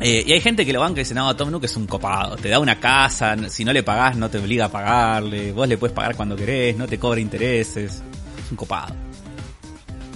eh, 0.00 0.24
y 0.26 0.32
hay 0.32 0.40
gente 0.40 0.64
que 0.64 0.72
lo 0.72 0.80
banca 0.80 1.00
y 1.00 1.04
dice, 1.04 1.14
no, 1.14 1.34
Tom 1.34 1.50
Nook 1.50 1.64
es 1.64 1.76
un 1.76 1.86
copado, 1.86 2.36
te 2.36 2.48
da 2.48 2.60
una 2.60 2.78
casa, 2.78 3.36
si 3.48 3.64
no 3.64 3.72
le 3.72 3.82
pagás 3.82 4.16
no 4.16 4.30
te 4.30 4.38
obliga 4.38 4.66
a 4.66 4.68
pagarle, 4.68 5.50
vos 5.52 5.66
le 5.66 5.76
puedes 5.76 5.94
pagar 5.94 6.14
cuando 6.14 6.36
querés, 6.36 6.76
no 6.76 6.86
te 6.86 6.98
cobra 6.98 7.20
intereses, 7.20 7.94
es 7.96 8.50
un 8.50 8.56
copado. 8.56 8.94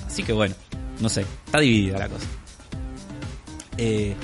Así 0.07 0.23
que 0.23 0.33
bueno, 0.33 0.55
no 1.01 1.09
sé, 1.09 1.27
está 1.47 1.59
dividida 1.59 1.99
la 1.99 2.09
cosa. 2.09 2.27
Eh, 3.77 4.15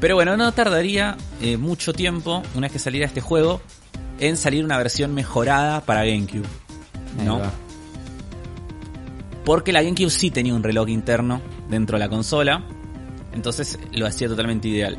pero 0.00 0.14
bueno, 0.14 0.36
no 0.36 0.52
tardaría 0.52 1.16
eh, 1.42 1.58
mucho 1.58 1.92
tiempo, 1.92 2.42
una 2.54 2.66
vez 2.66 2.72
que 2.72 2.78
saliera 2.78 3.06
este 3.06 3.20
juego, 3.20 3.60
en 4.20 4.36
salir 4.38 4.64
una 4.64 4.78
versión 4.78 5.12
mejorada 5.12 5.82
para 5.82 6.04
GameCube. 6.04 6.46
¿No? 7.24 7.40
Porque 9.44 9.72
la 9.72 9.82
GameCube 9.82 10.10
sí 10.10 10.30
tenía 10.30 10.54
un 10.54 10.62
reloj 10.62 10.88
interno 10.88 11.42
dentro 11.68 11.98
de 11.98 12.04
la 12.04 12.08
consola 12.08 12.64
entonces 13.34 13.78
lo 13.92 14.06
hacía 14.06 14.28
totalmente 14.28 14.68
ideal. 14.68 14.96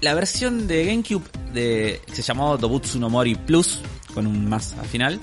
La 0.00 0.14
versión 0.14 0.66
de 0.66 0.84
GameCube 0.84 1.24
de, 1.54 2.00
se 2.12 2.22
llamó 2.22 2.56
Dobutsu 2.58 2.98
no 2.98 3.08
Mori 3.08 3.34
Plus, 3.34 3.80
con 4.12 4.26
un 4.26 4.48
más 4.48 4.74
al 4.78 4.86
final, 4.86 5.20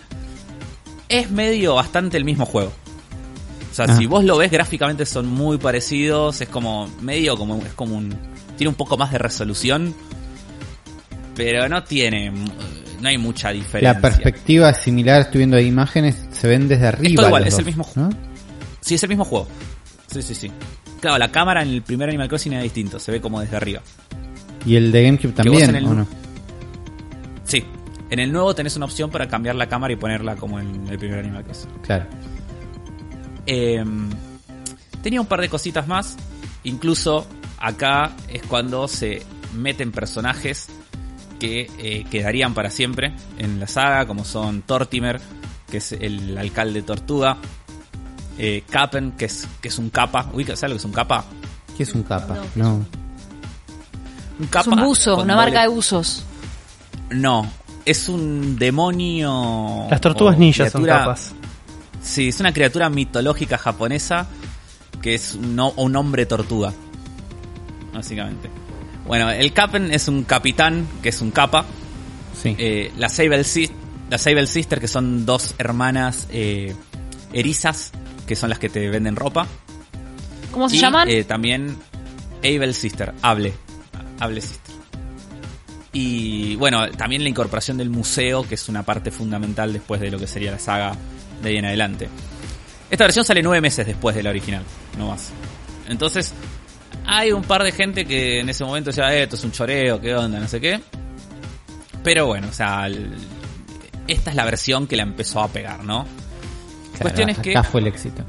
es 1.07 1.29
medio 1.29 1.75
bastante 1.75 2.17
el 2.17 2.25
mismo 2.25 2.45
juego. 2.45 2.71
O 3.71 3.73
sea, 3.73 3.95
si 3.95 4.05
ah. 4.05 4.07
vos 4.07 4.23
lo 4.23 4.37
ves 4.37 4.51
gráficamente 4.51 5.05
son 5.05 5.27
muy 5.27 5.57
parecidos, 5.57 6.41
es 6.41 6.49
como 6.49 6.89
medio 7.01 7.37
como 7.37 7.57
es 7.57 7.73
como 7.73 7.95
un 7.95 8.13
tiene 8.57 8.69
un 8.69 8.75
poco 8.75 8.97
más 8.97 9.11
de 9.11 9.17
resolución, 9.17 9.93
pero 11.35 11.69
no 11.69 11.83
tiene 11.83 12.31
no 13.01 13.07
hay 13.07 13.17
mucha 13.17 13.51
diferencia. 13.51 13.93
La 13.93 14.01
perspectiva 14.01 14.69
es 14.69 14.77
similar, 14.77 15.21
estoy 15.21 15.39
viendo 15.39 15.59
imágenes, 15.59 16.15
se 16.31 16.47
ven 16.47 16.67
desde 16.67 16.87
arriba. 16.87 17.23
Es 17.23 17.27
igual, 17.27 17.47
es 17.47 17.59
el 17.59 17.65
mismo 17.65 17.83
juego. 17.83 18.09
Sí, 18.81 18.95
es 18.95 19.03
el 19.03 19.09
mismo 19.09 19.25
juego. 19.25 19.47
Sí, 20.11 20.21
sí, 20.21 20.35
sí. 20.35 20.51
Claro, 21.01 21.17
la 21.17 21.31
cámara 21.31 21.63
en 21.63 21.69
el 21.69 21.81
primer 21.81 22.09
Animal 22.09 22.29
Crossing 22.29 22.53
era 22.53 22.61
distinto, 22.61 22.99
se 22.99 23.11
ve 23.11 23.19
como 23.19 23.41
desde 23.41 23.57
arriba. 23.57 23.81
¿Y 24.65 24.75
el 24.75 24.91
de 24.91 25.03
GameCube 25.03 25.33
también? 25.33 25.75
el... 25.75 25.85
¿o 25.85 25.93
no? 25.93 26.07
Sí. 27.43 27.65
En 28.09 28.19
el 28.19 28.31
nuevo 28.31 28.53
tenés 28.53 28.75
una 28.75 28.85
opción 28.85 29.09
para 29.09 29.27
cambiar 29.27 29.55
la 29.55 29.67
cámara 29.67 29.93
y 29.93 29.95
ponerla 29.95 30.35
como 30.35 30.59
en 30.59 30.87
el 30.87 30.99
primer 30.99 31.19
Animal 31.19 31.43
Crossing. 31.43 31.71
Claro. 31.81 32.05
Em, 33.45 34.09
tenía 35.01 35.19
un 35.19 35.27
par 35.27 35.41
de 35.41 35.49
cositas 35.49 35.87
más. 35.87 36.17
Incluso 36.63 37.25
acá 37.57 38.11
es 38.27 38.43
cuando 38.43 38.87
se 38.87 39.23
meten 39.55 39.91
personajes 39.91 40.69
que 41.39 41.67
eh, 41.79 42.05
quedarían 42.11 42.53
para 42.53 42.69
siempre 42.69 43.13
en 43.39 43.59
la 43.59 43.67
saga, 43.67 44.05
como 44.05 44.23
son 44.23 44.61
Tortimer, 44.61 45.19
que 45.71 45.77
es 45.77 45.93
el 45.93 46.37
alcalde 46.37 46.83
tortuga, 46.83 47.37
eh, 48.37 48.63
Capen, 48.69 49.13
que 49.13 49.25
es, 49.25 49.47
que 49.61 49.67
es 49.67 49.77
un 49.77 49.89
capa. 49.89 50.23
¿sabes 50.23 50.61
lo 50.63 50.69
que 50.69 50.75
es 50.75 50.85
un 50.85 50.91
capa? 50.91 51.25
¿Qué 51.77 51.83
es 51.83 51.93
un 51.93 52.03
capa? 52.03 52.37
No. 52.55 52.85
Un 54.39 54.47
capa. 54.47 54.61
Es 54.61 54.67
un 54.67 54.83
buzo, 54.83 55.21
una 55.21 55.35
marca 55.35 55.61
de 55.61 55.67
buzos. 55.67 56.23
No. 57.09 57.49
es 57.85 58.09
un 58.09 58.57
demonio. 58.57 59.87
Las 59.89 60.01
tortugas 60.01 60.37
ninjas 60.37 60.71
son 60.71 60.85
capas. 60.85 61.33
Sí, 62.01 62.29
es 62.29 62.39
una 62.39 62.51
criatura 62.51 62.89
mitológica 62.89 63.57
japonesa 63.57 64.27
que 65.01 65.15
es 65.15 65.35
un, 65.35 65.59
un 65.75 65.95
hombre 65.95 66.25
tortuga. 66.25 66.73
Básicamente. 67.93 68.49
Bueno, 69.05 69.29
el 69.29 69.51
Capen 69.51 69.91
es 69.91 70.07
un 70.07 70.23
capitán, 70.23 70.87
que 71.01 71.09
es 71.09 71.21
un 71.21 71.31
capa. 71.31 71.65
Sí. 72.41 72.55
Eh, 72.57 72.91
la, 72.97 73.09
Sable, 73.09 73.43
la 74.09 74.17
Sable 74.17 74.47
Sister, 74.47 74.79
que 74.79 74.87
son 74.87 75.25
dos 75.25 75.55
hermanas 75.57 76.27
eh, 76.31 76.75
erizas, 77.33 77.91
que 78.31 78.37
son 78.37 78.49
las 78.49 78.59
que 78.59 78.69
te 78.69 78.87
venden 78.87 79.17
ropa. 79.17 79.45
¿Cómo 80.53 80.69
se 80.69 80.77
llaman? 80.77 81.09
Eh, 81.09 81.25
también 81.25 81.75
Able 82.41 82.71
Sister, 82.71 83.13
Hable. 83.21 83.53
Hable 84.21 84.39
Sister. 84.39 84.73
Y 85.91 86.55
bueno, 86.55 86.89
también 86.91 87.23
la 87.23 87.29
incorporación 87.29 87.75
del 87.75 87.89
museo, 87.89 88.47
que 88.47 88.55
es 88.55 88.69
una 88.69 88.83
parte 88.83 89.11
fundamental 89.11 89.73
después 89.73 89.99
de 89.99 90.09
lo 90.09 90.17
que 90.17 90.27
sería 90.27 90.49
la 90.49 90.59
saga 90.59 90.95
de 91.43 91.49
ahí 91.49 91.57
en 91.57 91.65
adelante. 91.65 92.07
Esta 92.89 93.03
versión 93.03 93.25
sale 93.25 93.43
nueve 93.43 93.59
meses 93.59 93.85
después 93.85 94.15
de 94.15 94.23
la 94.23 94.29
original, 94.29 94.63
no 94.97 95.09
más. 95.09 95.31
Entonces, 95.89 96.33
hay 97.05 97.33
un 97.33 97.43
par 97.43 97.63
de 97.63 97.73
gente 97.73 98.05
que 98.05 98.39
en 98.39 98.47
ese 98.47 98.63
momento 98.63 98.91
decía, 98.91 99.13
eh, 99.13 99.23
esto 99.23 99.35
es 99.35 99.43
un 99.43 99.51
choreo, 99.51 99.99
qué 99.99 100.15
onda, 100.15 100.39
no 100.39 100.47
sé 100.47 100.61
qué. 100.61 100.79
Pero 102.01 102.27
bueno, 102.27 102.47
o 102.49 102.53
sea, 102.53 102.87
esta 104.07 104.29
es 104.29 104.35
la 104.37 104.45
versión 104.45 104.87
que 104.87 104.95
la 104.95 105.03
empezó 105.03 105.41
a 105.41 105.49
pegar, 105.49 105.83
¿no? 105.83 106.07
Cuestiones 107.01 107.37
que... 107.39 107.51
Acá 107.51 107.63
fue 107.63 107.81
el 107.81 107.87
éxito. 107.87 108.23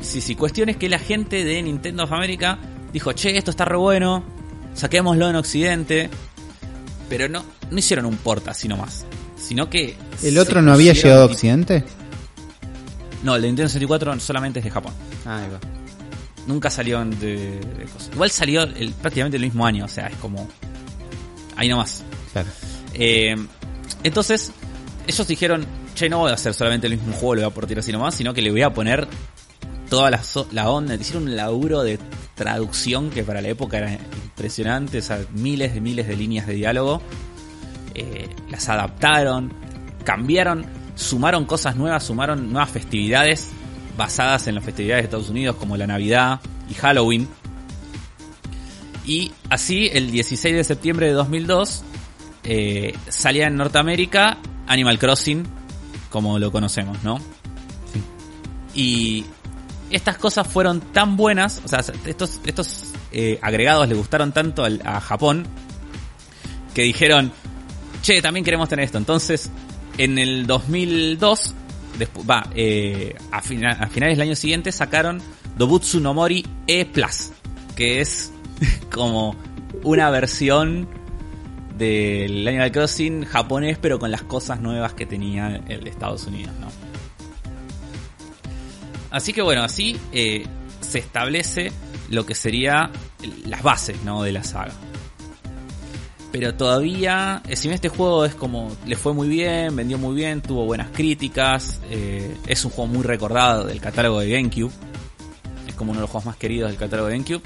Sí, 0.00 0.20
sí, 0.20 0.34
cuestiones 0.34 0.76
que 0.76 0.88
la 0.88 0.98
gente 0.98 1.44
de 1.44 1.62
Nintendo 1.62 2.04
of 2.04 2.12
America 2.12 2.58
dijo, 2.92 3.12
che, 3.12 3.36
esto 3.36 3.50
está 3.50 3.64
re 3.64 3.76
bueno, 3.76 4.24
saquémoslo 4.74 5.28
en 5.28 5.36
Occidente. 5.36 6.10
Pero 7.08 7.28
no, 7.28 7.44
no 7.70 7.78
hicieron 7.78 8.06
un 8.06 8.16
port 8.16 8.48
así 8.48 8.68
nomás. 8.68 9.04
Sino 9.36 9.68
que... 9.68 9.96
¿El 10.22 10.38
otro 10.38 10.62
no 10.62 10.72
había 10.72 10.92
llegado 10.92 11.22
a 11.22 11.26
Occidente? 11.26 11.84
No, 13.22 13.36
el 13.36 13.42
de 13.42 13.48
Nintendo 13.48 13.68
64 13.68 14.20
solamente 14.20 14.60
es 14.60 14.64
de 14.64 14.70
Japón. 14.70 14.92
Ah, 15.26 15.38
ahí 15.38 15.50
va. 15.50 15.60
Nunca 16.46 16.70
salió 16.70 17.04
de, 17.04 17.60
cosas. 17.92 18.10
Igual 18.12 18.30
salió 18.30 18.62
el, 18.62 18.92
prácticamente 18.92 19.36
el 19.36 19.42
mismo 19.42 19.66
año, 19.66 19.84
o 19.84 19.88
sea, 19.88 20.06
es 20.06 20.16
como... 20.16 20.48
Ahí 21.56 21.68
nomás. 21.68 22.02
Claro. 22.32 22.48
Eh, 22.94 23.36
entonces, 24.02 24.52
ellos 25.06 25.26
dijeron, 25.26 25.66
che, 26.00 26.08
no 26.08 26.20
voy 26.20 26.30
a 26.30 26.34
hacer 26.34 26.54
solamente 26.54 26.86
el 26.86 26.94
mismo 26.96 27.12
juego, 27.12 27.34
lo 27.34 27.40
voy 27.42 27.50
a 27.50 27.54
portar 27.54 27.78
así 27.78 27.92
nomás, 27.92 28.14
sino 28.14 28.32
que 28.32 28.40
le 28.40 28.50
voy 28.50 28.62
a 28.62 28.70
poner 28.70 29.06
toda 29.90 30.10
la, 30.10 30.20
la 30.52 30.70
onda. 30.70 30.94
Hicieron 30.94 31.24
un 31.24 31.36
laburo 31.36 31.82
de 31.82 31.98
traducción 32.34 33.10
que 33.10 33.22
para 33.22 33.42
la 33.42 33.48
época 33.48 33.76
era 33.76 33.92
impresionante, 33.92 35.00
o 35.00 35.02
miles 35.34 35.74
de 35.74 35.80
miles 35.82 36.08
de 36.08 36.16
líneas 36.16 36.46
de 36.46 36.54
diálogo. 36.54 37.02
Eh, 37.94 38.30
las 38.48 38.68
adaptaron, 38.70 39.52
cambiaron, 40.02 40.64
sumaron 40.94 41.44
cosas 41.44 41.76
nuevas, 41.76 42.02
sumaron 42.02 42.50
nuevas 42.50 42.70
festividades 42.70 43.50
basadas 43.98 44.46
en 44.46 44.54
las 44.54 44.64
festividades 44.64 45.02
de 45.02 45.04
Estados 45.04 45.28
Unidos 45.28 45.56
como 45.56 45.76
la 45.76 45.86
Navidad 45.86 46.40
y 46.70 46.74
Halloween. 46.74 47.28
Y 49.04 49.32
así, 49.50 49.90
el 49.92 50.10
16 50.10 50.54
de 50.56 50.64
septiembre 50.64 51.08
de 51.08 51.12
2002, 51.12 51.82
eh, 52.44 52.94
salía 53.08 53.48
en 53.48 53.56
Norteamérica 53.56 54.38
Animal 54.66 54.98
Crossing, 54.98 55.59
como 56.10 56.38
lo 56.38 56.52
conocemos, 56.52 57.02
¿no? 57.02 57.18
Sí. 57.92 58.02
Y 58.74 59.24
estas 59.90 60.18
cosas 60.18 60.46
fueron 60.46 60.80
tan 60.80 61.16
buenas, 61.16 61.62
o 61.64 61.68
sea, 61.68 61.82
estos, 62.06 62.40
estos 62.44 62.92
eh, 63.12 63.38
agregados 63.42 63.88
le 63.88 63.94
gustaron 63.94 64.32
tanto 64.32 64.64
a 64.84 65.00
Japón, 65.00 65.46
que 66.74 66.82
dijeron, 66.82 67.32
che, 68.02 68.22
también 68.22 68.44
queremos 68.44 68.68
tener 68.68 68.84
esto. 68.84 68.98
Entonces, 68.98 69.50
en 69.98 70.18
el 70.18 70.46
2002 70.46 71.54
va, 72.28 72.48
eh, 72.54 73.14
a, 73.30 73.42
finales 73.42 74.16
del 74.16 74.20
año 74.20 74.36
siguiente 74.36 74.72
sacaron 74.72 75.20
Dobutsu 75.56 76.00
no 76.00 76.14
Mori 76.14 76.46
E 76.66 76.84
Plus, 76.84 77.32
que 77.76 78.00
es 78.00 78.32
como 78.92 79.36
una 79.82 80.10
versión 80.10 80.88
del 81.80 82.46
Animal 82.46 82.70
Crossing 82.72 83.24
japonés, 83.24 83.78
pero 83.78 83.98
con 83.98 84.10
las 84.10 84.22
cosas 84.22 84.60
nuevas 84.60 84.92
que 84.92 85.06
tenía 85.06 85.62
el 85.66 85.82
de 85.82 85.88
Estados 85.88 86.26
Unidos, 86.26 86.52
¿no? 86.60 86.68
Así 89.10 89.32
que 89.32 89.40
bueno, 89.40 89.62
así 89.62 89.96
eh, 90.12 90.44
se 90.82 90.98
establece 90.98 91.72
lo 92.10 92.26
que 92.26 92.34
sería 92.34 92.90
las 93.46 93.62
bases, 93.62 93.96
¿no? 94.04 94.22
De 94.22 94.30
la 94.30 94.44
saga. 94.44 94.72
Pero 96.30 96.54
todavía, 96.54 97.42
eh, 97.48 97.56
si 97.56 97.68
bien 97.68 97.76
este 97.76 97.88
juego 97.88 98.26
es 98.26 98.34
como, 98.34 98.76
le 98.86 98.96
fue 98.96 99.14
muy 99.14 99.28
bien, 99.28 99.74
vendió 99.74 99.96
muy 99.96 100.14
bien, 100.14 100.42
tuvo 100.42 100.66
buenas 100.66 100.90
críticas, 100.90 101.80
eh, 101.90 102.36
es 102.46 102.62
un 102.66 102.72
juego 102.72 102.92
muy 102.92 103.02
recordado 103.02 103.64
del 103.64 103.80
catálogo 103.80 104.20
de 104.20 104.30
GameCube, 104.30 104.70
es 105.66 105.74
como 105.74 105.92
uno 105.92 106.00
de 106.00 106.02
los 106.02 106.10
juegos 106.10 106.26
más 106.26 106.36
queridos 106.36 106.70
del 106.70 106.78
catálogo 106.78 107.08
de 107.08 107.14
GameCube, 107.14 107.42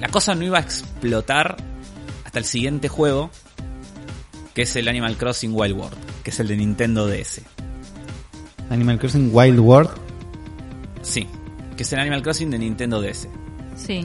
la 0.00 0.08
cosa 0.08 0.34
no 0.34 0.44
iba 0.44 0.58
a 0.58 0.62
explotar 0.62 1.73
hasta 2.34 2.40
el 2.40 2.46
siguiente 2.46 2.88
juego, 2.88 3.30
que 4.54 4.62
es 4.62 4.74
el 4.74 4.88
Animal 4.88 5.16
Crossing 5.16 5.52
Wild 5.54 5.76
World, 5.76 5.96
que 6.24 6.30
es 6.30 6.40
el 6.40 6.48
de 6.48 6.56
Nintendo 6.56 7.06
DS. 7.06 7.42
Animal 8.70 8.98
Crossing 8.98 9.30
Wild 9.32 9.60
World. 9.60 9.90
Sí, 11.02 11.28
que 11.76 11.84
es 11.84 11.92
el 11.92 12.00
Animal 12.00 12.22
Crossing 12.22 12.50
de 12.50 12.58
Nintendo 12.58 13.00
DS. 13.00 13.28
Sí. 13.76 14.04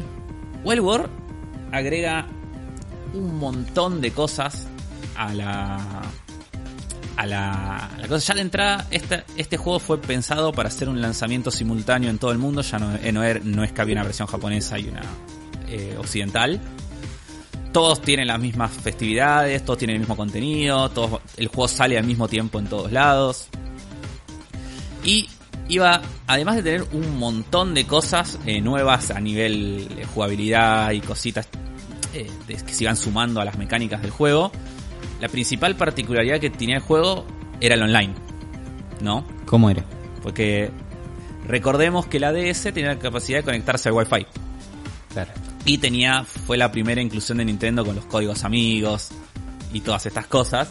Wild 0.64 0.82
World 0.82 1.10
agrega 1.72 2.28
un 3.16 3.40
montón 3.40 4.00
de 4.00 4.12
cosas 4.12 4.68
a 5.16 5.34
la 5.34 5.80
a 7.18 7.26
la, 7.26 7.90
la, 7.98 8.08
cosa. 8.08 8.34
Ya 8.34 8.36
de 8.36 8.42
entrada, 8.42 8.88
este, 8.92 9.24
este 9.38 9.58
juego 9.58 9.80
fue 9.80 10.00
pensado 10.00 10.52
para 10.52 10.70
hacer 10.70 10.88
un 10.88 11.02
lanzamiento 11.02 11.50
simultáneo 11.50 12.12
en 12.12 12.20
todo 12.20 12.32
el 12.32 12.38
mundo. 12.38 12.62
Ya 12.62 12.78
no, 12.78 12.92
no, 13.12 13.24
er, 13.24 13.44
no 13.44 13.64
es 13.64 13.72
que 13.72 13.82
había 13.82 13.96
una 13.96 14.04
versión 14.04 14.28
japonesa 14.28 14.78
y 14.78 14.88
una 14.88 15.02
eh, 15.68 15.96
occidental. 15.98 16.62
Todos 17.72 18.02
tienen 18.02 18.28
las 18.28 18.40
mismas 18.40 18.72
festividades, 18.72 19.64
todos 19.64 19.78
tienen 19.80 19.96
el 19.96 20.00
mismo 20.02 20.16
contenido, 20.16 20.90
todos, 20.90 21.22
el 21.38 21.48
juego 21.48 21.68
sale 21.68 21.98
al 21.98 22.06
mismo 22.06 22.28
tiempo 22.28 22.60
en 22.60 22.66
todos 22.66 22.91
lados. 22.91 23.48
Y 25.04 25.30
iba, 25.68 26.02
además 26.28 26.56
de 26.58 26.64
tener 26.64 26.86
un 26.91 27.18
montón 27.18 27.74
de 27.74 27.86
cosas 27.86 28.40
eh, 28.46 28.60
nuevas 28.60 29.12
a 29.12 29.20
nivel 29.20 29.88
de 29.96 30.06
jugabilidad 30.06 30.91
y 30.91 31.02
cositas 31.02 31.48
eh, 32.14 32.30
que 32.48 32.74
se 32.74 32.84
iban 32.84 32.98
sumando 32.98 33.40
a 33.40 33.46
las 33.46 33.58
mecánicas 33.58 34.02
del 34.02 34.12
juego, 34.12 34.52
la 35.22 35.30
principal 35.30 35.76
particularidad 35.76 36.40
que 36.40 36.50
tenía 36.50 36.78
el 36.78 36.82
juego 36.82 37.26
era 37.62 37.76
el 37.76 37.84
online. 37.84 38.14
¿No? 39.02 39.26
¿Cómo 39.46 39.70
era? 39.70 39.86
Porque 40.24 40.72
recordemos 41.48 42.08
que 42.08 42.20
la 42.20 42.34
DS 42.34 42.64
tenía 42.74 42.96
la 42.96 43.00
capacidad 43.00 43.40
de 43.40 43.44
conectarse 43.44 43.90
al 43.90 43.96
Wi-Fi. 43.96 44.26
Claro. 45.14 45.32
Y 45.65 45.77
tenía, 45.77 46.23
fue 46.23 46.57
la 46.57 46.72
primera 46.72 47.02
inclusión 47.02 47.38
de 47.38 47.45
Nintendo 47.45 47.86
con 47.86 47.95
los 47.95 48.06
códigos 48.06 48.44
amigos 48.44 49.10
y 49.73 49.81
todas 49.81 50.06
estas 50.06 50.27
cosas. 50.27 50.69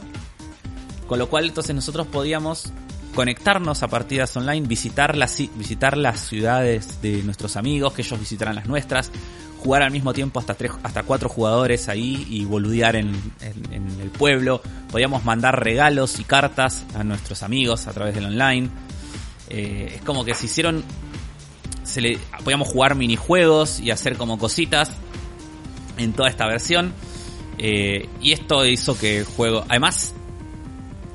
Con 1.07 1.19
lo 1.19 1.29
cual 1.29 1.47
entonces 1.47 1.75
nosotros 1.75 2.07
podíamos 2.07 2.73
conectarnos 3.15 3.83
a 3.83 3.89
partidas 3.89 4.37
online, 4.37 4.67
visitar 4.67 5.17
las, 5.17 5.37
visitar 5.57 5.97
las 5.97 6.21
ciudades 6.21 7.01
de 7.03 7.23
nuestros 7.23 7.57
amigos, 7.57 7.93
que 7.93 8.03
ellos 8.03 8.21
visitaran 8.21 8.55
las 8.55 8.67
nuestras, 8.67 9.11
jugar 9.59 9.83
al 9.83 9.91
mismo 9.91 10.13
tiempo 10.13 10.39
hasta 10.39 10.55
tres, 10.55 10.73
hasta 10.83 11.03
cuatro 11.03 11.29
jugadores 11.29 11.89
ahí 11.89 12.27
y 12.31 12.45
boludear 12.45 12.97
en, 12.97 13.13
el 13.41 14.11
pueblo. 14.11 14.63
Podíamos 14.91 15.25
mandar 15.25 15.63
regalos 15.63 16.21
y 16.21 16.25
cartas 16.25 16.85
a 16.95 17.05
nuestros 17.05 17.43
amigos 17.43 17.87
a 17.87 17.93
través 17.93 18.15
del 18.15 18.27
online. 18.27 18.69
Eh, 19.51 19.95
es 19.97 20.03
como 20.03 20.25
que 20.25 20.35
se 20.35 20.47
hicieron, 20.47 20.85
se 21.89 22.01
le, 22.01 22.19
podíamos 22.45 22.69
jugar 22.69 22.95
minijuegos 22.95 23.81
y 23.81 23.91
hacer 23.91 24.17
como 24.17 24.39
cositas 24.39 24.91
en 25.97 26.13
toda 26.13 26.29
esta 26.29 26.47
versión. 26.47 26.93
Eh, 27.59 28.09
y 28.21 28.33
esto 28.33 28.65
hizo 28.67 28.97
que 28.99 29.19
el 29.19 29.25
juego, 29.25 29.65
además, 29.69 30.13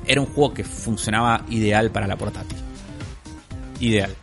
era 0.06 0.20
un 0.20 0.26
juego 0.26 0.52
que 0.52 0.64
funcionaba 0.64 1.44
ideal 1.48 1.90
para 1.90 2.06
la 2.06 2.16
portátil. 2.16 2.58
Ideal. 3.80 4.14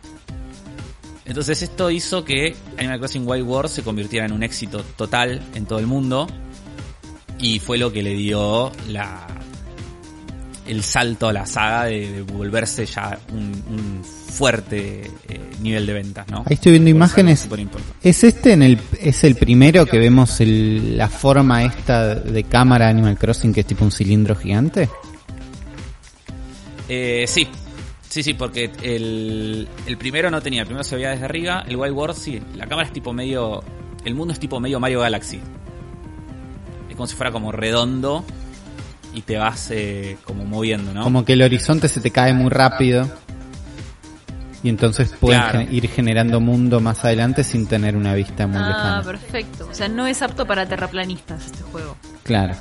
Entonces 1.24 1.62
esto 1.62 1.90
hizo 1.90 2.24
que 2.24 2.54
Animal 2.76 2.98
Crossing 2.98 3.26
Wild 3.26 3.46
World 3.46 3.70
se 3.70 3.82
convirtiera 3.82 4.26
en 4.26 4.32
un 4.32 4.42
éxito 4.42 4.84
total 4.96 5.40
en 5.54 5.66
todo 5.66 5.78
el 5.78 5.86
mundo 5.86 6.26
y 7.38 7.58
fue 7.58 7.78
lo 7.78 7.92
que 7.92 8.02
le 8.02 8.14
dio 8.14 8.72
la 8.88 9.26
el 10.66 10.82
salto 10.82 11.28
a 11.28 11.32
la 11.32 11.46
saga 11.46 11.84
de, 11.84 12.22
volverse 12.22 12.86
ya 12.86 13.18
un, 13.32 14.02
fuerte 14.32 15.10
eh, 15.28 15.40
nivel 15.60 15.86
de 15.86 15.92
ventas, 15.92 16.26
¿no? 16.28 16.38
Ahí 16.46 16.54
estoy 16.54 16.72
viendo 16.72 16.90
imágenes. 16.90 17.48
¿Es 18.02 18.24
este 18.24 18.54
en 18.54 18.62
el 18.62 18.78
es 19.00 19.24
el 19.24 19.36
primero 19.36 19.86
que 19.86 19.98
vemos 19.98 20.38
la 20.40 21.08
forma 21.08 21.64
esta 21.64 22.14
de 22.14 22.44
cámara 22.44 22.88
Animal 22.88 23.18
Crossing 23.18 23.52
que 23.52 23.60
es 23.60 23.66
tipo 23.66 23.84
un 23.84 23.92
cilindro 23.92 24.34
gigante? 24.34 24.88
Eh, 26.88 27.24
sí, 27.28 27.46
Sí, 28.12 28.22
sí, 28.22 28.34
porque 28.34 28.70
el, 28.82 29.66
el 29.86 29.96
primero 29.96 30.30
no 30.30 30.42
tenía, 30.42 30.60
el 30.60 30.66
primero 30.66 30.84
se 30.84 30.96
veía 30.96 31.12
desde 31.12 31.24
arriba, 31.24 31.64
el 31.66 31.76
Wild 31.76 31.96
World 31.96 32.14
sí, 32.14 32.42
la 32.56 32.66
cámara 32.66 32.86
es 32.86 32.92
tipo 32.92 33.14
medio, 33.14 33.64
el 34.04 34.14
mundo 34.14 34.34
es 34.34 34.38
tipo 34.38 34.60
medio 34.60 34.78
Mario 34.78 35.00
Galaxy. 35.00 35.40
Es 36.90 36.94
como 36.94 37.06
si 37.06 37.16
fuera 37.16 37.32
como 37.32 37.52
redondo 37.52 38.22
y 39.14 39.22
te 39.22 39.38
vas 39.38 39.70
eh, 39.70 40.18
como 40.24 40.44
moviendo, 40.44 40.92
¿no? 40.92 41.04
Como 41.04 41.24
que 41.24 41.32
el 41.32 41.40
horizonte 41.40 41.88
se 41.88 42.00
te 42.00 42.10
cae 42.10 42.34
muy 42.34 42.50
rápido 42.50 43.08
y 44.62 44.68
entonces 44.68 45.14
puedes 45.18 45.70
ir 45.72 45.88
generando 45.88 46.40
mundo 46.40 46.80
más 46.80 47.04
adelante 47.04 47.42
sin 47.42 47.66
tener 47.66 47.96
una 47.96 48.14
vista 48.14 48.46
muy 48.46 48.58
lejana. 48.58 48.98
Ah, 48.98 49.02
perfecto. 49.02 49.68
O 49.70 49.74
sea, 49.74 49.88
no 49.88 50.06
es 50.06 50.22
apto 50.22 50.46
para 50.46 50.66
terraplanistas 50.66 51.46
este 51.46 51.62
juego. 51.64 51.96
Claro. 52.22 52.54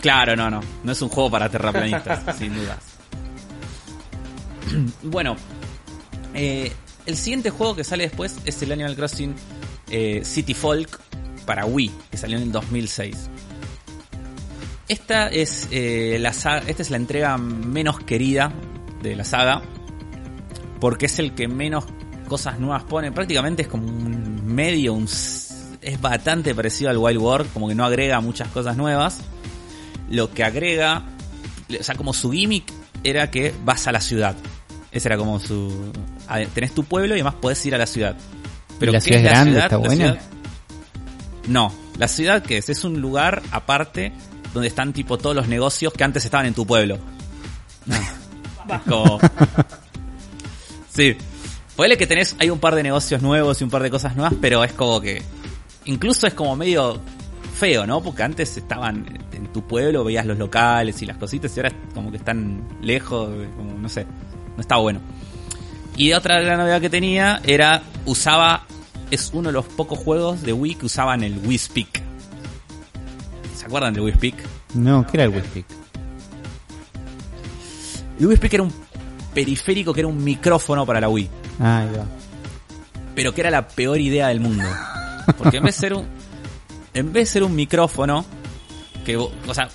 Claro, 0.00 0.36
no, 0.36 0.50
no. 0.50 0.60
No 0.82 0.92
es 0.92 1.00
un 1.02 1.08
juego 1.08 1.30
para 1.30 1.48
terraplanistas, 1.48 2.36
sin 2.38 2.54
dudas. 2.54 2.78
bueno, 5.04 5.36
eh, 6.34 6.72
el 7.06 7.16
siguiente 7.16 7.50
juego 7.50 7.76
que 7.76 7.84
sale 7.84 8.04
después 8.04 8.36
es 8.44 8.60
el 8.62 8.72
Animal 8.72 8.96
Crossing 8.96 9.34
eh, 9.90 10.22
City 10.24 10.54
Folk 10.54 11.00
para 11.46 11.64
Wii, 11.64 11.92
que 12.10 12.16
salió 12.16 12.36
en 12.36 12.44
el 12.44 12.52
2006. 12.52 13.30
Esta 14.88 15.28
es, 15.28 15.68
eh, 15.70 16.18
la 16.20 16.30
esta 16.30 16.82
es 16.82 16.90
la 16.90 16.96
entrega 16.96 17.38
menos 17.38 18.00
querida 18.00 18.52
de 19.02 19.16
la 19.16 19.24
saga, 19.24 19.62
porque 20.80 21.06
es 21.06 21.18
el 21.18 21.34
que 21.34 21.48
menos 21.48 21.84
cosas 22.28 22.58
nuevas 22.58 22.84
pone. 22.84 23.12
Prácticamente 23.12 23.62
es 23.62 23.68
como 23.68 23.86
un 23.86 24.46
medio, 24.46 24.92
un, 24.94 25.04
es 25.04 26.00
bastante 26.00 26.54
parecido 26.54 26.90
al 26.90 26.98
Wild 26.98 27.18
World, 27.18 27.52
como 27.52 27.68
que 27.68 27.74
no 27.74 27.84
agrega 27.84 28.20
muchas 28.20 28.48
cosas 28.48 28.76
nuevas. 28.76 29.20
Lo 30.10 30.30
que 30.32 30.44
agrega, 30.44 31.04
o 31.78 31.82
sea, 31.82 31.94
como 31.94 32.12
su 32.12 32.30
gimmick 32.30 32.72
era 33.02 33.30
que 33.30 33.54
vas 33.64 33.86
a 33.86 33.92
la 33.92 34.00
ciudad. 34.00 34.36
Ese 34.92 35.08
era 35.08 35.16
como 35.16 35.38
su... 35.40 35.92
Tenés 36.54 36.74
tu 36.74 36.84
pueblo 36.84 37.14
y 37.14 37.18
además 37.18 37.34
podés 37.34 37.64
ir 37.66 37.74
a 37.74 37.78
la 37.78 37.86
ciudad. 37.86 38.16
Pero 38.78 38.92
la 38.92 39.00
ciudad 39.00 39.20
es 39.20 39.24
grande, 39.24 39.58
está 39.58 39.76
buena. 39.76 40.18
No, 41.48 41.72
la 41.98 42.08
ciudad 42.08 42.42
que 42.42 42.58
es, 42.58 42.68
es 42.68 42.84
un 42.84 43.00
lugar 43.00 43.42
aparte 43.52 44.12
donde 44.52 44.68
están 44.68 44.92
tipo 44.92 45.18
todos 45.18 45.36
los 45.36 45.48
negocios 45.48 45.92
que 45.92 46.02
antes 46.02 46.24
estaban 46.24 46.46
en 46.46 46.54
tu 46.54 46.66
pueblo. 46.66 46.98
es 48.68 48.82
como... 48.88 49.20
sí. 50.96 51.16
Puede 51.76 51.98
que 51.98 52.06
tenés, 52.06 52.34
hay 52.38 52.48
un 52.48 52.58
par 52.58 52.74
de 52.74 52.82
negocios 52.82 53.20
nuevos 53.20 53.60
y 53.60 53.64
un 53.64 53.70
par 53.70 53.82
de 53.82 53.90
cosas 53.90 54.16
nuevas, 54.16 54.34
pero 54.40 54.64
es 54.64 54.72
como 54.72 55.00
que... 55.00 55.22
Incluso 55.84 56.26
es 56.26 56.34
como 56.34 56.56
medio 56.56 56.98
feo, 57.54 57.86
¿no? 57.86 58.02
Porque 58.02 58.22
antes 58.22 58.56
estaban 58.56 59.06
en 59.32 59.52
tu 59.52 59.66
pueblo, 59.66 60.02
veías 60.02 60.26
los 60.26 60.38
locales 60.38 61.00
y 61.02 61.06
las 61.06 61.16
cositas 61.16 61.54
y 61.56 61.60
ahora 61.60 61.72
como 61.94 62.10
que 62.10 62.16
están 62.16 62.62
lejos, 62.80 63.30
como 63.56 63.78
no 63.78 63.88
sé, 63.88 64.06
no 64.56 64.60
está 64.60 64.76
bueno. 64.76 65.00
Y 65.96 66.12
otra 66.12 66.40
gran 66.40 66.58
novedad 66.58 66.80
que 66.80 66.90
tenía 66.90 67.40
era, 67.44 67.82
usaba, 68.04 68.66
es 69.10 69.30
uno 69.32 69.48
de 69.48 69.52
los 69.52 69.64
pocos 69.64 69.98
juegos 69.98 70.42
de 70.42 70.52
Wii 70.52 70.74
que 70.74 70.86
usaban 70.86 71.22
el 71.22 71.38
Wii 71.38 71.58
Speak. 71.58 72.02
¿Se 73.56 73.64
acuerdan 73.64 73.94
del 73.94 74.02
Wii 74.02 74.14
Speak? 74.14 74.34
No, 74.74 75.06
¿qué 75.06 75.16
era 75.16 75.24
el 75.24 75.30
Wii 75.30 75.40
Speak? 75.40 75.66
El 78.18 78.26
Wii 78.26 78.36
Speak 78.36 78.54
era 78.54 78.62
un 78.62 78.85
periférico 79.36 79.92
que 79.92 80.00
era 80.00 80.08
un 80.08 80.24
micrófono 80.24 80.86
para 80.86 80.98
la 80.98 81.10
Wii. 81.10 81.28
Ah, 81.60 81.84
ya. 81.94 82.06
Pero 83.14 83.34
que 83.34 83.42
era 83.42 83.50
la 83.50 83.68
peor 83.68 84.00
idea 84.00 84.28
del 84.28 84.40
mundo. 84.40 84.64
Porque 85.36 85.58
en 85.58 85.64
vez 85.64 85.74
de 85.76 85.80
ser 85.80 85.92
un, 85.92 86.06
en 86.94 87.12
vez 87.12 87.28
de 87.28 87.32
ser 87.34 87.42
un 87.42 87.54
micrófono, 87.54 88.24
que, 89.04 89.18
o 89.18 89.30
sea, 89.52 89.68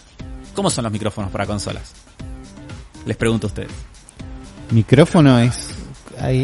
¿cómo 0.56 0.72
son 0.72 0.86
los 0.86 0.92
micrófonos 0.92 1.30
para 1.30 1.46
consolas? 1.46 1.94
Les 3.06 3.16
pregunto 3.16 3.46
a 3.46 3.50
ustedes. 3.50 3.72
Micrófono 4.72 5.38
es, 5.38 5.70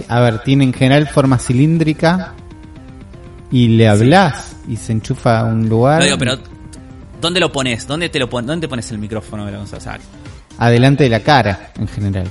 a 0.07 0.19
ver, 0.19 0.43
tiene 0.43 0.65
en 0.65 0.73
general 0.73 1.07
forma 1.07 1.39
cilíndrica 1.39 2.35
y 3.49 3.69
le 3.69 3.87
hablas 3.87 4.57
y 4.67 4.75
se 4.75 4.91
enchufa 4.91 5.39
a 5.39 5.45
un 5.45 5.67
lugar. 5.67 6.07
No 6.07 6.19
pero 6.19 6.37
¿dónde 7.19 7.39
lo 7.39 7.51
pones? 7.51 7.87
¿Dónde 7.87 8.09
te 8.09 8.19
lo 8.19 8.29
pones? 8.29 8.47
¿Dónde 8.47 8.67
pones 8.67 8.91
el 8.91 8.99
micrófono 8.99 9.47
de 9.47 9.53
la 9.53 9.57
consola? 9.57 9.97
adelante 10.59 11.03
de 11.03 11.09
la 11.09 11.19
cara, 11.21 11.71
en 11.79 11.87
general. 11.87 12.27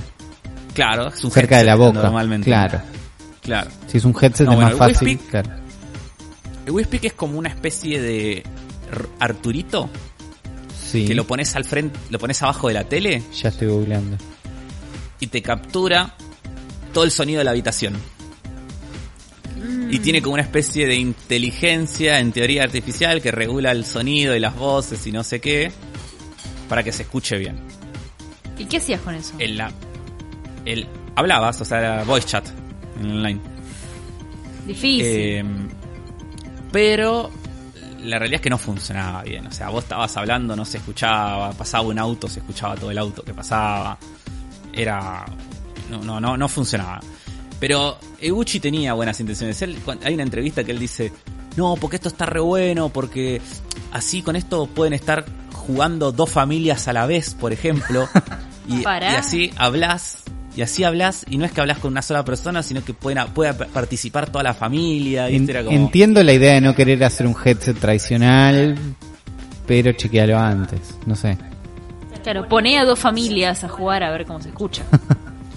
Claro, 0.77 1.09
es 1.09 1.25
un 1.25 1.31
cerca 1.31 1.57
de 1.57 1.65
la 1.65 1.75
boca, 1.75 2.03
normalmente. 2.03 2.51
Claro. 2.51 2.83
Claro. 3.41 3.71
Si 3.87 3.97
es 3.97 4.05
un 4.05 4.13
headset 4.13 4.47
es 4.47 4.57
más 4.59 4.75
fácil. 4.75 5.19
claro. 5.31 5.49
El 6.67 6.73
Whispeak 6.73 7.05
es 7.05 7.13
como 7.15 7.39
una 7.39 7.49
especie 7.49 7.99
de 7.99 8.43
Arturito. 9.19 9.89
Sí. 10.79 11.07
Que 11.07 11.15
lo 11.15 11.27
pones 11.27 11.57
al 11.57 11.65
frente, 11.65 11.99
lo 12.11 12.19
pones 12.19 12.43
abajo 12.43 12.69
de 12.69 12.75
la 12.75 12.85
tele. 12.85 13.23
Ya 13.41 13.49
estoy 13.49 13.69
googleando. 13.69 14.19
Y 15.19 15.29
te 15.29 15.41
captura 15.41 16.15
todo 16.93 17.05
el 17.05 17.11
sonido 17.11 17.39
de 17.39 17.45
la 17.45 17.53
habitación. 17.53 17.95
Y 19.89 20.01
tiene 20.01 20.21
como 20.21 20.35
una 20.35 20.43
especie 20.43 20.87
de 20.87 20.97
inteligencia 20.97 22.21
en 22.21 22.33
teoría 22.33 22.65
artificial 22.65 23.23
que 23.23 23.31
regula 23.31 23.73
el 23.73 23.87
sonido 23.87 24.37
y 24.37 24.41
las 24.41 24.55
voces 24.55 25.07
y 25.07 25.13
no 25.13 25.25
sé 25.25 25.41
qué 25.41 25.73
para 26.69 26.83
que 26.83 26.93
se 26.93 27.05
escuche 27.05 27.39
bien. 27.39 27.57
¿Y 28.59 28.67
qué 28.67 28.79
hacías 28.79 29.01
con 29.01 29.15
eso? 29.15 29.33
El, 29.39 29.61
el, 30.67 30.87
hablabas, 31.15 31.61
o 31.61 31.65
sea, 31.65 31.79
era 31.79 32.05
voice 32.05 32.27
chat 32.27 32.47
en 33.01 33.11
online. 33.11 33.41
Difícil. 34.67 35.03
Eh, 35.05 35.45
pero 36.73 37.31
la 38.03 38.19
realidad 38.19 38.37
es 38.37 38.43
que 38.43 38.51
no 38.51 38.59
funcionaba 38.59 39.23
bien. 39.23 39.47
O 39.47 39.53
sea, 39.53 39.71
vos 39.71 39.85
estabas 39.85 40.17
hablando, 40.17 40.55
no 40.57 40.65
se 40.65 40.79
escuchaba, 40.79 41.53
pasaba 41.53 41.85
un 41.85 41.99
auto, 41.99 42.29
se 42.29 42.41
escuchaba 42.41 42.75
todo 42.75 42.91
el 42.91 42.99
auto 42.99 43.23
que 43.23 43.33
pasaba. 43.33 43.97
Era. 44.73 45.25
No, 45.91 46.03
no, 46.03 46.21
no, 46.21 46.37
no 46.37 46.49
funcionaba. 46.49 47.01
Pero 47.59 47.99
Eguchi 48.21 48.61
tenía 48.61 48.93
buenas 48.93 49.19
intenciones. 49.21 49.63
hay 49.63 50.15
una 50.15 50.23
entrevista 50.23 50.65
que 50.65 50.73
él 50.73 50.79
dice: 50.79 51.13
No, 51.57 51.77
porque 51.77 51.97
esto 51.97 52.09
está 52.09 52.27
re 52.27 52.41
bueno, 52.41 52.89
porque 52.89 53.41
así 53.93 54.23
con 54.23 54.37
esto 54.37 54.67
pueden 54.67 54.93
estar 54.93 55.25
jugando 55.53 56.13
dos 56.13 56.31
familias 56.31 56.89
a 56.89 56.93
la 56.93 57.07
vez, 57.07 57.35
por 57.35 57.53
ejemplo. 57.53 58.09
y, 58.69 58.81
y 58.81 58.85
así 58.85 59.53
hablas 59.57 60.25
y 60.57 60.63
así 60.63 60.85
hablas, 60.85 61.27
y 61.29 61.37
no 61.37 61.45
es 61.45 61.53
que 61.53 61.61
hablas 61.61 61.79
con 61.79 61.93
una 61.93 62.01
sola 62.01 62.25
persona, 62.25 62.63
sino 62.63 62.83
que 62.83 62.95
pueda, 62.95 63.27
participar 63.27 64.31
toda 64.31 64.43
la 64.43 64.55
familia. 64.55 65.29
Entiendo 65.29 66.23
la 66.23 66.33
idea 66.33 66.55
de 66.55 66.63
no 66.63 66.75
querer 66.75 67.05
hacer 67.05 67.27
un 67.27 67.37
headset 67.45 67.79
tradicional, 67.79 68.75
pero 69.67 69.93
chequealo 69.93 70.39
antes, 70.39 70.97
no 71.05 71.15
sé. 71.15 71.37
Claro, 72.23 72.49
pone 72.49 72.79
a 72.79 72.85
dos 72.85 72.99
familias 72.99 73.65
a 73.65 73.69
jugar 73.69 74.03
a 74.03 74.11
ver 74.11 74.25
cómo 74.25 74.41
se 74.41 74.49
escucha. 74.49 74.83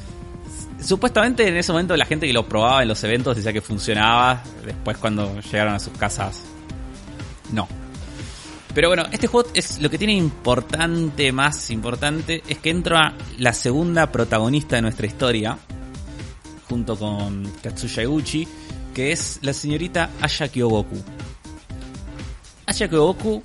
Supuestamente 0.82 1.48
en 1.48 1.56
ese 1.56 1.72
momento 1.72 1.96
la 1.96 2.06
gente 2.06 2.28
que 2.28 2.34
lo 2.34 2.46
probaba 2.48 2.82
en 2.82 2.90
los 2.90 3.02
eventos 3.04 3.38
decía 3.38 3.54
que 3.54 3.62
funcionaba, 3.62 4.44
después 4.66 4.98
cuando 4.98 5.40
llegaron 5.40 5.76
a 5.76 5.80
sus 5.80 5.94
casas, 5.94 6.44
no. 7.54 7.79
Pero 8.74 8.90
bueno, 8.90 9.04
este 9.12 9.28
juego 9.28 9.50
es 9.54 9.82
lo 9.82 9.90
que 9.90 9.98
tiene 9.98 10.14
importante, 10.14 11.32
más 11.32 11.72
importante, 11.72 12.44
es 12.48 12.60
que 12.60 12.70
entra 12.70 13.14
la 13.38 13.54
segunda 13.54 14.12
protagonista 14.12 14.76
de 14.76 14.84
nuestra 14.84 15.08
historia, 15.08 15.58
junto 16.68 16.96
con 16.98 17.52
Katsuya 17.64 18.04
Eguchi, 18.04 18.48
que 18.94 19.12
es 19.12 19.40
la 19.42 19.54
señorita 19.54 20.12
Aya 20.22 20.48
Kyogoku. 20.50 20.98
Aya 22.68 22.88
Kyogoku 22.88 23.42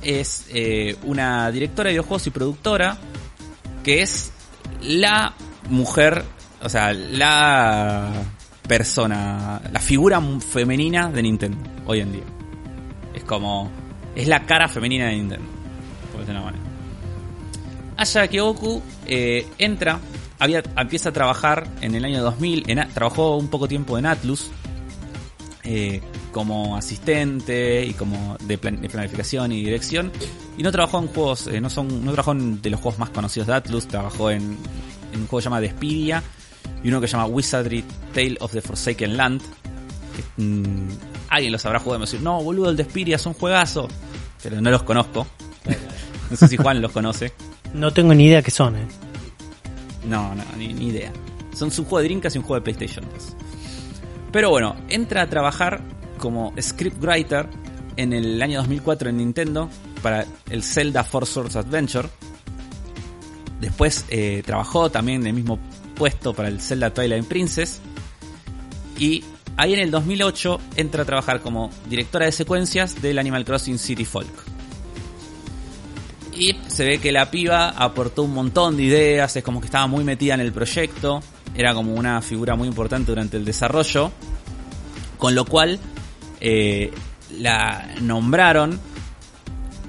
es 0.00 0.46
eh, 0.50 0.96
una 1.04 1.50
directora 1.50 1.88
de 1.88 1.94
videojuegos 1.94 2.26
y 2.26 2.30
productora, 2.30 2.96
que 3.82 4.00
es 4.00 4.32
la 4.80 5.34
mujer, 5.68 6.24
o 6.62 6.68
sea, 6.70 6.94
la 6.94 8.12
persona, 8.66 9.60
la 9.70 9.80
figura 9.80 10.22
femenina 10.40 11.10
de 11.10 11.22
Nintendo 11.22 11.58
hoy 11.86 12.00
en 12.00 12.12
día. 12.12 12.24
Es 13.14 13.24
como 13.24 13.83
es 14.14 14.28
la 14.28 14.46
cara 14.46 14.68
femenina 14.68 15.06
de 15.06 15.16
Nintendo. 15.16 15.46
Por 16.12 16.20
decirlo 16.20 16.42
manera. 16.42 16.62
Aya 17.96 18.28
Kyoku 18.28 18.82
eh, 19.06 19.46
entra, 19.58 20.00
había, 20.38 20.62
empieza 20.76 21.10
a 21.10 21.12
trabajar 21.12 21.68
en 21.80 21.94
el 21.94 22.04
año 22.04 22.22
2000, 22.22 22.64
en, 22.68 22.88
trabajó 22.92 23.36
un 23.36 23.48
poco 23.48 23.68
tiempo 23.68 23.96
en 23.98 24.06
Atlus 24.06 24.50
eh, 25.62 26.00
como 26.32 26.76
asistente 26.76 27.84
y 27.84 27.94
como 27.94 28.36
de, 28.44 28.58
planificación 28.58 29.52
y 29.52 29.62
dirección 29.62 30.10
y 30.58 30.62
no 30.62 30.72
trabajó 30.72 30.98
en 30.98 31.06
juegos, 31.06 31.46
eh, 31.46 31.60
no 31.60 31.70
son, 31.70 32.04
no 32.04 32.12
trabajó 32.12 32.32
en 32.32 32.60
de 32.60 32.70
los 32.70 32.80
juegos 32.80 32.98
más 32.98 33.10
conocidos 33.10 33.46
de 33.46 33.54
Atlus, 33.54 33.86
trabajó 33.86 34.30
en, 34.30 34.58
un 35.14 35.26
juego 35.28 35.40
llamado 35.40 35.62
Despidia 35.62 36.22
y 36.82 36.88
uno 36.88 37.00
que 37.00 37.06
se 37.06 37.12
llama 37.12 37.26
Wizardry 37.26 37.84
Tale 38.12 38.36
of 38.40 38.52
the 38.52 38.60
Forsaken 38.60 39.16
Land. 39.16 39.42
Alguien 41.28 41.52
los 41.52 41.64
habrá 41.66 41.78
jugado 41.78 41.96
y 41.96 42.00
me 42.00 42.06
decir, 42.06 42.22
no, 42.22 42.42
boludo, 42.42 42.70
el 42.70 42.76
Despidia 42.76 43.16
es 43.16 43.26
un 43.26 43.34
juegazo 43.34 43.88
pero 44.44 44.60
no 44.60 44.70
los 44.70 44.82
conozco. 44.82 45.26
No 46.30 46.36
sé 46.36 46.48
si 46.48 46.56
Juan 46.58 46.82
los 46.82 46.92
conoce. 46.92 47.32
No 47.72 47.92
tengo 47.92 48.14
ni 48.14 48.26
idea 48.26 48.42
qué 48.42 48.50
son, 48.50 48.76
eh. 48.76 48.86
No, 50.06 50.34
no, 50.34 50.42
ni, 50.58 50.66
idea. 50.66 51.12
Son 51.54 51.68
un 51.68 51.84
juego 51.84 51.98
de 51.98 52.04
Dreamcast 52.04 52.36
y 52.36 52.38
un 52.38 52.44
juego 52.44 52.56
de 52.56 52.60
PlayStation 52.62 53.06
2. 53.12 53.36
Pero 54.32 54.50
bueno, 54.50 54.76
entra 54.88 55.22
a 55.22 55.28
trabajar 55.28 55.80
como 56.18 56.52
scriptwriter 56.60 57.48
en 57.96 58.12
el 58.12 58.40
año 58.42 58.58
2004 58.58 59.10
en 59.10 59.16
Nintendo 59.16 59.70
para 60.02 60.26
el 60.50 60.62
Zelda 60.62 61.04
Four 61.04 61.26
Swords 61.26 61.56
Adventure. 61.56 62.08
Después 63.60 64.04
eh, 64.08 64.42
trabajó 64.44 64.90
también 64.90 65.22
en 65.22 65.28
el 65.28 65.32
mismo 65.34 65.58
puesto 65.94 66.34
para 66.34 66.48
el 66.48 66.60
Zelda 66.60 66.92
Twilight 66.92 67.26
Princess. 67.26 67.80
Y 68.98 69.24
Ahí 69.56 69.72
en 69.72 69.80
el 69.80 69.90
2008 69.90 70.60
entra 70.76 71.02
a 71.02 71.06
trabajar 71.06 71.40
como 71.40 71.70
directora 71.88 72.26
de 72.26 72.32
secuencias 72.32 73.00
del 73.00 73.18
Animal 73.18 73.44
Crossing 73.44 73.78
City 73.78 74.04
Folk. 74.04 74.32
Y 76.36 76.56
se 76.66 76.84
ve 76.84 76.98
que 76.98 77.12
la 77.12 77.30
piba 77.30 77.68
aportó 77.68 78.24
un 78.24 78.34
montón 78.34 78.76
de 78.76 78.82
ideas, 78.82 79.36
es 79.36 79.44
como 79.44 79.60
que 79.60 79.66
estaba 79.66 79.86
muy 79.86 80.02
metida 80.02 80.34
en 80.34 80.40
el 80.40 80.52
proyecto, 80.52 81.20
era 81.54 81.72
como 81.74 81.94
una 81.94 82.20
figura 82.22 82.56
muy 82.56 82.66
importante 82.66 83.12
durante 83.12 83.36
el 83.36 83.44
desarrollo, 83.44 84.10
con 85.16 85.36
lo 85.36 85.44
cual 85.44 85.78
eh, 86.40 86.90
la 87.38 87.94
nombraron 88.00 88.80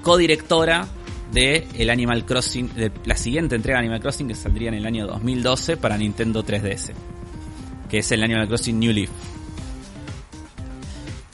codirectora 0.03 0.85
de 1.31 1.67
el 1.73 1.89
Animal 1.89 2.25
Crossing, 2.25 2.75
de 2.75 2.91
la 3.05 3.17
siguiente 3.17 3.55
entrega 3.55 3.79
de 3.79 3.85
Animal 3.85 4.01
Crossing 4.01 4.27
que 4.27 4.35
saldría 4.35 4.69
en 4.69 4.75
el 4.75 4.85
año 4.85 5.07
2012 5.07 5.77
para 5.77 5.97
Nintendo 5.97 6.45
3DS, 6.45 6.91
que 7.89 7.97
es 7.97 8.11
el 8.11 8.23
Animal 8.23 8.47
Crossing 8.47 8.79
New 8.79 8.93
Leaf. 8.93 9.09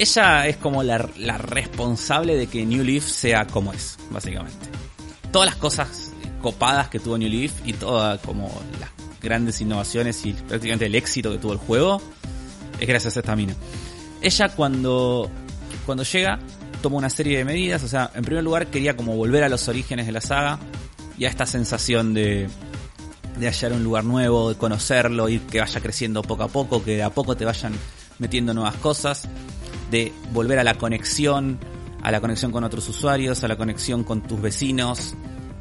Ella 0.02 0.48
es 0.48 0.58
como 0.58 0.82
la, 0.82 0.98
responsable 0.98 2.36
de 2.36 2.48
que 2.48 2.66
New 2.66 2.84
Leaf 2.84 3.08
sea 3.08 3.46
como 3.46 3.72
es, 3.72 4.00
básicamente. 4.10 4.66
Todas 5.32 5.48
las 5.48 5.58
cosas 5.58 6.12
copadas 6.42 6.90
que 6.90 7.00
tuvo 7.00 7.20
New 7.20 7.30
Leaf 7.30 7.52
y 7.66 7.74
todas 7.74 8.20
como 8.22 8.48
las 8.80 8.90
grandes 9.22 9.62
innovaciones 9.62 10.26
y 10.26 10.34
prácticamente 10.34 10.88
el 10.88 10.96
éxito 10.96 11.32
que 11.32 11.38
tuvo 11.38 11.54
el 11.54 11.60
juego 11.60 12.02
es 12.80 12.88
gracias 12.88 13.16
a 13.16 13.20
esta 13.20 13.36
mina. 13.36 13.54
Ella 14.24 14.50
cuando, 14.50 15.30
cuando 15.86 16.04
llega 16.04 16.40
toma 16.82 16.98
una 16.98 17.12
serie 17.12 17.38
de 17.38 17.46
medidas, 17.46 17.84
o 17.84 17.88
sea, 17.88 18.10
en 18.16 18.24
primer 18.24 18.44
lugar 18.44 18.72
quería 18.72 18.98
como 18.98 19.16
volver 19.16 19.44
a 19.44 19.50
los 19.50 19.68
orígenes 19.68 20.08
de 20.08 20.14
la 20.14 20.22
saga 20.22 20.58
y 21.16 21.26
a 21.26 21.30
esta 21.30 21.46
sensación 21.46 22.16
de, 22.16 22.50
de 23.38 23.46
hallar 23.46 23.74
un 23.74 23.84
lugar 23.84 24.04
nuevo, 24.04 24.50
de 24.50 24.56
conocerlo, 24.56 25.30
y 25.30 25.38
que 25.38 25.60
vaya 25.60 25.80
creciendo 25.80 26.24
poco 26.24 26.42
a 26.42 26.48
poco, 26.48 26.84
que 26.84 27.04
a 27.04 27.12
poco 27.12 27.38
te 27.38 27.46
vayan 27.46 27.74
metiendo 28.18 28.52
nuevas 28.56 28.78
cosas, 28.78 29.28
de 29.92 30.12
volver 30.32 30.58
a 30.58 30.64
la 30.64 30.76
conexión, 30.76 31.60
a 32.02 32.12
la 32.12 32.20
conexión 32.22 32.52
con 32.52 32.64
otros 32.64 32.88
usuarios, 32.90 33.44
a 33.44 33.48
la 33.48 33.58
conexión 33.58 34.04
con 34.04 34.22
tus 34.22 34.42
vecinos, 34.42 35.14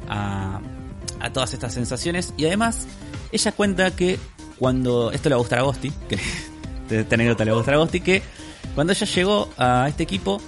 a, 0.09 0.59
a 1.19 1.33
todas 1.33 1.53
estas 1.53 1.73
sensaciones. 1.73 2.33
Y 2.37 2.45
además, 2.45 2.87
ella 3.31 3.51
cuenta 3.51 3.91
que 3.91 4.17
cuando, 4.57 5.11
esto 5.11 5.29
le 5.29 5.35
va 5.35 5.39
a 5.39 5.41
gustar 5.41 5.59
a 5.59 5.61
Agosti, 5.61 5.91
que 6.09 6.17
esta 6.89 7.15
anécdota 7.15 7.45
le 7.45 7.51
va 7.51 7.55
a 7.55 7.59
gustar 7.59 7.75
a 7.75 7.77
Agosti, 7.77 8.01
que 8.01 8.23
cuando 8.73 8.93
ella 8.93 9.05
llegó 9.05 9.49
a 9.57 9.87
este 9.87 10.03
equipo, 10.03 10.41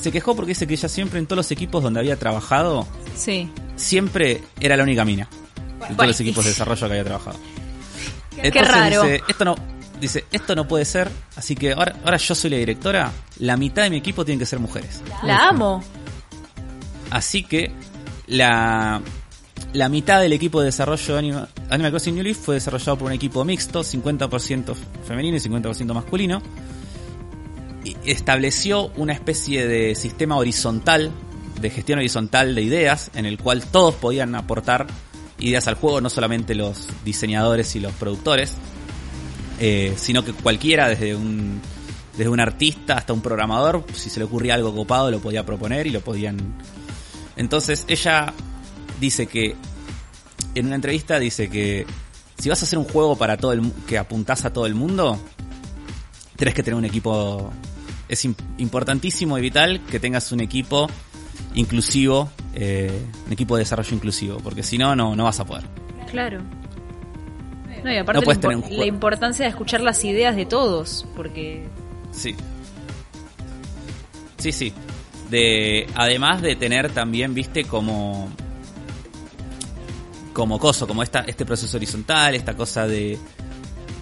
se 0.00 0.12
quejó 0.12 0.36
porque 0.36 0.50
dice 0.50 0.66
que 0.66 0.74
ella 0.74 0.88
siempre 0.88 1.18
en 1.18 1.26
todos 1.26 1.38
los 1.38 1.50
equipos 1.50 1.82
donde 1.82 2.00
había 2.00 2.18
trabajado, 2.18 2.86
sí. 3.16 3.50
siempre 3.76 4.42
era 4.60 4.76
la 4.76 4.82
única 4.82 5.04
mina. 5.04 5.28
En 5.88 5.96
todos 5.96 6.08
los 6.08 6.20
equipos 6.20 6.44
de 6.44 6.50
desarrollo 6.50 6.86
que 6.86 6.92
había 6.92 7.04
trabajado. 7.04 7.38
Qué 8.42 8.62
raro. 8.62 9.02
Dice, 9.02 9.22
esto 9.28 9.44
no, 9.44 9.54
dice, 10.04 10.24
esto 10.32 10.54
no 10.54 10.66
puede 10.66 10.84
ser, 10.84 11.10
así 11.36 11.54
que 11.54 11.72
ahora, 11.72 11.96
ahora 12.04 12.16
yo 12.16 12.34
soy 12.34 12.50
la 12.50 12.56
directora, 12.56 13.12
la 13.38 13.56
mitad 13.56 13.82
de 13.82 13.90
mi 13.90 13.96
equipo 13.96 14.24
tienen 14.24 14.38
que 14.38 14.46
ser 14.46 14.58
mujeres. 14.58 15.02
La 15.22 15.48
amo. 15.48 15.82
Así 17.10 17.42
que 17.42 17.70
la, 18.26 19.00
la 19.72 19.88
mitad 19.88 20.20
del 20.20 20.32
equipo 20.32 20.60
de 20.60 20.66
desarrollo 20.66 21.14
de 21.14 21.18
Animal, 21.18 21.48
Animal 21.70 21.92
Crossing 21.92 22.14
New 22.14 22.24
Leaf 22.24 22.38
fue 22.38 22.56
desarrollado 22.56 22.98
por 22.98 23.06
un 23.06 23.12
equipo 23.12 23.44
mixto, 23.44 23.82
50% 23.82 24.74
femenino 25.06 25.36
y 25.36 25.40
50% 25.40 25.92
masculino 25.92 26.42
estableció 28.04 28.88
una 28.96 29.12
especie 29.12 29.66
de 29.66 29.94
sistema 29.94 30.36
horizontal, 30.36 31.10
de 31.60 31.70
gestión 31.70 31.98
horizontal 31.98 32.54
de 32.54 32.62
ideas, 32.62 33.10
en 33.14 33.26
el 33.26 33.38
cual 33.38 33.64
todos 33.64 33.94
podían 33.94 34.34
aportar 34.34 34.86
ideas 35.38 35.68
al 35.68 35.74
juego, 35.74 36.00
no 36.00 36.10
solamente 36.10 36.54
los 36.54 36.88
diseñadores 37.04 37.76
y 37.76 37.80
los 37.80 37.92
productores, 37.92 38.54
eh, 39.58 39.94
sino 39.96 40.24
que 40.24 40.32
cualquiera, 40.32 40.88
desde 40.88 41.14
un, 41.14 41.60
desde 42.16 42.28
un 42.28 42.40
artista 42.40 42.94
hasta 42.94 43.12
un 43.12 43.20
programador, 43.20 43.84
si 43.94 44.10
se 44.10 44.20
le 44.20 44.24
ocurría 44.24 44.54
algo 44.54 44.74
copado, 44.74 45.10
lo 45.10 45.20
podía 45.20 45.44
proponer 45.44 45.86
y 45.86 45.90
lo 45.90 46.00
podían... 46.00 46.38
Entonces 47.36 47.84
ella 47.88 48.32
dice 49.00 49.26
que, 49.26 49.56
en 50.54 50.66
una 50.66 50.76
entrevista 50.76 51.18
dice 51.18 51.48
que 51.50 51.86
si 52.38 52.48
vas 52.48 52.62
a 52.62 52.64
hacer 52.64 52.78
un 52.78 52.84
juego 52.84 53.16
para 53.16 53.36
todo 53.36 53.52
el 53.52 53.72
que 53.88 53.98
apuntás 53.98 54.44
a 54.44 54.52
todo 54.52 54.66
el 54.66 54.74
mundo, 54.74 55.18
tenés 56.36 56.54
que 56.54 56.62
tener 56.62 56.76
un 56.76 56.84
equipo 56.84 57.52
es 58.08 58.24
importantísimo 58.58 59.38
y 59.38 59.40
vital 59.40 59.80
que 59.90 59.98
tengas 59.98 60.30
un 60.32 60.40
equipo 60.40 60.88
inclusivo, 61.54 62.30
eh, 62.54 63.06
un 63.26 63.32
equipo 63.32 63.56
de 63.56 63.60
desarrollo 63.60 63.94
inclusivo, 63.94 64.38
porque 64.38 64.62
si 64.62 64.78
no, 64.78 64.94
no, 64.94 65.16
no 65.16 65.24
vas 65.24 65.40
a 65.40 65.44
poder. 65.44 65.64
Claro. 66.10 66.40
No, 67.84 67.92
y 67.92 67.98
aparte 67.98 68.24
la, 68.70 68.86
importancia 68.86 69.44
de 69.44 69.50
escuchar 69.50 69.82
las 69.82 70.02
ideas 70.04 70.34
de 70.34 70.46
todos, 70.46 71.06
porque... 71.14 71.68
Sí. 72.12 72.34
Sí, 74.38 74.52
sí. 74.52 74.72
De, 75.30 75.86
además 75.94 76.40
de 76.40 76.56
tener 76.56 76.90
también, 76.92 77.34
viste, 77.34 77.64
como 77.64 78.30
como 80.32 80.58
coso, 80.58 80.86
como 80.86 81.02
esta, 81.02 81.20
este 81.20 81.46
proceso 81.46 81.76
horizontal, 81.76 82.34
esta 82.34 82.54
cosa 82.54 82.86
de, 82.86 83.18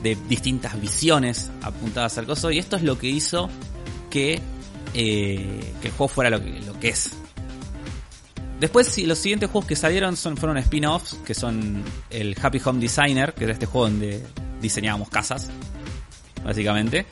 de 0.03 0.17
distintas 0.29 0.81
visiones 0.81 1.51
apuntadas 1.61 2.17
al 2.19 2.27
coso. 2.27 2.51
Y 2.51 2.59
esto 2.59 2.77
es 2.77 2.83
lo 2.83 2.99
que 2.99 3.09
hizo 3.09 3.51
que, 4.11 4.41
eh, 4.95 5.75
que 5.81 5.89
el 5.89 5.95
juego 5.95 6.09
fuera 6.09 6.31
lo 6.31 6.43
que, 6.43 6.61
lo 6.61 6.79
que 6.81 6.89
es. 6.89 7.11
Después, 8.63 8.97
los 8.97 9.19
siguientes 9.19 9.51
juegos 9.51 9.67
que 9.67 9.75
salieron 9.75 10.17
son, 10.17 10.37
fueron 10.37 10.57
spin-offs, 10.59 11.15
que 11.27 11.35
son 11.35 11.83
el 12.11 12.37
Happy 12.41 12.61
Home 12.65 12.79
Designer, 12.79 13.35
que 13.35 13.43
es 13.43 13.51
este 13.51 13.67
juego 13.67 13.89
donde 13.89 14.23
diseñábamos 14.61 15.09
casas, 15.09 15.51
básicamente. 16.45 17.05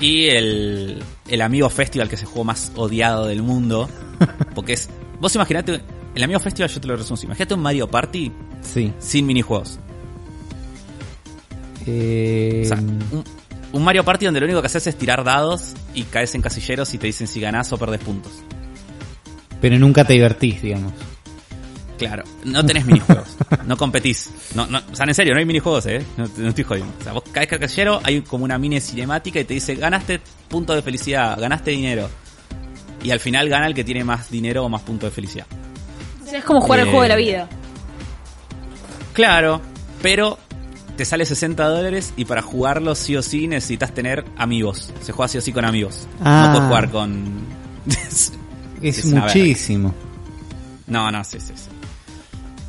Y 0.00 0.26
el, 0.26 1.02
el 1.28 1.40
Amigo 1.40 1.70
Festival, 1.70 2.10
que 2.10 2.16
es 2.16 2.20
el 2.20 2.26
juego 2.26 2.44
más 2.44 2.72
odiado 2.76 3.24
del 3.24 3.40
mundo. 3.40 3.88
Porque 4.54 4.74
es. 4.74 4.90
Vos 5.18 5.34
imaginate. 5.34 5.80
El 6.14 6.22
Amigo 6.22 6.40
Festival, 6.40 6.68
yo 6.68 6.78
te 6.78 6.88
lo 6.88 6.94
resumo. 6.94 7.18
Imagínate 7.22 7.54
un 7.54 7.62
Mario 7.62 7.90
Party 7.90 8.30
sí. 8.60 8.92
sin 8.98 9.24
minijuegos. 9.24 9.78
Eh... 11.86 12.60
O 12.64 12.68
sea, 12.68 12.76
un, 12.76 13.24
un 13.72 13.82
Mario 13.82 14.04
Party 14.04 14.26
donde 14.26 14.40
lo 14.40 14.44
único 14.44 14.60
que 14.60 14.66
haces 14.66 14.86
es 14.88 14.98
tirar 14.98 15.24
dados 15.24 15.72
y 15.94 16.02
caes 16.02 16.34
en 16.34 16.42
casilleros 16.42 16.92
y 16.92 16.98
te 16.98 17.06
dicen 17.06 17.28
si 17.28 17.40
ganás 17.40 17.72
o 17.72 17.78
perdés 17.78 18.00
puntos. 18.00 18.42
Pero 19.60 19.78
nunca 19.78 20.04
te 20.04 20.14
divertís, 20.14 20.62
digamos. 20.62 20.92
Claro, 21.98 22.24
no 22.44 22.64
tenés 22.64 22.84
minijuegos, 22.84 23.36
no 23.66 23.76
competís. 23.76 24.30
No, 24.54 24.66
no, 24.66 24.80
o 24.92 24.94
sea, 24.94 25.06
en 25.06 25.14
serio, 25.14 25.32
no 25.32 25.40
hay 25.40 25.46
minijuegos, 25.46 25.86
¿eh? 25.86 26.04
No, 26.16 26.24
estoy 26.48 26.64
jodiendo. 26.64 26.92
O 27.00 27.02
sea, 27.02 27.12
vos 27.12 27.24
caes 27.32 27.48
casillero, 27.48 28.00
hay 28.02 28.20
como 28.20 28.44
una 28.44 28.58
mini 28.58 28.80
cinemática 28.80 29.40
y 29.40 29.44
te 29.44 29.54
dice, 29.54 29.74
ganaste 29.76 30.20
punto 30.48 30.74
de 30.74 30.82
felicidad, 30.82 31.38
ganaste 31.40 31.70
dinero. 31.70 32.08
Y 33.02 33.10
al 33.10 33.20
final 33.20 33.48
gana 33.48 33.66
el 33.66 33.74
que 33.74 33.84
tiene 33.84 34.04
más 34.04 34.30
dinero 34.30 34.64
o 34.64 34.68
más 34.68 34.82
puntos 34.82 35.10
de 35.10 35.14
felicidad. 35.14 35.46
O 36.22 36.28
sea, 36.28 36.38
es 36.38 36.44
como 36.44 36.60
jugar 36.60 36.80
el 36.80 36.86
juego 36.86 37.02
de 37.02 37.08
la 37.08 37.14
eh, 37.14 37.18
vida. 37.18 37.48
Claro, 39.14 39.62
pero 40.02 40.38
te 40.96 41.04
sale 41.04 41.24
60 41.24 41.66
dólares 41.66 42.12
y 42.16 42.24
para 42.24 42.42
jugarlo 42.42 42.94
sí 42.94 43.16
o 43.16 43.22
sí 43.22 43.48
necesitas 43.48 43.92
tener 43.94 44.24
amigos. 44.36 44.92
Se 45.00 45.12
juega 45.12 45.28
sí 45.28 45.38
o 45.38 45.40
sí 45.40 45.52
con 45.52 45.64
amigos. 45.64 46.06
Ah. 46.22 46.44
No 46.46 46.52
puedes 46.52 46.68
jugar 46.68 46.90
con... 46.90 47.46
es, 48.82 49.04
muchísimo. 49.04 49.94
No, 50.86 51.10
no, 51.10 51.24
sí, 51.24 51.40
sí, 51.40 51.52
sí. 51.56 51.68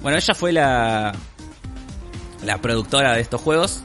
Bueno, 0.02 0.18
ella 0.18 0.34
fue 0.34 0.52
la, 0.52 1.14
la 2.46 2.62
productora 2.62 3.14
de 3.14 3.22
estos 3.22 3.42
juegos. 3.42 3.84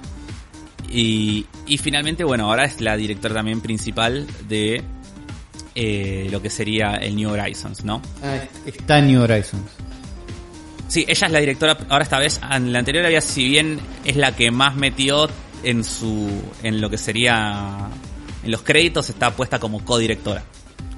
Y, 0.90 1.46
y 1.66 1.78
finalmente, 1.78 2.22
bueno, 2.24 2.46
ahora 2.46 2.64
es 2.64 2.80
la 2.80 2.96
directora 2.96 3.34
también 3.34 3.60
principal 3.60 4.26
de 4.48 4.82
eh, 5.74 6.28
lo 6.30 6.42
que 6.42 6.50
sería 6.50 6.96
el 6.96 7.16
New 7.16 7.30
Horizons, 7.30 7.84
¿no? 7.84 8.02
Ah, 8.22 8.38
está 8.66 9.00
New 9.00 9.22
Horizons. 9.22 9.70
Sí, 10.88 11.06
ella 11.08 11.26
es 11.26 11.32
la 11.32 11.38
directora, 11.38 11.78
ahora 11.88 12.04
esta 12.04 12.18
vez, 12.18 12.38
en 12.50 12.70
la 12.70 12.80
anterior 12.80 13.06
había, 13.06 13.22
si 13.22 13.48
bien 13.48 13.80
es 14.04 14.16
la 14.16 14.36
que 14.36 14.50
más 14.50 14.76
metió 14.76 15.30
en 15.62 15.84
su, 15.84 16.28
en 16.62 16.82
lo 16.82 16.90
que 16.90 16.98
sería, 16.98 17.88
en 18.44 18.50
los 18.50 18.60
créditos 18.62 19.08
está 19.08 19.30
puesta 19.30 19.58
como 19.58 19.82
codirectora. 19.82 20.44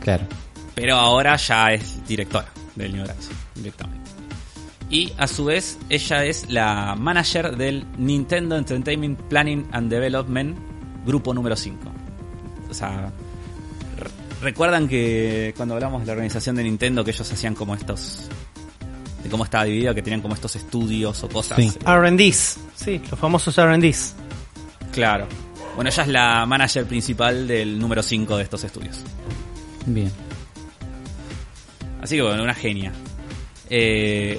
Claro. 0.01 0.26
Pero 0.74 0.96
ahora 0.96 1.36
ya 1.36 1.72
es 1.72 2.06
directora 2.06 2.48
del 2.74 2.92
New 2.92 3.05
Horizons, 3.05 3.30
directamente. 3.55 4.10
Y 4.90 5.12
a 5.16 5.26
su 5.26 5.46
vez, 5.46 5.78
ella 5.88 6.24
es 6.24 6.51
la 6.51 6.94
manager 6.96 7.56
del 7.56 7.86
Nintendo 7.96 8.56
Entertainment 8.56 9.20
Planning 9.22 9.66
and 9.72 9.90
Development, 9.90 10.56
grupo 11.06 11.32
número 11.32 11.56
5. 11.56 11.78
O 12.70 12.74
sea, 12.74 13.10
recuerdan 14.42 14.88
que 14.88 15.55
cuando 15.56 15.74
hablamos 15.74 16.02
de 16.02 16.06
la 16.06 16.12
organización 16.12 16.56
de 16.56 16.64
Nintendo, 16.64 17.05
que 17.05 17.12
ellos 17.12 17.30
hacían 17.30 17.55
como 17.55 17.74
estos 17.74 18.28
de 19.22 19.30
cómo 19.30 19.44
estaba 19.44 19.64
dividido, 19.64 19.94
que 19.94 20.02
tenían 20.02 20.20
como 20.20 20.34
estos 20.34 20.55
estudios 20.55 21.22
o 21.24 21.28
cosas. 21.28 21.56
Sí. 21.56 21.72
RDs, 21.84 22.59
sí, 22.74 23.01
los 23.10 23.18
famosos 23.18 23.56
RDs. 23.56 24.14
Claro. 24.92 25.26
Bueno, 25.74 25.90
ella 25.90 26.02
es 26.02 26.09
la 26.09 26.46
manager 26.46 26.84
principal 26.84 27.48
del 27.48 27.78
número 27.78 28.02
5 28.02 28.36
de 28.36 28.42
estos 28.44 28.62
estudios. 28.64 29.01
Bien. 29.86 30.12
Así 32.05 32.16
que 32.16 32.22
bueno, 32.22 32.43
una 32.43 32.52
genia. 32.52 32.93
Eh, 33.70 34.39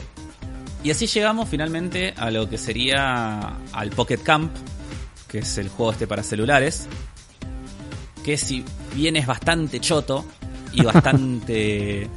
y 0.84 0.92
así 0.92 1.08
llegamos 1.08 1.50
finalmente 1.50 2.14
a 2.16 2.30
lo 2.30 2.48
que 2.48 2.60
sería 2.60 3.58
al 3.74 3.90
Pocket 3.90 4.20
Camp, 4.20 4.56
que 5.28 5.40
es 5.40 5.58
el 5.58 5.70
juego 5.70 5.92
este 5.92 6.06
para 6.06 6.22
celulares. 6.22 6.88
Que 8.24 8.38
si 8.38 8.64
bien 8.94 9.16
es 9.16 9.26
bastante 9.26 9.80
choto 9.80 10.26
y 10.74 10.84
bastante 10.84 12.04
Es 12.04 12.10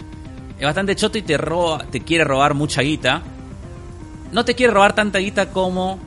bastante 0.61 0.95
choto 0.95 1.17
y 1.17 1.23
te 1.23 1.39
roba, 1.39 1.87
te 1.91 2.01
quiere 2.01 2.25
robar 2.25 2.53
mucha 2.53 2.83
guita. 2.83 3.23
No 4.31 4.45
te 4.45 4.55
quiere 4.55 4.75
robar 4.75 4.95
tanta 4.95 5.19
guita 5.19 5.49
como. 5.49 5.99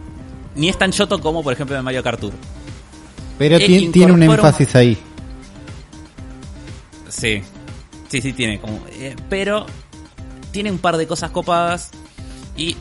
Ni 0.53 0.69
es 0.69 0.77
tan 0.77 0.91
choto 0.91 1.19
como, 1.19 1.41
por 1.41 1.53
ejemplo, 1.53 1.75
en 1.75 1.83
Mario 1.83 2.03
Kart 2.03 2.19
Tour. 2.19 2.33
Pero 3.39 3.57
tiene, 3.57 4.11
un 4.11 4.21
énfasis 4.21 4.75
ahí. 4.75 4.97
Sí. 7.09 7.41
Sí, 8.11 8.21
sí, 8.21 8.33
tiene. 8.33 8.59
Como, 8.59 8.81
eh, 8.89 9.15
pero 9.29 9.65
tiene 10.51 10.69
un 10.69 10.79
par 10.79 10.97
de 10.97 11.07
cosas 11.07 11.31
copadas. 11.31 11.91
Y 12.57 12.75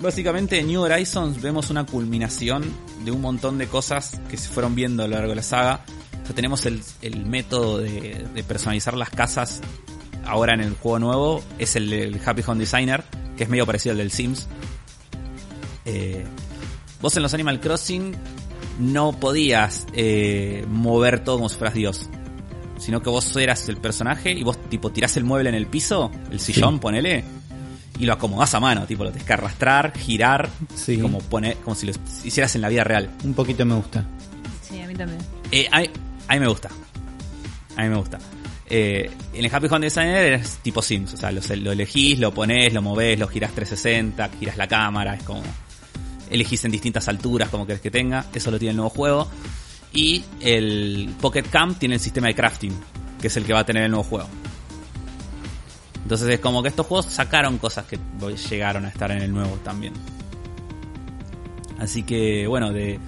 básicamente 0.00 0.60
en 0.60 0.68
New 0.68 0.80
Horizons 0.80 1.42
vemos 1.42 1.70
una 1.70 1.84
culminación 1.84 2.62
de 3.04 3.10
un 3.10 3.20
montón 3.20 3.58
de 3.58 3.66
cosas 3.66 4.20
que 4.30 4.36
se 4.36 4.48
fueron 4.48 4.76
viendo 4.76 5.02
a 5.02 5.08
lo 5.08 5.16
largo 5.16 5.30
de 5.30 5.36
la 5.36 5.42
saga. 5.42 5.84
O 6.30 6.34
tenemos 6.34 6.66
el, 6.66 6.82
método 7.26 7.78
de, 7.78 8.44
personalizar 8.46 8.96
las 8.96 9.10
casas 9.10 9.60
ahora 10.24 10.54
en 10.54 10.60
el 10.60 10.74
juego 10.74 11.00
nuevo. 11.00 11.42
Es 11.58 11.74
el, 11.74 11.92
el, 11.92 12.20
Happy 12.24 12.44
Home 12.46 12.60
Designer, 12.60 13.02
que 13.36 13.42
es 13.42 13.50
medio 13.50 13.66
parecido 13.66 13.90
al 13.90 13.98
del 13.98 14.12
Sims. 14.12 14.46
Eh, 15.84 16.24
vos 17.00 17.16
en 17.16 17.24
los 17.24 17.34
Animal 17.34 17.58
Crossing 17.58 18.14
no 18.78 19.18
podías 19.18 19.84
eh, 19.94 20.64
mover 20.68 21.24
todo 21.24 21.38
como 21.38 21.48
si 21.48 21.56
fueras 21.56 21.74
Dios. 21.74 22.08
Sino 22.78 23.02
que 23.02 23.10
vos 23.10 23.34
eras 23.36 23.68
el 23.68 23.78
personaje 23.78 24.32
y 24.32 24.42
vos 24.42 24.58
tipo 24.68 24.90
tirás 24.90 25.16
el 25.16 25.24
mueble 25.24 25.48
en 25.48 25.54
el 25.54 25.66
piso, 25.66 26.10
el 26.30 26.40
sillón, 26.40 26.78
ponele, 26.78 27.24
y 27.98 28.04
lo 28.04 28.12
acomodás 28.12 28.54
a 28.54 28.60
mano, 28.60 28.86
tipo 28.86 29.04
lo 29.04 29.10
tenés 29.10 29.26
que 29.26 29.32
arrastrar, 29.32 29.96
girar, 29.96 30.50
como 31.00 31.18
poner, 31.20 31.56
como 31.58 31.74
si 31.74 31.86
lo 31.86 31.92
hicieras 32.24 32.54
en 32.54 32.60
la 32.60 32.68
vida 32.68 32.84
real. 32.84 33.10
Un 33.24 33.34
poquito 33.34 33.64
me 33.64 33.74
gusta. 33.74 34.04
Sí, 34.62 34.80
a 34.80 34.86
mí 34.86 34.94
también. 34.94 35.20
Eh, 35.50 35.68
a, 35.70 35.80
mí, 35.80 36.40
me 36.40 36.48
gusta. 36.48 36.68
A 37.76 37.82
mí 37.82 37.88
me 37.88 37.96
gusta. 37.96 38.18
Eh, 38.68 39.10
en 39.32 39.44
el 39.44 39.54
Happy 39.54 39.68
Home 39.70 39.86
Designer 39.86 40.34
es 40.34 40.58
tipo 40.58 40.82
Sims, 40.82 41.14
o 41.14 41.16
sea, 41.16 41.30
lo, 41.30 41.40
lo 41.56 41.72
elegís, 41.72 42.18
lo 42.18 42.34
pones, 42.34 42.72
lo 42.72 42.82
movés, 42.82 43.18
lo 43.18 43.28
girás 43.28 43.52
360, 43.52 44.28
giras 44.38 44.56
la 44.56 44.66
cámara, 44.66 45.14
es 45.14 45.22
como 45.22 45.42
elegís 46.30 46.64
en 46.64 46.72
distintas 46.72 47.08
alturas 47.08 47.48
como 47.48 47.66
querés 47.66 47.80
que 47.80 47.90
tenga, 47.90 48.26
eso 48.34 48.50
lo 48.50 48.58
tiene 48.58 48.70
el 48.70 48.76
nuevo 48.76 48.90
juego. 48.90 49.28
Y 49.92 50.24
el 50.40 51.14
Pocket 51.20 51.44
Camp 51.44 51.78
tiene 51.78 51.94
el 51.94 52.00
sistema 52.00 52.28
de 52.28 52.34
crafting, 52.34 52.72
que 53.20 53.28
es 53.28 53.36
el 53.36 53.44
que 53.44 53.52
va 53.52 53.60
a 53.60 53.66
tener 53.66 53.84
el 53.84 53.90
nuevo 53.90 54.04
juego. 54.04 54.28
Entonces 56.06 56.28
es 56.28 56.38
como 56.38 56.62
que 56.62 56.68
estos 56.68 56.86
juegos 56.86 57.06
sacaron 57.06 57.58
cosas 57.58 57.84
que 57.86 57.98
llegaron 58.48 58.84
a 58.84 58.88
estar 58.88 59.10
en 59.10 59.22
el 59.22 59.32
nuevo 59.32 59.58
también. 59.64 59.92
Así 61.80 62.04
que 62.04 62.46
bueno, 62.46 62.72
de 62.72 63.00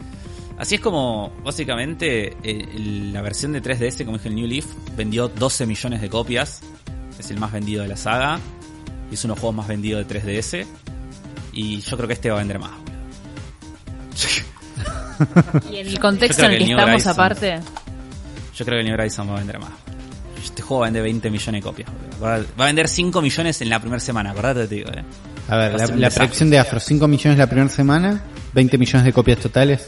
así 0.58 0.74
es 0.74 0.80
como 0.80 1.32
básicamente 1.44 2.36
eh, 2.42 3.10
la 3.12 3.22
versión 3.22 3.52
de 3.52 3.62
3DS, 3.62 4.04
como 4.04 4.16
dije 4.16 4.28
el 4.28 4.34
New 4.34 4.48
Leaf, 4.48 4.66
vendió 4.96 5.28
12 5.28 5.66
millones 5.66 6.00
de 6.00 6.08
copias. 6.08 6.60
Es 7.18 7.30
el 7.30 7.38
más 7.38 7.52
vendido 7.52 7.82
de 7.82 7.88
la 7.88 7.96
saga. 7.96 8.40
Es 9.12 9.24
uno 9.24 9.34
de 9.34 9.36
los 9.36 9.40
juegos 9.40 9.56
más 9.56 9.68
vendidos 9.68 10.06
de 10.06 10.20
3DS. 10.20 10.66
Y 11.52 11.80
yo 11.80 11.96
creo 11.96 12.08
que 12.08 12.14
este 12.14 12.30
va 12.30 12.36
a 12.36 12.38
vender 12.40 12.58
más. 12.58 12.72
y 15.72 15.76
en 15.76 15.86
el 15.88 15.98
contexto 15.98 16.44
en 16.46 16.52
el 16.52 16.58
que, 16.58 16.70
estamos 16.70 17.06
aparte. 17.06 17.60
Yo 18.56 18.64
creo 18.64 18.76
que 18.76 18.80
el 18.80 18.86
New 18.86 18.94
Horizon 18.94 19.28
va 19.28 19.34
a 19.34 19.38
vender 19.38 19.58
más. 19.58 19.70
Este 20.42 20.62
juego 20.62 20.80
va 20.80 20.86
a 20.86 20.88
vender 20.88 21.02
20 21.02 21.30
millones 21.30 21.60
de 21.60 21.62
copias. 21.62 21.90
Va 22.22 22.36
a, 22.36 22.66
vender 22.66 22.88
5 22.88 23.22
millones 23.22 23.60
en 23.60 23.70
la 23.70 23.80
primera 23.80 24.00
semana, 24.00 24.30
acordate 24.30 24.66
te 24.66 24.74
digo. 24.74 24.90
Eh. 24.90 25.04
A 25.48 25.56
ver, 25.56 25.74
la, 25.74 25.86
la 25.86 26.10
predicción 26.10 26.50
de 26.50 26.58
Afro, 26.58 26.80
5 26.80 27.08
millones 27.08 27.38
la 27.38 27.46
primera 27.46 27.68
semana, 27.68 28.22
20 28.54 28.78
millones 28.78 29.04
de 29.04 29.12
copias 29.12 29.38
totales. 29.38 29.86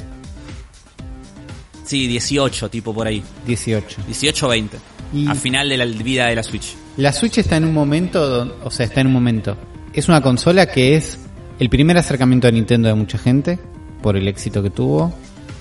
Sí, 1.84 2.06
18, 2.06 2.70
tipo 2.70 2.94
por 2.94 3.08
ahí. 3.08 3.20
18. 3.46 4.02
18 4.06 4.46
o 4.46 4.48
20. 4.48 4.78
a 5.26 5.34
final 5.34 5.68
de 5.68 5.76
la 5.76 5.84
vida 5.84 6.26
de 6.26 6.36
la 6.36 6.44
Switch. 6.44 6.76
La 6.96 7.12
Switch 7.12 7.38
está 7.38 7.56
en 7.56 7.64
un 7.64 7.74
momento, 7.74 8.56
o 8.62 8.70
sea, 8.70 8.86
está 8.86 9.00
en 9.00 9.08
un 9.08 9.12
momento. 9.12 9.56
Es 9.92 10.08
una 10.08 10.20
consola 10.20 10.66
que 10.66 10.94
es 10.94 11.18
el 11.58 11.68
primer 11.68 11.98
acercamiento 11.98 12.46
a 12.46 12.52
Nintendo 12.52 12.88
de 12.88 12.94
mucha 12.94 13.18
gente 13.18 13.58
por 14.02 14.16
el 14.16 14.28
éxito 14.28 14.62
que 14.62 14.70
tuvo. 14.70 15.12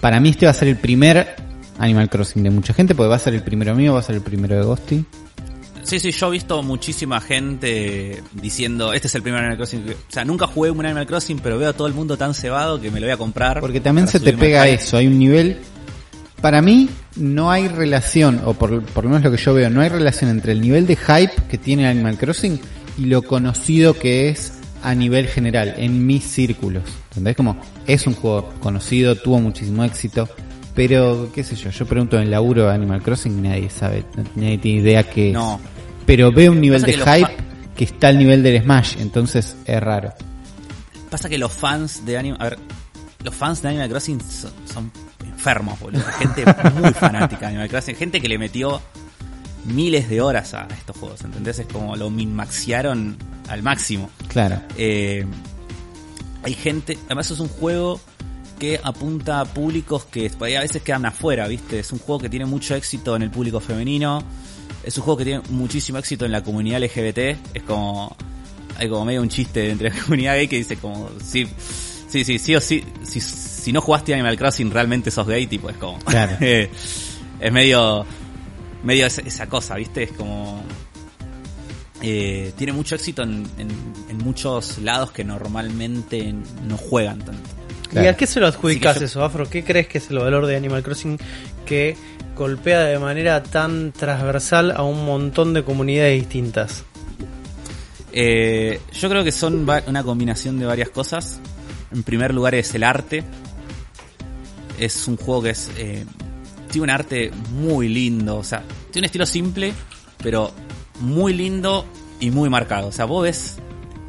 Para 0.02 0.20
mí 0.20 0.30
este 0.30 0.46
va 0.46 0.52
a 0.52 0.56
ser 0.56 0.68
el 0.68 0.78
primer 0.78 1.36
Animal 1.78 2.10
Crossing 2.10 2.44
de 2.44 2.50
mucha 2.50 2.74
gente, 2.74 2.96
porque 2.96 3.10
va 3.10 3.16
a 3.16 3.20
ser 3.20 3.34
el 3.34 3.44
primero 3.44 3.76
mío, 3.76 3.94
va 3.94 4.00
a 4.00 4.04
ser 4.04 4.16
el 4.16 4.22
primero 4.22 4.56
de 4.56 4.64
Ghosty. 4.64 5.06
Sí, 5.84 6.00
sí, 6.00 6.12
yo 6.12 6.28
he 6.28 6.32
visto 6.32 6.62
muchísima 6.62 7.20
gente 7.22 8.22
diciendo, 8.34 8.94
este 8.94 9.08
es 9.08 9.16
el 9.16 9.22
primer 9.22 9.40
Animal 9.40 9.58
Crossing. 9.58 9.86
O 9.90 10.12
sea, 10.12 10.26
nunca 10.26 10.46
jugué 10.46 10.72
un 10.72 10.86
Animal 10.86 11.08
Crossing, 11.08 11.40
pero 11.40 11.58
veo 11.58 11.70
a 11.70 11.74
todo 11.74 11.88
el 11.88 11.94
mundo 11.94 12.18
tan 12.18 12.34
cebado 12.34 12.80
que 12.80 12.92
me 12.92 13.00
lo 13.00 13.08
voy 13.08 13.14
a 13.14 13.18
comprar. 13.18 13.60
Porque 13.60 13.80
también 13.80 14.08
se 14.08 14.20
te 14.20 14.34
pega 14.34 14.68
eso, 14.68 14.98
hay 14.98 15.08
un 15.08 15.18
nivel... 15.18 15.58
Para 16.42 16.62
mí 16.62 16.90
no 17.18 17.52
hay 17.52 17.68
relación, 17.68 18.42
o 18.46 18.54
por, 18.54 18.82
por 18.82 19.04
lo 19.04 19.10
menos 19.10 19.26
lo 19.26 19.32
que 19.32 19.38
yo 19.38 19.54
veo, 19.54 19.70
no 19.70 19.82
hay 19.82 19.90
relación 19.90 20.30
entre 20.30 20.54
el 20.54 20.62
nivel 20.62 20.88
de 20.88 20.96
hype 20.96 21.34
que 21.50 21.58
tiene 21.58 21.86
Animal 21.86 22.18
Crossing 22.18 22.62
y 22.98 23.06
lo 23.06 23.24
conocido 23.24 23.94
que 23.94 24.30
es 24.30 24.54
a 24.84 24.96
nivel 24.96 25.28
general, 25.28 25.76
en 25.78 26.06
mis 26.06 26.24
círculos. 26.24 26.84
¿Entendés? 27.10 27.36
Como 27.36 27.58
es 27.86 28.08
un 28.08 28.14
juego 28.14 28.54
conocido, 28.60 29.16
tuvo 29.16 29.40
muchísimo 29.40 29.84
éxito, 29.84 30.30
pero 30.76 31.30
qué 31.34 31.44
sé 31.44 31.56
yo, 31.56 31.70
yo 31.70 31.86
pregunto 31.86 32.18
en 32.18 32.24
el 32.24 32.32
laburo 32.32 32.68
de 32.68 32.74
Animal 32.74 33.02
Crossing, 33.02 33.42
nadie 33.42 33.70
sabe, 33.70 34.06
nadie 34.36 34.58
tiene 34.58 34.82
idea 34.82 35.04
que 35.04 35.32
no. 35.32 35.60
Pero 36.06 36.32
veo 36.32 36.52
un 36.52 36.62
nivel 36.62 36.82
de 36.82 36.94
hype 36.94 37.36
que 37.76 37.84
está 37.84 38.08
al 38.08 38.18
nivel 38.18 38.42
del 38.44 38.62
Smash, 38.64 38.98
entonces 39.00 39.56
es 39.66 39.80
raro. 39.82 40.14
Pasa 41.10 41.28
que 41.28 41.38
los 41.38 41.52
fans 41.52 42.06
de 42.06 42.18
Animal, 42.18 42.38
a 42.42 42.50
ver, 42.50 42.60
los 43.24 43.36
fans 43.36 43.62
de 43.62 43.70
Animal 43.70 43.90
Crossing 43.90 44.20
son, 44.22 44.92
enfermos, 45.24 45.80
boludo. 45.80 46.04
Gente 46.18 46.46
muy 46.80 46.92
fanática 46.94 47.42
de 47.42 47.48
Animal 47.48 47.70
Crossing, 47.70 47.96
gente 47.96 48.22
que 48.22 48.30
le 48.30 48.38
metió 48.38 48.82
miles 49.66 50.10
de 50.10 50.22
horas 50.22 50.54
a 50.54 50.68
estos 50.78 50.98
juegos, 50.98 51.22
¿entendés? 51.24 51.60
Es 51.60 51.68
como 51.68 51.96
lo 51.96 52.10
minmaxiaron 52.10 53.18
al 53.50 53.64
máximo. 53.64 54.10
Claro. 54.28 54.62
Eh, 54.78 55.26
hay 56.44 56.54
gente, 56.54 56.98
además 57.06 57.32
es 57.32 57.40
un 57.40 57.50
juego 57.50 58.00
que 58.60 58.80
apunta 58.84 59.42
a 59.42 59.46
públicos 59.46 60.06
que 60.06 60.30
a 60.40 60.62
veces 60.62 60.82
quedan 60.82 61.06
afuera, 61.06 61.48
¿viste? 61.48 61.80
Es 61.80 61.92
un 61.92 62.00
juego 62.00 62.20
que 62.20 62.30
tiene 62.30 62.46
mucho 62.46 62.76
éxito 62.76 63.16
en 63.16 63.24
el 63.24 63.32
público 63.32 63.60
femenino, 63.60 64.22
es 64.84 64.98
un 64.98 65.04
juego 65.04 65.18
que 65.18 65.26
tiene 65.26 65.42
muchísimo 65.50 65.98
éxito 65.98 66.26
en 66.26 66.32
la 66.32 66.44
comunidad 66.44 66.82
LGBT, 66.82 67.18
es 67.54 67.64
como 67.66 68.16
hay 68.78 68.90
como 68.90 69.06
medio 69.06 69.22
un 69.22 69.30
chiste 69.30 69.70
entre 69.70 69.90
la 69.90 70.02
comunidad 70.02 70.36
gay 70.36 70.48
que 70.48 70.58
dice 70.58 70.78
como 70.78 71.10
sí, 71.22 71.48
sí, 72.08 72.24
sí, 72.24 72.40
sí 72.40 72.56
o 72.56 72.62
sí, 72.62 72.84
si, 73.04 73.20
si 73.20 73.74
no 73.74 73.82
jugaste 73.82 74.14
Animal 74.14 74.38
Crossing 74.38 74.72
realmente 74.72 75.12
sos 75.12 75.28
gay, 75.28 75.48
tipo 75.48 75.70
es 75.70 75.78
como 75.78 76.00
claro. 76.00 76.38
es 76.40 77.52
medio 77.52 78.06
medio 78.84 79.06
esa, 79.08 79.48
cosa, 79.48 79.76
¿viste? 79.76 80.04
Es 80.04 80.12
como 80.14 80.64
eh, 82.02 82.54
tiene 82.58 82.74
mucho 82.74 82.96
éxito 82.96 83.24
en, 83.24 83.46
en, 83.58 84.18
muchos 84.20 84.78
lados 84.80 85.12
que 85.12 85.24
normalmente 85.24 86.34
no 86.68 86.78
juegan 86.78 87.20
tanto. 87.20 87.50
¿Y 87.92 88.06
a 88.06 88.16
qué 88.16 88.28
se 88.28 88.40
lo 88.40 88.48
adjudicas 88.48 89.02
eso, 89.02 89.24
Afro? 89.24 89.50
¿Qué 89.50 89.64
crees 89.64 89.88
que 89.88 89.98
es 89.98 90.10
el 90.12 90.20
valor 90.20 90.46
de 90.46 90.56
Animal 90.56 90.84
Crossing 90.84 91.18
que 91.66 91.98
golpea 92.36 92.82
de 92.82 93.00
manera 93.00 93.42
tan 93.42 93.92
transversal 93.92 94.72
a 94.72 94.84
un 94.84 95.06
montón 95.06 95.54
de 95.54 95.64
comunidades 95.64 96.20
distintas? 96.20 96.84
Eh, 98.12 98.80
yo 98.94 99.10
creo 99.10 99.24
que 99.24 99.32
son 99.32 99.68
una 99.88 100.04
combinación 100.04 100.60
de 100.60 100.66
varias 100.66 100.90
cosas. 100.90 101.40
En 101.92 102.04
primer 102.04 102.34
lugar 102.34 102.56
es 102.56 102.74
el 102.76 102.84
arte. 102.84 103.24
Es 104.80 105.08
un 105.08 105.18
juego 105.18 105.44
que 105.44 105.50
es 105.50 105.70
eh, 105.78 106.06
tiene 106.70 106.84
un 106.84 106.90
arte 106.92 107.32
muy 107.54 107.90
lindo. 107.90 108.38
O 108.38 108.44
sea, 108.44 108.64
tiene 108.92 109.06
un 109.06 109.06
estilo 109.06 109.26
simple, 109.26 109.74
pero 110.22 110.52
muy 111.00 111.34
lindo 111.34 111.86
y 112.20 112.32
muy 112.32 112.50
marcado. 112.50 112.88
O 112.88 112.92
sea, 112.92 113.06
vos 113.06 113.24
ves 113.24 113.58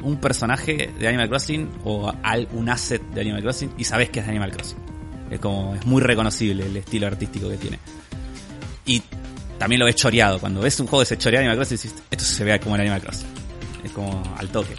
un 0.03 0.17
personaje 0.17 0.91
de 0.99 1.07
Animal 1.07 1.29
Crossing 1.29 1.69
o 1.83 2.11
un 2.53 2.69
asset 2.69 3.01
de 3.13 3.21
Animal 3.21 3.41
Crossing 3.41 3.71
y 3.77 3.83
sabes 3.83 4.09
que 4.09 4.19
es 4.19 4.25
de 4.25 4.31
Animal 4.31 4.51
Crossing. 4.51 4.77
Es 5.29 5.39
como, 5.39 5.75
es 5.75 5.85
muy 5.85 6.01
reconocible 6.01 6.65
el 6.65 6.75
estilo 6.77 7.07
artístico 7.07 7.49
que 7.49 7.57
tiene. 7.57 7.79
Y 8.85 9.01
también 9.57 9.79
lo 9.79 9.85
ves 9.85 9.95
choreado. 9.95 10.39
Cuando 10.39 10.61
ves 10.61 10.79
un 10.79 10.87
juego 10.87 11.01
que 11.03 11.07
se 11.07 11.17
chorea 11.17 11.39
Animal 11.39 11.57
Crossing, 11.57 11.75
dices, 11.77 11.95
esto 12.09 12.23
se 12.23 12.43
ve 12.43 12.59
como 12.59 12.75
en 12.75 12.81
Animal 12.81 13.01
Crossing. 13.01 13.27
Es 13.83 13.91
como 13.91 14.21
al 14.37 14.49
toque. 14.49 14.75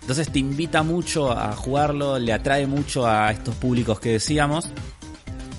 Entonces 0.00 0.30
te 0.30 0.38
invita 0.38 0.82
mucho 0.82 1.32
a 1.32 1.52
jugarlo, 1.56 2.18
le 2.18 2.32
atrae 2.32 2.66
mucho 2.66 3.06
a 3.06 3.30
estos 3.32 3.54
públicos 3.56 3.98
que 3.98 4.10
decíamos. 4.12 4.70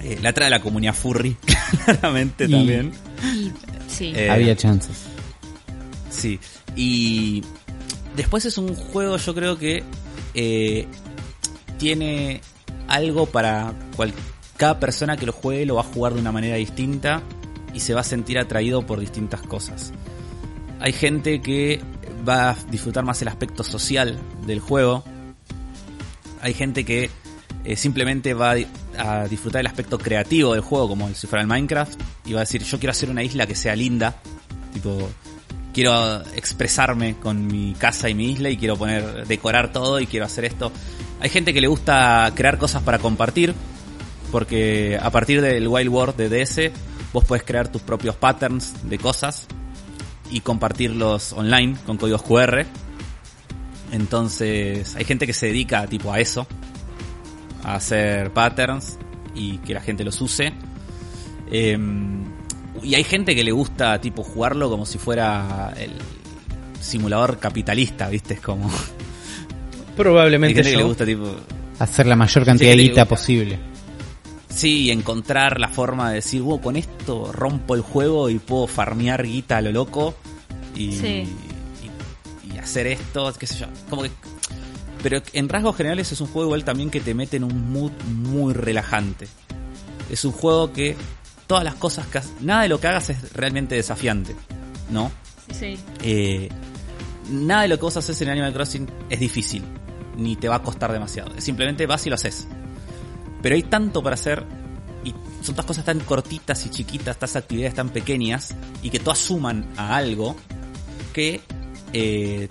Eh, 0.02 0.18
le 0.22 0.28
atrae 0.30 0.48
a 0.48 0.50
la 0.52 0.62
comunidad 0.62 0.94
furry, 0.94 1.36
claramente 1.86 2.48
también. 2.48 2.92
sí. 3.90 4.14
Eh, 4.16 4.30
Había 4.30 4.56
chances. 4.56 5.04
Sí. 6.18 6.40
Y 6.76 7.44
después 8.16 8.46
es 8.46 8.58
un 8.58 8.76
juego, 8.76 9.18
yo 9.18 9.36
creo 9.36 9.58
que 9.58 9.84
eh, 10.34 10.88
tiene 11.78 12.42
algo 12.88 13.28
para 13.28 13.74
cual, 13.96 14.14
cada 14.58 14.80
persona 14.80 15.16
que 15.16 15.26
lo 15.26 15.32
juegue 15.32 15.66
lo 15.66 15.76
va 15.76 15.82
a 15.82 15.86
jugar 15.86 16.14
de 16.16 16.20
una 16.20 16.32
manera 16.32 16.56
distinta 16.56 17.22
y 17.74 17.80
se 17.80 17.94
va 17.94 18.02
a 18.02 18.04
sentir 18.04 18.40
atraído 18.40 18.86
por 18.86 19.00
distintas 19.00 19.42
cosas. 19.44 19.94
Hay 20.80 20.94
gente 20.94 21.42
que 21.42 21.82
va 22.28 22.52
a 22.52 22.58
disfrutar 22.70 23.04
más 23.04 23.22
el 23.22 23.28
aspecto 23.28 23.64
social 23.64 24.18
del 24.46 24.60
juego. 24.60 25.04
Hay 26.42 26.54
gente 26.54 26.86
que 26.86 27.10
eh, 27.64 27.76
simplemente 27.76 28.34
va 28.34 28.56
a 28.98 29.28
disfrutar 29.28 29.62
el 29.62 29.68
aspecto 29.68 30.00
creativo 30.00 30.54
del 30.54 30.62
juego, 30.62 30.90
como 30.90 31.14
si 31.14 31.28
fuera 31.28 31.42
el 31.42 31.48
Minecraft, 31.48 32.00
y 32.26 32.34
va 32.34 32.40
a 32.40 32.44
decir, 32.44 32.64
yo 32.64 32.80
quiero 32.80 32.92
hacer 32.92 33.10
una 33.10 33.24
isla 33.24 33.46
que 33.46 33.56
sea 33.56 33.76
linda, 33.76 34.16
tipo, 34.74 35.10
quiero 35.78 36.24
expresarme 36.36 37.18
con 37.18 37.46
mi 37.46 37.76
casa 37.76 38.10
y 38.10 38.16
mi 38.16 38.32
isla 38.32 38.50
y 38.50 38.58
quiero 38.58 38.78
poner, 38.78 39.28
decorar 39.28 39.72
todo 39.72 40.00
y 40.00 40.08
quiero 40.08 40.26
hacer 40.26 40.44
esto. 40.44 40.72
Hay 41.20 41.30
gente 41.30 41.54
que 41.54 41.62
le 41.62 41.68
gusta 41.68 42.32
crear 42.34 42.58
cosas 42.58 42.82
para 42.82 42.98
compartir, 42.98 43.54
porque 44.32 44.98
a 45.00 45.12
partir 45.12 45.40
del 45.40 45.68
Wild 45.68 45.90
World 45.90 46.16
de 46.16 46.30
DS 46.30 46.72
vos 47.14 47.26
puedes 47.26 47.46
crear 47.46 47.72
tus 47.72 47.84
propios 47.84 48.16
patterns 48.16 48.90
de 48.90 48.98
cosas 48.98 49.46
y 50.32 50.40
compartirlos 50.40 51.34
online 51.34 51.78
con 51.86 51.98
códigos 51.98 52.24
QR. 52.24 52.66
Entonces 53.92 54.96
hay 54.96 55.06
gente 55.06 55.28
que 55.28 55.34
se 55.34 55.46
dedica 55.46 55.86
tipo 55.86 56.12
a 56.12 56.20
eso, 56.20 56.48
a 57.64 57.76
hacer 57.76 58.34
patterns 58.34 58.98
y 59.36 59.60
que 59.60 59.76
la 59.76 59.82
gente 59.82 60.04
los 60.04 60.20
use. 60.22 60.54
Em, 61.52 62.37
y 62.84 62.96
hay 62.96 63.04
gente 63.04 63.36
que 63.36 63.44
le 63.44 63.52
gusta 63.52 64.00
tipo 64.00 64.24
jugarlo 64.24 64.70
como 64.70 64.86
si 64.86 64.98
fuera 64.98 65.74
el 65.78 65.92
simulador 66.82 67.40
capitalista, 67.40 68.10
¿viste? 68.10 68.36
Es 68.36 68.42
como... 68.42 68.70
Probablemente 69.96 70.64
le 70.64 70.84
gusta 70.84 71.06
tipo... 71.06 71.36
Hacer 71.80 72.08
la 72.08 72.16
mayor 72.16 72.46
cantidad 72.46 72.72
de 72.72 72.78
guita 72.78 73.06
posible. 73.06 73.60
Sí, 74.50 74.90
encontrar 74.90 75.60
la 75.60 75.70
forma 75.70 76.10
de 76.10 76.16
decir, 76.16 76.42
wow, 76.42 76.60
con 76.60 76.76
esto 76.76 77.32
rompo 77.32 77.76
el 77.76 77.82
juego 77.82 78.30
y 78.30 78.40
puedo 78.40 78.66
farmear 78.66 79.24
guita 79.24 79.58
a 79.58 79.62
lo 79.62 79.72
loco 79.72 80.16
y, 80.76 80.86
y, 80.86 82.58
hacer 82.60 82.88
esto, 82.88 83.32
qué 83.38 83.46
sé 83.46 83.60
yo. 83.60 83.68
Como 83.90 84.04
que, 84.04 84.12
pero 85.04 85.22
en 85.34 85.48
rasgos 85.48 85.76
generales 85.76 86.12
es 86.12 86.22
un 86.22 86.28
juego 86.28 86.48
igual 86.48 86.64
también 86.64 86.90
que 86.90 87.00
te 87.00 87.14
mete 87.14 87.38
en 87.38 87.44
un 87.44 87.72
mood 87.72 87.92
muy 88.08 88.54
relajante. 88.54 89.28
Es 90.10 90.26
un 90.26 90.32
juego 90.32 90.74
que 90.74 90.96
todas 91.48 91.64
las 91.64 91.76
cosas 91.76 92.06
que 92.08 92.22
nada 92.42 92.64
de 92.64 92.70
lo 92.70 92.80
que 92.80 92.88
hagas 92.88 93.10
es 93.10 93.34
realmente 93.34 93.76
desafiante, 93.76 94.36
¿no? 94.90 95.12
Sí. 95.58 95.80
Eh, 96.04 96.50
nada 97.30 97.64
de 97.64 97.68
lo 97.70 97.78
que 97.78 97.84
vos 97.84 97.98
haces 97.98 98.22
en 98.22 98.30
Animal 98.30 98.54
Crossing 98.54 98.88
es 99.10 99.20
difícil, 99.20 99.64
ni 100.18 100.36
te 100.36 100.50
va 100.50 100.58
a 100.58 100.62
costar 100.62 100.92
demasiado. 100.92 101.32
Simplemente 101.40 101.86
vas 101.86 102.06
y 102.06 102.10
lo 102.10 102.16
haces. 102.16 102.48
Pero 103.42 103.56
hay 103.56 103.64
tanto 103.64 104.04
para 104.04 104.16
hacer 104.16 104.46
y 105.04 105.14
son 105.42 105.56
todas 105.56 105.66
cosas 105.66 105.86
tan 105.86 106.00
cortitas 106.02 106.66
y 106.66 106.70
chiquitas, 106.70 107.16
estas 107.16 107.36
actividades 107.38 107.76
tan 107.76 107.90
pequeñas 107.90 108.54
y 108.82 108.90
que 108.90 109.00
todas 109.00 109.20
suman 109.20 109.66
a 109.78 109.96
algo 109.96 110.36
que 111.14 111.42
eh, 111.94 112.48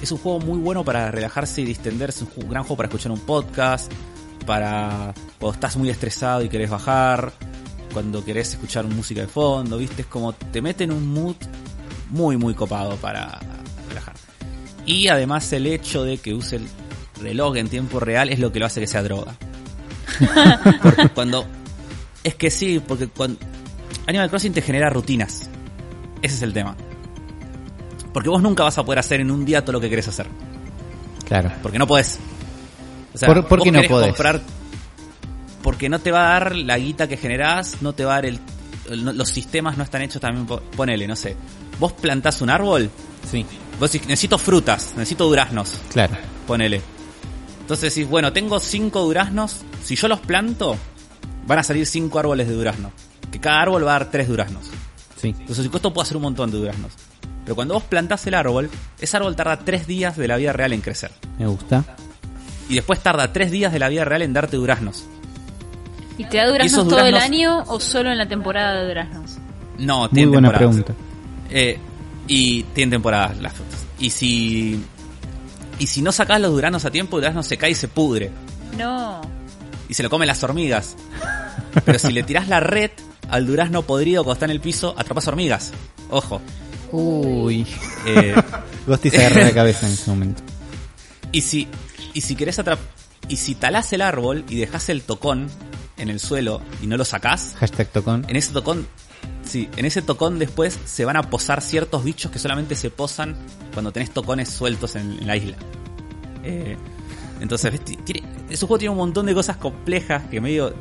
es 0.00 0.12
un 0.12 0.18
juego 0.18 0.38
muy 0.38 0.58
bueno 0.58 0.84
para 0.84 1.10
relajarse 1.10 1.62
y 1.62 1.64
distenderse, 1.64 2.24
un 2.36 2.48
gran 2.48 2.62
juego 2.62 2.76
para 2.76 2.88
escuchar 2.88 3.10
un 3.10 3.20
podcast, 3.20 3.92
para 4.46 5.12
cuando 5.38 5.54
estás 5.54 5.76
muy 5.76 5.90
estresado 5.90 6.42
y 6.42 6.48
querés 6.48 6.70
bajar, 6.70 7.32
cuando 7.92 8.24
querés 8.24 8.50
escuchar 8.50 8.84
música 8.86 9.22
de 9.22 9.28
fondo, 9.28 9.78
¿viste? 9.78 10.02
Es 10.02 10.08
como 10.08 10.32
te 10.32 10.62
mete 10.62 10.84
en 10.84 10.92
un 10.92 11.12
mood 11.12 11.36
muy 12.10 12.36
muy 12.36 12.54
copado 12.54 12.96
para 12.96 13.38
relajar. 13.88 14.14
Y 14.86 15.08
además 15.08 15.52
el 15.52 15.66
hecho 15.66 16.04
de 16.04 16.18
que 16.18 16.34
use 16.34 16.56
el 16.56 16.68
reloj 17.20 17.56
en 17.56 17.68
tiempo 17.68 18.00
real 18.00 18.30
es 18.30 18.38
lo 18.38 18.52
que 18.52 18.58
lo 18.58 18.66
hace 18.66 18.80
que 18.80 18.86
sea 18.86 19.02
droga. 19.02 19.34
porque 20.82 21.08
cuando. 21.08 21.46
Es 22.24 22.34
que 22.34 22.50
sí, 22.50 22.80
porque 22.86 23.08
cuando. 23.08 23.38
Animal 24.06 24.30
Crossing 24.30 24.52
te 24.52 24.62
genera 24.62 24.90
rutinas. 24.90 25.50
Ese 26.22 26.34
es 26.34 26.42
el 26.42 26.52
tema. 26.52 26.76
Porque 28.12 28.28
vos 28.28 28.42
nunca 28.42 28.64
vas 28.64 28.78
a 28.78 28.84
poder 28.84 28.98
hacer 28.98 29.20
en 29.20 29.30
un 29.30 29.44
día 29.44 29.62
todo 29.62 29.72
lo 29.74 29.80
que 29.80 29.90
querés 29.90 30.08
hacer. 30.08 30.26
Claro. 31.26 31.52
Porque 31.62 31.78
no 31.78 31.86
podés. 31.86 32.18
O 33.14 33.18
sea, 33.18 33.28
¿Por, 33.28 33.62
qué 33.62 33.70
no 33.70 33.82
podés? 33.82 34.08
Comprar 34.08 34.40
porque 35.68 35.90
no 35.90 35.98
te 35.98 36.12
va 36.12 36.30
a 36.30 36.40
dar 36.40 36.56
la 36.56 36.78
guita 36.78 37.08
que 37.08 37.18
generás, 37.18 37.82
no 37.82 37.92
te 37.92 38.02
va 38.02 38.12
a 38.12 38.22
dar 38.22 38.24
el, 38.24 38.40
los 38.88 39.28
sistemas 39.28 39.76
no 39.76 39.84
están 39.84 40.00
hechos 40.00 40.18
también, 40.18 40.46
ponele, 40.46 41.06
no 41.06 41.14
sé. 41.14 41.36
Vos 41.78 41.92
plantás 41.92 42.40
un 42.40 42.48
árbol, 42.48 42.88
sí. 43.30 43.44
Vos 43.78 43.92
decís, 43.92 44.08
necesito 44.08 44.38
frutas, 44.38 44.94
necesito 44.96 45.26
duraznos. 45.26 45.78
Claro. 45.92 46.16
Ponele. 46.46 46.80
Entonces 47.60 47.94
decís, 47.94 48.08
bueno, 48.08 48.32
tengo 48.32 48.58
cinco 48.60 49.02
duraznos, 49.02 49.58
si 49.84 49.94
yo 49.94 50.08
los 50.08 50.20
planto, 50.20 50.78
van 51.46 51.58
a 51.58 51.62
salir 51.62 51.84
cinco 51.84 52.18
árboles 52.18 52.48
de 52.48 52.54
durazno. 52.54 52.90
Que 53.30 53.38
cada 53.38 53.60
árbol 53.60 53.86
va 53.86 53.96
a 53.96 53.98
dar 53.98 54.10
tres 54.10 54.26
duraznos. 54.26 54.70
Sí. 55.20 55.34
Entonces, 55.38 55.66
esto 55.66 55.92
puedo 55.92 56.02
hacer 56.02 56.16
un 56.16 56.22
montón 56.22 56.50
de 56.50 56.56
duraznos. 56.56 56.92
Pero 57.44 57.54
cuando 57.54 57.74
vos 57.74 57.82
plantás 57.82 58.26
el 58.26 58.32
árbol, 58.32 58.70
ese 58.98 59.18
árbol 59.18 59.36
tarda 59.36 59.58
tres 59.58 59.86
días 59.86 60.16
de 60.16 60.28
la 60.28 60.38
vida 60.38 60.54
real 60.54 60.72
en 60.72 60.80
crecer. 60.80 61.10
Me 61.38 61.46
gusta. 61.46 61.84
Y 62.70 62.76
después 62.76 63.00
tarda 63.00 63.34
tres 63.34 63.50
días 63.50 63.70
de 63.70 63.78
la 63.78 63.90
vida 63.90 64.06
real 64.06 64.22
en 64.22 64.32
darte 64.32 64.56
duraznos. 64.56 65.04
¿Y 66.18 66.24
te 66.24 66.36
da 66.36 66.48
duraznos 66.48 66.88
todo 66.88 67.06
el 67.06 67.16
año 67.16 67.62
o 67.68 67.80
solo 67.80 68.10
en 68.10 68.18
la 68.18 68.26
temporada 68.26 68.82
de 68.82 68.88
duraznos? 68.88 69.38
No, 69.78 70.10
tiene 70.10 70.26
Muy 70.26 70.34
buena 70.34 70.52
pregunta. 70.52 70.92
Eh, 71.48 71.78
y 72.26 72.64
tiene 72.64 72.90
temporadas 72.90 73.38
las 73.38 73.52
frutas. 73.54 73.86
Y 73.98 74.10
si 74.10 74.84
y 75.78 75.86
si 75.86 76.02
no 76.02 76.10
sacas 76.10 76.40
los 76.40 76.50
duranos 76.50 76.84
a 76.84 76.90
tiempo, 76.90 77.16
el 77.16 77.22
durazno 77.22 77.42
se 77.42 77.56
cae 77.56 77.70
y 77.70 77.74
se 77.74 77.88
pudre. 77.88 78.30
No. 78.76 79.20
Y 79.88 79.94
se 79.94 80.02
lo 80.02 80.10
comen 80.10 80.26
las 80.26 80.42
hormigas. 80.42 80.96
Pero 81.84 81.98
si 81.98 82.12
le 82.12 82.24
tirás 82.24 82.48
la 82.48 82.60
red 82.60 82.90
al 83.30 83.46
durazno 83.46 83.82
podrido 83.82 84.24
cuando 84.24 84.34
está 84.34 84.44
en 84.46 84.50
el 84.50 84.60
piso, 84.60 84.94
atrapas 84.98 85.28
hormigas. 85.28 85.72
Ojo. 86.10 86.40
Uy. 86.90 87.66
Eh, 88.06 88.34
se 89.10 89.26
agarra 89.26 89.44
la 89.44 89.52
cabeza 89.52 89.86
en 89.86 89.92
ese 89.92 90.10
momento. 90.10 90.42
Y 91.30 91.42
si, 91.42 91.68
y 92.14 92.22
si 92.22 92.36
querés 92.36 92.58
atrapar. 92.58 92.86
Y 93.28 93.36
si 93.36 93.54
talás 93.54 93.92
el 93.92 94.00
árbol 94.00 94.46
y 94.48 94.56
dejas 94.56 94.88
el 94.88 95.02
tocón 95.02 95.50
en 95.98 96.08
el 96.10 96.20
suelo 96.20 96.60
y 96.82 96.86
no 96.86 96.96
lo 96.96 97.04
sacás. 97.04 97.54
Hashtag 97.58 97.88
tocón. 97.88 98.24
En 98.28 98.36
ese 98.36 98.52
tocón 98.52 98.86
Sí, 99.44 99.68
en 99.76 99.86
ese 99.86 100.02
tocón 100.02 100.38
después 100.38 100.78
se 100.84 101.04
van 101.06 101.16
a 101.16 101.22
posar 101.22 101.62
ciertos 101.62 102.04
bichos 102.04 102.30
que 102.30 102.38
solamente 102.38 102.74
se 102.74 102.90
posan 102.90 103.34
cuando 103.72 103.92
tenés 103.92 104.10
tocones 104.10 104.50
sueltos 104.50 104.94
en, 104.96 105.26
la 105.26 105.36
isla. 105.36 105.56
Eh, 106.44 106.76
entonces, 107.40 107.80
tiene, 108.04 108.22
ese 108.50 108.66
juego 108.66 108.78
tiene 108.78 108.90
un 108.90 108.98
montón 108.98 109.24
de 109.24 109.32
cosas 109.32 109.56
complejas 109.56 110.24
que 110.30 110.40
medio. 110.40 110.74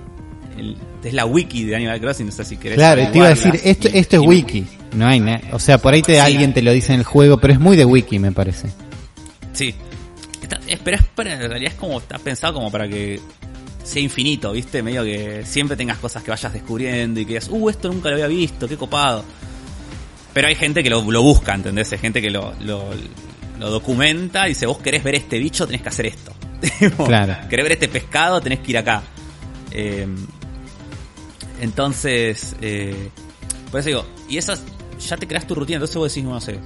es 1.02 1.14
la 1.14 1.26
wiki 1.26 1.64
de 1.64 1.78
Animal 1.78 2.02
Crossing, 2.02 2.26
no 2.26 2.32
sé 2.34 2.44
si 2.44 2.58
querés. 2.58 2.78
Claro, 2.78 3.10
te 3.10 3.18
iba 3.18 3.28
a 3.28 3.30
decir, 3.30 3.58
esto, 3.64 3.88
esto 3.88 4.18
es 4.18 4.28
wiki. 4.28 4.66
No 4.94 5.08
hay, 5.08 5.22
nada. 5.22 5.42
o 5.54 5.60
sea, 5.60 5.78
por 5.78 5.94
ahí 5.94 6.02
te, 6.02 6.20
alguien 6.20 6.54
te 6.54 6.62
lo 6.62 6.74
dice 6.74 6.94
en 6.94 7.00
el 7.00 7.06
juego, 7.06 7.38
pero 7.38 7.54
es 7.54 7.60
muy 7.60 7.78
de 7.78 7.86
wiki, 7.86 8.20
me 8.20 8.34
parece. 8.34 8.68
Sí. 9.54 9.74
pero 10.84 10.98
es 10.98 11.04
en 11.18 11.50
realidad 11.50 11.72
es 11.72 11.80
como, 11.80 12.00
está 12.00 12.20
pensado 12.20 12.56
como 12.56 12.70
para 12.70 12.90
que 12.90 13.22
sea 13.88 14.02
infinito, 14.02 14.52
¿viste? 14.52 14.84
Medio 14.84 15.04
que 15.04 15.44
siempre 15.46 15.78
tengas 15.78 15.98
cosas 15.98 16.22
que 16.22 16.30
vayas 16.30 16.52
descubriendo 16.52 17.20
y 17.20 17.26
que 17.26 17.30
digas, 17.30 17.48
uh, 17.50 17.70
esto 17.70 17.88
nunca 17.88 18.10
lo 18.10 18.16
había 18.16 18.28
visto, 18.28 18.68
qué 18.68 18.76
copado. 18.76 19.24
Pero 20.34 20.50
hay 20.50 20.56
gente 20.56 20.84
que 20.84 20.90
lo, 20.90 21.02
busca, 21.02 21.56
¿entendés? 21.56 21.92
Hay 21.94 21.98
gente 21.98 22.22
que 22.22 22.30
lo, 22.30 22.54
lo, 22.60 22.90
documenta 23.60 24.46
y 24.46 24.50
dice, 24.50 24.66
vos 24.66 24.80
querés 24.80 25.04
ver 25.04 25.16
este 25.16 25.40
bicho, 25.40 25.66
tenés 25.66 25.82
que 25.82 25.90
hacer 25.90 26.08
esto. 26.08 26.34
claro. 27.06 27.38
Querés 27.50 27.64
ver 27.64 27.72
este 27.72 27.88
pescado, 27.88 28.42
tenés 28.42 28.60
que 28.60 28.72
ir 28.72 28.78
acá. 28.78 29.04
Em, 29.72 30.16
entonces, 31.62 32.56
eh, 32.62 33.10
por 33.72 33.80
eso 33.80 33.90
digo, 33.90 34.06
y 34.28 34.38
esas, 34.38 34.64
ya 35.00 35.16
te 35.16 35.28
creas 35.28 35.48
tu 35.48 35.56
rutina, 35.56 35.78
entonces 35.78 35.96
vos 35.96 36.14
decís, 36.14 36.28
no 36.28 36.40
sé, 36.42 36.60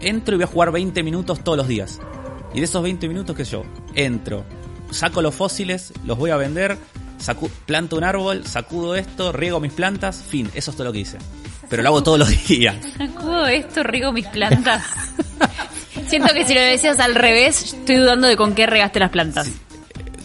entro 0.00 0.34
y 0.34 0.38
voy 0.38 0.44
a 0.44 0.48
jugar 0.48 0.72
20 0.72 1.02
minutos 1.04 1.42
todos 1.44 1.56
los 1.56 1.68
días. 1.68 2.00
Y 2.52 2.58
de 2.58 2.64
esos 2.64 2.82
20 2.82 3.06
minutos, 3.08 3.36
¿qué 3.36 3.44
sé 3.44 3.52
yo? 3.52 3.64
Entro, 3.94 4.44
saco 4.90 5.22
los 5.22 5.34
fósiles, 5.34 5.92
los 6.04 6.18
voy 6.18 6.30
a 6.30 6.36
vender, 6.36 6.78
planto 7.66 7.96
un 7.96 8.04
árbol, 8.04 8.46
sacudo 8.46 8.96
esto, 8.96 9.32
riego 9.32 9.60
mis 9.60 9.72
plantas, 9.72 10.22
fin, 10.22 10.50
eso 10.54 10.70
es 10.70 10.76
todo 10.76 10.86
lo 10.86 10.92
que 10.92 11.00
hice. 11.00 11.18
Pero 11.68 11.82
lo 11.82 11.88
hago 11.90 12.02
todos 12.02 12.18
los 12.18 12.46
días. 12.46 12.76
Sacudo 12.98 13.46
esto, 13.46 13.82
riego 13.82 14.12
mis 14.12 14.26
plantas. 14.26 14.84
Siento 16.06 16.32
que 16.32 16.46
si 16.46 16.54
lo 16.54 16.60
decías 16.60 16.98
al 16.98 17.14
revés, 17.14 17.74
estoy 17.74 17.96
dudando 17.96 18.26
de 18.26 18.36
con 18.36 18.54
qué 18.54 18.66
regaste 18.66 18.98
las 19.00 19.10
plantas. 19.10 19.46
Sí. 19.46 19.54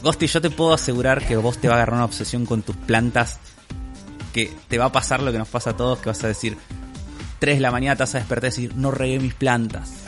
Gosti, 0.01 0.27
yo 0.27 0.41
te 0.41 0.49
puedo 0.49 0.73
asegurar 0.73 1.25
que 1.25 1.35
vos 1.35 1.57
te 1.57 1.67
va 1.67 1.75
a 1.75 1.77
agarrar 1.77 1.95
una 1.95 2.05
obsesión 2.05 2.45
con 2.45 2.61
tus 2.61 2.75
plantas, 2.75 3.39
que 4.33 4.51
te 4.67 4.77
va 4.77 4.85
a 4.85 4.91
pasar 4.91 5.21
lo 5.21 5.31
que 5.31 5.37
nos 5.37 5.47
pasa 5.47 5.71
a 5.71 5.77
todos, 5.77 5.99
que 5.99 6.09
vas 6.09 6.23
a 6.23 6.27
decir, 6.27 6.57
3 7.43 7.57
de 7.57 7.61
la 7.61 7.71
mañana 7.71 7.97
te 7.97 8.03
vas 8.03 8.15
a 8.15 8.19
despertar 8.19 8.47
y 8.47 8.51
decir, 8.51 8.75
no 8.77 8.89
regué 8.89 9.19
mis 9.19 9.33
plantas. 9.33 10.05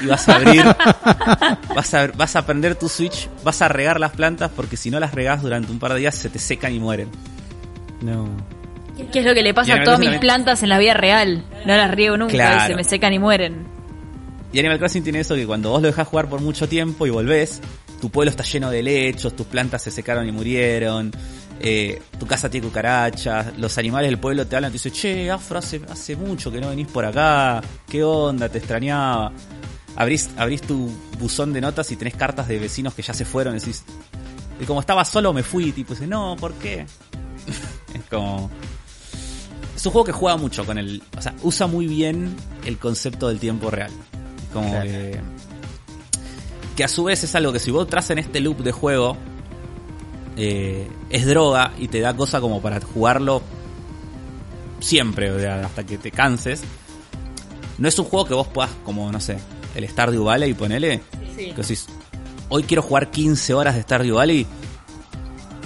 Y 0.00 0.06
vas 0.06 0.28
a 0.28 0.36
abrir, 0.36 0.62
vas 1.74 1.94
a, 1.94 2.06
vas 2.06 2.36
a 2.36 2.46
prender 2.46 2.76
tu 2.76 2.88
switch, 2.88 3.28
vas 3.42 3.60
a 3.60 3.66
regar 3.66 3.98
las 3.98 4.12
plantas 4.12 4.52
porque 4.54 4.76
si 4.76 4.88
no 4.88 5.00
las 5.00 5.12
regas 5.12 5.42
durante 5.42 5.72
un 5.72 5.80
par 5.80 5.94
de 5.94 5.98
días 5.98 6.14
se 6.14 6.30
te 6.30 6.38
secan 6.38 6.72
y 6.72 6.78
mueren. 6.78 7.08
No. 8.02 8.28
¿Qué 9.12 9.18
es 9.18 9.26
lo 9.26 9.34
que 9.34 9.42
le 9.42 9.52
pasa 9.52 9.74
a 9.74 9.82
todas 9.82 9.98
mis 9.98 10.16
plantas 10.18 10.62
en 10.62 10.68
la 10.68 10.78
vida 10.78 10.94
real? 10.94 11.44
No 11.66 11.76
las 11.76 11.90
riego 11.90 12.16
nunca 12.16 12.64
y 12.64 12.68
se 12.68 12.76
me 12.76 12.84
secan 12.84 13.12
y 13.12 13.18
mueren. 13.18 13.66
Y 14.52 14.60
Animal 14.60 14.78
Crossing 14.78 15.02
tiene 15.02 15.18
eso 15.18 15.34
que 15.34 15.44
cuando 15.44 15.70
vos 15.70 15.82
lo 15.82 15.88
dejas 15.88 16.06
jugar 16.06 16.28
por 16.28 16.40
mucho 16.40 16.68
tiempo 16.68 17.04
y 17.04 17.10
volvés, 17.10 17.60
tu 18.00 18.10
pueblo 18.10 18.30
está 18.30 18.44
lleno 18.44 18.70
de 18.70 18.84
lechos, 18.84 19.34
tus 19.34 19.48
plantas 19.48 19.82
se 19.82 19.90
secaron 19.90 20.28
y 20.28 20.30
murieron, 20.30 21.10
eh, 21.60 22.02
tu 22.18 22.26
casa 22.26 22.50
tiene 22.50 22.66
cucarachas, 22.66 23.56
los 23.58 23.76
animales 23.78 24.10
del 24.10 24.18
pueblo 24.18 24.46
te 24.46 24.56
hablan, 24.56 24.70
te 24.70 24.74
dicen, 24.74 24.92
che, 24.92 25.30
Afro, 25.30 25.58
hace, 25.58 25.80
hace 25.90 26.16
mucho 26.16 26.50
que 26.50 26.60
no 26.60 26.68
venís 26.68 26.86
por 26.86 27.04
acá, 27.04 27.62
¿qué 27.88 28.02
onda? 28.02 28.48
Te 28.48 28.58
extrañaba. 28.58 29.32
Abrís, 29.96 30.30
abrís 30.36 30.60
tu 30.60 30.90
buzón 31.18 31.52
de 31.54 31.60
notas 31.60 31.90
y 31.90 31.96
tenés 31.96 32.14
cartas 32.14 32.48
de 32.48 32.58
vecinos 32.58 32.92
que 32.94 33.02
ya 33.02 33.14
se 33.14 33.24
fueron, 33.24 33.56
y 33.56 33.58
decís, 33.58 33.84
y 34.60 34.64
como 34.64 34.80
estaba 34.80 35.04
solo 35.04 35.32
me 35.32 35.42
fui, 35.42 35.72
tipo, 35.72 35.94
dice, 35.94 36.06
no, 36.06 36.36
¿por 36.38 36.52
qué? 36.54 36.86
es 37.94 38.02
como... 38.10 38.50
es 39.74 39.86
un 39.86 39.92
juego 39.92 40.04
que 40.04 40.12
juega 40.12 40.36
mucho 40.36 40.66
con 40.66 40.78
el. 40.78 41.02
O 41.16 41.22
sea, 41.22 41.34
usa 41.42 41.66
muy 41.66 41.86
bien 41.86 42.36
el 42.64 42.78
concepto 42.78 43.28
del 43.28 43.38
tiempo 43.38 43.70
real. 43.70 43.90
Como 44.52 44.80
que. 44.82 45.20
Que 46.76 46.84
a 46.84 46.88
su 46.88 47.04
vez 47.04 47.24
es 47.24 47.34
algo 47.34 47.52
que 47.52 47.58
si 47.58 47.70
vos 47.70 47.84
entras 47.84 48.10
en 48.10 48.18
este 48.18 48.40
loop 48.40 48.58
de 48.58 48.72
juego. 48.72 49.16
Eh, 50.36 50.88
es 51.10 51.26
droga 51.26 51.72
y 51.78 51.88
te 51.88 52.00
da 52.00 52.14
cosa 52.14 52.40
como 52.40 52.60
para 52.60 52.80
jugarlo 52.80 53.42
siempre, 54.80 55.32
o 55.32 55.40
sea, 55.40 55.64
hasta 55.64 55.84
que 55.84 55.98
te 55.98 56.10
canses. 56.10 56.62
No 57.78 57.88
es 57.88 57.98
un 57.98 58.04
juego 58.06 58.26
que 58.26 58.34
vos 58.34 58.48
puedas, 58.48 58.70
como, 58.84 59.10
no 59.10 59.20
sé, 59.20 59.38
el 59.74 59.88
Stardew 59.88 60.24
Valley, 60.24 60.54
ponele. 60.54 61.02
Sí. 61.36 61.52
Que 61.52 61.62
decís, 61.62 61.86
hoy 62.48 62.62
quiero 62.64 62.82
jugar 62.82 63.10
15 63.10 63.54
horas 63.54 63.74
de 63.74 63.82
Stardew 63.82 64.16
Valley 64.16 64.46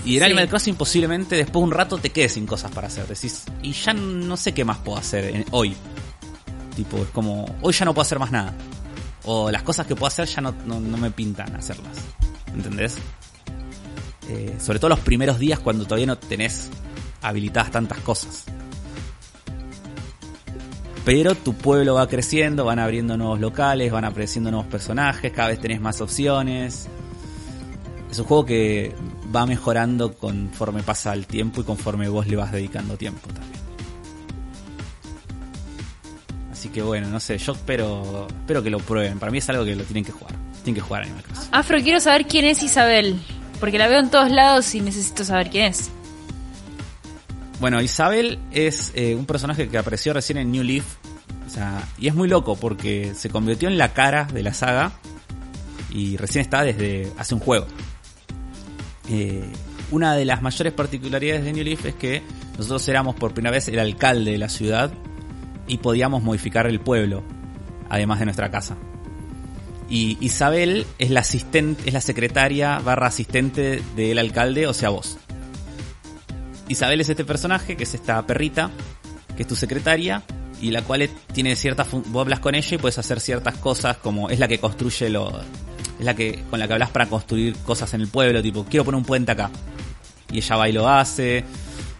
y 0.05 0.17
en 0.17 0.23
Animal 0.23 0.49
Crossing 0.49 0.77
posiblemente 0.77 1.37
después 1.37 1.61
de 1.63 1.65
un 1.65 1.71
rato 1.73 1.99
te 1.99 2.11
quedes 2.11 2.33
sin 2.33 2.47
cosas 2.47 2.71
para 2.71 2.87
hacer. 2.87 3.07
Decís, 3.07 3.45
y 3.63 3.73
ya 3.73 3.93
no 3.93 4.37
sé 4.37 4.55
qué 4.55 4.65
más 4.65 4.79
puedo 4.79 4.99
hacer 4.99 5.45
hoy. 5.51 5.77
Tipo, 6.75 6.99
es 6.99 7.09
como, 7.09 7.45
hoy 7.61 7.73
ya 7.73 7.85
no 7.85 7.93
puedo 7.93 8.03
hacer 8.03 8.19
más 8.19 8.31
nada. 8.31 8.55
O 9.25 9.51
las 9.51 9.63
cosas 9.63 9.87
que 9.87 9.95
puedo 9.95 10.07
hacer 10.07 10.27
ya 10.27 10.41
no, 10.41 10.55
no, 10.67 10.81
me 10.97 11.11
pintan 11.11 11.55
hacerlas. 11.55 11.99
¿Entendés? 12.55 12.97
Eh, 14.31 14.55
sobre 14.61 14.78
todo 14.78 14.90
los 14.90 15.01
primeros 15.01 15.40
días 15.40 15.59
cuando 15.59 15.85
todavía 15.85 16.07
no 16.07 16.16
tenés 16.16 16.70
habilitadas 17.20 17.73
tantas 17.73 17.98
cosas. 17.98 18.44
Pero 21.05 21.35
tu 21.35 21.55
pueblo 21.55 21.94
va 21.94 22.07
creciendo, 22.07 22.65
van 22.65 22.78
abriendo 22.78 23.16
nuevos 23.16 23.40
locales, 23.40 23.90
van 23.90 24.05
apareciendo 24.05 24.52
nuevos 24.52 24.69
personajes, 24.69 25.32
cada 25.32 25.48
vez 25.48 25.59
tenés 25.59 25.81
más 25.81 26.01
opciones. 26.01 26.86
Es 28.09 28.19
un 28.20 28.24
juego 28.24 28.44
que 28.44 28.94
va 29.35 29.47
mejorando 29.47 30.12
conforme 30.12 30.85
pasa 30.85 31.12
el 31.12 31.27
tiempo 31.27 31.62
y 31.62 31.65
conforme 31.65 32.09
vos 32.09 32.28
le 32.28 32.36
vas 32.36 32.52
dedicando 32.52 32.97
tiempo 32.97 33.27
también. 33.28 33.61
Así 36.52 36.69
que 36.69 36.82
bueno, 36.82 37.09
no 37.09 37.19
sé, 37.19 37.36
yo 37.39 37.52
espero, 37.52 38.28
espero 38.28 38.62
que 38.62 38.70
lo 38.70 38.78
prueben. 38.78 39.19
Para 39.19 39.32
mí 39.32 39.39
es 39.39 39.48
algo 39.48 39.65
que 39.65 39.74
lo 39.74 39.82
tienen 39.82 40.05
que 40.05 40.12
jugar. 40.12 40.36
Tienen 40.62 40.74
que 40.77 40.86
jugar 40.86 41.02
Animal 41.02 41.24
Crossing. 41.24 41.48
Afro, 41.51 41.81
quiero 41.81 41.98
saber 41.98 42.27
quién 42.27 42.44
es 42.44 42.62
Isabel. 42.62 43.19
Porque 43.61 43.78
la 43.78 43.87
veo 43.87 44.01
en 44.01 44.11
todos 44.11 44.31
lados 44.31 44.74
y 44.74 44.81
necesito 44.81 45.24
saber 45.24 45.51
quién 45.51 45.66
es. 45.66 45.91
Bueno, 47.61 47.82
Isabel 47.82 48.39
es 48.51 48.91
eh, 48.95 49.15
un 49.15 49.27
personaje 49.27 49.69
que 49.69 49.77
apareció 49.77 50.15
recién 50.15 50.39
en 50.39 50.51
New 50.51 50.62
Leaf. 50.62 50.85
O 51.47 51.51
sea, 51.51 51.87
y 51.99 52.09
es 52.09 52.15
muy 52.15 52.27
loco 52.27 52.57
porque 52.57 53.12
se 53.15 53.28
convirtió 53.28 53.69
en 53.69 53.77
la 53.77 53.93
cara 53.93 54.24
de 54.24 54.43
la 54.43 54.55
saga 54.55 54.93
y 55.91 56.16
recién 56.16 56.43
está 56.43 56.62
desde 56.62 57.12
hace 57.19 57.35
un 57.35 57.41
juego. 57.41 57.66
Eh, 59.11 59.45
una 59.91 60.15
de 60.15 60.24
las 60.24 60.41
mayores 60.41 60.73
particularidades 60.73 61.45
de 61.45 61.53
New 61.53 61.65
Leaf 61.65 61.85
es 61.85 61.95
que 61.97 62.23
nosotros 62.57 62.89
éramos 62.89 63.16
por 63.16 63.35
primera 63.35 63.53
vez 63.53 63.69
el 63.69 63.78
alcalde 63.78 64.32
de 64.32 64.39
la 64.39 64.49
ciudad 64.49 64.91
y 65.66 65.78
podíamos 65.78 66.23
modificar 66.23 66.66
el 66.66 66.81
pueblo, 66.81 67.24
además 67.89 68.20
de 68.20 68.24
nuestra 68.27 68.51
casa. 68.51 68.77
Y 69.91 70.17
Isabel 70.21 70.87
es 70.99 71.11
la 71.11 71.21
asistente, 71.21 71.83
es 71.87 71.93
la 71.93 72.01
secretaria 72.01 72.79
barra 72.79 73.09
asistente 73.09 73.83
del 73.97 74.19
alcalde, 74.19 74.69
o 74.69 74.73
sea 74.73 74.91
vos. 74.91 75.19
Isabel 76.69 77.01
es 77.01 77.09
este 77.09 77.25
personaje, 77.25 77.77
que 77.77 77.83
es 77.83 77.95
esta 77.95 78.25
perrita, 78.25 78.71
que 79.37 79.43
es 79.43 79.49
tu 79.49 79.57
secretaria, 79.57 80.23
y 80.61 80.71
la 80.71 80.83
cual 80.83 81.11
tiene 81.33 81.57
ciertas 81.57 81.89
vos 81.91 82.23
hablas 82.23 82.39
con 82.39 82.55
ella 82.55 82.75
y 82.75 82.79
puedes 82.79 82.99
hacer 82.99 83.19
ciertas 83.19 83.57
cosas 83.57 83.97
como 83.97 84.31
es 84.31 84.39
la 84.39 84.47
que 84.47 84.59
construye 84.59 85.09
lo 85.09 85.41
es 85.99 86.05
la 86.05 86.15
que 86.15 86.45
con 86.49 86.59
la 86.61 86.67
que 86.67 86.75
hablas 86.75 86.91
para 86.91 87.07
construir 87.07 87.57
cosas 87.57 87.93
en 87.95 88.03
el 88.03 88.09
pueblo, 88.09 88.43
tipo, 88.43 88.65
quiero 88.65 88.85
poner 88.85 88.99
un 88.99 89.05
puente 89.05 89.33
acá. 89.33 89.51
Y 90.31 90.39
ella 90.39 90.57
va 90.57 90.69
y 90.69 90.73
lo 90.73 90.89
hace. 90.89 91.45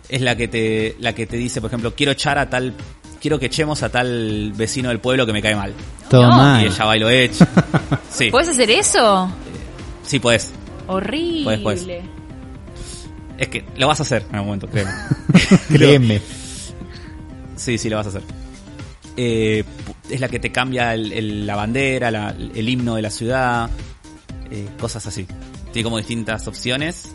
Es 0.09 0.21
la 0.21 0.37
que 0.37 0.49
te 0.49 0.97
la 1.01 1.15
que 1.15 1.27
te 1.27 1.37
dice, 1.37 1.61
por 1.61 1.69
ejemplo, 1.69 1.95
quiero 1.95 2.13
echar 2.13 2.39
a 2.39 2.49
tal 2.49 2.75
quiero 3.21 3.39
que 3.39 3.47
echemos 3.47 3.83
a 3.83 3.89
tal 3.91 4.53
vecino 4.57 4.89
del 4.89 4.99
pueblo 4.99 5.27
que 5.27 5.33
me 5.33 5.43
cae 5.43 5.55
mal. 5.55 5.75
Todo 6.09 6.29
Y 6.61 6.65
ella 6.65 6.85
va 6.85 6.97
y 6.97 7.01
lo 7.01 7.11
echa. 7.11 7.47
sí. 8.11 8.31
¿Puedes 8.31 8.49
hacer 8.49 8.71
eso? 8.71 9.27
Eh, 9.27 9.31
sí, 10.05 10.19
puedes. 10.19 10.53
Horrible. 10.87 12.03
Es 13.39 13.49
que 13.49 13.65
lo 13.77 13.87
vas 13.87 14.01
a 14.01 14.03
hacer 14.03 14.25
en 14.29 14.35
algún 14.35 14.49
momento, 14.49 14.69
créeme. 14.69 14.91
créeme. 15.69 16.21
Sí, 17.57 17.79
sí, 17.79 17.89
lo 17.89 17.97
vas 17.97 18.07
a 18.07 18.09
hacer. 18.11 18.23
Eh, 19.17 19.65
es 20.09 20.21
la 20.21 20.29
que 20.29 20.39
te 20.39 20.51
cambia 20.51 20.97
la 20.97 21.57
bandera, 21.57 22.09
el 22.09 22.69
himno 22.69 22.97
de 22.97 23.03
la 23.03 23.11
ciudad, 23.11 23.71
eh, 24.51 24.69
cosas 24.79 25.07
así. 25.07 25.27
Tiene 25.73 25.85
como 25.85 25.99
distintas 25.99 26.47
opciones. 26.49 27.13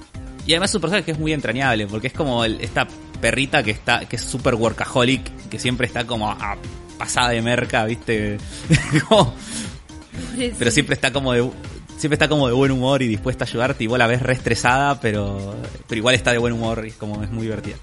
Y 0.47 0.53
además 0.53 0.71
es 0.71 0.75
un 0.75 0.81
personaje 0.81 1.05
que 1.05 1.11
es 1.11 1.19
muy 1.19 1.33
entrañable, 1.33 1.87
porque 1.87 2.07
es 2.07 2.13
como 2.13 2.45
esta 2.45 2.87
perrita 3.17 3.63
que 3.63 3.71
está 3.71 4.05
que 4.05 4.15
es 4.15 4.21
super 4.21 4.55
workaholic, 4.55 5.49
que 5.49 5.59
siempre 5.59 5.87
está 5.87 6.05
como 6.05 6.29
a 6.29 6.57
pasada 6.97 7.29
de 7.29 7.41
merca, 7.41 7.85
¿viste? 7.85 8.37
pero 10.57 10.71
siempre 10.71 10.95
está 10.95 11.11
como 11.11 11.33
de 11.33 11.49
siempre 11.97 12.15
está 12.15 12.27
como 12.27 12.47
de 12.47 12.53
buen 12.53 12.71
humor 12.71 13.01
y 13.01 13.07
dispuesta 13.07 13.45
a 13.45 13.47
ayudarte 13.47 13.83
y 13.83 13.87
vos 13.87 13.97
la 13.97 14.07
ves 14.07 14.21
re 14.21 14.33
estresada, 14.33 14.99
pero 14.99 15.55
pero 15.87 15.99
igual 15.99 16.15
está 16.15 16.31
de 16.31 16.37
buen 16.37 16.53
humor 16.53 16.83
y 16.85 16.89
es 16.89 16.95
como 16.95 17.23
es 17.23 17.31
muy 17.31 17.43
divertida. 17.43 17.75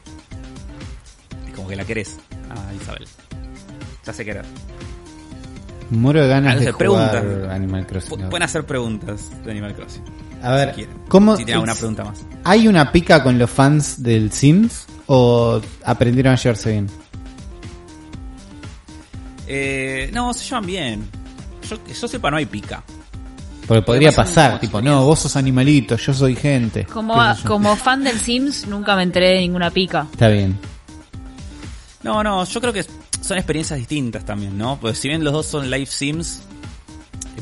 Es 1.48 1.54
como 1.54 1.68
que 1.68 1.76
la 1.76 1.84
querés 1.84 2.18
a 2.50 2.74
Isabel. 2.74 3.06
Se 4.02 4.10
hace 4.10 4.24
querer. 4.24 4.44
Muero 5.90 6.22
de 6.22 6.28
ganas 6.28 6.58
de 6.58 6.72
jugar 6.72 7.50
Animal 7.50 7.86
Crossing. 7.86 8.30
Pueden 8.30 8.42
hacer 8.42 8.64
preguntas 8.64 9.30
de 9.44 9.50
Animal 9.50 9.74
Crossing. 9.74 10.02
A 10.42 10.54
ver, 10.54 10.74
si 10.74 10.86
¿cómo 11.08 11.36
si 11.36 11.44
tienen 11.44 11.62
una 11.62 11.74
pregunta 11.74 12.04
más. 12.04 12.22
¿Hay 12.44 12.66
una 12.66 12.90
pica 12.90 13.22
con 13.22 13.38
los 13.38 13.50
fans 13.50 14.02
del 14.02 14.32
Sims 14.32 14.86
o 15.06 15.60
aprendieron 15.84 16.32
a 16.32 16.36
llevarse 16.36 16.72
bien? 16.72 16.88
Eh, 19.46 20.10
no, 20.12 20.32
se 20.32 20.44
llevan 20.44 20.66
bien. 20.66 21.08
Yo, 21.68 21.82
que 21.84 21.92
yo 21.92 22.08
sepa, 22.08 22.30
no 22.30 22.36
hay 22.36 22.46
pica. 22.46 22.82
Porque 23.66 23.82
podría 23.82 24.12
pasar, 24.12 24.58
tipo, 24.58 24.82
no, 24.82 25.04
vos 25.04 25.20
sos 25.20 25.36
animalito, 25.36 25.96
yo 25.96 26.12
soy 26.12 26.34
gente. 26.34 26.84
Como, 26.84 27.14
como 27.46 27.76
fan 27.76 28.02
del 28.02 28.18
Sims, 28.18 28.66
nunca 28.66 28.96
me 28.96 29.04
enteré 29.04 29.34
de 29.34 29.38
ninguna 29.40 29.70
pica. 29.70 30.06
Está 30.12 30.28
bien. 30.28 30.58
No, 32.02 32.22
no, 32.22 32.44
yo 32.44 32.60
creo 32.60 32.72
que 32.72 32.84
son 33.20 33.38
experiencias 33.38 33.78
distintas 33.78 34.24
también, 34.24 34.58
¿no? 34.58 34.78
Pues 34.80 34.98
si 34.98 35.08
bien 35.08 35.22
los 35.22 35.32
dos 35.32 35.46
son 35.46 35.70
live 35.70 35.86
sims, 35.86 36.42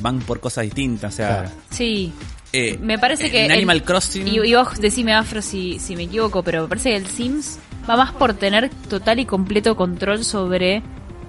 van 0.01 0.21
por 0.21 0.41
cosas 0.41 0.65
distintas, 0.65 1.15
o 1.15 1.17
sea... 1.17 1.53
Sí. 1.71 2.13
Eh, 2.53 2.79
me 2.81 2.99
parece 2.99 3.31
que... 3.31 3.45
En 3.45 3.53
Animal 3.53 3.83
Crossing... 3.83 4.27
Y, 4.27 4.55
vos 4.55 4.79
decime, 4.81 5.15
Afro, 5.15 5.43
si, 5.43 5.79
si 5.79 5.97
me 5.97 6.05
equivoco, 6.05 6.43
pero 6.43 6.63
me 6.63 6.69
parece 6.69 6.91
que 6.91 6.97
el 6.97 7.07
Sims 7.07 7.59
va 7.89 7.97
más 7.97 8.13
por 8.13 8.35
tener 8.35 8.71
total 8.89 9.21
y 9.21 9.25
completo 9.25 9.77
control 9.77 10.25
sobre 10.25 10.83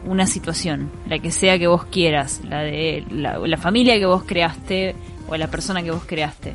una 0.06 0.26
situación, 0.26 0.91
la 1.07 1.19
que 1.19 1.31
sea 1.31 1.60
que 1.60 1.68
vos 1.68 1.85
quieras, 1.85 2.41
la 2.48 2.61
de 2.61 3.06
la, 3.11 3.57
familia 3.57 3.99
que 3.99 4.06
vos 4.06 4.23
creaste 4.23 4.95
o 5.27 5.38
la 5.38 5.48
persona 5.48 5.84
que 5.84 5.91
vos 5.91 6.03
creaste. 6.06 6.53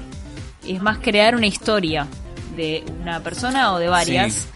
Es 0.67 0.83
más 0.83 0.99
crear 0.99 1.37
una 1.37 1.47
historia 1.47 2.07
de 2.57 2.85
una 3.01 3.21
persona 3.21 3.73
o 3.73 3.79
de 3.79 3.89
varias 3.89 4.49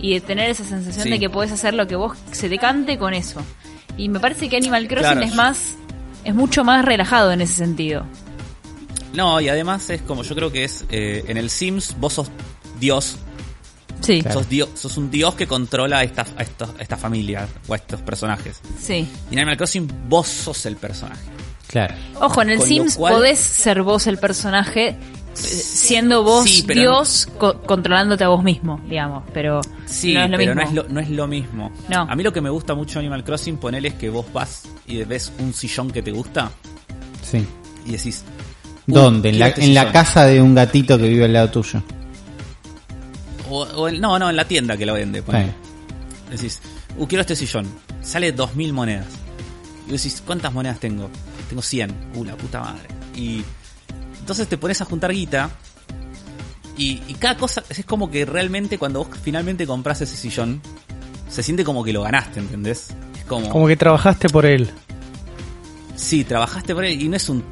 y 0.00 0.14
de 0.14 0.20
tener 0.20 0.50
esa 0.50 0.64
sensación 0.64 1.10
de 1.10 1.18
que 1.18 1.28
puedes 1.28 1.52
hacer 1.52 1.74
lo 1.74 1.86
que 1.86 1.96
vos 1.96 2.16
se 2.32 2.48
te 2.48 2.58
cante 2.58 2.96
con 2.98 3.12
eso. 3.12 3.42
Y 3.96 4.08
me 4.08 4.20
parece 4.20 4.48
que 4.48 4.56
Animal 4.56 4.88
Crossing 4.88 5.22
es 5.22 5.34
más, 5.34 5.76
es 6.24 6.34
mucho 6.34 6.64
más 6.64 6.84
relajado 6.84 7.32
en 7.32 7.40
ese 7.40 7.54
sentido. 7.54 8.06
No, 9.14 9.40
y 9.40 9.48
además 9.48 9.88
es 9.90 10.02
como 10.02 10.22
yo 10.22 10.34
creo 10.34 10.52
que 10.52 10.64
es 10.64 10.84
eh, 10.90 11.24
en 11.28 11.36
el 11.36 11.50
Sims 11.50 11.96
vos 11.98 12.14
sos 12.14 12.30
Dios. 12.78 13.16
Sí. 14.00 14.22
Sos, 14.30 14.48
dios, 14.48 14.68
sos 14.74 14.96
un 14.96 15.10
dios 15.10 15.34
que 15.34 15.48
controla 15.48 15.98
a 15.98 16.02
esta, 16.04 16.24
a, 16.36 16.42
esta, 16.42 16.96
familia 16.96 17.48
o 17.66 17.72
a 17.72 17.76
estos 17.76 18.00
personajes. 18.00 18.60
Sí. 18.80 19.08
Y 19.28 19.32
en 19.32 19.40
Animal 19.40 19.56
Crossing 19.56 19.90
vos 20.08 20.28
sos 20.28 20.66
el 20.66 20.76
personaje. 20.76 21.24
Claro. 21.66 21.94
Ojo, 22.20 22.42
en 22.42 22.50
el 22.50 22.62
Sims 22.62 22.96
podés 22.96 23.40
ser 23.40 23.82
vos 23.82 24.06
el 24.06 24.18
personaje 24.18 24.96
siendo 25.38 26.22
vos 26.22 26.66
Dios 26.66 27.28
controlándote 27.66 28.24
a 28.24 28.28
vos 28.28 28.42
mismo, 28.42 28.80
digamos, 28.88 29.24
pero 29.32 29.60
sí, 29.86 30.14
no 30.14 30.24
es 30.24 30.30
lo 30.30 30.36
pero 30.36 30.54
mismo. 30.54 30.82
No, 30.88 31.00
es 31.00 31.10
lo, 31.10 31.26
mismo. 31.26 31.72
No. 31.88 32.00
A 32.02 32.16
mí 32.16 32.22
lo 32.22 32.32
que 32.32 32.40
me 32.40 32.50
gusta 32.50 32.74
mucho 32.74 32.98
Animal 32.98 33.24
Crossing, 33.24 33.58
ponele 33.58 33.88
es 33.88 33.94
que 33.94 34.10
vos 34.10 34.26
vas 34.32 34.64
y 34.86 35.02
ves 35.04 35.32
un 35.38 35.52
sillón 35.52 35.90
que 35.90 36.02
te 36.02 36.12
gusta. 36.12 36.50
Sí. 37.22 37.46
Y 37.86 37.92
decís... 37.92 38.24
¿Dónde? 38.88 39.28
En, 39.28 39.38
la, 39.38 39.48
en 39.50 39.74
la, 39.74 39.92
casa 39.92 40.26
de 40.26 40.42
un 40.42 40.54
gatito 40.54 40.98
que 40.98 41.08
vive 41.08 41.26
al 41.26 41.32
lado 41.32 41.50
tuyo. 41.50 41.82
O, 43.50 43.90
no, 43.90 44.18
no, 44.18 44.30
en 44.30 44.36
la 44.36 44.46
tienda 44.46 44.76
que 44.76 44.84
lo 44.84 44.94
vende. 44.94 45.22
Decís, 46.30 46.60
uh, 46.96 47.06
quiero 47.06 47.20
este 47.20 47.36
sillón. 47.36 47.66
Sale 48.02 48.32
dos 48.32 48.56
mil 48.56 48.72
monedas. 48.72 49.06
Y 49.86 49.92
decís, 49.92 50.22
¿cuántas 50.26 50.52
monedas 50.52 50.80
tengo? 50.80 51.08
Tengo 51.48 51.62
100. 51.62 51.94
Uh, 52.14 52.24
la 52.24 52.36
puta 52.36 52.60
madre. 52.60 52.88
Y 53.14 53.44
entonces 54.20 54.48
te 54.48 54.58
pones 54.58 54.80
a 54.80 54.84
juntar 54.84 55.12
guita 55.12 55.50
y, 56.78 56.96
cada 57.14 57.36
cosa 57.36 57.64
es 57.68 57.84
como 57.84 58.08
que 58.08 58.24
realmente 58.24 58.78
cuando 58.78 59.04
vos 59.04 59.18
finalmente 59.20 59.66
compras 59.66 60.00
ese 60.00 60.16
sillón, 60.16 60.62
se 61.28 61.42
siente 61.42 61.64
como 61.64 61.82
que 61.82 61.92
lo 61.92 62.02
ganaste, 62.02 62.38
¿entendés? 62.38 62.90
Es 63.18 63.24
como... 63.24 63.50
Como 63.50 63.66
que 63.66 63.76
trabajaste 63.76 64.28
por 64.28 64.46
él. 64.46 64.70
Sí, 65.96 66.22
trabajaste 66.22 66.74
por 66.74 66.84
él 66.84 67.02
y 67.02 67.08
no 67.08 67.16
es 67.16 67.28
un, 67.28 67.42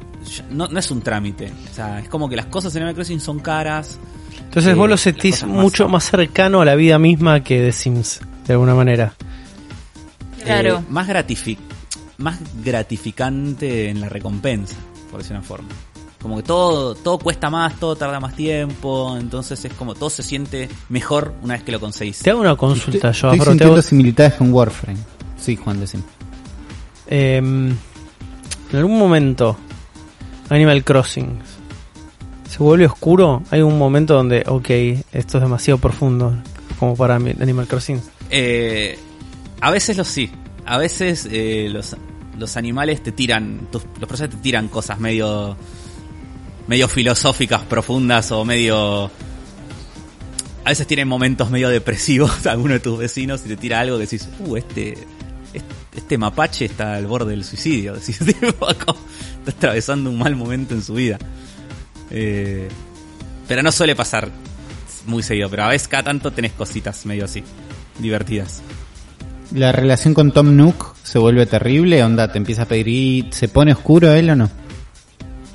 no, 0.49 0.65
es 0.77 0.91
un 0.91 1.01
trámite. 1.01 1.51
O 1.71 1.73
sea, 1.73 1.99
es 1.99 2.09
como 2.09 2.29
que 2.29 2.35
las 2.35 2.45
cosas 2.47 2.75
en 2.75 2.83
Animal 2.83 2.95
Crossing 2.95 3.19
son 3.19 3.39
caras. 3.39 3.97
Entonces 4.43 4.75
vos 4.75 4.89
lo 4.89 4.97
sentís 4.97 5.43
mucho 5.43 5.89
más 5.89 6.05
cercano 6.09 6.61
a 6.61 6.65
la 6.65 6.75
vida 6.75 6.99
misma 6.99 7.43
que 7.43 7.61
de 7.61 7.71
Sims, 7.71 8.21
de 8.45 8.53
alguna 8.53 8.75
manera. 8.75 9.13
claro. 10.43 10.83
más, 10.89 11.07
gratific 11.07 11.59
más 12.17 12.39
gratificante 12.63 13.89
en 13.89 14.01
la 14.01 14.09
recompensa, 14.09 14.75
por 15.11 15.21
decir 15.21 15.35
una 15.35 15.45
forma. 15.45 15.69
Como 16.21 16.37
que 16.37 16.43
todo, 16.43 16.95
todo 16.95 17.19
cuesta 17.19 17.49
más, 17.49 17.79
todo 17.79 17.95
tarda 17.95 18.19
más 18.19 18.35
tiempo, 18.35 19.15
entonces 19.19 19.63
es 19.63 19.73
como 19.73 19.93
todo 19.93 20.09
se 20.09 20.23
siente 20.23 20.67
mejor 20.89 21.35
una 21.43 21.53
vez 21.53 21.63
que 21.63 21.71
lo 21.71 21.79
conseguís. 21.79 22.19
Te 22.19 22.31
hago 22.31 22.41
una 22.41 22.55
consulta, 22.55 23.11
yo. 23.11 23.31
Estoy 23.31 23.47
sintiendo 23.47 23.81
similitudes 23.81 24.33
con 24.33 24.51
Warframe. 24.51 24.99
Sí, 25.37 25.55
Juan, 25.55 25.79
decime. 25.79 26.03
Eh, 27.05 27.37
en 27.37 27.77
algún 28.73 28.97
momento, 28.97 29.57
Animal 30.49 30.83
Crossing 30.83 31.39
se 32.49 32.63
vuelve 32.63 32.85
oscuro. 32.85 33.43
Hay 33.51 33.61
un 33.61 33.77
momento 33.77 34.13
donde, 34.13 34.43
ok, 34.47 34.69
esto 35.11 35.37
es 35.37 35.43
demasiado 35.43 35.77
profundo 35.77 36.35
como 36.79 36.95
para 36.95 37.15
Animal 37.15 37.67
Crossing. 37.67 38.01
Eh, 38.29 38.97
a 39.61 39.71
veces 39.71 39.97
lo 39.97 40.03
sí. 40.03 40.31
A 40.65 40.77
veces 40.77 41.27
eh, 41.31 41.69
los, 41.71 41.95
los 42.37 42.57
animales 42.57 43.01
te 43.03 43.11
tiran, 43.11 43.67
los 43.71 43.83
personajes 44.07 44.37
te 44.37 44.41
tiran 44.41 44.67
cosas 44.67 44.99
medio 44.99 45.55
medio 46.67 46.89
filosóficas 46.89 47.61
profundas 47.61 48.29
o 48.33 48.43
medio 48.43 49.09
a 50.65 50.69
veces 50.69 50.85
tienen 50.85 51.07
momentos 51.07 51.49
medio 51.49 51.69
depresivos 51.69 52.45
alguno 52.45 52.73
de 52.73 52.81
tus 52.81 52.99
vecinos 52.99 53.41
y 53.45 53.47
te 53.47 53.55
tira 53.55 53.79
algo 53.79 53.95
que 53.97 54.01
decís, 54.01 54.27
uh, 54.39 54.57
este, 54.57 54.97
este, 55.95 56.17
mapache 56.17 56.65
está 56.65 56.95
al 56.95 57.07
borde 57.07 57.31
del 57.31 57.45
suicidio. 57.45 57.93
Decís, 57.95 58.19
está 59.49 59.67
atravesando 59.67 60.09
un 60.09 60.17
mal 60.17 60.35
momento 60.35 60.73
en 60.73 60.81
su 60.81 60.93
vida. 60.93 61.17
Eh, 62.09 62.67
pero 63.47 63.63
no 63.63 63.71
suele 63.71 63.95
pasar 63.95 64.29
muy 65.05 65.23
seguido, 65.23 65.49
pero 65.49 65.63
a 65.63 65.69
veces 65.69 65.87
cada 65.87 66.03
tanto 66.03 66.31
tenés 66.31 66.51
cositas 66.51 67.05
medio 67.05 67.25
así, 67.25 67.43
divertidas. 67.99 68.61
¿La 69.53 69.71
relación 69.71 70.13
con 70.13 70.31
Tom 70.31 70.55
Nook 70.55 70.95
se 71.03 71.19
vuelve 71.19 71.45
terrible? 71.45 72.03
¿Onda 72.03 72.31
te 72.31 72.37
empieza 72.37 72.63
a 72.63 72.65
pedir 72.65 73.27
se 73.31 73.47
pone 73.47 73.71
oscuro 73.71 74.11
él 74.11 74.29
o 74.29 74.35
no? 74.35 74.49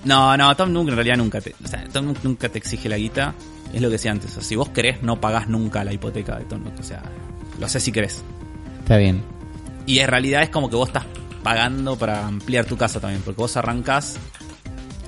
No, 0.04 0.36
no, 0.36 0.56
Tom 0.56 0.72
Nook 0.72 0.88
en 0.88 0.94
realidad 0.94 1.16
nunca 1.16 1.40
te, 1.40 1.54
o 1.62 1.68
sea, 1.68 1.84
Tom 1.92 2.06
Nook 2.06 2.18
nunca 2.22 2.48
te 2.48 2.58
exige 2.58 2.88
la 2.88 2.96
guita. 2.96 3.34
Es 3.72 3.80
lo 3.80 3.88
que 3.88 3.92
decía 3.92 4.10
antes. 4.10 4.30
O 4.32 4.34
sea, 4.34 4.42
si 4.42 4.56
vos 4.56 4.70
querés, 4.70 5.02
no 5.02 5.20
pagás 5.20 5.48
nunca 5.48 5.84
la 5.84 5.92
hipoteca 5.92 6.38
de 6.38 6.44
Tom 6.44 6.64
Nook. 6.64 6.80
O 6.80 6.82
sea, 6.82 7.02
lo 7.60 7.68
sé 7.68 7.80
si 7.80 7.92
querés. 7.92 8.22
Está 8.80 8.96
bien. 8.96 9.22
Y 9.86 9.98
en 9.98 10.08
realidad 10.08 10.42
es 10.42 10.50
como 10.50 10.68
que 10.68 10.76
vos 10.76 10.88
estás 10.88 11.04
pagando 11.42 11.96
para 11.96 12.26
ampliar 12.26 12.64
tu 12.64 12.76
casa 12.76 13.00
también. 13.00 13.22
Porque 13.22 13.40
vos 13.40 13.56
arrancás. 13.56 14.16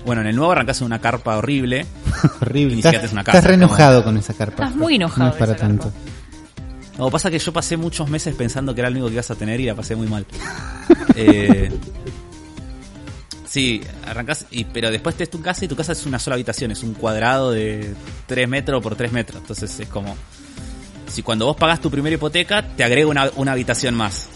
Bueno, 0.04 0.20
en 0.20 0.28
el 0.28 0.36
nuevo 0.36 0.52
arrancás 0.52 0.80
en 0.80 0.86
una 0.86 1.00
carpa 1.00 1.36
horrible. 1.36 1.86
horrible. 2.40 2.76
Estás, 2.76 3.12
una 3.12 3.24
casa, 3.24 3.38
estás 3.38 3.50
re 3.50 3.54
enojado 3.54 4.04
con 4.04 4.16
esa 4.16 4.34
carpa. 4.34 4.64
Estás 4.64 4.76
muy 4.76 4.96
enojado. 4.96 5.28
No 5.28 5.32
es 5.32 5.36
para 5.36 5.56
tanto. 5.56 5.92
No, 6.98 7.10
pasa 7.10 7.30
que 7.30 7.38
yo 7.38 7.52
pasé 7.52 7.76
muchos 7.76 8.08
meses 8.08 8.34
pensando 8.34 8.74
que 8.74 8.80
era 8.80 8.88
el 8.88 8.94
único 8.94 9.08
que 9.08 9.14
ibas 9.14 9.30
a 9.30 9.34
tener 9.34 9.60
y 9.60 9.66
la 9.66 9.74
pasé 9.74 9.96
muy 9.96 10.06
mal. 10.06 10.26
eh, 11.16 11.70
Sí, 13.54 13.80
arrancas, 14.04 14.46
y, 14.50 14.64
pero 14.64 14.90
después 14.90 15.14
es 15.20 15.30
tu 15.30 15.40
casa 15.40 15.64
y 15.64 15.68
tu 15.68 15.76
casa 15.76 15.92
es 15.92 16.06
una 16.06 16.18
sola 16.18 16.34
habitación, 16.34 16.72
es 16.72 16.82
un 16.82 16.92
cuadrado 16.92 17.52
de 17.52 17.94
3 18.26 18.48
metros 18.48 18.82
por 18.82 18.96
3 18.96 19.12
metros. 19.12 19.42
Entonces 19.42 19.78
es 19.78 19.86
como, 19.86 20.16
si 21.06 21.22
cuando 21.22 21.46
vos 21.46 21.56
pagas 21.56 21.80
tu 21.80 21.88
primera 21.88 22.12
hipoteca, 22.12 22.66
te 22.66 22.82
agrega 22.82 23.06
una, 23.06 23.30
una 23.36 23.52
habitación 23.52 23.94
más. 23.94 24.26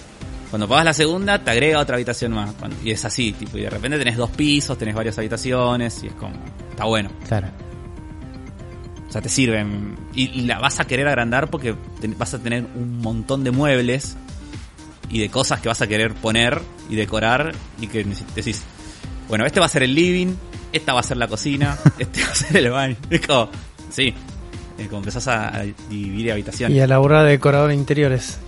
Cuando 0.51 0.67
pagas 0.67 0.85
la 0.85 0.95
segunda, 0.95 1.43
te 1.43 1.51
agrega 1.51 1.79
otra 1.79 1.97
habitación 1.97 2.33
más. 2.33 2.55
Y 2.83 2.91
es 2.91 3.05
así, 3.05 3.33
tipo, 3.33 3.59
y 3.59 3.63
de 3.63 3.71
repente 3.71 3.99
tenés 3.99 4.17
dos 4.17 4.31
pisos, 4.31 4.79
tenés 4.79 4.95
varias 4.95 5.19
habitaciones, 5.19 6.03
y 6.03 6.07
es 6.07 6.15
como, 6.15 6.35
está 6.71 6.85
bueno. 6.85 7.11
Claro. 7.27 7.49
O 9.09 9.13
sea, 9.13 9.21
te 9.21 9.29
sirven. 9.29 9.97
Y, 10.15 10.43
la 10.43 10.59
vas 10.59 10.81
a 10.81 10.87
querer 10.87 11.09
agrandar 11.09 11.49
porque 11.49 11.75
vas 12.17 12.35
a 12.35 12.39
tener 12.39 12.67
un 12.75 12.99
montón 13.01 13.45
de 13.45 13.51
muebles 13.51 14.17
y 15.11 15.21
de 15.21 15.31
cosas 15.31 15.61
que 15.61 15.69
vas 15.69 15.81
a 15.81 15.87
querer 15.87 16.15
poner 16.15 16.61
y 16.91 16.97
decorar 16.97 17.53
y 17.81 17.87
que 17.87 18.05
decís, 18.35 18.63
bueno, 19.29 19.47
este 19.47 19.61
va 19.61 19.67
a 19.67 19.71
ser 19.71 19.83
el 19.83 19.95
living, 19.95 20.35
esta 20.73 20.93
va 20.93 21.01
a 21.01 21.03
ser 21.03 21.17
la 21.17 21.29
cocina, 21.29 21.79
este 21.99 22.23
va 22.23 22.31
a 22.31 22.35
ser 22.35 22.57
el 22.57 22.71
baño. 22.71 22.97
Es 23.11 23.27
como, 23.27 23.51
sí, 23.91 24.15
como 24.87 24.99
empezás 24.99 25.29
a, 25.29 25.65
dividir 25.89 26.33
habitaciones. 26.33 26.77
Y 26.77 26.81
a 26.81 26.87
la 26.87 27.01
hora 27.01 27.23
de 27.25 27.31
decorador 27.31 27.69
de 27.69 27.75
interiores. 27.75 28.39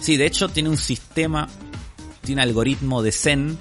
Sí, 0.00 0.16
de 0.16 0.26
hecho 0.26 0.48
tiene 0.48 0.68
un 0.68 0.76
sistema, 0.76 1.48
tiene 2.22 2.42
un 2.42 2.48
algoritmo 2.48 3.02
de 3.02 3.12
Zen. 3.12 3.58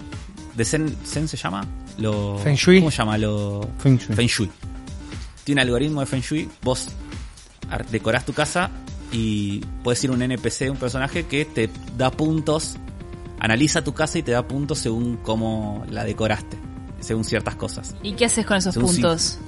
¿De 0.55 0.65
Zen, 0.65 0.95
Zen 1.05 1.27
se 1.27 1.38
llama? 1.38 1.65
Lo, 1.97 2.38
Feng 2.39 2.55
Shui. 2.55 2.80
¿Cómo 2.80 2.91
se 2.91 2.97
llama? 2.97 3.18
Lo, 3.18 3.68
Feng 3.80 3.97
Shui. 3.97 4.15
Feng 4.15 4.27
Shui. 4.27 4.51
Tiene 5.43 5.61
un 5.61 5.68
algoritmo 5.68 5.99
de 6.01 6.05
Feng 6.05 6.22
Shui. 6.22 6.49
Vos 6.61 6.89
decorás 7.91 8.26
tu 8.26 8.34
casa 8.34 8.69
y 9.11 9.59
puedes 9.84 10.03
ir 10.03 10.11
un 10.11 10.22
NPC, 10.22 10.69
un 10.69 10.77
personaje 10.77 11.26
que 11.26 11.45
te 11.45 11.69
da 11.97 12.11
puntos 12.11 12.77
analiza 13.39 13.84
tu 13.84 13.93
casa 13.93 14.18
y 14.18 14.23
te 14.23 14.31
da 14.31 14.47
puntos 14.47 14.80
según 14.80 15.18
cómo 15.18 15.85
la 15.89 16.03
decoraste, 16.03 16.57
según 16.99 17.23
ciertas 17.23 17.55
cosas. 17.55 17.95
¿Y 18.03 18.14
qué 18.14 18.26
haces 18.26 18.45
con 18.45 18.57
esos 18.57 18.76
puntos? 18.76 19.39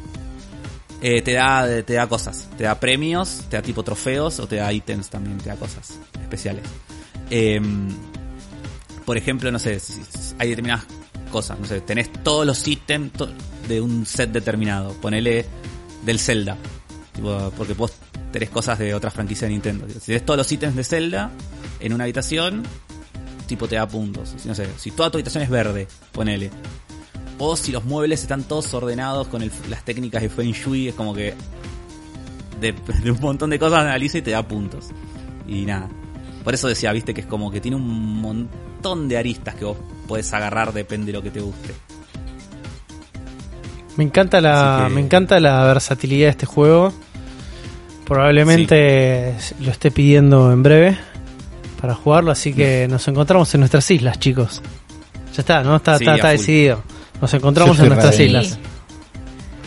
Eh, 1.01 1.21
te 1.21 1.33
da 1.33 1.65
te 1.83 1.93
da 1.93 2.07
cosas, 2.07 2.49
te 2.57 2.65
da 2.65 2.79
premios, 2.79 3.43
te 3.49 3.55
da 3.55 3.63
tipo 3.63 3.83
trofeos 3.83 4.39
o 4.39 4.47
te 4.47 4.57
da 4.57 4.71
ítems 4.71 5.09
también, 5.09 5.37
te 5.37 5.49
da 5.49 5.55
cosas 5.55 5.97
especiales. 6.29 6.63
Em, 7.29 7.89
por 9.05 9.17
ejemplo, 9.17 9.51
no 9.51 9.59
sé, 9.59 9.81
hay 10.37 10.49
determinadas 10.49 10.85
cosas, 11.31 11.59
no 11.59 11.65
sé, 11.65 11.81
tenés 11.81 12.11
todos 12.23 12.45
los 12.45 12.67
ítems 12.67 13.11
de 13.67 13.81
un 13.81 14.05
set 14.05 14.31
determinado, 14.31 14.93
ponele 14.93 15.45
del 16.05 16.19
Zelda, 16.19 16.57
porque 17.57 17.73
vos 17.73 17.93
tenés 18.31 18.49
cosas 18.49 18.77
de 18.79 18.93
otras 18.93 19.13
franquicias 19.13 19.47
de 19.47 19.49
Nintendo. 19.49 19.87
Si 19.89 20.07
tenés 20.07 20.25
todos 20.25 20.37
los 20.37 20.51
ítems 20.51 20.75
de 20.75 20.83
Zelda 20.83 21.31
en 21.79 21.93
una 21.93 22.03
habitación, 22.05 22.63
tipo 23.47 23.67
te 23.67 23.75
da 23.75 23.87
puntos. 23.87 24.35
No 24.45 24.55
sé, 24.55 24.67
si 24.77 24.91
toda 24.91 25.09
tu 25.09 25.17
habitación 25.17 25.43
es 25.43 25.49
verde, 25.49 25.87
ponele. 26.11 26.51
O 27.37 27.55
si 27.55 27.71
los 27.71 27.85
muebles 27.85 28.21
están 28.21 28.43
todos 28.43 28.73
ordenados 28.73 29.27
con 29.27 29.41
las 29.69 29.83
técnicas 29.85 30.21
de 30.21 30.29
Feng 30.29 30.51
Shui, 30.51 30.89
es 30.89 30.95
como 30.95 31.13
que 31.13 31.33
de, 32.59 32.75
un 33.11 33.19
montón 33.21 33.49
de 33.49 33.59
cosas 33.59 33.79
analiza 33.79 34.19
y 34.19 34.21
te 34.21 34.31
da 34.31 34.47
puntos. 34.47 34.89
Y 35.47 35.65
nada. 35.65 35.89
Por 36.43 36.53
eso 36.53 36.67
decía, 36.67 36.91
viste, 36.93 37.13
que 37.13 37.21
es 37.21 37.27
como 37.27 37.51
que 37.51 37.61
tiene 37.61 37.77
un 37.77 38.21
montón 38.21 39.07
de 39.07 39.17
aristas 39.17 39.55
que 39.55 39.65
vos 39.65 39.77
puedes 40.07 40.31
agarrar, 40.33 40.73
depende 40.73 41.07
de 41.07 41.17
lo 41.17 41.23
que 41.23 41.31
te 41.31 41.39
guste. 41.39 41.73
Me 43.97 44.03
encanta 44.05 44.39
la, 44.39 44.87
me 44.89 45.01
encanta 45.01 45.39
la 45.39 45.63
versatilidad 45.65 46.27
de 46.27 46.31
este 46.31 46.45
juego. 46.45 46.93
Probablemente 48.05 49.35
lo 49.59 49.71
esté 49.71 49.91
pidiendo 49.91 50.51
en 50.51 50.63
breve 50.63 50.97
para 51.79 51.95
jugarlo, 51.95 52.31
así 52.31 52.53
que 52.53 52.87
nos 52.89 53.07
encontramos 53.07 53.53
en 53.53 53.59
nuestras 53.59 53.89
islas, 53.91 54.17
chicos. 54.19 54.61
Ya 55.35 55.41
está, 55.41 55.63
¿no? 55.63 55.75
Está, 55.75 55.97
está, 55.97 56.29
decidido. 56.29 56.81
Nos 57.21 57.33
encontramos 57.33 57.77
en 57.79 57.89
nuestras 57.89 58.19
islas. 58.19 58.57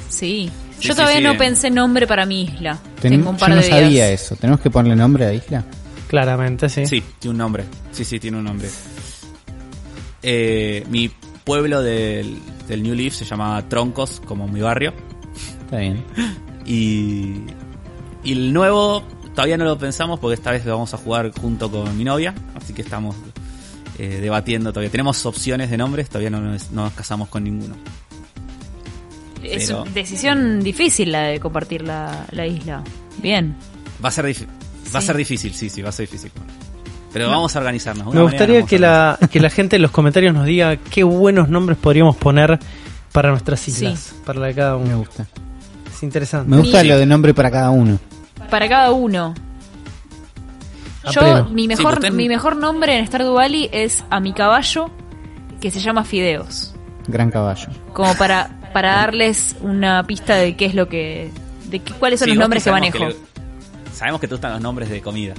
Sí. 0.08 0.50
Yo 0.80 0.94
todavía 0.94 1.20
no 1.20 1.36
pensé 1.36 1.70
nombre 1.70 2.06
para 2.06 2.26
mi 2.26 2.42
isla. 2.42 2.78
Tengo 3.00 3.30
un 3.30 3.36
par 3.36 3.50
yo 3.50 3.56
no 3.56 3.62
sabía 3.62 4.10
eso. 4.10 4.34
¿Tenemos 4.36 4.60
que 4.60 4.70
ponerle 4.70 4.96
nombre 4.96 5.24
a 5.24 5.28
la 5.28 5.34
isla? 5.34 5.64
Claramente, 6.12 6.68
sí. 6.68 6.86
Sí, 6.86 7.02
tiene 7.18 7.32
un 7.32 7.38
nombre. 7.38 7.64
Sí, 7.90 8.04
sí, 8.04 8.20
tiene 8.20 8.36
un 8.36 8.44
nombre. 8.44 8.68
Eh, 10.22 10.86
mi 10.88 11.10
pueblo 11.42 11.82
del, 11.82 12.38
del 12.68 12.82
New 12.84 12.94
Leaf 12.94 13.14
se 13.14 13.24
llama 13.24 13.68
Troncos, 13.68 14.20
como 14.24 14.46
mi 14.46 14.60
barrio. 14.60 14.92
Está 15.64 15.78
bien. 15.78 16.04
Y, 16.64 17.40
y 18.22 18.32
el 18.32 18.52
nuevo 18.52 19.02
Todavía 19.34 19.56
no 19.56 19.64
lo 19.64 19.78
pensamos 19.78 20.20
porque 20.20 20.34
esta 20.34 20.50
vez 20.50 20.64
lo 20.66 20.72
vamos 20.72 20.92
a 20.92 20.98
jugar 20.98 21.32
junto 21.40 21.70
con 21.70 21.96
mi 21.96 22.04
novia, 22.04 22.34
así 22.54 22.74
que 22.74 22.82
estamos 22.82 23.16
eh, 23.98 24.18
debatiendo 24.20 24.72
todavía. 24.72 24.90
Tenemos 24.90 25.24
opciones 25.24 25.70
de 25.70 25.78
nombres, 25.78 26.08
todavía 26.08 26.28
no 26.28 26.40
nos, 26.40 26.92
casamos 26.92 27.28
con 27.28 27.44
ninguno. 27.44 27.74
Es 29.42 29.70
una 29.70 29.90
decisión 29.90 30.62
difícil 30.62 31.12
la 31.12 31.22
de 31.22 31.40
compartir 31.40 31.82
la, 31.82 32.26
isla. 32.46 32.84
Bien. 33.22 33.56
Va 34.04 34.10
a 34.10 34.12
ser 34.12 34.26
difícil. 34.26 34.48
Va 34.94 34.98
a 34.98 35.02
ser 35.02 35.16
difícil, 35.16 35.54
sí, 35.54 35.68
sí, 35.68 35.82
va 35.82 35.88
a 35.90 35.92
ser 35.92 36.08
difícil. 36.08 36.30
Pero 37.12 37.28
vamos 37.28 37.54
a 37.56 37.58
organizarnos. 37.58 38.14
Me 38.14 38.22
gustaría 38.22 38.62
que 38.62 38.78
la, 38.78 39.18
que 39.30 39.38
la 39.40 39.50
gente 39.50 39.76
en 39.76 39.82
los 39.82 39.90
comentarios 39.90 40.34
nos 40.34 40.46
diga 40.46 40.76
qué 40.76 41.04
buenos 41.04 41.48
nombres 41.48 41.78
podríamos 41.78 42.16
poner 42.16 42.58
para 43.12 43.30
nuestras 43.30 43.66
islas. 43.68 44.14
Para 44.24 44.40
la 44.40 44.46
de 44.46 44.54
cada 44.54 44.76
uno. 44.76 44.86
Me 44.86 44.94
gusta. 44.94 45.26
Es 45.92 46.02
interesante. 46.02 46.48
Me 46.50 46.56
gusta 46.58 46.82
lo 46.82 46.98
de 46.98 47.06
nombre 47.06 47.34
para 47.34 47.50
cada 47.50 47.70
uno 47.70 47.98
para 48.52 48.68
cada 48.68 48.92
uno. 48.92 49.34
Yo, 51.10 51.46
mi 51.46 51.66
mejor, 51.66 52.12
mi 52.12 52.28
mejor 52.28 52.54
nombre 52.54 52.98
en 52.98 53.06
Stardew 53.06 53.32
Valley 53.32 53.70
es 53.72 54.04
a 54.10 54.20
mi 54.20 54.34
caballo, 54.34 54.90
que 55.58 55.70
se 55.70 55.80
llama 55.80 56.04
Fideos. 56.04 56.74
Gran 57.08 57.30
caballo. 57.30 57.68
Como 57.94 58.14
para, 58.16 58.70
para 58.74 58.96
darles 58.96 59.56
una 59.62 60.06
pista 60.06 60.36
de 60.36 60.54
qué 60.54 60.66
es 60.66 60.74
lo 60.74 60.86
que. 60.86 61.30
de 61.70 61.80
cuáles 61.98 62.20
son 62.20 62.28
los 62.28 62.36
nombres 62.36 62.62
que 62.62 62.70
manejo. 62.70 63.06
Sabemos 63.92 64.20
que 64.20 64.28
te 64.28 64.34
gustan 64.34 64.52
los 64.52 64.60
nombres 64.60 64.88
de 64.90 65.00
comida. 65.00 65.34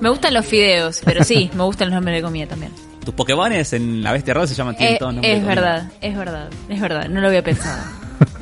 Me 0.00 0.10
gustan 0.10 0.34
los 0.34 0.44
fideos, 0.44 1.00
pero 1.04 1.24
sí, 1.24 1.50
me 1.54 1.62
gustan 1.64 1.88
los 1.88 1.94
nombres 1.94 2.16
de 2.16 2.22
comida 2.22 2.46
también. 2.46 2.72
Tus 3.04 3.14
Pokémones 3.14 3.72
en 3.72 4.02
la 4.02 4.12
bestia 4.12 4.34
rosa 4.34 4.48
se 4.48 4.54
llaman 4.54 4.76
eh, 4.78 4.98
Es 5.22 5.44
verdad, 5.46 5.90
es 6.00 6.16
verdad, 6.16 6.48
es 6.68 6.80
verdad, 6.80 7.08
no 7.08 7.20
lo 7.20 7.28
había 7.28 7.42
pensado. 7.42 7.82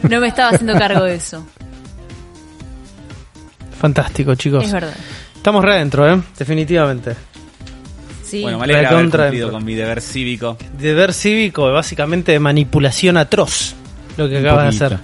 No 0.03 0.21
me 0.21 0.29
estaba 0.29 0.51
haciendo 0.51 0.77
cargo 0.79 1.05
de 1.05 1.15
eso. 1.15 1.47
Fantástico, 3.79 4.35
chicos. 4.35 4.65
Es 4.65 4.73
verdad. 4.73 4.95
Estamos 5.35 5.65
re 5.65 5.73
adentro, 5.73 6.13
¿eh? 6.13 6.21
Definitivamente. 6.37 7.15
Sí. 8.25 8.43
Bueno, 8.43 8.59
me 8.59 8.65
alegra 8.65 8.89
haber 8.89 9.11
cumplido 9.11 9.53
con 9.53 9.65
mi 9.65 9.75
deber 9.75 10.01
cívico. 10.01 10.57
Deber 10.79 11.13
cívico, 11.15 11.71
básicamente 11.71 12.33
de 12.33 12.41
manipulación 12.41 13.17
atroz, 13.17 13.75
lo 14.17 14.29
que 14.29 14.39
acaba 14.39 14.63
de 14.65 14.69
hacer. 14.71 14.99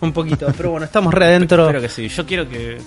Un 0.00 0.12
poquito, 0.12 0.46
pero 0.56 0.70
bueno, 0.70 0.86
estamos 0.86 1.12
re 1.12 1.24
adentro. 1.26 1.64
Espero 1.64 1.80
que 1.80 1.88
sí. 1.88 2.08
Yo 2.08 2.24
quiero 2.24 2.48
que. 2.48 2.78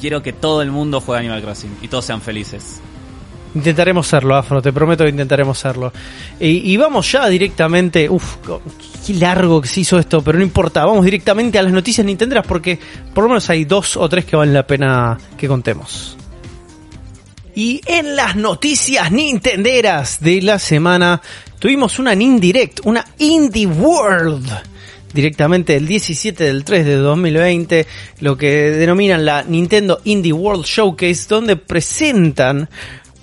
Quiero 0.00 0.22
que 0.22 0.32
todo 0.32 0.62
el 0.62 0.70
mundo 0.70 1.00
juegue 1.00 1.20
Animal 1.20 1.42
Crossing 1.42 1.76
y 1.82 1.88
todos 1.88 2.04
sean 2.04 2.20
felices. 2.22 2.80
Intentaremos 3.54 4.06
serlo, 4.06 4.36
Afro, 4.36 4.62
te 4.62 4.72
prometo 4.72 5.02
que 5.04 5.10
intentaremos 5.10 5.58
serlo. 5.58 5.92
Y, 6.38 6.76
vamos 6.76 7.10
ya 7.10 7.28
directamente. 7.28 8.08
Uf, 8.08 8.36
qué 9.04 9.14
largo 9.14 9.60
que 9.60 9.68
se 9.68 9.80
hizo 9.80 9.98
esto, 9.98 10.22
pero 10.22 10.38
no 10.38 10.44
importa. 10.44 10.84
Vamos 10.84 11.04
directamente 11.04 11.58
a 11.58 11.62
las 11.62 11.72
noticias 11.72 12.06
Nintenderas 12.06 12.46
porque 12.46 12.78
por 13.12 13.24
lo 13.24 13.28
menos 13.28 13.50
hay 13.50 13.64
dos 13.64 13.96
o 13.96 14.08
tres 14.08 14.24
que 14.24 14.36
valen 14.36 14.54
la 14.54 14.66
pena 14.66 15.18
que 15.36 15.48
contemos. 15.48 16.16
Y 17.54 17.80
en 17.86 18.14
las 18.14 18.36
noticias 18.36 19.10
Nintenderas 19.10 20.20
de 20.20 20.42
la 20.42 20.60
semana 20.60 21.20
tuvimos 21.58 21.98
una 21.98 22.14
Nindirect, 22.14 22.80
una 22.84 23.04
Indie 23.18 23.66
World. 23.66 24.48
Directamente 25.12 25.76
el 25.76 25.86
17 25.86 26.44
del 26.44 26.64
3 26.64 26.86
de 26.86 26.96
2020, 26.96 27.86
lo 28.20 28.36
que 28.36 28.70
denominan 28.70 29.24
la 29.24 29.42
Nintendo 29.42 30.00
Indie 30.04 30.32
World 30.32 30.64
Showcase, 30.64 31.26
donde 31.28 31.56
presentan 31.56 32.68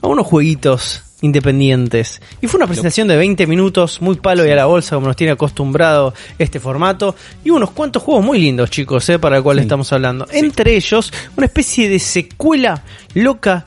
a 0.02 0.08
unos 0.08 0.28
jueguitos 0.28 1.04
independientes. 1.22 2.22
Y 2.42 2.48
fue 2.48 2.60
una 2.60 2.68
presentación 2.68 3.08
de 3.08 3.18
20 3.18 3.48
minutos, 3.48 4.02
muy 4.02 4.16
palo 4.16 4.46
y 4.46 4.52
a 4.52 4.56
la 4.56 4.66
bolsa 4.66 4.96
como 4.96 5.08
nos 5.08 5.16
tiene 5.16 5.34
acostumbrado 5.34 6.14
este 6.38 6.60
formato. 6.60 7.16
Y 7.44 7.50
unos 7.50 7.72
cuantos 7.72 8.04
juegos 8.04 8.24
muy 8.24 8.40
lindos, 8.40 8.70
chicos, 8.70 9.08
eh, 9.10 9.20
para 9.20 9.38
el 9.38 9.44
cual 9.44 9.60
estamos 9.60 9.92
hablando. 9.94 10.28
Entre 10.32 10.76
ellos, 10.76 11.12
una 11.36 11.48
especie 11.48 11.90
de 11.90 12.00
secuela 12.00 12.84
loca, 13.14 13.66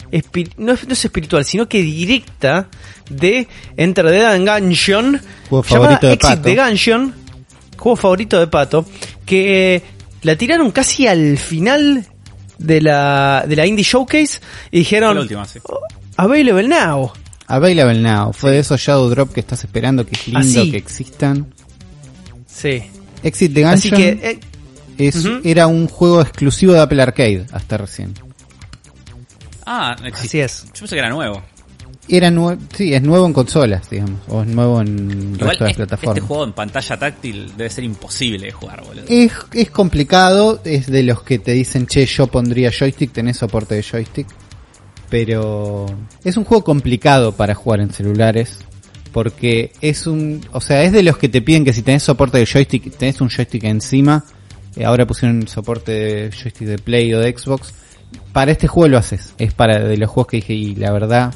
no 0.59 0.73
es, 0.73 1.05
espiritual, 1.05 1.45
sino 1.45 1.69
que 1.69 1.83
directa 1.83 2.69
de 3.09 3.49
Enter 3.77 4.07
the 4.07 4.39
Gungeon. 4.39 5.21
Juego 5.49 5.63
favorito 5.63 6.07
de 6.07 6.13
Exit 6.13 6.43
the 6.43 6.55
Gungeon, 6.55 7.15
juego 7.81 7.97
favorito 7.97 8.39
de 8.39 8.47
Pato, 8.47 8.87
que 9.27 9.83
la 10.23 10.37
tiraron 10.37 10.71
casi 10.71 11.07
al 11.07 11.39
final 11.39 12.07
de 12.59 12.81
la, 12.81 13.45
de 13.49 13.57
la 13.57 13.67
Indie 13.67 13.85
Showcase 13.85 14.41
y 14.71 14.79
dijeron... 14.79 15.29
Oh, 15.65 15.81
available 16.17 16.69
now. 16.69 17.13
Available 17.47 18.01
now. 18.01 18.33
Fue 18.33 18.53
de 18.53 18.59
esos 18.61 18.81
Shadow 18.81 19.09
Drop 19.09 19.33
que 19.33 19.41
estás 19.41 19.65
esperando, 19.65 20.07
que 20.07 20.13
es 20.13 20.29
lindo 20.29 20.71
que 20.71 20.77
existan. 20.77 21.53
Sí. 22.47 22.83
Exit 23.23 23.55
the 23.55 23.63
Gungeon 23.63 23.97
que, 23.97 24.09
eh, 24.09 24.41
es, 24.99 25.27
era 25.45 25.67
un 25.67 25.89
juego 25.89 26.21
exclusivo 26.21 26.75
de 26.75 26.81
Apple 26.81 27.03
Arcade 27.03 27.47
hasta 27.53 27.79
recién. 27.79 28.15
Ah, 29.67 29.97
así 30.13 30.41
es. 30.41 30.65
Yo 30.75 30.81
pensé 30.81 30.97
que 30.97 30.99
era 31.01 31.11
nuevo. 31.11 31.43
Era 32.11 32.31
nuevo, 32.31 32.61
sí, 32.75 32.93
es 32.93 33.03
nuevo 33.03 33.27
en 33.27 33.33
consolas, 33.33 33.89
digamos, 33.89 34.21
o 34.29 34.43
es 34.43 34.49
nuevo 34.49 34.81
en 34.81 35.35
Igual 35.35 35.51
resto 35.51 35.65
de 35.65 35.75
plataformas. 35.75 36.17
Este 36.17 36.27
juego 36.27 36.45
en 36.45 36.53
pantalla 36.53 36.99
táctil 36.99 37.53
debe 37.57 37.71
ser 37.71 37.85
imposible 37.85 38.47
de 38.47 38.53
jugar, 38.53 38.83
boludo. 38.85 39.05
Es, 39.09 39.33
es 39.53 39.71
complicado, 39.71 40.61
es 40.65 40.87
de 40.87 41.03
los 41.05 41.23
que 41.23 41.39
te 41.39 41.53
dicen, 41.53 41.87
che, 41.87 42.05
yo 42.07 42.27
pondría 42.27 42.71
joystick, 42.71 43.13
tenés 43.13 43.37
soporte 43.37 43.77
de 43.77 43.83
joystick 43.83 44.27
pero 45.11 45.87
es 46.25 46.37
un 46.37 46.45
juego 46.45 46.65
complicado 46.65 47.33
para 47.33 47.55
jugar 47.55 47.81
en 47.81 47.91
celulares 47.91 48.59
porque 49.13 49.73
es 49.81 50.07
un, 50.07 50.41
o 50.53 50.61
sea, 50.61 50.85
es 50.85 50.93
de 50.93 51.03
los 51.03 51.19
que 51.19 51.29
te 51.29 51.43
piden 51.43 51.65
que 51.65 51.73
si 51.73 51.83
tenés 51.83 52.05
soporte 52.05 52.39
de 52.39 52.47
joystick, 52.47 52.97
tenés 52.97 53.21
un 53.21 53.29
joystick 53.29 53.65
encima, 53.65 54.25
eh, 54.77 54.85
ahora 54.85 55.05
pusieron 55.05 55.49
soporte 55.49 55.93
de 55.93 56.31
joystick 56.31 56.69
de 56.69 56.79
Play 56.79 57.13
o 57.13 57.19
de 57.19 57.37
Xbox, 57.37 57.75
para 58.33 58.53
este 58.53 58.69
juego 58.69 58.89
lo 58.89 58.99
haces, 58.99 59.35
es 59.39 59.53
para 59.53 59.81
de 59.81 59.97
los 59.97 60.09
juegos 60.09 60.29
que 60.29 60.37
dije 60.37 60.55
y 60.55 60.77
la 60.77 60.93
verdad, 60.93 61.35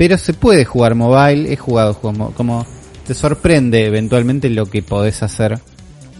pero 0.00 0.16
se 0.16 0.32
puede 0.32 0.64
jugar 0.64 0.94
mobile, 0.94 1.52
he 1.52 1.58
jugado 1.58 2.00
como, 2.00 2.32
como 2.32 2.66
te 3.06 3.12
sorprende 3.12 3.84
eventualmente 3.84 4.48
lo 4.48 4.64
que 4.64 4.82
podés 4.82 5.22
hacer 5.22 5.58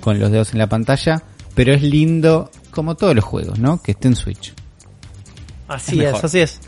con 0.03 0.21
los 0.21 0.31
dedos 0.31 0.53
en 0.53 0.59
la 0.59 0.67
pantalla, 0.67 1.23
pero 1.55 1.73
es 1.73 1.81
lindo 1.81 2.51
como 2.73 2.95
todos 2.95 3.15
los 3.15 3.25
juegos, 3.25 3.59
¿no? 3.59 3.83
Que 3.83 3.93
esté 3.93 4.09
en 4.09 4.17
Switch. 4.17 4.53
Así 5.67 5.99
es 6.03 6.13
así 6.23 6.41
es. 6.41 6.61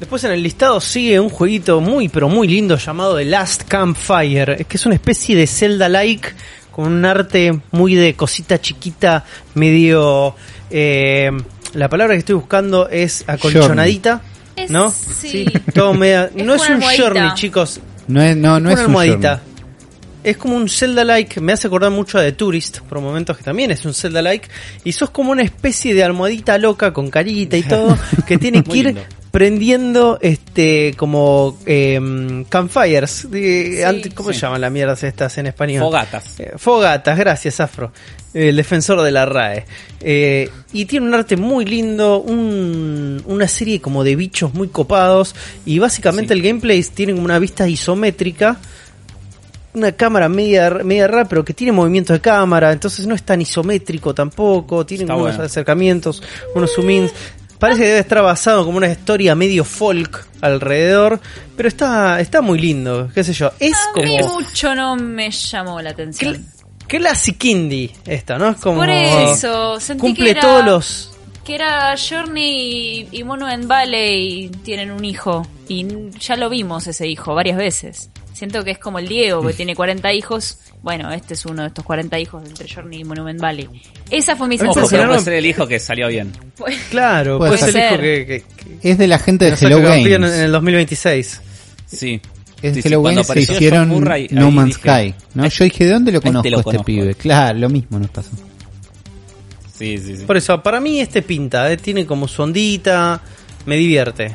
Después 0.00 0.24
en 0.24 0.32
el 0.32 0.42
listado 0.42 0.80
sigue 0.80 1.20
un 1.20 1.28
jueguito 1.28 1.82
muy 1.82 2.08
pero 2.08 2.30
muy 2.30 2.48
lindo 2.48 2.78
llamado 2.78 3.18
The 3.18 3.26
Last 3.26 3.64
Campfire, 3.64 4.62
es 4.62 4.66
que 4.66 4.78
es 4.78 4.86
una 4.86 4.94
especie 4.94 5.36
de 5.36 5.46
Zelda-like 5.46 6.30
con 6.72 6.90
un 6.90 7.04
arte 7.04 7.60
muy 7.72 7.96
de 7.96 8.14
cosita 8.14 8.58
chiquita, 8.58 9.26
medio... 9.54 10.34
Eh, 10.70 11.30
la 11.74 11.90
palabra 11.90 12.14
que 12.14 12.20
estoy 12.20 12.34
buscando 12.34 12.88
es 12.88 13.24
acolchonadita, 13.26 14.22
¿no? 14.68 14.90
Sí. 14.90 15.46
todo 15.74 15.94
no 15.94 16.54
es 16.54 16.68
un 16.68 16.80
journey, 16.82 17.34
chicos. 17.34 17.80
No 18.06 18.22
es, 18.22 18.36
no, 18.36 18.58
no 18.58 18.70
es 18.70 18.80
almohadita. 18.80 19.42
es 20.24 20.36
como 20.36 20.56
un 20.56 20.68
Zelda-like, 20.68 21.40
me 21.40 21.52
hace 21.52 21.66
acordar 21.66 21.90
mucho 21.90 22.18
a 22.18 22.22
The 22.22 22.32
Tourist, 22.32 22.80
por 22.80 23.00
momentos 23.00 23.36
que 23.36 23.44
también 23.44 23.70
es 23.70 23.84
un 23.84 23.94
Zelda-like, 23.94 24.48
y 24.84 24.92
sos 24.92 25.10
como 25.10 25.32
una 25.32 25.42
especie 25.42 25.94
de 25.94 26.04
almohadita 26.04 26.58
loca 26.58 26.92
con 26.92 27.10
carita 27.10 27.56
y 27.56 27.62
todo, 27.62 27.98
que 28.26 28.38
tiene 28.38 28.64
que 28.64 28.76
ir 28.76 28.98
prendiendo 29.30 30.18
este 30.20 30.94
como 30.96 31.58
eh, 31.66 32.44
campfires 32.48 33.28
¿cómo 34.14 34.32
se 34.32 34.38
llaman 34.40 34.60
las 34.60 34.72
mierdas 34.72 35.02
estas 35.02 35.36
en 35.38 35.46
español? 35.46 35.82
fogatas 35.82 36.40
eh, 36.40 36.52
fogatas 36.56 37.18
gracias 37.18 37.60
Afro 37.60 37.92
el 38.34 38.56
defensor 38.56 39.00
de 39.02 39.10
la 39.10 39.26
RAE 39.26 39.64
eh, 40.00 40.50
y 40.72 40.84
tiene 40.84 41.06
un 41.06 41.14
arte 41.14 41.36
muy 41.36 41.64
lindo 41.64 42.20
un, 42.20 43.22
una 43.26 43.48
serie 43.48 43.80
como 43.80 44.04
de 44.04 44.16
bichos 44.16 44.54
muy 44.54 44.68
copados 44.68 45.34
y 45.64 45.78
básicamente 45.78 46.34
el 46.34 46.42
gameplay 46.42 46.82
tiene 46.82 47.14
como 47.14 47.24
una 47.24 47.38
vista 47.38 47.66
isométrica 47.66 48.58
una 49.74 49.92
cámara 49.92 50.28
media, 50.28 50.70
media 50.84 51.06
rara, 51.06 51.24
pero 51.26 51.44
que 51.44 51.54
tiene 51.54 51.72
movimiento 51.72 52.12
de 52.12 52.20
cámara, 52.20 52.72
entonces 52.72 53.06
no 53.06 53.14
es 53.14 53.22
tan 53.22 53.40
isométrico 53.40 54.14
tampoco, 54.14 54.84
tiene 54.84 55.04
unos 55.04 55.38
acercamientos, 55.38 56.22
unos 56.54 56.74
zoom 56.74 56.90
ins. 56.90 57.12
Parece 57.58 57.80
que 57.80 57.86
debe 57.88 57.98
estar 58.00 58.22
basado 58.22 58.64
como 58.64 58.78
una 58.78 58.88
historia 58.88 59.34
medio 59.34 59.64
folk 59.64 60.26
alrededor, 60.40 61.20
pero 61.56 61.68
está, 61.68 62.20
está 62.20 62.40
muy 62.40 62.58
lindo, 62.58 63.10
qué 63.12 63.24
sé 63.24 63.32
yo. 63.32 63.50
Es 63.58 63.76
como. 63.92 64.16
mucho 64.34 64.74
no 64.74 64.96
me 64.96 65.30
llamó 65.30 65.80
la 65.82 65.90
atención. 65.90 66.44
Classic 66.88 67.44
indie 67.44 67.90
esta, 68.06 68.38
¿no? 68.38 68.50
Es 68.50 68.56
como. 68.56 68.78
Por 68.78 68.90
eso, 68.90 69.78
sentí 69.78 70.00
cumple 70.00 70.34
que 70.34 70.40
todos 70.40 70.64
los. 70.64 71.14
Que 71.44 71.54
era 71.54 71.94
Journey 71.96 73.08
y, 73.10 73.18
y 73.18 73.24
Monument 73.24 73.66
Valley 73.66 74.50
tienen 74.64 74.90
un 74.90 75.04
hijo. 75.04 75.46
Y 75.68 75.86
ya 76.18 76.36
lo 76.36 76.48
vimos 76.48 76.86
ese 76.86 77.06
hijo 77.06 77.34
varias 77.34 77.56
veces. 77.56 78.10
Siento 78.38 78.62
que 78.62 78.70
es 78.70 78.78
como 78.78 79.00
el 79.00 79.08
Diego, 79.08 79.44
que 79.44 79.52
tiene 79.52 79.74
40 79.74 80.12
hijos. 80.12 80.58
Bueno, 80.80 81.10
este 81.10 81.34
es 81.34 81.44
uno 81.44 81.62
de 81.62 81.68
estos 81.68 81.84
40 81.84 82.20
hijos 82.20 82.44
entre 82.46 82.72
Journey 82.72 83.00
y 83.00 83.04
Monument 83.04 83.40
Valley. 83.40 83.68
Esa 84.10 84.36
fue 84.36 84.46
mi 84.46 84.56
sensación. 84.56 85.08
puede 85.08 85.20
ser 85.20 85.32
el 85.32 85.46
hijo 85.46 85.66
que 85.66 85.80
salió 85.80 86.06
bien. 86.06 86.32
claro, 86.88 87.38
puede, 87.38 87.58
ser 87.58 87.76
el 87.76 87.84
hijo 87.84 88.26
que, 88.28 88.44
Es 88.80 88.96
de 88.96 89.08
la 89.08 89.18
gente 89.18 89.50
de 89.50 89.56
Hello 89.60 89.82
Games. 89.82 90.06
En, 90.06 90.22
el 90.22 90.52
2026. 90.52 91.40
Sí. 91.86 92.20
Es 92.62 92.74
de 92.74 92.80
Hello 92.80 93.02
Games 93.02 93.26
se 93.26 93.40
hicieron 93.40 93.88
No 94.30 94.50
Man's 94.50 94.74
Sky. 94.74 95.14
¿no? 95.34 95.46
Yo 95.46 95.64
dije, 95.64 95.84
¿de 95.84 95.92
dónde 95.92 96.12
lo 96.12 96.20
conozco 96.20 96.70
a 96.70 96.72
este 96.72 96.84
pibe? 96.84 97.14
Claro, 97.14 97.58
lo 97.58 97.68
mismo 97.68 97.98
nos 97.98 98.10
pasó. 98.10 98.30
Sí, 99.72 99.96
sí, 99.98 100.16
sí. 100.16 100.24
Por 100.24 100.36
eso, 100.36 100.60
para 100.60 100.80
mí 100.80 101.00
este 101.00 101.22
pinta, 101.22 101.70
¿eh? 101.70 101.76
tiene 101.76 102.04
como 102.04 102.26
su 102.26 102.42
ondita, 102.42 103.20
me 103.64 103.76
divierte 103.76 104.34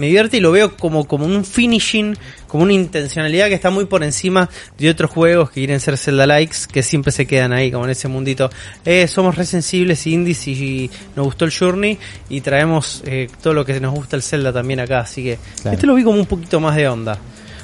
me 0.00 0.06
divierte 0.06 0.38
y 0.38 0.40
lo 0.40 0.50
veo 0.50 0.76
como, 0.76 1.06
como 1.06 1.26
un 1.26 1.44
finishing, 1.44 2.16
como 2.48 2.62
una 2.62 2.72
intencionalidad 2.72 3.48
que 3.48 3.54
está 3.54 3.68
muy 3.68 3.84
por 3.84 4.02
encima 4.02 4.48
de 4.78 4.88
otros 4.88 5.10
juegos 5.10 5.50
que 5.50 5.60
quieren 5.60 5.78
ser 5.78 5.98
Zelda 5.98 6.26
likes, 6.26 6.60
que 6.72 6.82
siempre 6.82 7.12
se 7.12 7.26
quedan 7.26 7.52
ahí, 7.52 7.70
como 7.70 7.84
en 7.84 7.90
ese 7.90 8.08
mundito. 8.08 8.48
Eh, 8.86 9.06
somos 9.06 9.36
re 9.36 9.44
sensibles 9.44 10.06
indies 10.06 10.48
y, 10.48 10.90
nos 11.14 11.26
gustó 11.26 11.44
el 11.44 11.52
Journey 11.52 11.98
y 12.30 12.40
traemos 12.40 13.02
eh, 13.04 13.28
todo 13.42 13.52
lo 13.52 13.66
que 13.66 13.78
nos 13.78 13.94
gusta 13.94 14.16
el 14.16 14.22
Zelda 14.22 14.54
también 14.54 14.80
acá, 14.80 15.00
así 15.00 15.22
que 15.22 15.38
este 15.70 15.86
lo 15.86 15.94
vi 15.94 16.02
como 16.02 16.18
un 16.18 16.26
poquito 16.26 16.60
más 16.60 16.76
de 16.76 16.88
onda. 16.88 17.18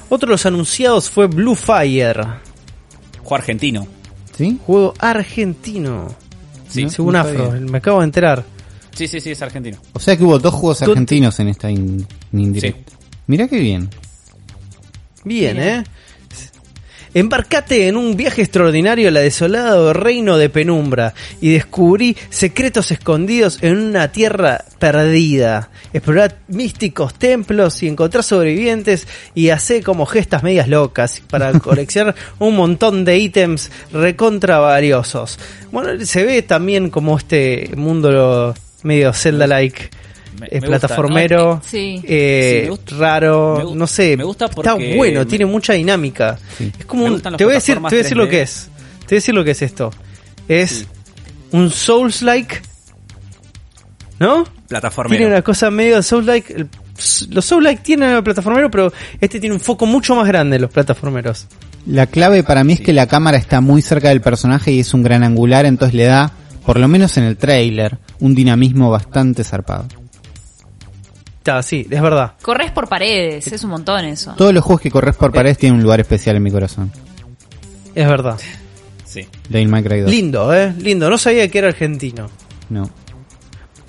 Otro 0.09 0.29
de 0.29 0.33
los 0.33 0.47
anunciados 0.47 1.11
fue 1.11 1.27
Blue 1.27 1.55
Fire. 1.55 2.25
Juego 3.19 3.35
argentino. 3.35 3.87
¿Sí? 4.37 4.59
Juego 4.65 4.95
argentino. 4.99 6.09
Sí. 6.69 6.89
Según 6.91 7.17
Afro, 7.17 7.53
me 7.53 7.79
acabo 7.79 8.01
de 8.01 8.05
enterar. 8.05 8.45
Sí, 8.95 9.09
sí, 9.09 9.21
sí, 9.21 9.31
es 9.33 9.43
argentino. 9.43 9.79
O 9.93 10.01
sea 10.01 10.17
que 10.17 10.25
hubo 10.25 10.39
dos 10.39 10.55
juegos 10.55 10.83
argentinos 10.83 11.39
en 11.41 11.49
esta 11.49 11.71
in, 11.71 12.07
indirect. 12.33 12.91
Mirá 13.27 13.47
qué 13.49 13.59
bien. 13.59 13.91
Bien, 15.25 15.61
¿eh? 15.61 15.85
Embarcate 17.17 17.89
en 17.89 17.97
un 17.97 18.15
viaje 18.15 18.43
extraordinario 18.43 19.09
al 19.09 19.15
desolado 19.15 19.95
reino 19.95 20.37
de 20.37 20.51
penumbra 20.51 21.15
y 21.41 21.55
descubrí 21.55 22.15
secretos 22.29 22.91
escondidos 22.91 23.59
en 23.63 23.79
una 23.79 24.13
tierra 24.13 24.63
perdida. 24.79 25.71
Explorá 25.95 26.37
místicos 26.49 27.15
templos 27.15 27.83
y 27.83 27.89
encontrar 27.89 28.23
sobrevivientes 28.23 29.09
y 29.35 29.49
hacer 29.49 29.83
como 29.83 30.05
gestas 30.05 30.43
medias 30.43 30.69
locas 30.69 31.23
para 31.31 31.53
coleccionar 31.59 32.15
un 32.39 32.55
montón 32.55 33.07
de 33.07 33.17
ítems 33.17 33.71
recontra 33.95 34.59
valiosos. 34.59 35.39
Bueno, 35.73 36.05
se 36.05 36.23
ve 36.23 36.43
también 36.43 36.91
como 36.91 37.17
este 37.17 37.71
mundo 37.79 38.55
medio 38.83 39.15
Zelda-like. 39.15 39.89
Plataformero, 40.61 41.61
raro, 42.99 43.73
no 43.75 43.87
sé, 43.87 44.17
me 44.17 44.25
gusta 44.25 44.49
porque 44.49 44.69
está 44.69 44.97
bueno, 44.97 45.27
tiene 45.27 45.47
mucha 45.47 45.73
dinámica. 45.73 46.39
Es 46.79 46.85
como 46.87 47.05
un, 47.05 47.21
te 47.21 47.45
voy 47.45 47.53
a 47.53 47.57
decir, 47.57 47.77
te 47.77 47.81
voy 47.81 47.95
a 47.95 48.03
decir 48.03 48.17
lo 48.17 48.29
que 48.29 48.43
es. 48.43 48.69
Te 49.01 49.15
voy 49.15 49.17
a 49.17 49.21
decir 49.21 49.35
lo 49.35 49.45
que 49.45 49.51
es 49.53 49.63
esto. 49.63 49.91
Es 50.49 50.87
un 51.53 51.71
Souls 51.71 52.23
like, 52.23 52.61
¿no? 54.19 54.45
Plataformero. 54.69 55.17
Tiene 55.17 55.33
una 55.33 55.43
cosa 55.43 55.71
medio 55.71 56.03
Souls 56.03 56.27
like. 56.27 56.67
Los 57.31 57.45
Souls 57.45 57.63
like 57.63 57.83
tienen 57.83 58.11
el 58.11 58.23
plataformero, 58.23 58.71
pero 58.71 58.93
este 59.21 59.39
tiene 59.39 59.55
un 59.55 59.61
foco 59.61 59.87
mucho 59.87 60.15
más 60.17 60.27
grande 60.27 60.59
los 60.59 60.71
plataformeros. 60.71 61.47
La 61.87 62.07
clave 62.07 62.43
para 62.43 62.65
mí 62.65 62.73
es 62.73 62.81
que 62.81 62.93
la 62.93 63.07
cámara 63.07 63.37
está 63.37 63.61
muy 63.61 63.81
cerca 63.81 64.09
del 64.09 64.21
personaje 64.21 64.73
y 64.73 64.81
es 64.81 64.93
un 64.93 65.05
gran 65.05 65.23
angular, 65.23 65.67
entonces 65.67 65.95
le 65.95 66.05
da, 66.05 66.33
por 66.65 66.81
lo 66.81 66.89
menos 66.89 67.17
en 67.17 67.25
el 67.25 67.37
trailer, 67.37 67.99
un 68.19 68.35
dinamismo 68.35 68.91
bastante 68.91 69.45
zarpado. 69.45 69.87
Está, 71.47 71.63
sí, 71.63 71.87
es 71.89 72.03
verdad. 72.03 72.33
Corres 72.43 72.73
por 72.73 72.89
paredes, 72.89 73.47
es 73.47 73.63
un 73.63 73.71
montón 73.71 74.05
eso. 74.05 74.35
Todos 74.37 74.53
los 74.53 74.65
juegos 74.65 74.81
que 74.81 74.91
corres 74.91 75.15
por 75.15 75.33
paredes 75.33 75.59
tienen 75.59 75.77
un 75.77 75.85
lugar 75.85 76.01
especial 76.01 76.35
en 76.35 76.43
mi 76.43 76.51
corazón. 76.51 76.91
Es 77.95 78.09
verdad. 78.09 78.37
Sí. 79.05 79.29
Lindo, 80.11 80.53
eh, 80.53 80.75
lindo. 80.77 81.09
No 81.09 81.17
sabía 81.17 81.49
que 81.49 81.59
era 81.59 81.69
argentino. 81.69 82.29
No. 82.69 82.91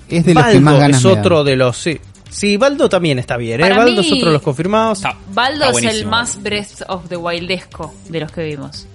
Es 0.08 0.24
de 0.24 0.34
los 0.34 0.44
que 0.46 0.60
más 0.60 0.78
ganas 0.78 1.00
es 1.00 1.04
otro 1.04 1.42
de 1.42 1.56
los, 1.56 1.76
sí. 1.76 2.00
Sí, 2.30 2.56
Baldo 2.56 2.88
también 2.88 3.18
está 3.18 3.36
bien, 3.36 3.60
¿eh? 3.60 3.70
Baldo 3.70 4.02
es 4.02 4.12
otro 4.12 4.26
de 4.26 4.34
los 4.34 4.42
confirmados. 4.42 5.02
Baldo 5.34 5.76
es 5.76 5.82
el 5.82 6.06
más 6.06 6.40
Breath 6.40 6.82
of 6.86 7.08
the 7.08 7.16
Wildesco 7.16 7.92
de 8.08 8.20
los 8.20 8.30
que 8.30 8.44
vimos. 8.44 8.86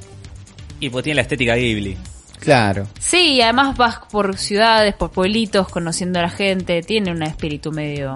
Y 0.79 0.89
pues 0.89 1.03
tiene 1.03 1.15
la 1.15 1.23
estética 1.23 1.55
Ghibli. 1.55 1.97
Claro. 2.39 2.87
Sí, 2.97 3.41
además 3.41 3.75
vas 3.75 3.99
por 4.09 4.37
ciudades, 4.37 4.95
por 4.95 5.11
pueblitos, 5.11 5.67
conociendo 5.67 6.19
a 6.19 6.21
la 6.21 6.29
gente. 6.29 6.81
Tiene 6.81 7.11
un 7.11 7.23
espíritu 7.23 7.69
medio. 7.73 8.15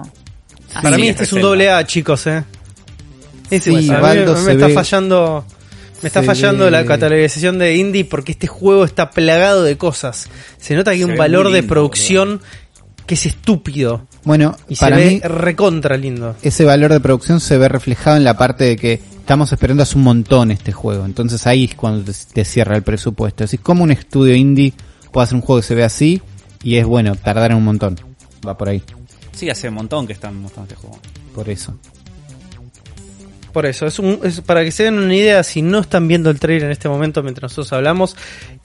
Para 0.74 0.96
mí 0.96 1.08
este 1.08 1.24
es 1.24 1.32
un 1.32 1.40
doble 1.40 1.70
A, 1.70 1.84
chicos, 1.86 2.26
¿eh? 2.26 2.44
sí, 3.50 3.88
Baldo 3.88 4.36
me, 4.42 4.52
está 4.52 4.68
fallando. 4.68 5.44
Me 6.02 6.06
está 6.06 6.22
fallando 6.22 6.70
la 6.70 6.84
catalogización 6.84 7.58
de 7.58 7.76
indie 7.76 8.04
porque 8.04 8.32
este 8.32 8.46
juego 8.46 8.84
está 8.84 9.10
plagado 9.10 9.64
de 9.64 9.76
cosas. 9.76 10.28
Se 10.58 10.76
nota 10.76 10.92
que 10.92 10.98
hay 10.98 11.04
un 11.04 11.16
valor 11.16 11.50
de 11.50 11.62
producción 11.62 12.40
que 13.06 13.14
es 13.14 13.26
estúpido. 13.26 14.06
Bueno, 14.22 14.56
y 14.68 14.76
para 14.76 14.96
se 14.96 15.02
ve 15.02 15.28
recontra 15.28 15.96
lindo. 15.96 16.36
Ese 16.42 16.64
valor 16.64 16.92
de 16.92 17.00
producción 17.00 17.40
se 17.40 17.56
ve 17.58 17.68
reflejado 17.68 18.16
en 18.16 18.22
la 18.22 18.36
parte 18.36 18.64
de 18.64 18.76
que 18.76 19.00
estamos 19.18 19.50
esperando 19.50 19.82
hace 19.82 19.96
un 19.96 20.04
montón 20.04 20.50
este 20.50 20.72
juego. 20.72 21.04
Entonces 21.04 21.46
ahí 21.46 21.64
es 21.64 21.74
cuando 21.74 22.12
te, 22.32 22.44
cierra 22.44 22.76
el 22.76 22.82
presupuesto. 22.82 23.44
Así 23.44 23.58
como 23.58 23.82
un 23.82 23.90
estudio 23.90 24.34
indie 24.34 24.74
puede 25.10 25.24
hacer 25.24 25.36
un 25.36 25.40
juego 25.40 25.62
que 25.62 25.66
se 25.66 25.74
ve 25.74 25.84
así 25.84 26.22
y 26.62 26.76
es 26.76 26.86
bueno, 26.86 27.16
tardar 27.16 27.54
un 27.54 27.64
montón. 27.64 27.98
Va 28.46 28.56
por 28.56 28.68
ahí. 28.68 28.82
Sí, 29.38 29.48
hace 29.48 29.68
un 29.68 29.74
montón 29.74 30.04
que 30.04 30.12
están 30.12 30.34
mostrando 30.40 30.72
este 30.72 30.82
juego. 30.82 30.98
Por 31.32 31.48
eso. 31.48 31.78
Por 33.52 33.66
eso, 33.66 33.86
es, 33.86 33.98
un, 34.00 34.18
es 34.24 34.40
para 34.40 34.64
que 34.64 34.72
se 34.72 34.82
den 34.82 34.98
una 34.98 35.14
idea, 35.14 35.44
si 35.44 35.62
no 35.62 35.78
están 35.78 36.08
viendo 36.08 36.28
el 36.28 36.40
trailer 36.40 36.64
en 36.64 36.72
este 36.72 36.88
momento 36.88 37.22
mientras 37.22 37.52
nosotros 37.52 37.72
hablamos, 37.72 38.16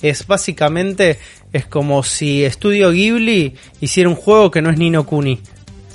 es 0.02 0.26
básicamente, 0.26 1.20
es 1.52 1.68
como 1.68 2.02
si 2.02 2.44
Studio 2.50 2.92
Ghibli 2.92 3.56
hiciera 3.82 4.10
un 4.10 4.16
juego 4.16 4.50
que 4.50 4.64
no 4.64 4.72
es 4.72 4.78
Nino 4.80 5.06
Kuni. 5.06 5.40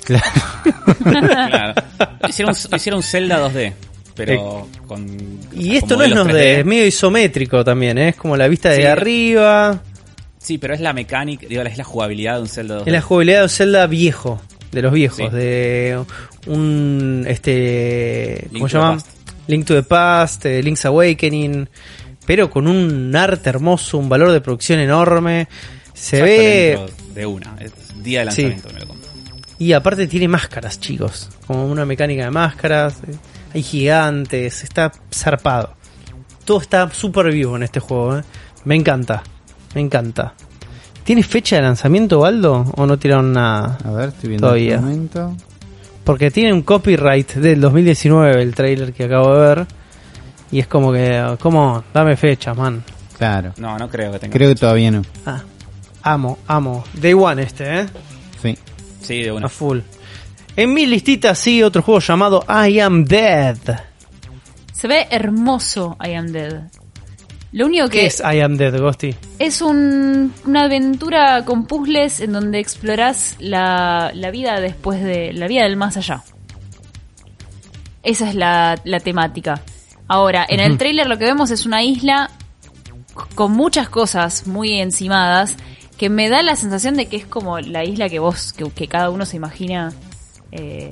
Claro. 0.05 0.25
claro. 1.03 1.73
Hicieron, 2.27 2.55
hicieron 2.73 3.03
Zelda 3.03 3.47
2D 3.47 3.73
pero 4.15 4.67
eh, 4.73 4.79
con... 4.85 5.39
Y 5.53 5.77
esto 5.77 5.95
no 5.95 6.03
es 6.03 6.11
2D, 6.11 6.35
es 6.35 6.65
medio 6.65 6.85
isométrico 6.85 7.63
también, 7.63 7.97
¿eh? 7.97 8.09
es 8.09 8.15
como 8.15 8.35
la 8.35 8.49
vista 8.49 8.69
de 8.69 8.85
arriba. 8.85 9.81
Sí, 10.37 10.57
pero 10.57 10.73
es 10.73 10.81
la 10.81 10.91
mecánica, 10.91 11.47
digo, 11.47 11.61
es 11.61 11.77
la 11.77 11.85
jugabilidad 11.85 12.35
de 12.35 12.41
un 12.41 12.47
Zelda 12.49 12.79
2D. 12.79 12.83
Es 12.87 12.93
la 12.93 13.01
jugabilidad 13.01 13.37
de 13.37 13.43
un 13.43 13.49
Zelda 13.49 13.87
viejo, 13.87 14.41
de 14.71 14.81
los 14.81 14.93
viejos, 14.93 15.31
de 15.31 16.03
un 16.47 17.25
este 17.27 18.47
¿cómo 18.53 18.69
se 18.69 18.77
llama? 18.77 18.97
Link 19.47 19.65
to 19.65 19.73
the 19.73 19.83
Past, 19.83 20.45
eh, 20.45 20.61
Link's 20.61 20.85
Awakening, 20.85 21.67
pero 22.25 22.49
con 22.49 22.67
un 22.67 23.15
arte 23.15 23.49
hermoso, 23.49 23.97
un 23.97 24.07
valor 24.07 24.31
de 24.31 24.41
producción 24.41 24.79
enorme. 24.79 25.47
Se 25.93 26.21
ve 26.21 26.79
de 27.15 27.25
una, 27.25 27.55
día 28.03 28.19
de 28.19 28.25
lanzamiento 28.25 28.69
me 28.71 28.79
lo 28.81 28.95
Y 29.57 29.73
aparte 29.73 30.07
tiene 30.07 30.27
máscaras, 30.27 30.79
chicos, 30.79 31.29
como 31.47 31.65
una 31.65 31.85
mecánica 31.85 32.25
de 32.25 32.31
máscaras, 32.31 32.97
eh, 33.07 33.15
hay 33.53 33.63
gigantes, 33.63 34.63
está 34.63 34.91
zarpado. 35.11 35.75
Todo 36.45 36.61
está 36.61 36.89
súper 36.91 37.31
vivo 37.33 37.55
en 37.55 37.63
este 37.63 37.79
juego, 37.79 38.19
eh. 38.19 38.23
me 38.65 38.75
encanta, 38.75 39.23
me 39.73 39.81
encanta. 39.81 40.35
¿Tiene 41.03 41.23
fecha 41.23 41.55
de 41.57 41.63
lanzamiento, 41.63 42.23
Aldo? 42.25 42.71
¿O 42.75 42.85
no 42.85 42.97
tiraron 42.99 43.33
nada? 43.33 43.77
A 43.83 43.91
ver, 43.91 44.09
estoy 44.09 44.29
viendo 44.29 44.47
todavía. 44.47 44.75
El 44.75 44.81
momento. 44.81 45.35
Porque 46.03 46.31
tiene 46.31 46.53
un 46.53 46.61
copyright 46.61 47.33
del 47.35 47.61
2019 47.61 48.41
el 48.41 48.55
trailer 48.55 48.93
que 48.93 49.05
acabo 49.05 49.33
de 49.33 49.39
ver. 49.39 49.67
Y 50.51 50.59
es 50.59 50.67
como 50.67 50.91
que, 50.91 51.37
¿cómo? 51.39 51.83
Dame 51.93 52.15
fecha, 52.15 52.53
man. 52.53 52.83
Claro. 53.17 53.53
No, 53.57 53.77
no 53.77 53.89
creo 53.89 54.11
que 54.13 54.19
tenga. 54.19 54.33
Creo 54.33 54.49
que 54.49 54.55
todavía 54.55 54.91
no. 54.91 55.03
Ah, 55.25 55.43
amo, 56.03 56.39
amo. 56.47 56.83
Day 56.93 57.13
One 57.13 57.43
este, 57.43 57.81
¿eh? 57.81 57.85
Sí. 58.41 58.57
Sí, 59.01 59.21
de 59.21 59.31
una. 59.31 59.47
A 59.47 59.49
full. 59.49 59.79
En 60.55 60.73
mi 60.73 60.85
listita 60.85 61.35
sí 61.35 61.61
otro 61.63 61.81
juego 61.81 61.99
llamado 61.99 62.43
I 62.47 62.79
Am 62.79 63.05
Dead. 63.05 63.57
Se 64.73 64.87
ve 64.87 65.07
hermoso 65.11 65.97
I 66.03 66.13
Am 66.13 66.27
Dead. 66.27 66.63
Lo 67.51 67.65
único 67.65 67.89
que. 67.89 68.01
¿Qué 68.01 68.05
es 68.05 68.19
I 68.19 68.41
Am 68.41 68.57
Dead, 68.57 68.79
Ghosty? 68.79 69.15
Es 69.39 69.61
una 69.61 70.63
aventura 70.63 71.43
con 71.45 71.65
puzzles 71.65 72.19
en 72.19 72.33
donde 72.33 72.59
exploras 72.59 73.35
la, 73.39 74.11
vida 74.31 74.59
después 74.59 75.01
de. 75.03 75.33
la 75.33 75.47
vida 75.47 75.63
del 75.63 75.75
más 75.75 75.97
allá. 75.97 76.23
Esa 78.03 78.29
es 78.29 78.35
la, 78.35 78.77
temática. 79.03 79.61
Ahora, 80.07 80.45
en 80.47 80.59
el 80.59 80.77
trailer 80.77 81.07
lo 81.07 81.17
que 81.17 81.25
vemos 81.25 81.51
es 81.51 81.65
una 81.65 81.83
isla 81.83 82.31
con 83.35 83.51
muchas 83.51 83.89
cosas 83.89 84.47
muy 84.47 84.79
encimadas 84.79 85.57
que 85.97 86.09
me 86.09 86.29
da 86.29 86.41
la 86.41 86.55
sensación 86.55 86.95
de 86.95 87.07
que 87.07 87.17
es 87.17 87.25
como 87.25 87.59
la 87.59 87.83
isla 87.83 88.09
que 88.09 88.19
vos, 88.19 88.53
que 88.53 88.87
cada 88.87 89.09
uno 89.09 89.25
se 89.25 89.35
imagina 89.35 89.93
eh, 90.51 90.91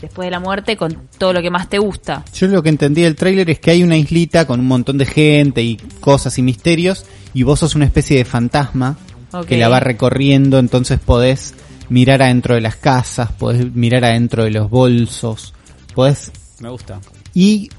después 0.00 0.26
de 0.26 0.30
la 0.30 0.40
muerte 0.40 0.76
con 0.76 0.96
todo 1.18 1.32
lo 1.32 1.42
que 1.42 1.50
más 1.50 1.68
te 1.68 1.78
gusta. 1.78 2.24
Yo 2.34 2.46
lo 2.48 2.62
que 2.62 2.68
entendí 2.68 3.02
del 3.02 3.16
tráiler 3.16 3.48
es 3.50 3.58
que 3.58 3.70
hay 3.70 3.82
una 3.82 3.96
islita 3.96 4.46
con 4.46 4.60
un 4.60 4.66
montón 4.66 4.98
de 4.98 5.06
gente 5.06 5.62
y 5.62 5.76
cosas 6.00 6.38
y 6.38 6.42
misterios 6.42 7.06
y 7.32 7.42
vos 7.42 7.60
sos 7.60 7.74
una 7.74 7.84
especie 7.84 8.16
de 8.16 8.24
fantasma 8.24 8.98
que 9.46 9.58
la 9.58 9.68
va 9.68 9.80
recorriendo, 9.80 10.58
entonces 10.58 10.98
podés 10.98 11.54
mirar 11.88 12.22
adentro 12.22 12.56
de 12.56 12.60
las 12.60 12.76
casas, 12.76 13.30
podés 13.32 13.74
mirar 13.74 14.04
adentro 14.04 14.44
de 14.44 14.50
los 14.50 14.68
bolsos, 14.68 15.54
podés... 15.94 16.32
Me 16.60 16.68
gusta. 16.68 17.00
Y 17.32 17.70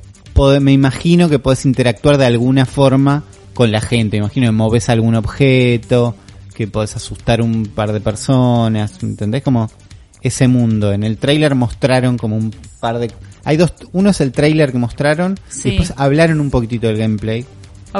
me 0.59 0.71
imagino 0.71 1.29
que 1.29 1.39
podés 1.39 1.65
interactuar 1.65 2.17
de 2.17 2.25
alguna 2.25 2.65
forma 2.65 3.23
con 3.53 3.71
la 3.71 3.81
gente, 3.81 4.17
me 4.17 4.25
imagino 4.25 4.47
que 4.47 4.51
moves 4.51 4.89
algún 4.89 5.15
objeto, 5.15 6.15
que 6.55 6.67
podés 6.67 6.95
asustar 6.95 7.41
un 7.41 7.65
par 7.65 7.91
de 7.91 8.01
personas, 8.01 9.03
¿entendés? 9.03 9.43
Como 9.43 9.69
ese 10.21 10.47
mundo. 10.47 10.93
En 10.93 11.03
el 11.03 11.17
trailer 11.17 11.55
mostraron 11.55 12.17
como 12.17 12.37
un 12.37 12.53
par 12.79 12.99
de... 12.99 13.11
Hay 13.43 13.57
dos, 13.57 13.73
uno 13.91 14.11
es 14.11 14.21
el 14.21 14.31
trailer 14.31 14.71
que 14.71 14.77
mostraron, 14.77 15.39
después 15.63 15.93
hablaron 15.97 16.39
un 16.39 16.51
poquitito 16.51 16.87
del 16.87 16.97
gameplay. 16.97 17.45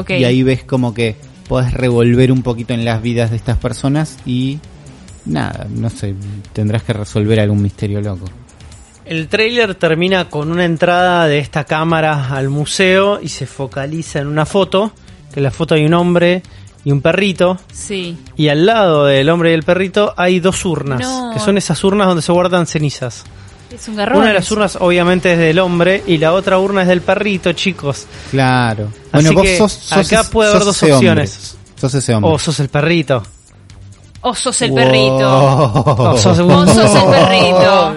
Y 0.08 0.24
ahí 0.24 0.44
ves 0.44 0.64
como 0.64 0.94
que 0.94 1.16
podés 1.48 1.74
revolver 1.74 2.32
un 2.32 2.44
poquito 2.44 2.74
en 2.74 2.86
las 2.86 3.02
vidas 3.02 3.32
de 3.32 3.38
estas 3.38 3.58
personas 3.58 4.18
y 4.26 4.60
nada, 5.26 5.68
no 5.70 5.90
sé, 5.90 6.16
tendrás 6.54 6.84
que 6.84 6.94
resolver 6.94 7.40
algún 7.40 7.62
misterio 7.62 8.02
loco. 8.02 8.26
El 9.04 9.28
trailer 9.28 9.76
termina 9.76 10.30
con 10.30 10.52
una 10.52 10.64
entrada 10.64 11.28
de 11.28 11.40
esta 11.40 11.66
cámara 11.66 12.30
al 12.30 12.50
museo 12.50 13.20
y 13.22 13.28
se 13.28 13.46
focaliza 13.46 14.20
en 14.20 14.28
una 14.28 14.46
foto, 14.46 14.94
que 15.34 15.40
en 15.40 15.44
la 15.44 15.52
foto 15.52 15.76
hay 15.76 15.86
un 15.86 15.94
hombre 15.94 16.44
y 16.84 16.92
un 16.92 17.02
perrito. 17.02 17.60
Sí. 17.72 18.18
Y 18.36 18.50
al 18.50 18.66
lado 18.66 19.06
del 19.06 19.30
hombre 19.30 19.52
y 19.52 19.54
el 19.54 19.64
perrito 19.64 20.14
hay 20.18 20.40
dos 20.40 20.66
urnas, 20.66 21.08
que 21.34 21.40
son 21.40 21.58
esas 21.58 21.84
urnas 21.84 22.08
donde 22.08 22.22
se 22.22 22.32
guardan 22.32 22.66
cenizas. 22.68 23.24
Es 23.74 23.88
un 23.88 23.96
garrón. 23.96 24.20
Una 24.20 24.28
de 24.28 24.34
las 24.34 24.52
urnas 24.52 24.78
obviamente 24.80 25.32
es 25.34 25.40
del 25.40 25.60
hombre 25.60 26.04
y 26.06 26.18
la 26.18 26.34
otra 26.34 26.60
urna 26.60 26.82
es 26.82 26.88
del 26.90 27.02
perrito, 27.02 27.54
chicos. 27.54 28.06
Claro. 28.30 28.92
Bueno, 29.14 29.34
vos 29.34 29.48
sos, 29.58 29.94
acá 29.94 30.24
puede 30.30 30.50
haber 30.50 30.66
dos 30.66 30.84
opciones. 30.84 31.58
Sos 31.80 31.94
ese 31.94 32.14
hombre. 32.14 32.32
O 32.32 32.40
sos 32.40 32.60
el 32.60 32.70
perrito. 32.70 33.24
O 34.24 34.36
sos 34.36 34.62
el 34.62 34.74
perrito. 34.74 35.74
O 35.74 36.18
sos, 36.18 36.38
el 36.38 36.46
perrito. 36.46 37.96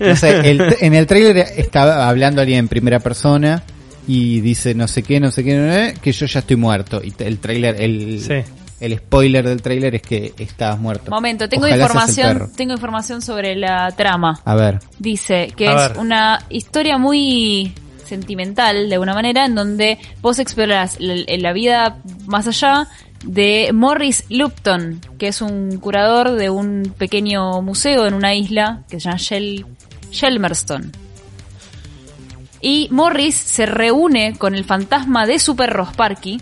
no 0.00 0.16
sé, 0.16 0.76
en 0.80 0.94
el 0.94 1.06
trailer 1.06 1.46
estaba 1.56 2.08
hablando 2.08 2.42
alguien 2.42 2.60
en 2.60 2.68
primera 2.68 2.98
persona 2.98 3.62
y 4.06 4.40
dice 4.40 4.74
no 4.74 4.88
sé 4.88 5.02
qué, 5.02 5.20
no 5.20 5.30
sé 5.30 5.44
qué, 5.44 5.94
que 6.00 6.12
yo 6.12 6.26
ya 6.26 6.40
estoy 6.40 6.56
muerto. 6.56 7.02
Y 7.02 7.12
el 7.18 7.38
trailer, 7.38 7.80
el, 7.80 8.44
el 8.80 8.98
spoiler 8.98 9.48
del 9.48 9.62
trailer 9.62 9.94
es 9.96 10.02
que 10.02 10.34
estabas 10.38 10.78
muerto. 10.78 11.10
Momento, 11.10 11.48
tengo 11.48 11.66
información, 11.66 12.50
tengo 12.56 12.74
información 12.74 13.22
sobre 13.22 13.56
la 13.56 13.90
trama. 13.92 14.40
A 14.44 14.54
ver. 14.54 14.80
Dice 14.98 15.52
que 15.56 15.66
es 15.66 15.96
una 15.96 16.44
historia 16.50 16.98
muy 16.98 17.72
sentimental 18.04 18.88
de 18.88 18.98
una 18.98 19.14
manera 19.14 19.44
en 19.46 19.54
donde 19.54 19.98
vos 20.22 20.38
exploras 20.38 20.98
la, 21.00 21.16
la, 21.26 21.52
vida 21.52 21.98
más 22.26 22.46
allá 22.46 22.86
de 23.24 23.70
Morris 23.72 24.24
Lupton, 24.28 25.00
que 25.18 25.28
es 25.28 25.42
un 25.42 25.78
curador 25.78 26.32
de 26.32 26.48
un 26.50 26.94
pequeño 26.96 27.60
museo 27.62 28.06
en 28.06 28.14
una 28.14 28.34
isla 28.34 28.84
que 28.88 29.00
se 29.00 29.06
llama 29.06 29.18
Shell, 29.18 29.66
Shelmerston. 30.12 30.92
Y 32.66 32.88
Morris 32.90 33.36
se 33.36 33.64
reúne 33.64 34.34
con 34.36 34.56
el 34.56 34.64
fantasma 34.64 35.24
de 35.24 35.38
su 35.38 35.54
perro 35.54 35.84
Sparky. 35.84 36.40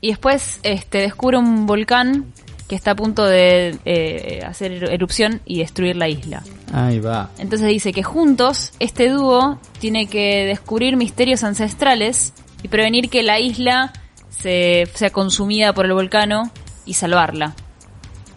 Y 0.00 0.10
después 0.10 0.60
este, 0.62 0.98
descubre 0.98 1.36
un 1.36 1.66
volcán 1.66 2.26
que 2.68 2.76
está 2.76 2.92
a 2.92 2.94
punto 2.94 3.24
de 3.24 3.76
eh, 3.84 4.40
hacer 4.46 4.84
erupción 4.84 5.40
y 5.44 5.58
destruir 5.58 5.96
la 5.96 6.08
isla. 6.08 6.44
Ahí 6.72 7.00
va. 7.00 7.28
Entonces 7.38 7.66
dice 7.66 7.92
que 7.92 8.04
juntos 8.04 8.72
este 8.78 9.08
dúo 9.08 9.58
tiene 9.80 10.06
que 10.06 10.46
descubrir 10.46 10.96
misterios 10.96 11.42
ancestrales 11.42 12.32
y 12.62 12.68
prevenir 12.68 13.10
que 13.10 13.24
la 13.24 13.40
isla 13.40 13.92
se, 14.30 14.88
sea 14.94 15.10
consumida 15.10 15.72
por 15.72 15.86
el 15.86 15.92
volcán 15.92 16.52
y 16.86 16.94
salvarla. 16.94 17.56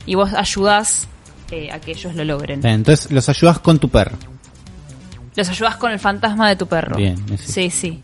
Y 0.08 0.16
vos 0.16 0.34
ayudás 0.34 1.08
eh, 1.52 1.70
a 1.72 1.80
que 1.80 1.92
ellos 1.92 2.16
lo 2.16 2.24
logren. 2.24 2.66
Entonces 2.66 3.12
los 3.12 3.30
ayudas 3.30 3.60
con 3.60 3.78
tu 3.78 3.90
perro. 3.90 4.18
Los 5.36 5.50
ayudas 5.50 5.78
con 5.78 5.92
el 5.92 6.00
fantasma 6.00 6.50
de 6.50 6.56
tu 6.56 6.68
perro. 6.68 6.98
Bien, 6.98 7.18
sí, 7.38 7.70
sí. 7.70 8.04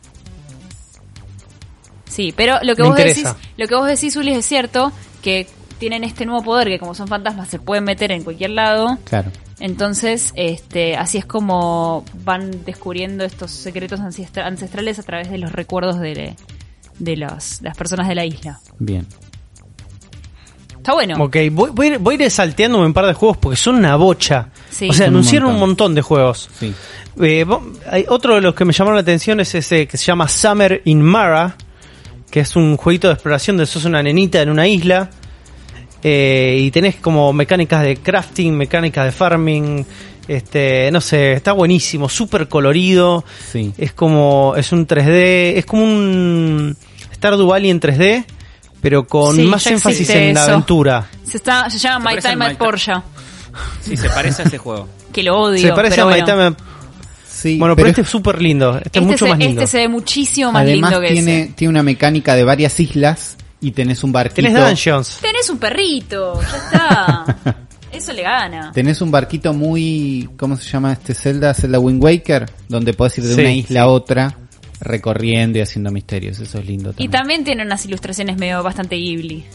Sí, 2.05 2.33
pero 2.35 2.59
lo 2.63 2.75
que 2.75 2.83
vos 2.83 2.95
decís, 2.95 3.25
lo 3.57 3.67
que 3.67 3.75
vos 3.75 3.87
decís, 3.87 4.15
Uli, 4.15 4.31
es 4.31 4.45
cierto 4.45 4.91
que 5.21 5.47
tienen 5.77 6.03
este 6.03 6.25
nuevo 6.25 6.43
poder 6.43 6.67
que 6.67 6.79
como 6.79 6.95
son 6.95 7.07
fantasmas 7.07 7.47
se 7.47 7.59
pueden 7.59 7.83
meter 7.83 8.11
en 8.11 8.23
cualquier 8.23 8.51
lado. 8.51 8.97
Claro. 9.03 9.31
Entonces, 9.59 10.33
este, 10.35 10.95
así 10.95 11.17
es 11.17 11.25
como 11.25 12.05
van 12.23 12.63
descubriendo 12.63 13.23
estos 13.23 13.51
secretos 13.51 13.99
ancestrales 13.99 14.99
a 14.99 15.03
través 15.03 15.31
de 15.31 15.37
los 15.39 15.51
recuerdos 15.51 15.99
de, 15.99 16.35
las 16.99 17.59
personas 17.77 18.07
de 18.07 18.15
la 18.15 18.25
isla. 18.25 18.59
Bien. 18.77 19.07
Está 20.77 20.93
bueno. 20.93 21.23
Ok, 21.23 21.37
voy, 21.51 21.97
voy, 21.97 22.15
a 22.15 22.23
ir 22.23 22.31
salteándome 22.31 22.85
un 22.85 22.93
par 22.93 23.07
de 23.07 23.13
juegos 23.13 23.37
porque 23.37 23.57
son 23.57 23.75
una 23.75 23.95
bocha. 23.95 24.49
O 24.89 24.93
sea, 24.93 25.07
anunciaron 25.07 25.51
un 25.51 25.59
montón. 25.59 25.95
de 25.95 26.01
juegos. 26.01 26.49
Sí. 26.59 26.73
Eh, 27.21 27.45
hay 27.89 28.05
otro 28.09 28.35
de 28.35 28.41
los 28.41 28.53
que 28.53 28.65
me 28.65 28.73
llamaron 28.73 28.95
la 28.95 29.01
atención 29.01 29.39
es 29.39 29.55
ese 29.55 29.87
que 29.87 29.97
se 29.97 30.05
llama 30.05 30.27
Summer 30.27 30.81
in 30.85 31.01
Mara, 31.01 31.55
que 32.29 32.41
es 32.41 32.55
un 32.55 32.77
jueguito 32.77 33.07
de 33.07 33.13
exploración 33.13 33.57
de 33.57 33.65
sos 33.65 33.85
una 33.85 34.03
nenita 34.03 34.41
en 34.41 34.49
una 34.49 34.67
isla 34.67 35.09
eh, 36.03 36.59
y 36.61 36.71
tenés 36.71 36.95
como 36.95 37.33
mecánicas 37.33 37.83
de 37.83 37.97
crafting, 37.97 38.55
mecánicas 38.55 39.05
de 39.05 39.11
farming, 39.11 39.85
este, 40.27 40.91
no 40.91 41.01
sé, 41.01 41.33
está 41.33 41.53
buenísimo, 41.53 42.07
súper 42.07 42.47
colorido. 42.47 43.23
Sí. 43.51 43.73
Es 43.77 43.93
como, 43.93 44.53
es 44.55 44.71
un 44.71 44.87
3D, 44.87 45.57
es 45.57 45.65
como 45.65 45.83
un 45.83 46.77
Stardew 47.15 47.47
Valley 47.47 47.71
en 47.71 47.79
3D, 47.79 48.25
pero 48.81 49.07
con 49.07 49.43
más 49.47 49.65
énfasis 49.67 50.09
en 50.11 50.35
la 50.35 50.45
aventura. 50.45 51.09
Se, 51.23 51.37
está, 51.37 51.69
se 51.69 51.79
llama 51.79 52.11
My 52.11 52.21
Time 52.21 52.45
at 52.45 52.57
Porsche. 52.57 52.93
Sí, 53.81 53.97
se 53.97 54.09
parece 54.09 54.43
a 54.43 54.45
ese 54.45 54.57
juego. 54.57 54.87
Que 55.13 55.23
lo 55.23 55.39
odio. 55.39 55.59
Se 55.59 55.73
parece 55.73 56.01
a 56.01 56.05
My 56.05 56.23
Time 56.23 56.53
Sí, 57.27 57.57
bueno, 57.57 57.75
pero, 57.75 57.89
este 57.89 58.01
es 58.01 58.09
súper 58.09 58.41
lindo. 58.41 58.77
Este, 58.77 58.81
es 58.81 58.85
este 58.87 59.01
mucho 59.01 59.27
más 59.27 59.37
lindo. 59.37 59.61
Este 59.61 59.71
se 59.71 59.77
ve 59.77 59.87
muchísimo 59.87 60.51
más 60.51 60.65
lindo 60.65 60.99
que 60.99 61.11
tiene, 61.11 61.53
tiene 61.55 61.69
una 61.69 61.83
mecánica 61.83 62.35
de 62.35 62.43
varias 62.43 62.79
islas 62.79 63.37
y 63.61 63.71
tenés 63.71 64.03
un 64.03 64.11
barquito. 64.11 64.47
Tenés 64.47 64.67
dungeons. 64.67 65.19
Tenés 65.21 65.49
un 65.49 65.57
perrito, 65.59 66.41
ya 66.41 66.57
está. 66.57 67.57
Eso 67.91 68.13
le 68.13 68.23
gana. 68.23 68.71
Tenés 68.73 69.01
un 69.01 69.11
barquito 69.11 69.53
muy. 69.53 70.29
¿Cómo 70.37 70.57
se 70.57 70.69
llama 70.69 70.93
este 70.93 71.13
Zelda? 71.13 71.53
Zelda 71.53 71.79
Wind 71.79 72.03
Waker, 72.03 72.49
donde 72.67 72.93
podés 72.93 73.17
ir 73.19 73.25
de 73.25 73.35
una 73.35 73.51
isla 73.51 73.81
a 73.83 73.87
otra 73.87 74.35
recorriendo 74.79 75.59
y 75.59 75.61
haciendo 75.61 75.91
misterios. 75.91 76.39
Eso 76.39 76.59
es 76.59 76.65
lindo 76.65 76.89
también. 76.89 77.09
Y 77.09 77.11
también 77.11 77.43
tiene 77.43 77.63
unas 77.63 77.85
ilustraciones 77.85 78.37
medio 78.37 78.61
bastante 78.63 78.95
Ghibli. 78.95 79.45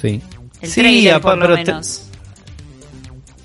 Sí. 0.00 0.20
El 0.60 0.70
sí, 0.70 1.08
por 1.20 1.38
lo 1.38 1.56
menos. 1.56 2.04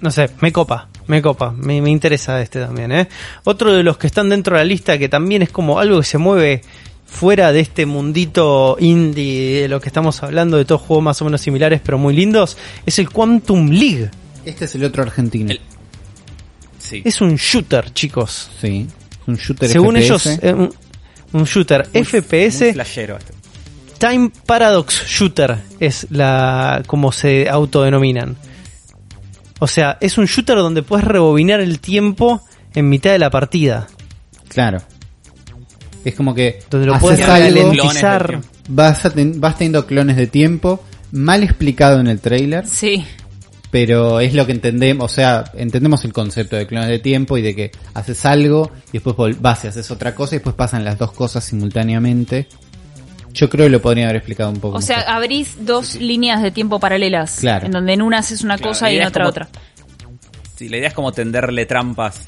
No 0.02 0.12
sé, 0.12 0.30
me 0.42 0.52
copa. 0.52 0.90
Me 1.08 1.22
copa, 1.22 1.52
me, 1.52 1.82
me 1.82 1.90
interesa 1.90 2.42
este 2.42 2.60
también, 2.60 2.92
¿eh? 2.92 3.08
Otro 3.46 3.74
de 3.74 3.82
los 3.82 3.98
que 3.98 4.08
están 4.08 4.28
dentro 4.28 4.58
de 4.58 4.64
la 4.64 4.66
lista 4.66 4.98
que 4.98 5.08
también 5.08 5.42
es 5.42 5.50
como 5.50 5.80
algo 5.80 6.00
que 6.00 6.06
se 6.06 6.18
mueve 6.18 6.62
fuera 7.06 7.54
de 7.54 7.62
este 7.62 7.86
mundito 7.86 8.76
indie 8.80 9.62
de 9.62 9.68
lo 9.70 9.80
que 9.80 9.88
estamos 9.88 10.22
hablando, 10.22 10.58
de 10.58 10.66
todos 10.66 10.82
juegos 10.82 11.04
más 11.04 11.22
o 11.22 11.26
menos 11.26 11.42
similares 11.42 11.80
pero 11.84 11.98
muy 11.98 12.14
lindos, 12.14 12.58
es 12.86 13.00
el 13.00 13.10
Quantum 13.10 13.70
League. 13.70 14.12
Este 14.46 14.66
es 14.66 14.76
el 14.76 14.84
otro 14.84 15.04
argentino. 15.04 15.54
Sí. 16.78 17.02
Es 17.04 17.22
un 17.22 17.36
shooter, 17.36 17.94
chicos. 17.94 18.50
Sí, 18.62 18.88
un 19.26 19.36
shooter 19.36 19.70
Según 19.70 19.98
ellos, 19.98 20.26
eh, 20.26 20.54
un, 21.34 21.44
shooter 21.44 21.88
FPS. 21.88 22.70
este. 22.70 23.38
Time 23.98 24.32
Paradox 24.46 25.08
Shooter 25.08 25.58
es 25.80 26.08
la 26.12 26.84
como 26.86 27.12
se 27.12 27.50
autodenominan. 27.50 28.38
O 29.60 29.68
sea, 29.68 29.98
es 30.02 30.18
un 30.18 30.26
shooter 30.26 30.58
donde 30.58 30.84
puedes 30.84 31.06
rebobinar 31.06 31.60
el 31.60 31.80
tiempo 31.80 32.42
en 32.74 32.90
mitad 32.90 33.12
de 33.12 33.20
la 33.20 33.30
partida. 33.30 33.88
Claro. 34.50 34.80
Es 36.06 36.16
como 36.16 36.34
que 36.34 36.60
donde 36.70 36.88
lo 36.88 37.00
puedes 37.00 37.26
ralentizar. 37.26 38.42
Vas, 38.70 39.04
vas 39.36 39.58
teniendo 39.58 39.86
clones 39.86 40.16
de 40.16 40.28
tiempo, 40.28 40.84
mal 41.12 41.44
explicado 41.44 42.00
en 42.00 42.08
el 42.08 42.20
trailer. 42.20 42.68
Sí. 42.68 43.06
Pero 43.72 44.22
es 44.22 44.34
lo 44.34 44.46
que 44.46 44.54
entendemos, 44.54 45.12
o 45.12 45.14
sea, 45.14 45.52
entendemos 45.56 46.06
el 46.06 46.14
concepto 46.14 46.56
de 46.56 46.66
clones 46.66 46.88
de 46.88 47.00
tiempo 47.00 47.38
y 47.38 47.42
de 47.42 47.54
que 47.54 47.72
haces 47.94 48.26
algo 48.26 48.72
y 48.94 49.00
después 49.00 49.42
vas 49.42 49.66
y 49.66 49.68
haces 49.68 49.92
otra 49.92 50.16
cosa 50.16 50.36
y 50.36 50.38
después 50.38 50.56
pasan 50.56 50.86
las 50.86 50.98
dos 50.98 51.12
cosas 51.12 51.44
simultáneamente. 51.44 52.48
Yo 53.38 53.50
creo 53.50 53.68
que 53.68 53.70
lo 53.70 53.82
podría 53.82 54.06
haber 54.06 54.16
explicado 54.16 54.50
un 54.50 54.60
poco. 54.60 54.78
O 54.78 54.82
sea, 54.82 55.02
abrís 55.02 55.56
dos 55.60 55.96
líneas 55.96 56.42
de 56.42 56.50
tiempo 56.50 56.80
paralelas. 56.80 57.38
Claro. 57.40 57.68
En 57.68 57.72
donde 57.72 57.94
en 57.94 58.02
una 58.02 58.18
haces 58.18 58.44
una 58.44 58.58
cosa 58.58 58.92
y 58.92 58.98
en 58.98 59.06
otra 59.06 59.28
otra. 59.28 59.48
Sí, 60.56 60.70
la 60.70 60.78
idea 60.78 60.88
es 60.88 60.96
como 60.96 61.12
tenderle 61.12 61.68
trampas 61.68 62.24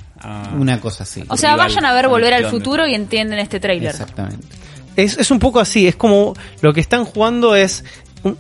una 0.56 0.80
cosa 0.80 1.04
así. 1.04 1.24
O 1.30 1.38
sea, 1.38 1.56
vayan 1.56 1.84
a 1.86 1.94
ver 1.94 2.08
Volver 2.08 2.34
al 2.34 2.46
Futuro 2.46 2.86
y 2.86 2.94
entienden 2.94 3.40
este 3.40 3.60
trailer. 3.60 3.92
Exactamente. 3.92 4.46
Es, 4.96 5.18
es 5.18 5.32
un 5.32 5.40
poco 5.40 5.60
así, 5.60 5.88
es 5.88 5.96
como 5.96 6.36
lo 6.62 6.74
que 6.74 6.82
están 6.82 7.06
jugando 7.06 7.56
es 7.56 7.84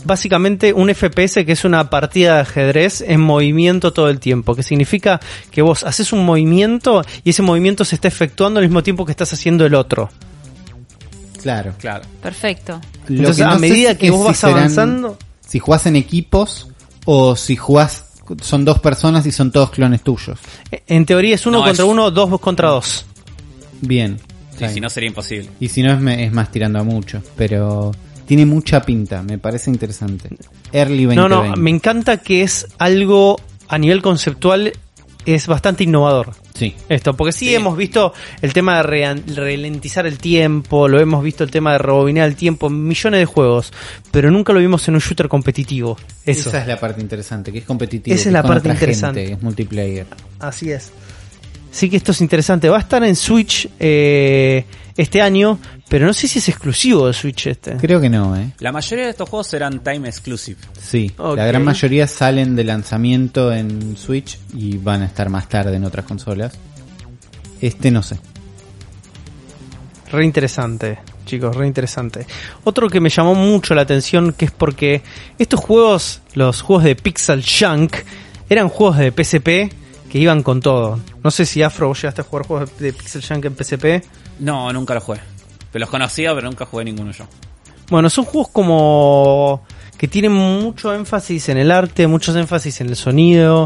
básicamente 0.03 0.73
un 0.73 0.93
FPS 0.93 1.45
que 1.45 1.53
es 1.53 1.63
una 1.63 1.89
partida 1.89 2.35
de 2.35 2.41
ajedrez 2.41 3.01
en 3.01 3.21
movimiento 3.21 3.93
todo 3.93 4.09
el 4.09 4.19
tiempo, 4.19 4.55
que 4.55 4.63
significa 4.63 5.19
que 5.51 5.61
vos 5.61 5.83
haces 5.83 6.11
un 6.11 6.25
movimiento 6.25 7.03
y 7.23 7.29
ese 7.31 7.41
movimiento 7.41 7.85
se 7.85 7.95
está 7.95 8.07
efectuando 8.07 8.59
al 8.59 8.65
mismo 8.65 8.83
tiempo 8.83 9.05
que 9.05 9.11
estás 9.11 9.31
haciendo 9.33 9.65
el 9.65 9.73
otro. 9.73 10.09
Claro, 11.41 11.73
claro. 11.77 12.03
Perfecto. 12.21 12.79
Entonces, 13.07 13.45
a 13.45 13.57
medida 13.57 13.97
que 13.97 14.11
vos 14.11 14.25
vas 14.25 14.43
avanzando, 14.43 15.17
si 15.45 15.59
jugás 15.59 15.85
en 15.85 15.95
equipos 15.95 16.67
o 17.05 17.35
si 17.35 17.55
jugás 17.55 18.05
son 18.41 18.63
dos 18.63 18.79
personas 18.79 19.25
y 19.25 19.31
son 19.31 19.51
todos 19.51 19.71
clones 19.71 20.01
tuyos. 20.03 20.39
En 20.87 21.05
teoría 21.05 21.35
es 21.35 21.45
uno 21.45 21.63
contra 21.63 21.85
uno, 21.85 22.11
dos 22.11 22.39
contra 22.39 22.69
dos. 22.69 23.05
Bien. 23.81 24.19
Y 24.59 24.67
si 24.67 24.81
no 24.81 24.89
sería 24.89 25.07
imposible. 25.07 25.49
Y 25.59 25.69
si 25.69 25.81
no 25.81 25.93
es, 25.93 26.19
es, 26.19 26.31
más 26.33 26.51
tirando 26.51 26.79
a 26.79 26.83
mucho, 26.83 27.23
pero 27.37 27.91
tiene 28.25 28.45
mucha 28.45 28.81
pinta, 28.81 29.23
me 29.23 29.37
parece 29.37 29.71
interesante. 29.71 30.29
Early 30.71 31.05
2020. 31.05 31.15
No, 31.15 31.27
no, 31.29 31.55
me 31.55 31.69
encanta 31.69 32.17
que 32.17 32.43
es 32.43 32.67
algo 32.77 33.39
a 33.67 33.77
nivel 33.77 34.01
conceptual 34.01 34.73
es 35.25 35.47
bastante 35.47 35.83
innovador. 35.83 36.33
Sí. 36.59 36.75
Esto, 36.89 37.15
porque 37.15 37.31
sí, 37.31 37.55
hemos 37.55 37.77
visto 37.77 38.13
el 38.41 38.51
tema 38.51 38.83
de 38.83 39.15
ralentizar 39.33 40.05
el 40.05 40.17
tiempo, 40.17 40.89
lo 40.89 40.99
hemos 40.99 41.23
visto 41.23 41.45
el 41.45 41.51
tema 41.51 41.71
de 41.71 41.77
rebobinar 41.77 42.27
el 42.27 42.35
tiempo 42.35 42.67
en 42.67 42.85
millones 42.85 43.21
de 43.21 43.25
juegos, 43.25 43.71
pero 44.11 44.29
nunca 44.29 44.51
lo 44.51 44.59
vimos 44.59 44.85
en 44.89 44.95
un 44.95 44.99
shooter 44.99 45.29
competitivo. 45.29 45.97
Eso. 46.25 46.49
Esa 46.49 46.59
es 46.61 46.67
la 46.67 46.77
parte 46.77 46.99
interesante, 46.99 47.53
que 47.53 47.59
es 47.59 47.63
competitivo. 47.63 48.13
Esa 48.13 48.27
es 48.27 48.33
la 48.33 48.43
parte 48.43 48.67
interesante. 48.67 49.31
es 49.31 49.41
multiplayer. 49.41 50.05
Así 50.39 50.69
es. 50.69 50.91
Sí 51.71 51.89
que 51.89 51.95
esto 51.95 52.11
es 52.11 52.19
interesante. 52.19 52.67
Va 52.67 52.75
a 52.75 52.81
estar 52.81 53.01
en 53.05 53.15
Switch 53.15 53.69
eh, 53.79 54.65
este 54.97 55.21
año, 55.21 55.59
pero 55.89 56.05
no 56.05 56.13
sé 56.13 56.27
si 56.27 56.37
es 56.37 56.47
exclusivo 56.47 57.07
de 57.07 57.13
Switch 57.13 57.47
este. 57.47 57.75
Creo 57.77 57.99
que 57.99 58.09
no, 58.09 58.35
¿eh? 58.35 58.51
La 58.59 58.71
mayoría 58.71 59.05
de 59.05 59.11
estos 59.11 59.27
juegos 59.27 59.47
serán 59.47 59.79
time 59.79 60.07
exclusive. 60.07 60.59
Sí, 60.79 61.11
la 61.17 61.45
gran 61.45 61.65
mayoría 61.65 62.07
salen 62.07 62.55
de 62.55 62.63
lanzamiento 62.63 63.51
en 63.51 63.97
Switch 63.97 64.37
y 64.53 64.77
van 64.77 65.01
a 65.01 65.05
estar 65.05 65.29
más 65.29 65.49
tarde 65.49 65.75
en 65.75 65.83
otras 65.83 66.05
consolas. 66.05 66.57
Este 67.59 67.89
no 67.89 68.03
sé. 68.03 68.19
Re 70.11 70.25
interesante, 70.25 70.99
chicos, 71.25 71.55
re 71.55 71.65
interesante. 71.65 72.25
Otro 72.63 72.87
que 72.87 72.99
me 72.99 73.09
llamó 73.09 73.33
mucho 73.33 73.73
la 73.73 73.81
atención, 73.81 74.33
que 74.33 74.45
es 74.45 74.51
porque 74.51 75.01
estos 75.39 75.59
juegos, 75.59 76.21
los 76.35 76.61
juegos 76.61 76.83
de 76.83 76.95
Pixel 76.95 77.43
Junk, 77.43 77.95
eran 78.47 78.69
juegos 78.69 78.97
de 78.97 79.11
PSP 79.11 79.73
que 80.11 80.17
iban 80.19 80.43
con 80.43 80.61
todo. 80.61 80.99
No 81.23 81.31
sé 81.31 81.45
si 81.45 81.63
Afro 81.63 81.87
vos 81.87 81.99
llegaste 81.99 82.21
a 82.21 82.23
jugar 82.23 82.45
juegos 82.45 82.77
de 82.77 82.93
Pixel 82.93 83.23
Junk 83.27 83.45
en 83.45 83.55
PSP. 83.55 84.03
No, 84.39 84.71
nunca 84.71 84.93
los 84.93 85.03
jugué. 85.03 85.19
Pero 85.71 85.81
los 85.81 85.89
conocía, 85.89 86.33
pero 86.33 86.47
nunca 86.47 86.65
jugué 86.65 86.85
ninguno 86.85 87.11
yo. 87.11 87.25
Bueno, 87.89 88.09
son 88.09 88.25
juegos 88.25 88.49
como 88.49 89.63
que 89.97 90.07
tiene 90.07 90.29
mucho 90.29 90.93
énfasis 90.93 91.49
en 91.49 91.57
el 91.57 91.71
arte, 91.71 92.07
mucho 92.07 92.37
énfasis 92.37 92.81
en 92.81 92.89
el 92.89 92.95
sonido. 92.95 93.65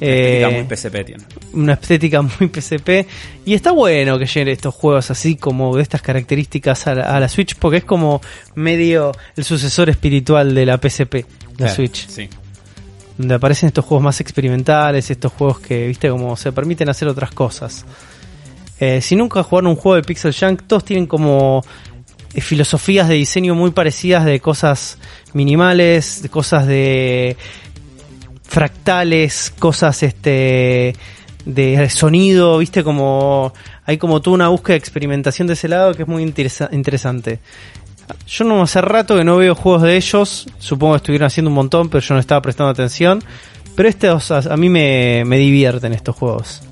Una 0.00 0.10
estética 0.10 0.48
eh, 0.48 0.62
muy 0.62 0.76
PSP 0.76 1.04
tiene. 1.04 1.24
Una 1.52 1.72
estética 1.74 2.22
muy 2.22 2.50
PSP. 2.52 3.06
Y 3.44 3.54
está 3.54 3.72
bueno 3.72 4.18
que 4.18 4.26
lleguen 4.26 4.48
estos 4.48 4.74
juegos 4.74 5.10
así 5.10 5.36
como 5.36 5.76
de 5.76 5.82
estas 5.82 6.02
características 6.02 6.86
a 6.86 7.20
la, 7.20 7.28
Switch, 7.28 7.56
porque 7.56 7.78
es 7.78 7.84
como 7.84 8.20
medio 8.54 9.12
el 9.36 9.44
sucesor 9.44 9.88
espiritual 9.90 10.54
de 10.54 10.66
la 10.66 10.78
PSP, 10.78 11.24
la 11.58 11.68
Switch. 11.68 12.08
Sí. 12.08 12.28
Donde 13.16 13.34
aparecen 13.34 13.68
estos 13.68 13.84
juegos 13.84 14.04
más 14.04 14.20
experimentales, 14.20 15.10
estos 15.10 15.32
juegos 15.32 15.60
que, 15.60 15.86
viste, 15.86 16.08
como 16.08 16.36
se 16.36 16.52
permiten 16.52 16.88
hacer 16.88 17.08
otras 17.08 17.30
cosas. 17.30 17.84
Eh, 18.80 19.02
si 19.02 19.14
nunca 19.14 19.42
jugaron 19.42 19.70
un 19.70 19.76
juego 19.76 19.96
de 19.96 20.02
Pixel 20.02 20.34
Junk, 20.34 20.62
todos 20.66 20.84
tienen 20.84 21.06
como 21.06 21.62
eh, 22.32 22.40
filosofías 22.40 23.08
de 23.08 23.14
diseño 23.14 23.54
muy 23.54 23.72
parecidas 23.72 24.24
de 24.24 24.40
cosas 24.40 24.98
minimales, 25.34 26.22
de 26.22 26.30
cosas 26.30 26.66
de 26.66 27.36
fractales, 28.42 29.52
cosas 29.58 30.02
este 30.02 30.94
de 31.44 31.90
sonido, 31.90 32.58
viste 32.58 32.84
como 32.84 33.52
hay 33.84 33.98
como 33.98 34.20
toda 34.20 34.34
una 34.34 34.48
búsqueda 34.48 34.74
de 34.74 34.78
experimentación 34.78 35.46
de 35.46 35.54
ese 35.54 35.68
lado 35.68 35.94
que 35.94 36.02
es 36.02 36.08
muy 36.08 36.22
interesante. 36.22 37.40
Yo 38.26 38.44
no 38.44 38.62
hace 38.62 38.80
rato 38.80 39.16
que 39.16 39.24
no 39.24 39.36
veo 39.36 39.54
juegos 39.54 39.82
de 39.82 39.96
ellos, 39.96 40.48
supongo 40.58 40.94
que 40.94 40.98
estuvieron 40.98 41.26
haciendo 41.26 41.48
un 41.48 41.54
montón, 41.54 41.88
pero 41.88 42.00
yo 42.00 42.14
no 42.14 42.20
estaba 42.20 42.42
prestando 42.42 42.70
atención. 42.70 43.22
Pero 43.76 43.88
estos 43.88 44.30
a, 44.30 44.56
mí 44.56 44.68
me, 44.68 45.22
me 45.24 45.38
divierten 45.38 45.92
estos 45.92 46.16
juegos. 46.16 46.62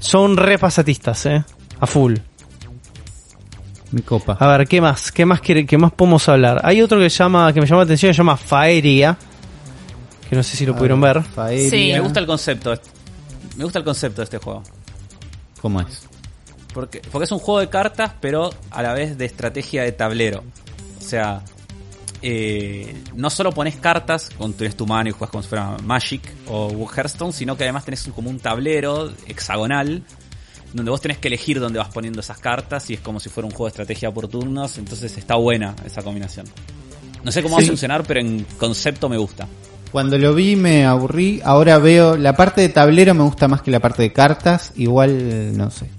Son 0.00 0.36
repasatistas, 0.36 1.26
eh, 1.26 1.44
a 1.78 1.86
full. 1.86 2.16
Mi 3.92 4.02
copa. 4.02 4.36
A 4.40 4.56
ver, 4.56 4.66
¿qué 4.66 4.80
más? 4.80 5.12
¿Qué 5.12 5.24
más, 5.24 5.40
qué 5.40 5.78
más 5.78 5.92
podemos 5.92 6.28
hablar? 6.28 6.60
Hay 6.64 6.82
otro 6.82 6.98
que 6.98 7.08
llama 7.08 7.52
que 7.52 7.60
me 7.60 7.66
llama 7.66 7.82
la 7.82 7.84
atención, 7.84 8.12
se 8.12 8.18
llama 8.18 8.36
Faeria 8.36 9.16
que 10.30 10.36
no 10.36 10.44
sé 10.44 10.56
si 10.56 10.64
lo 10.64 10.76
pudieron 10.76 11.00
ver. 11.00 11.24
Sí. 11.68 11.90
Me 11.92 11.98
gusta 11.98 12.20
el 12.20 12.26
concepto. 12.26 12.72
Me 13.56 13.64
gusta 13.64 13.80
el 13.80 13.84
concepto 13.84 14.20
de 14.20 14.24
este 14.24 14.38
juego. 14.38 14.62
¿Cómo 15.60 15.80
es? 15.80 16.06
Porque, 16.72 17.02
porque 17.10 17.24
es 17.24 17.32
un 17.32 17.40
juego 17.40 17.58
de 17.58 17.68
cartas, 17.68 18.12
pero 18.20 18.50
a 18.70 18.80
la 18.80 18.92
vez 18.92 19.18
de 19.18 19.24
estrategia 19.24 19.82
de 19.82 19.90
tablero. 19.90 20.44
O 21.00 21.02
sea, 21.02 21.42
eh, 22.22 22.94
no 23.14 23.30
solo 23.30 23.52
pones 23.52 23.76
cartas, 23.76 24.30
con 24.36 24.52
tienes 24.52 24.76
tu 24.76 24.86
mano 24.86 25.08
y 25.08 25.12
juegas 25.12 25.30
como 25.30 25.42
si 25.42 25.48
fuera 25.48 25.76
Magic 25.84 26.22
o 26.48 26.88
Hearthstone, 26.90 27.32
sino 27.32 27.56
que 27.56 27.64
además 27.64 27.84
tenés 27.84 28.08
como 28.14 28.30
un 28.30 28.38
tablero 28.38 29.12
hexagonal 29.26 30.02
donde 30.72 30.90
vos 30.90 31.00
tenés 31.00 31.18
que 31.18 31.28
elegir 31.28 31.58
dónde 31.58 31.78
vas 31.78 31.88
poniendo 31.88 32.20
esas 32.20 32.38
cartas 32.38 32.90
y 32.90 32.94
es 32.94 33.00
como 33.00 33.20
si 33.20 33.28
fuera 33.28 33.46
un 33.46 33.50
juego 33.50 33.66
de 33.66 33.70
estrategia 33.70 34.12
por 34.12 34.28
turnos, 34.28 34.78
entonces 34.78 35.16
está 35.16 35.34
buena 35.34 35.74
esa 35.84 36.02
combinación. 36.02 36.46
No 37.24 37.32
sé 37.32 37.42
cómo 37.42 37.56
va 37.56 37.62
a 37.62 37.66
funcionar, 37.66 38.04
pero 38.06 38.20
en 38.20 38.46
concepto 38.58 39.08
me 39.08 39.16
gusta. 39.16 39.46
Cuando 39.92 40.16
lo 40.16 40.34
vi 40.34 40.54
me 40.54 40.86
aburrí, 40.86 41.40
ahora 41.44 41.78
veo 41.78 42.16
la 42.16 42.36
parte 42.36 42.60
de 42.60 42.68
tablero 42.68 43.14
me 43.14 43.24
gusta 43.24 43.48
más 43.48 43.62
que 43.62 43.70
la 43.70 43.80
parte 43.80 44.02
de 44.02 44.12
cartas, 44.12 44.72
igual 44.76 45.56
no 45.56 45.70
sé. 45.70 45.90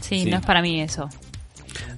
Sí, 0.00 0.24
no 0.24 0.38
es 0.38 0.46
para 0.46 0.62
mí 0.62 0.80
eso. 0.80 1.08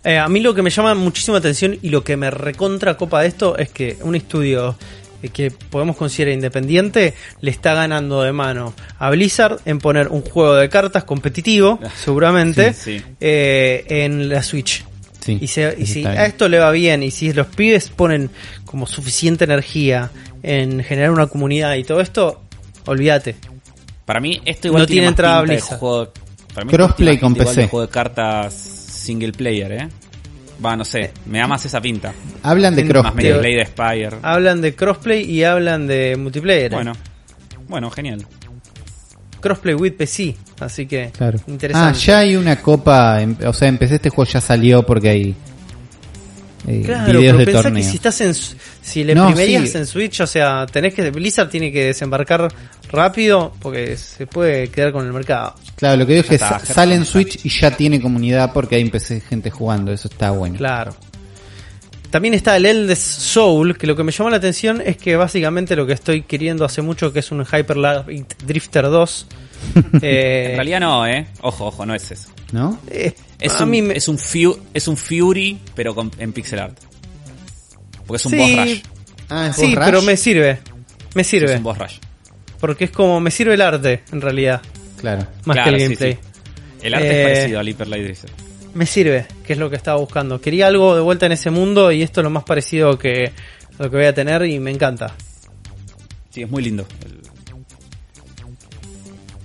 Eh, 0.04 0.18
a 0.18 0.28
mí 0.28 0.40
lo 0.40 0.54
que 0.54 0.62
me 0.62 0.70
llama 0.70 0.94
muchísima 0.94 1.38
atención 1.38 1.78
y 1.80 1.88
lo 1.90 2.02
que 2.02 2.16
me 2.16 2.30
recontra 2.30 2.96
copa 2.96 3.22
de 3.22 3.28
esto 3.28 3.56
es 3.56 3.70
que 3.70 3.98
un 4.02 4.14
estudio 4.14 4.76
eh, 5.22 5.28
que 5.28 5.50
podemos 5.50 5.96
considerar 5.96 6.34
independiente 6.34 7.14
le 7.40 7.50
está 7.50 7.74
ganando 7.74 8.22
de 8.22 8.32
mano 8.32 8.74
a 8.98 9.10
Blizzard 9.10 9.60
en 9.64 9.78
poner 9.78 10.08
un 10.08 10.22
juego 10.22 10.56
de 10.56 10.68
cartas 10.68 11.04
competitivo, 11.04 11.78
seguramente, 11.96 12.74
eh, 13.20 13.84
en 13.88 14.28
la 14.28 14.42
Switch. 14.42 14.84
y, 15.26 15.46
si 15.46 15.62
a 15.62 16.26
esto 16.26 16.48
le 16.48 16.58
va 16.58 16.72
bien 16.72 17.04
y 17.04 17.12
si 17.12 17.32
los 17.32 17.46
pibes 17.46 17.88
ponen 17.90 18.30
como 18.64 18.88
suficiente 18.88 19.44
energía 19.44 20.10
en 20.42 20.82
generar 20.82 21.12
una 21.12 21.28
comunidad 21.28 21.74
y 21.76 21.84
todo 21.84 22.00
esto, 22.00 22.42
olvídate. 22.86 23.36
Para 24.04 24.18
mí 24.18 24.42
esto 24.44 24.66
igual 24.66 24.82
no 24.82 24.86
tiene, 24.88 25.06
entrada 25.06 25.44
juego, 25.60 26.12
Crossplay 26.68 27.18
con 27.18 27.34
PC. 27.34 27.68
juego 27.68 27.86
de 27.86 27.92
cartas 27.92 28.81
single 29.02 29.32
player, 29.32 29.72
¿eh? 29.72 29.88
Va, 30.64 30.76
no 30.76 30.84
sé, 30.84 31.12
me 31.26 31.38
da 31.38 31.46
más 31.46 31.64
esa 31.64 31.80
pinta. 31.80 32.12
Hablan 32.42 32.76
de 32.76 32.86
crossplay. 32.86 33.56
de 33.56 33.66
Spire. 33.66 34.16
Hablan 34.22 34.60
de 34.60 34.74
crossplay 34.74 35.28
y 35.28 35.42
hablan 35.42 35.86
de 35.86 36.16
multiplayer. 36.16 36.72
¿eh? 36.72 36.76
Bueno, 36.76 36.92
bueno, 37.68 37.90
genial. 37.90 38.24
Crossplay 39.40 39.74
with 39.74 39.94
PC, 39.94 40.36
así 40.60 40.86
que 40.86 41.10
claro. 41.16 41.40
interesante. 41.48 41.98
Ah, 41.98 42.00
ya 42.00 42.18
hay 42.18 42.36
una 42.36 42.56
copa, 42.62 43.18
o 43.44 43.52
sea, 43.52 43.66
empecé 43.66 43.96
este 43.96 44.08
juego 44.08 44.30
ya 44.30 44.40
salió 44.40 44.86
porque 44.86 45.08
hay 45.08 45.34
eh, 46.68 46.82
claro, 46.84 47.18
videos 47.18 47.38
de 47.38 47.46
torneo. 47.46 47.74
que 47.74 47.82
si 47.82 47.96
estás 47.96 48.20
en 48.20 48.34
si 48.34 49.02
le 49.02 49.14
primerías 49.14 49.74
en 49.74 49.86
Switch, 49.86 50.20
o 50.20 50.26
sea, 50.28 50.64
tenés 50.66 50.94
que 50.94 51.10
Blizzard 51.10 51.48
tiene 51.48 51.72
que 51.72 51.86
desembarcar 51.86 52.48
rápido 52.92 53.52
porque 53.60 53.96
se 53.96 54.26
puede 54.26 54.68
quedar 54.68 54.92
con 54.92 55.06
el 55.06 55.12
mercado. 55.12 55.54
Claro, 55.76 55.96
lo 55.96 56.06
que 56.06 56.14
digo 56.14 56.26
es 56.28 56.40
que 56.40 56.66
sale 56.72 56.94
en 56.94 57.04
Switch 57.04 57.44
y 57.44 57.48
ya 57.48 57.70
tiene 57.70 58.00
comunidad 58.00 58.52
porque 58.52 58.76
hay 58.76 58.82
empecé 58.82 59.20
gente 59.20 59.50
jugando, 59.50 59.92
eso 59.92 60.08
está 60.08 60.30
bueno. 60.30 60.56
Claro. 60.58 60.94
También 62.10 62.34
está 62.34 62.56
el 62.56 62.66
Eldest 62.66 63.02
Soul, 63.02 63.78
que 63.78 63.86
lo 63.86 63.96
que 63.96 64.04
me 64.04 64.12
llamó 64.12 64.28
la 64.28 64.36
atención 64.36 64.82
es 64.84 64.98
que 64.98 65.16
básicamente 65.16 65.74
lo 65.74 65.86
que 65.86 65.94
estoy 65.94 66.22
queriendo 66.22 66.66
hace 66.66 66.82
mucho 66.82 67.10
que 67.10 67.20
es 67.20 67.32
un 67.32 67.42
Hyper 67.42 67.78
Light 67.78 68.34
Drifter 68.44 68.84
2. 68.84 69.26
eh, 70.02 70.48
en 70.50 70.56
realidad 70.56 70.80
no, 70.80 71.06
eh. 71.06 71.26
Ojo, 71.40 71.68
ojo, 71.68 71.86
no 71.86 71.94
es 71.94 72.10
eso. 72.10 72.28
¿No? 72.52 72.78
Eh, 72.88 73.14
es, 73.40 73.58
un, 73.58 73.74
es, 73.92 74.08
un 74.08 74.18
es 74.74 74.88
un 74.88 74.96
Fury, 74.98 75.58
pero 75.74 75.96
en 76.18 76.32
pixel 76.34 76.58
art. 76.58 76.76
Porque 78.06 78.18
es 78.18 78.26
un 78.26 78.36
boss 78.36 78.56
rush. 78.56 78.82
Ah, 79.30 79.52
sí, 79.56 79.74
pero 79.74 80.02
me 80.02 80.18
sirve. 80.18 80.58
Me 81.14 81.24
sirve. 81.24 81.52
es 81.52 81.56
un 81.56 81.62
boss 81.62 81.78
rush. 81.78 81.96
Porque 82.62 82.84
es 82.84 82.92
como, 82.92 83.18
me 83.18 83.32
sirve 83.32 83.54
el 83.54 83.60
arte, 83.60 84.04
en 84.12 84.20
realidad. 84.20 84.62
Claro. 85.00 85.26
Más 85.46 85.56
que 85.64 85.68
el 85.68 85.78
gameplay. 85.80 86.18
El 86.80 86.94
arte 86.94 87.08
es 87.08 87.14
eh, 87.16 87.22
parecido 87.24 87.58
al 87.58 87.68
Hyper 87.68 87.88
Light 87.88 88.04
Drifter. 88.04 88.30
Me 88.74 88.86
sirve, 88.86 89.26
que 89.44 89.54
es 89.54 89.58
lo 89.58 89.68
que 89.68 89.74
estaba 89.74 89.98
buscando. 89.98 90.40
Quería 90.40 90.68
algo 90.68 90.94
de 90.94 91.00
vuelta 91.00 91.26
en 91.26 91.32
ese 91.32 91.50
mundo 91.50 91.90
y 91.90 92.02
esto 92.02 92.20
es 92.20 92.22
lo 92.22 92.30
más 92.30 92.44
parecido 92.44 92.96
que 92.96 93.32
lo 93.80 93.90
que 93.90 93.96
voy 93.96 94.06
a 94.06 94.14
tener 94.14 94.46
y 94.46 94.60
me 94.60 94.70
encanta. 94.70 95.12
Sí, 96.30 96.42
es 96.42 96.50
muy 96.52 96.62
lindo. 96.62 96.86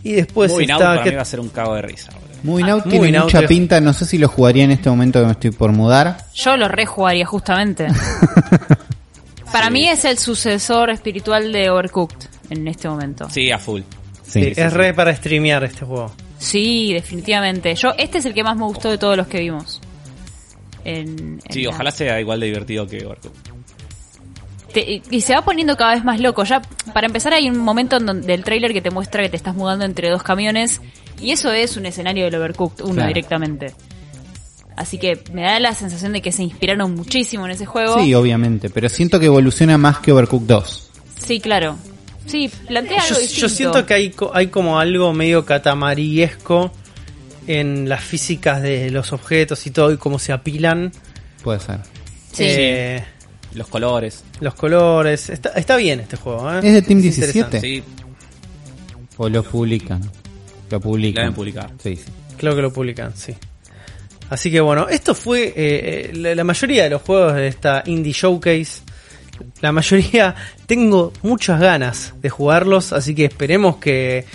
Y 0.04 0.12
después 0.12 0.52
muy 0.52 0.66
está 0.66 1.02
que... 1.02 1.16
va 1.16 1.24
a 1.24 1.26
ser 1.26 1.40
un 1.40 1.50
cago 1.50 1.74
de 1.74 1.82
risa. 1.82 2.12
Muy 2.44 2.62
Out 2.70 2.84
ah, 2.86 2.90
tiene 2.90 3.20
mucha 3.20 3.42
pinta, 3.48 3.82
no 3.82 3.94
sé 3.94 4.06
si 4.06 4.20
lo 4.20 4.28
jugaría 4.28 4.64
en 4.64 4.70
este 4.70 4.92
momento 4.92 5.20
que 5.22 5.26
me 5.26 5.32
estoy 5.32 5.50
por 5.50 5.72
mudar. 5.72 6.18
Yo 6.36 6.56
lo 6.56 6.68
rejugaría 6.68 7.26
justamente. 7.26 7.88
Para 9.52 9.72
mí 9.72 9.88
es 9.88 10.06
el 10.06 10.20
sucesor 10.20 10.92
espiritual 10.92 11.52
de 11.52 11.72
Overcooked 11.72 12.37
en 12.50 12.68
este 12.68 12.90
momento. 12.90 13.30
Sí, 13.30 13.52
a 13.52 13.60
full. 13.60 13.82
Sí, 14.24 14.54
es 14.56 14.74
re 14.74 14.94
para 14.94 15.16
streamear 15.16 15.64
este 15.64 15.86
juego. 15.86 16.12
Sí, 16.38 16.94
definitivamente. 16.94 17.74
Yo 17.76 17.94
este 17.98 18.18
es 18.20 18.26
el 18.26 18.34
que 18.34 18.44
más 18.44 18.58
me 18.58 18.66
gustó 18.66 18.90
de 18.90 18.98
todos 18.98 19.18
los 19.18 19.28
que 19.28 19.40
vimos. 19.40 19.82
sí, 21.50 21.66
ojalá 21.66 21.92
sea 21.92 22.20
igual 22.20 22.40
de 22.40 22.48
divertido 22.48 22.88
que 22.88 23.06
Overcooked. 23.06 23.42
y 25.12 25.22
se 25.22 25.34
va 25.34 25.42
poniendo 25.42 25.76
cada 25.78 25.96
vez 25.96 26.04
más 26.04 26.20
loco. 26.20 26.44
Ya, 26.44 26.62
para 26.94 27.08
empezar, 27.08 27.34
hay 27.34 27.50
un 27.50 27.58
momento 27.58 27.98
en 27.98 28.06
donde, 28.06 28.28
del 28.28 28.44
trailer 28.44 28.74
que 28.74 28.82
te 28.82 28.92
muestra 28.92 29.24
que 29.24 29.30
te 29.30 29.38
estás 29.38 29.56
mudando 29.56 29.86
entre 29.86 30.10
dos 30.10 30.24
camiones 30.24 30.82
y 31.20 31.32
eso 31.32 31.52
es 31.52 31.78
un 31.78 31.86
escenario 31.86 32.26
del 32.26 32.36
Overcooked 32.36 32.84
1 32.86 33.08
directamente. 33.08 33.74
Así 34.76 35.00
que 35.00 35.20
me 35.34 35.42
da 35.42 35.60
la 35.60 35.74
sensación 35.74 36.14
de 36.14 36.22
que 36.22 36.32
se 36.32 36.44
inspiraron 36.44 36.94
muchísimo 36.94 37.46
en 37.46 37.52
ese 37.52 37.66
juego. 37.66 38.00
Sí, 38.00 38.14
obviamente, 38.14 38.70
pero 38.70 38.90
siento 38.90 39.20
que 39.20 39.26
evoluciona 39.26 39.78
más 39.80 40.00
que 40.00 40.12
Overcooked 40.12 40.46
2. 40.46 40.90
Sí, 41.26 41.40
claro. 41.40 41.78
Sí, 42.28 42.52
plantea 42.68 43.02
algo 43.02 43.20
yo, 43.20 43.26
yo 43.26 43.50
siento 43.50 43.86
que 43.86 43.94
hay, 43.94 44.16
hay 44.34 44.48
como 44.48 44.80
algo 44.80 45.14
medio 45.14 45.46
catamariesco 45.46 46.72
en 47.48 47.88
las 47.88 48.04
físicas 48.04 48.62
de 48.62 48.92
los 48.92 49.14
objetos 49.14 49.66
y 49.66 49.72
todo 49.72 49.92
y 49.92 49.98
cómo 49.98 50.20
se 50.20 50.34
apilan. 50.34 50.92
Puede 51.44 51.60
ser. 51.60 51.80
Sí. 52.34 52.44
Eh, 52.46 53.04
los 53.54 53.68
colores. 53.68 54.24
Los 54.42 54.54
colores. 54.54 55.30
Está, 55.30 55.50
está 55.50 55.78
bien 55.78 56.02
este 56.02 56.18
juego. 56.18 56.54
¿eh? 56.54 56.60
¿Es 56.64 56.74
de 56.74 56.82
Team 56.82 57.02
17? 57.02 57.60
Sí. 57.60 57.84
¿O 59.18 59.30
lo 59.30 59.42
publican? 59.44 60.02
Lo 60.70 60.80
publican. 60.80 61.24
deben 61.24 61.34
publicar. 61.34 61.72
Sí, 61.82 62.00
Creo 62.38 62.56
que 62.56 62.62
lo 62.62 62.72
publican, 62.72 63.16
sí. 63.16 63.34
Así 64.30 64.52
que 64.52 64.60
bueno, 64.60 64.88
esto 64.90 65.16
fue 65.16 65.48
eh, 65.48 65.54
eh, 65.56 66.36
la, 66.36 66.44
mayoría 66.44 66.84
de 66.84 66.90
los 66.92 67.02
juegos 67.02 67.34
de 67.36 67.48
esta 67.48 67.84
Indie 67.86 68.14
Showcase. 68.14 68.82
La 69.62 69.72
mayoría 69.72 70.36
tengo 70.66 71.14
muchas 71.22 71.60
ganas 71.60 72.14
de 72.22 72.30
jugarlos, 72.30 72.94
así 72.94 73.16
que 73.16 73.26
esperemos 73.26 73.78
que 73.78 74.26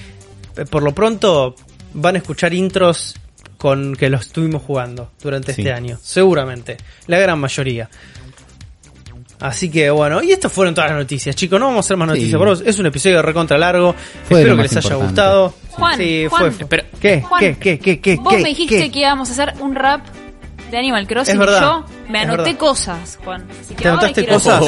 eh, 0.57 0.65
por 0.69 0.83
lo 0.83 0.95
pronto 0.95 1.55
van 1.95 2.17
a 2.17 2.19
escuchar 2.19 2.55
intros 2.55 3.17
con 3.59 3.95
que 3.95 4.11
los 4.11 4.23
estuvimos 4.27 4.63
jugando 4.63 5.13
durante 5.23 5.53
este 5.53 5.73
año, 5.73 5.99
seguramente, 6.03 6.77
la 7.07 7.19
gran 7.19 7.39
mayoría. 7.39 7.89
Así 9.43 9.69
que 9.71 9.91
bueno, 9.91 10.23
y 10.23 10.31
estas 10.31 10.53
fueron 10.53 10.73
todas 10.73 10.91
las 10.91 11.01
noticias, 11.01 11.35
chicos. 11.35 11.59
No 11.59 11.67
vamos 11.67 11.85
a 11.85 11.87
hacer 11.87 11.97
más 11.97 12.07
noticias 12.07 12.39
por 12.39 12.49
Es 12.65 12.79
un 12.79 12.87
episodio 12.87 13.21
recontra 13.23 13.59
largo. 13.59 13.95
Espero 14.23 14.57
que 14.57 14.63
les 14.63 14.77
haya 14.77 14.95
gustado. 14.95 15.55
Juan, 15.71 15.99
sí, 15.99 16.27
Juan, 16.31 16.53
fue, 16.53 16.67
Pero, 16.67 16.85
¿qué? 17.01 17.25
¿Qué? 17.41 17.57
¿Qué? 17.57 17.79
¿Qué? 17.79 18.01
¿Qué? 18.01 18.17
Vos 18.17 18.35
me 18.35 18.51
dijiste 18.51 18.91
que 18.91 19.01
íbamos 19.01 19.29
a 19.31 19.33
hacer 19.33 19.55
un 19.59 19.75
rap 19.75 20.03
de 20.73 20.79
Animal 20.79 21.07
Crossing. 21.07 21.35
Es 21.35 21.39
verdad, 21.39 21.61
yo 21.61 21.85
me 22.09 22.19
anoté 22.19 22.57
cosas, 22.57 23.19
Juan. 23.23 23.47
¿Te 23.77 23.89
anotaste 23.89 24.27
cosas? 24.27 24.65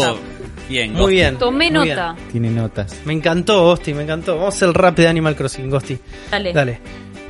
Bien, 0.69 0.93
muy 0.93 1.15
bien. 1.15 1.37
Tomé 1.37 1.71
nota. 1.71 2.15
Tiene 2.31 2.51
notas. 2.51 3.01
Me 3.05 3.13
encantó, 3.13 3.65
Gosti, 3.65 3.93
me 3.93 4.03
encantó. 4.05 4.37
Vamos 4.37 4.55
a 4.55 4.57
hacer 4.57 4.69
el 4.69 4.75
rap 4.75 4.97
de 4.97 5.09
Animal 5.09 5.35
Crossing, 5.35 5.69
Gosti. 5.69 5.99
Dale. 6.31 6.53
Dale. 6.53 6.81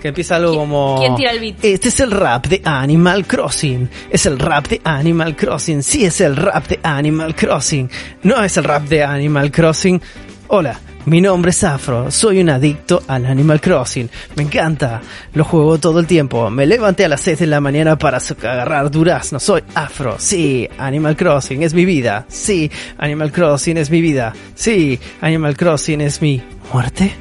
Que 0.03 0.09
empieza 0.09 0.37
algo 0.37 0.55
como. 0.55 0.97
¿Quién 0.99 1.15
tira 1.17 1.31
el 1.31 1.41
beat? 1.41 1.65
Este 1.65 1.89
es 1.89 2.01
el 2.01 2.11
rap 2.11 2.47
de 2.47 2.61
Animal 2.65 3.27
Crossing. 3.27 3.89
Es 4.11 4.27
el 4.27 4.39
rap 4.39 4.69
de 4.69 4.81
Animal 4.85 5.35
Crossing. 5.35 5.83
Sí, 5.83 6.05
es 6.05 6.21
el 6.21 6.37
rap 6.37 6.67
de 6.67 6.79
Animal 6.83 7.35
Crossing. 7.35 7.91
No 8.25 8.43
es 8.43 8.57
el 8.57 8.65
rap 8.65 8.83
de 8.83 9.03
Animal 9.03 9.51
Crossing. 9.51 10.03
Hola, 10.49 10.79
mi 11.07 11.21
nombre 11.21 11.51
es 11.51 11.63
Afro, 11.65 12.11
soy 12.11 12.41
un 12.41 12.49
adicto 12.49 13.03
al 13.07 13.27
Animal 13.27 13.61
Crossing. 13.61 14.09
Me 14.37 14.45
encanta, 14.45 15.03
lo 15.35 15.45
juego 15.45 15.79
todo 15.79 16.01
el 16.01 16.07
tiempo. 16.07 16.49
Me 16.49 16.67
levanté 16.67 17.05
a 17.05 17.09
las 17.09 17.21
6 17.21 17.41
de 17.41 17.47
la 17.47 17.61
mañana 17.61 17.99
para 17.99 18.19
agarrar 18.19 18.91
durazno. 18.91 19.39
Soy 19.39 19.63
Afro, 19.75 20.17
sí, 20.19 20.67
Animal 20.79 21.17
Crossing 21.17 21.63
es 21.63 21.75
mi 21.75 21.85
vida. 21.85 22.25
Sí, 22.29 22.71
Animal 22.97 23.33
Crossing 23.33 23.77
es 23.77 23.91
mi 23.91 24.01
vida. 24.01 24.33
Sí, 24.55 24.99
Animal 25.21 25.57
Crossing 25.57 26.01
es 26.01 26.23
mi 26.23 26.43
muerte. 26.73 27.15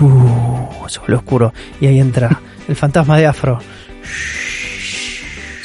Uh, 0.00 0.88
sobre 0.88 1.14
oscuro. 1.16 1.52
Y 1.80 1.86
ahí 1.86 1.98
entra 1.98 2.40
el 2.68 2.76
fantasma 2.76 3.18
de 3.18 3.26
Afro. 3.26 3.58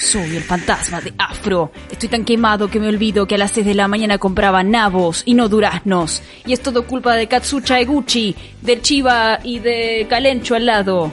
Soy 0.10 0.38
el 0.38 0.41
fantasma 0.41 0.99
de 1.02 1.14
Afro. 1.19 1.72
Estoy 1.91 2.10
tan 2.10 2.26
quemado 2.26 2.68
que 2.68 2.80
me 2.80 2.88
olvido 2.88 3.27
que 3.27 3.36
a 3.36 3.38
las 3.38 3.52
6 3.52 3.64
de 3.64 3.76
la 3.76 3.88
mañana 3.88 4.18
compraba 4.18 4.64
nabos 4.64 5.22
y 5.23 5.36
no 5.36 5.48
duraznos. 5.49 6.23
Y 6.48 6.53
es 6.53 6.61
todo 6.61 6.88
culpa 6.88 7.14
de 7.14 7.27
Katsucha 7.27 7.80
Eguchi, 7.80 8.36
del 8.60 8.81
Chiva 8.81 9.38
y 9.44 9.60
de 9.60 10.07
Calencho 10.10 10.56
al 10.56 10.65
lado. 10.65 11.11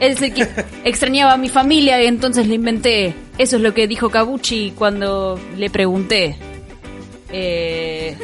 Es 0.00 0.20
el 0.20 0.34
que 0.34 0.46
extrañaba 0.84 1.32
a 1.32 1.36
mi 1.38 1.48
familia 1.48 2.02
y 2.02 2.06
entonces 2.06 2.46
le 2.46 2.56
inventé. 2.56 3.14
Eso 3.38 3.56
es 3.56 3.62
lo 3.62 3.72
que 3.72 3.88
dijo 3.88 4.10
Kabuchi 4.10 4.74
cuando 4.76 5.40
le 5.56 5.70
pregunté. 5.70 6.36
Eh... 7.30 8.18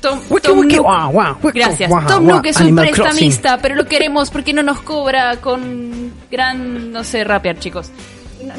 Tom, 0.00 0.18
Nook. 0.28 1.52
Gracias. 1.54 1.88
Tom 2.08 2.26
Nook 2.26 2.46
es 2.46 2.60
un 2.60 2.74
prestamista, 2.74 3.58
pero 3.58 3.76
lo 3.76 3.86
queremos 3.86 4.30
porque 4.30 4.52
no 4.52 4.64
nos 4.64 4.80
cobra 4.80 5.36
con 5.40 6.12
gran, 6.28 6.90
no 6.90 7.04
sé, 7.04 7.22
rapear, 7.22 7.60
chicos 7.60 7.92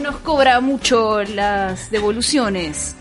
nos 0.02 0.18
cobra 0.18 0.60
mucho 0.60 1.24
las 1.24 1.92
devoluciones. 1.92 2.96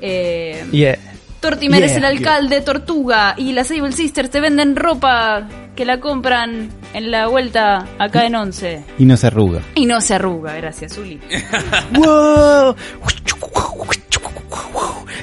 Eh, 0.00 0.98
Tortimer 1.40 1.82
es 1.82 1.96
el 1.96 2.04
alcalde, 2.04 2.60
Tortuga 2.60 3.34
y 3.36 3.52
las 3.52 3.70
Evil 3.70 3.94
Sisters 3.94 4.30
te 4.30 4.40
venden 4.40 4.76
ropa 4.76 5.48
que 5.74 5.84
la 5.84 6.00
compran 6.00 6.70
en 6.94 7.10
la 7.10 7.28
vuelta 7.28 7.86
acá 7.98 8.26
en 8.26 8.34
Once. 8.34 8.84
Y 8.98 9.04
no 9.04 9.16
se 9.16 9.28
arruga. 9.28 9.60
Y 9.74 9.86
no 9.86 10.00
se 10.00 10.14
arruga, 10.14 10.54
gracias, 10.54 10.96
Uli. 10.98 11.20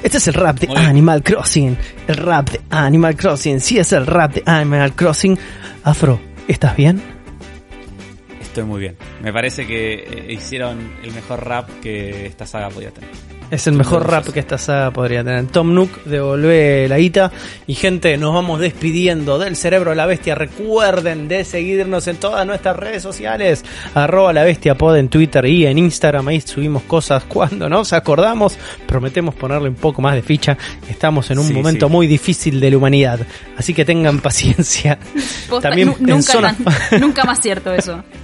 Este 0.04 0.18
es 0.18 0.28
el 0.28 0.34
rap 0.34 0.58
de 0.58 0.68
Animal 0.76 1.22
Crossing. 1.22 1.78
El 2.06 2.16
rap 2.16 2.50
de 2.50 2.60
Animal 2.68 3.16
Crossing. 3.16 3.58
Sí, 3.58 3.78
es 3.78 3.90
el 3.92 4.06
rap 4.06 4.34
de 4.34 4.42
Animal 4.44 4.94
Crossing. 4.94 5.38
Afro, 5.82 6.20
¿estás 6.46 6.76
bien? 6.76 7.13
Estoy 8.54 8.66
muy 8.66 8.78
bien. 8.78 8.96
Me 9.20 9.32
parece 9.32 9.66
que 9.66 9.94
eh, 9.94 10.32
hicieron 10.32 10.78
el 11.02 11.12
mejor 11.12 11.44
rap 11.44 11.68
que 11.82 12.26
esta 12.26 12.46
saga 12.46 12.68
podía 12.68 12.92
tener. 12.92 13.10
Es 13.50 13.66
el 13.66 13.74
mejor 13.74 14.08
rap 14.08 14.28
que 14.28 14.38
esta 14.38 14.58
saga 14.58 14.92
podría 14.92 15.24
tener. 15.24 15.48
Tom 15.48 15.74
Nook 15.74 16.04
devolve 16.04 16.86
la 16.88 16.96
guita. 16.98 17.32
Y 17.66 17.74
gente, 17.74 18.16
nos 18.16 18.32
vamos 18.32 18.60
despidiendo 18.60 19.40
del 19.40 19.56
cerebro 19.56 19.90
de 19.90 19.96
la 19.96 20.06
bestia. 20.06 20.36
Recuerden 20.36 21.26
de 21.26 21.44
seguirnos 21.44 22.06
en 22.06 22.18
todas 22.18 22.46
nuestras 22.46 22.76
redes 22.76 23.02
sociales. 23.02 23.64
Arroba 23.92 24.32
la 24.32 24.44
bestia 24.44 24.76
pod 24.78 24.98
en 24.98 25.08
Twitter 25.08 25.44
y 25.46 25.66
en 25.66 25.76
Instagram. 25.76 26.28
Ahí 26.28 26.40
subimos 26.40 26.84
cosas 26.84 27.24
cuando 27.24 27.68
nos 27.68 27.92
acordamos. 27.92 28.56
Prometemos 28.86 29.34
ponerle 29.34 29.68
un 29.68 29.74
poco 29.74 30.00
más 30.00 30.14
de 30.14 30.22
ficha. 30.22 30.56
Estamos 30.88 31.28
en 31.32 31.40
un 31.40 31.52
momento 31.52 31.88
muy 31.88 32.06
difícil 32.06 32.60
de 32.60 32.70
la 32.70 32.76
humanidad. 32.76 33.18
Así 33.56 33.74
que 33.74 33.84
tengan 33.84 34.20
paciencia. 34.20 34.96
También 35.60 35.92
nunca, 35.98 36.56
nunca 37.00 37.24
más 37.24 37.40
cierto 37.40 37.74
eso. 37.74 38.00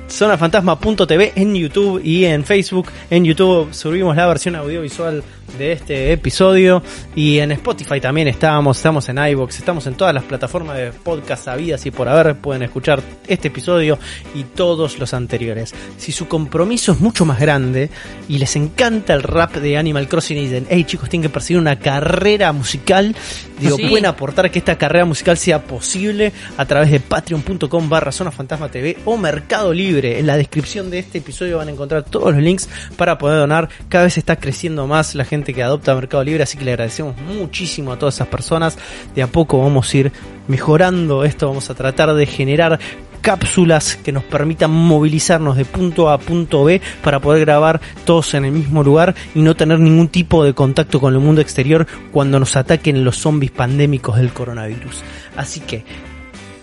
Zonafantasma.tv 0.11 1.33
en 1.35 1.55
YouTube 1.55 2.01
y 2.03 2.25
en 2.25 2.43
Facebook. 2.43 2.87
En 3.09 3.23
YouTube 3.23 3.73
subimos 3.73 4.15
la 4.15 4.27
versión 4.27 4.55
audiovisual 4.55 5.23
de 5.57 5.73
este 5.73 6.11
episodio 6.11 6.81
y 7.15 7.39
en 7.39 7.51
Spotify 7.51 7.99
también 7.99 8.27
estamos, 8.27 8.77
estamos 8.77 9.07
en 9.09 9.17
iBox, 9.17 9.59
estamos 9.59 9.85
en 9.87 9.95
todas 9.95 10.13
las 10.13 10.23
plataformas 10.23 10.77
de 10.77 10.91
podcast 10.91 11.45
sabidas 11.45 11.85
y 11.85 11.91
por 11.91 12.07
haber 12.07 12.37
pueden 12.37 12.63
escuchar 12.63 13.01
este 13.27 13.49
episodio 13.49 13.99
y 14.33 14.43
todos 14.43 14.99
los 14.99 15.13
anteriores. 15.13 15.73
Si 15.97 16.11
su 16.11 16.27
compromiso 16.27 16.93
es 16.93 16.99
mucho 16.99 17.25
más 17.25 17.39
grande 17.39 17.89
y 18.27 18.37
les 18.37 18.55
encanta 18.55 19.13
el 19.13 19.23
rap 19.23 19.55
de 19.55 19.77
Animal 19.77 20.07
Crossing 20.07 20.37
y 20.37 20.41
dicen, 20.41 20.67
hey 20.69 20.83
chicos, 20.85 21.09
tienen 21.09 21.29
que 21.29 21.33
perseguir 21.33 21.59
una 21.59 21.79
carrera 21.79 22.51
musical, 22.51 23.15
digo, 23.59 23.77
pueden 23.77 24.05
aportar 24.05 24.49
que 24.51 24.59
esta 24.59 24.77
carrera 24.77 25.05
musical 25.05 25.37
sea 25.37 25.63
posible 25.63 26.31
a 26.57 26.65
través 26.65 26.91
de 26.91 26.99
patreon.com 26.99 27.89
barra 27.89 28.11
zona 28.11 28.31
fantasma 28.31 28.69
TV 28.69 28.97
o 29.05 29.17
Mercado 29.17 29.73
Libre. 29.73 30.00
En 30.05 30.27
la 30.27 30.37
descripción 30.37 30.89
de 30.89 30.99
este 30.99 31.19
episodio 31.19 31.57
van 31.57 31.67
a 31.67 31.71
encontrar 31.71 32.03
todos 32.03 32.33
los 32.33 32.41
links 32.41 32.69
para 32.97 33.17
poder 33.17 33.39
donar. 33.39 33.69
Cada 33.89 34.05
vez 34.05 34.17
está 34.17 34.35
creciendo 34.35 34.87
más 34.87 35.15
la 35.15 35.25
gente 35.25 35.53
que 35.53 35.63
adopta 35.63 35.95
Mercado 35.95 36.23
Libre, 36.23 36.43
así 36.43 36.57
que 36.57 36.65
le 36.65 36.71
agradecemos 36.71 37.15
muchísimo 37.17 37.91
a 37.91 37.99
todas 37.99 38.15
esas 38.15 38.27
personas. 38.27 38.77
De 39.15 39.21
a 39.21 39.27
poco 39.27 39.59
vamos 39.59 39.93
a 39.93 39.97
ir 39.97 40.11
mejorando 40.47 41.23
esto, 41.23 41.47
vamos 41.47 41.69
a 41.69 41.75
tratar 41.75 42.13
de 42.13 42.25
generar 42.25 42.79
cápsulas 43.21 43.95
que 43.95 44.11
nos 44.11 44.23
permitan 44.23 44.71
movilizarnos 44.71 45.55
de 45.55 45.65
punto 45.65 46.09
A 46.09 46.15
a 46.15 46.17
punto 46.17 46.63
B 46.63 46.81
para 47.03 47.19
poder 47.19 47.41
grabar 47.45 47.79
todos 48.03 48.33
en 48.33 48.45
el 48.45 48.51
mismo 48.51 48.83
lugar 48.83 49.15
y 49.35 49.41
no 49.41 49.55
tener 49.55 49.79
ningún 49.79 50.09
tipo 50.09 50.43
de 50.43 50.53
contacto 50.53 50.99
con 50.99 51.13
el 51.13 51.19
mundo 51.19 51.39
exterior 51.39 51.87
cuando 52.11 52.39
nos 52.39 52.55
ataquen 52.55 53.03
los 53.03 53.17
zombies 53.17 53.51
pandémicos 53.51 54.17
del 54.17 54.33
coronavirus. 54.33 55.03
Así 55.37 55.61
que 55.61 55.83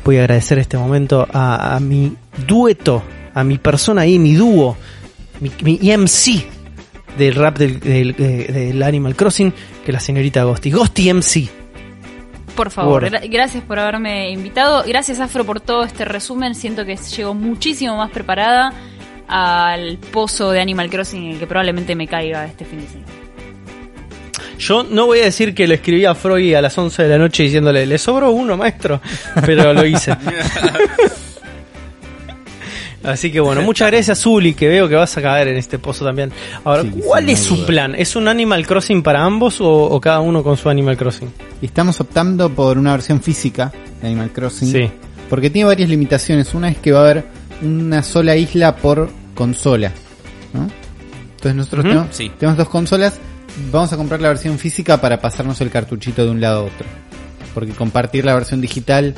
voy 0.04 0.16
a 0.16 0.20
agradecer 0.20 0.58
este 0.58 0.76
momento 0.76 1.26
a, 1.32 1.78
mi 1.80 2.16
dueto, 2.46 3.02
a 3.38 3.44
mi 3.44 3.58
persona 3.58 4.02
ahí, 4.02 4.18
mi 4.18 4.34
dúo, 4.34 4.76
mi, 5.40 5.50
mi 5.62 5.96
MC 5.96 6.44
del 7.16 7.34
rap 7.34 7.58
del, 7.58 8.82
Animal 8.82 9.14
Crossing 9.14 9.52
que 9.84 9.92
la 9.92 10.00
señorita 10.00 10.42
Ghosty. 10.44 10.70
Ghosty 10.70 11.12
MC. 11.12 11.48
Por 12.56 12.70
favor, 12.70 13.08
gracias 13.28 13.62
por 13.62 13.78
haberme 13.78 14.30
invitado. 14.30 14.82
Gracias 14.86 15.20
Afro 15.20 15.44
por 15.44 15.60
todo 15.60 15.84
este 15.84 16.04
resumen. 16.04 16.56
Siento 16.56 16.84
que 16.84 16.96
llego 16.96 17.32
muchísimo 17.32 17.96
más 17.96 18.10
preparada 18.10 18.72
al 19.28 19.98
pozo 19.98 20.50
de 20.50 20.60
Animal 20.60 20.90
Crossing 20.90 21.24
en 21.24 21.32
el 21.32 21.38
que 21.38 21.46
probablemente 21.46 21.94
me 21.94 22.08
caiga 22.08 22.46
este 22.46 22.64
fin 22.64 22.80
de 22.80 22.88
semana. 22.88 23.12
Yo 24.58 24.82
no 24.82 25.06
voy 25.06 25.20
a 25.20 25.24
decir 25.24 25.54
que 25.54 25.68
lo 25.68 25.74
escribí 25.74 26.04
a 26.04 26.16
Freud 26.16 26.54
a 26.54 26.60
las 26.60 26.76
11 26.76 27.04
de 27.04 27.08
la 27.08 27.18
noche 27.18 27.44
diciéndole, 27.44 27.86
le 27.86 27.96
sobró 27.96 28.32
uno, 28.32 28.56
maestro, 28.56 29.00
pero 29.46 29.72
lo 29.72 29.86
hice. 29.86 30.16
Así 33.02 33.30
que 33.30 33.40
bueno, 33.40 33.62
muchas 33.62 33.90
gracias 33.90 34.20
Zuli, 34.20 34.54
que 34.54 34.68
veo 34.68 34.88
que 34.88 34.96
vas 34.96 35.16
a 35.16 35.22
caer 35.22 35.48
en 35.48 35.56
este 35.56 35.78
pozo 35.78 36.04
también. 36.04 36.32
Ahora, 36.64 36.84
¿cuál 37.04 37.30
es 37.30 37.38
su 37.38 37.64
plan? 37.64 37.94
¿Es 37.94 38.16
un 38.16 38.26
Animal 38.26 38.66
Crossing 38.66 39.02
para 39.02 39.22
ambos 39.22 39.58
o, 39.60 40.00
cada 40.00 40.20
uno 40.20 40.42
con 40.42 40.56
su 40.56 40.68
Animal 40.68 40.96
Crossing? 40.96 41.32
Estamos 41.62 42.00
optando 42.00 42.50
por 42.50 42.76
una 42.76 42.92
versión 42.92 43.22
física 43.22 43.72
de 44.00 44.08
Animal 44.08 44.32
Crossing. 44.32 44.72
Sí. 44.72 44.90
Porque 45.30 45.50
tiene 45.50 45.66
varias 45.66 45.88
limitaciones. 45.88 46.54
Una 46.54 46.70
es 46.70 46.78
que 46.78 46.92
va 46.92 47.00
a 47.00 47.02
haber 47.02 47.24
una 47.62 48.02
sola 48.02 48.36
isla 48.36 48.76
por 48.76 49.10
consola. 49.34 49.92
Entonces 50.52 51.54
nosotros 51.54 51.84
tenemos, 52.38 52.56
dos 52.56 52.68
consolas. 52.68 53.14
Vamos 53.70 53.92
a 53.92 53.96
comprar 53.96 54.20
la 54.20 54.28
versión 54.28 54.58
física 54.58 55.00
para 55.00 55.20
pasarnos 55.20 55.60
el 55.60 55.70
cartuchito 55.70 56.24
de 56.24 56.30
un 56.30 56.40
lado 56.40 56.60
a 56.60 56.64
otro. 56.64 56.86
Porque 57.54 57.72
compartir 57.72 58.24
la 58.24 58.34
versión 58.34 58.60
digital 58.60 59.14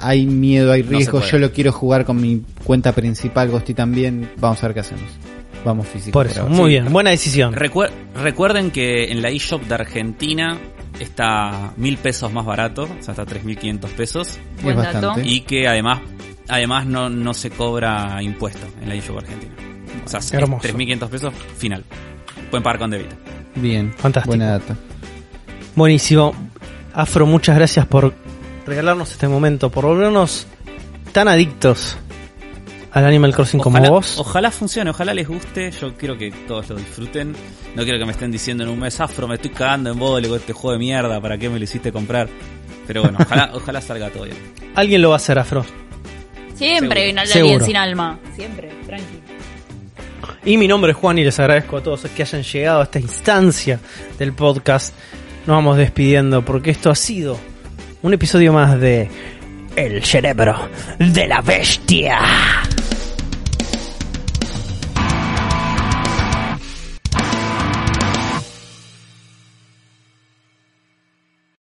hay 0.00 0.26
miedo, 0.26 0.72
hay 0.72 0.82
riesgo, 0.82 1.20
yo 1.20 1.38
lo 1.38 1.52
quiero 1.52 1.72
jugar 1.72 2.04
con 2.04 2.20
mi 2.20 2.42
cuenta 2.64 2.92
principal, 2.92 3.50
Ghosty 3.50 3.74
también, 3.74 4.30
vamos 4.38 4.62
a 4.62 4.68
ver 4.68 4.74
qué 4.74 4.80
hacemos. 4.80 5.04
Vamos 5.64 5.88
físico. 5.88 6.12
Por 6.12 6.26
eso, 6.26 6.48
muy 6.48 6.70
bien, 6.70 6.92
buena 6.92 7.10
decisión. 7.10 7.54
recuerden 7.54 8.70
que 8.70 9.10
en 9.10 9.22
la 9.22 9.28
eShop 9.28 9.62
de 9.62 9.74
Argentina 9.74 10.56
está 11.00 11.72
mil 11.76 11.98
pesos 11.98 12.32
más 12.32 12.44
barato, 12.44 12.84
o 12.84 13.02
sea, 13.02 13.12
está 13.12 13.26
3.500 13.26 13.88
pesos. 13.90 14.38
Es 14.64 14.76
bastante. 14.76 15.22
Y 15.26 15.40
que 15.40 15.66
además 15.68 16.00
además 16.48 16.86
no, 16.86 17.08
no 17.08 17.34
se 17.34 17.50
cobra 17.50 18.22
impuesto 18.22 18.66
en 18.80 18.88
la 18.88 18.94
eShop 18.94 19.18
argentina. 19.18 19.52
O 20.04 20.08
sea, 20.08 20.20
3.500 20.20 21.08
pesos 21.08 21.34
final. 21.56 21.84
Pueden 22.50 22.62
pagar 22.62 22.78
con 22.78 22.90
débito. 22.90 23.16
Bien, 23.56 23.92
fantástico. 23.92 24.30
Buena 24.30 24.52
data. 24.52 24.76
Buenísimo. 25.74 26.34
Afro, 26.94 27.26
muchas 27.26 27.56
gracias 27.56 27.86
por 27.86 28.14
regalarnos 28.68 29.10
este 29.10 29.28
momento, 29.28 29.70
por 29.70 29.84
volvernos 29.84 30.46
tan 31.12 31.26
adictos 31.28 31.96
al 32.92 33.04
Animal 33.04 33.34
Crossing 33.34 33.60
como 33.60 33.80
vos. 33.90 34.18
Ojalá 34.18 34.50
funcione, 34.50 34.90
ojalá 34.90 35.14
les 35.14 35.26
guste. 35.26 35.70
Yo 35.70 35.94
quiero 35.94 36.16
que 36.16 36.30
todos 36.30 36.68
lo 36.70 36.76
disfruten. 36.76 37.34
No 37.74 37.82
quiero 37.82 37.98
que 37.98 38.04
me 38.04 38.12
estén 38.12 38.30
diciendo 38.30 38.64
en 38.64 38.70
un 38.70 38.78
mes 38.78 39.00
afro, 39.00 39.26
me 39.26 39.36
estoy 39.36 39.50
cagando 39.50 39.90
en 39.90 39.98
vos, 39.98 40.22
este 40.22 40.52
juego 40.52 40.72
de 40.72 40.78
mierda, 40.78 41.20
¿para 41.20 41.38
qué 41.38 41.48
me 41.48 41.58
lo 41.58 41.64
hiciste 41.64 41.92
comprar? 41.92 42.28
Pero 42.86 43.02
bueno, 43.02 43.18
ojalá, 43.20 43.50
ojalá 43.54 43.80
salga 43.80 44.10
todo 44.10 44.24
bien. 44.24 44.36
Alguien 44.74 45.02
lo 45.02 45.10
va 45.10 45.16
a 45.16 45.18
hacer, 45.18 45.38
afro. 45.38 45.64
Siempre, 46.54 47.12
no 47.12 47.20
alguien 47.20 47.64
sin 47.64 47.76
alma. 47.76 48.18
Siempre, 48.34 48.70
tranqui. 48.86 49.20
Y 50.44 50.56
mi 50.56 50.66
nombre 50.66 50.92
es 50.92 50.96
Juan 50.96 51.18
y 51.18 51.24
les 51.24 51.38
agradezco 51.38 51.76
a 51.76 51.82
todos 51.82 52.02
que 52.14 52.22
hayan 52.22 52.42
llegado 52.42 52.80
a 52.80 52.84
esta 52.84 52.98
instancia 52.98 53.80
del 54.18 54.32
podcast 54.32 54.94
nos 55.48 55.56
vamos 55.56 55.78
despidiendo 55.78 56.44
porque 56.44 56.70
esto 56.70 56.90
ha 56.90 56.94
sido 56.94 57.38
un 58.02 58.14
episodio 58.14 58.52
más 58.52 58.80
de 58.80 59.08
El 59.76 60.04
cerebro 60.04 60.68
de 60.98 61.26
la 61.26 61.40
bestia. 61.40 62.18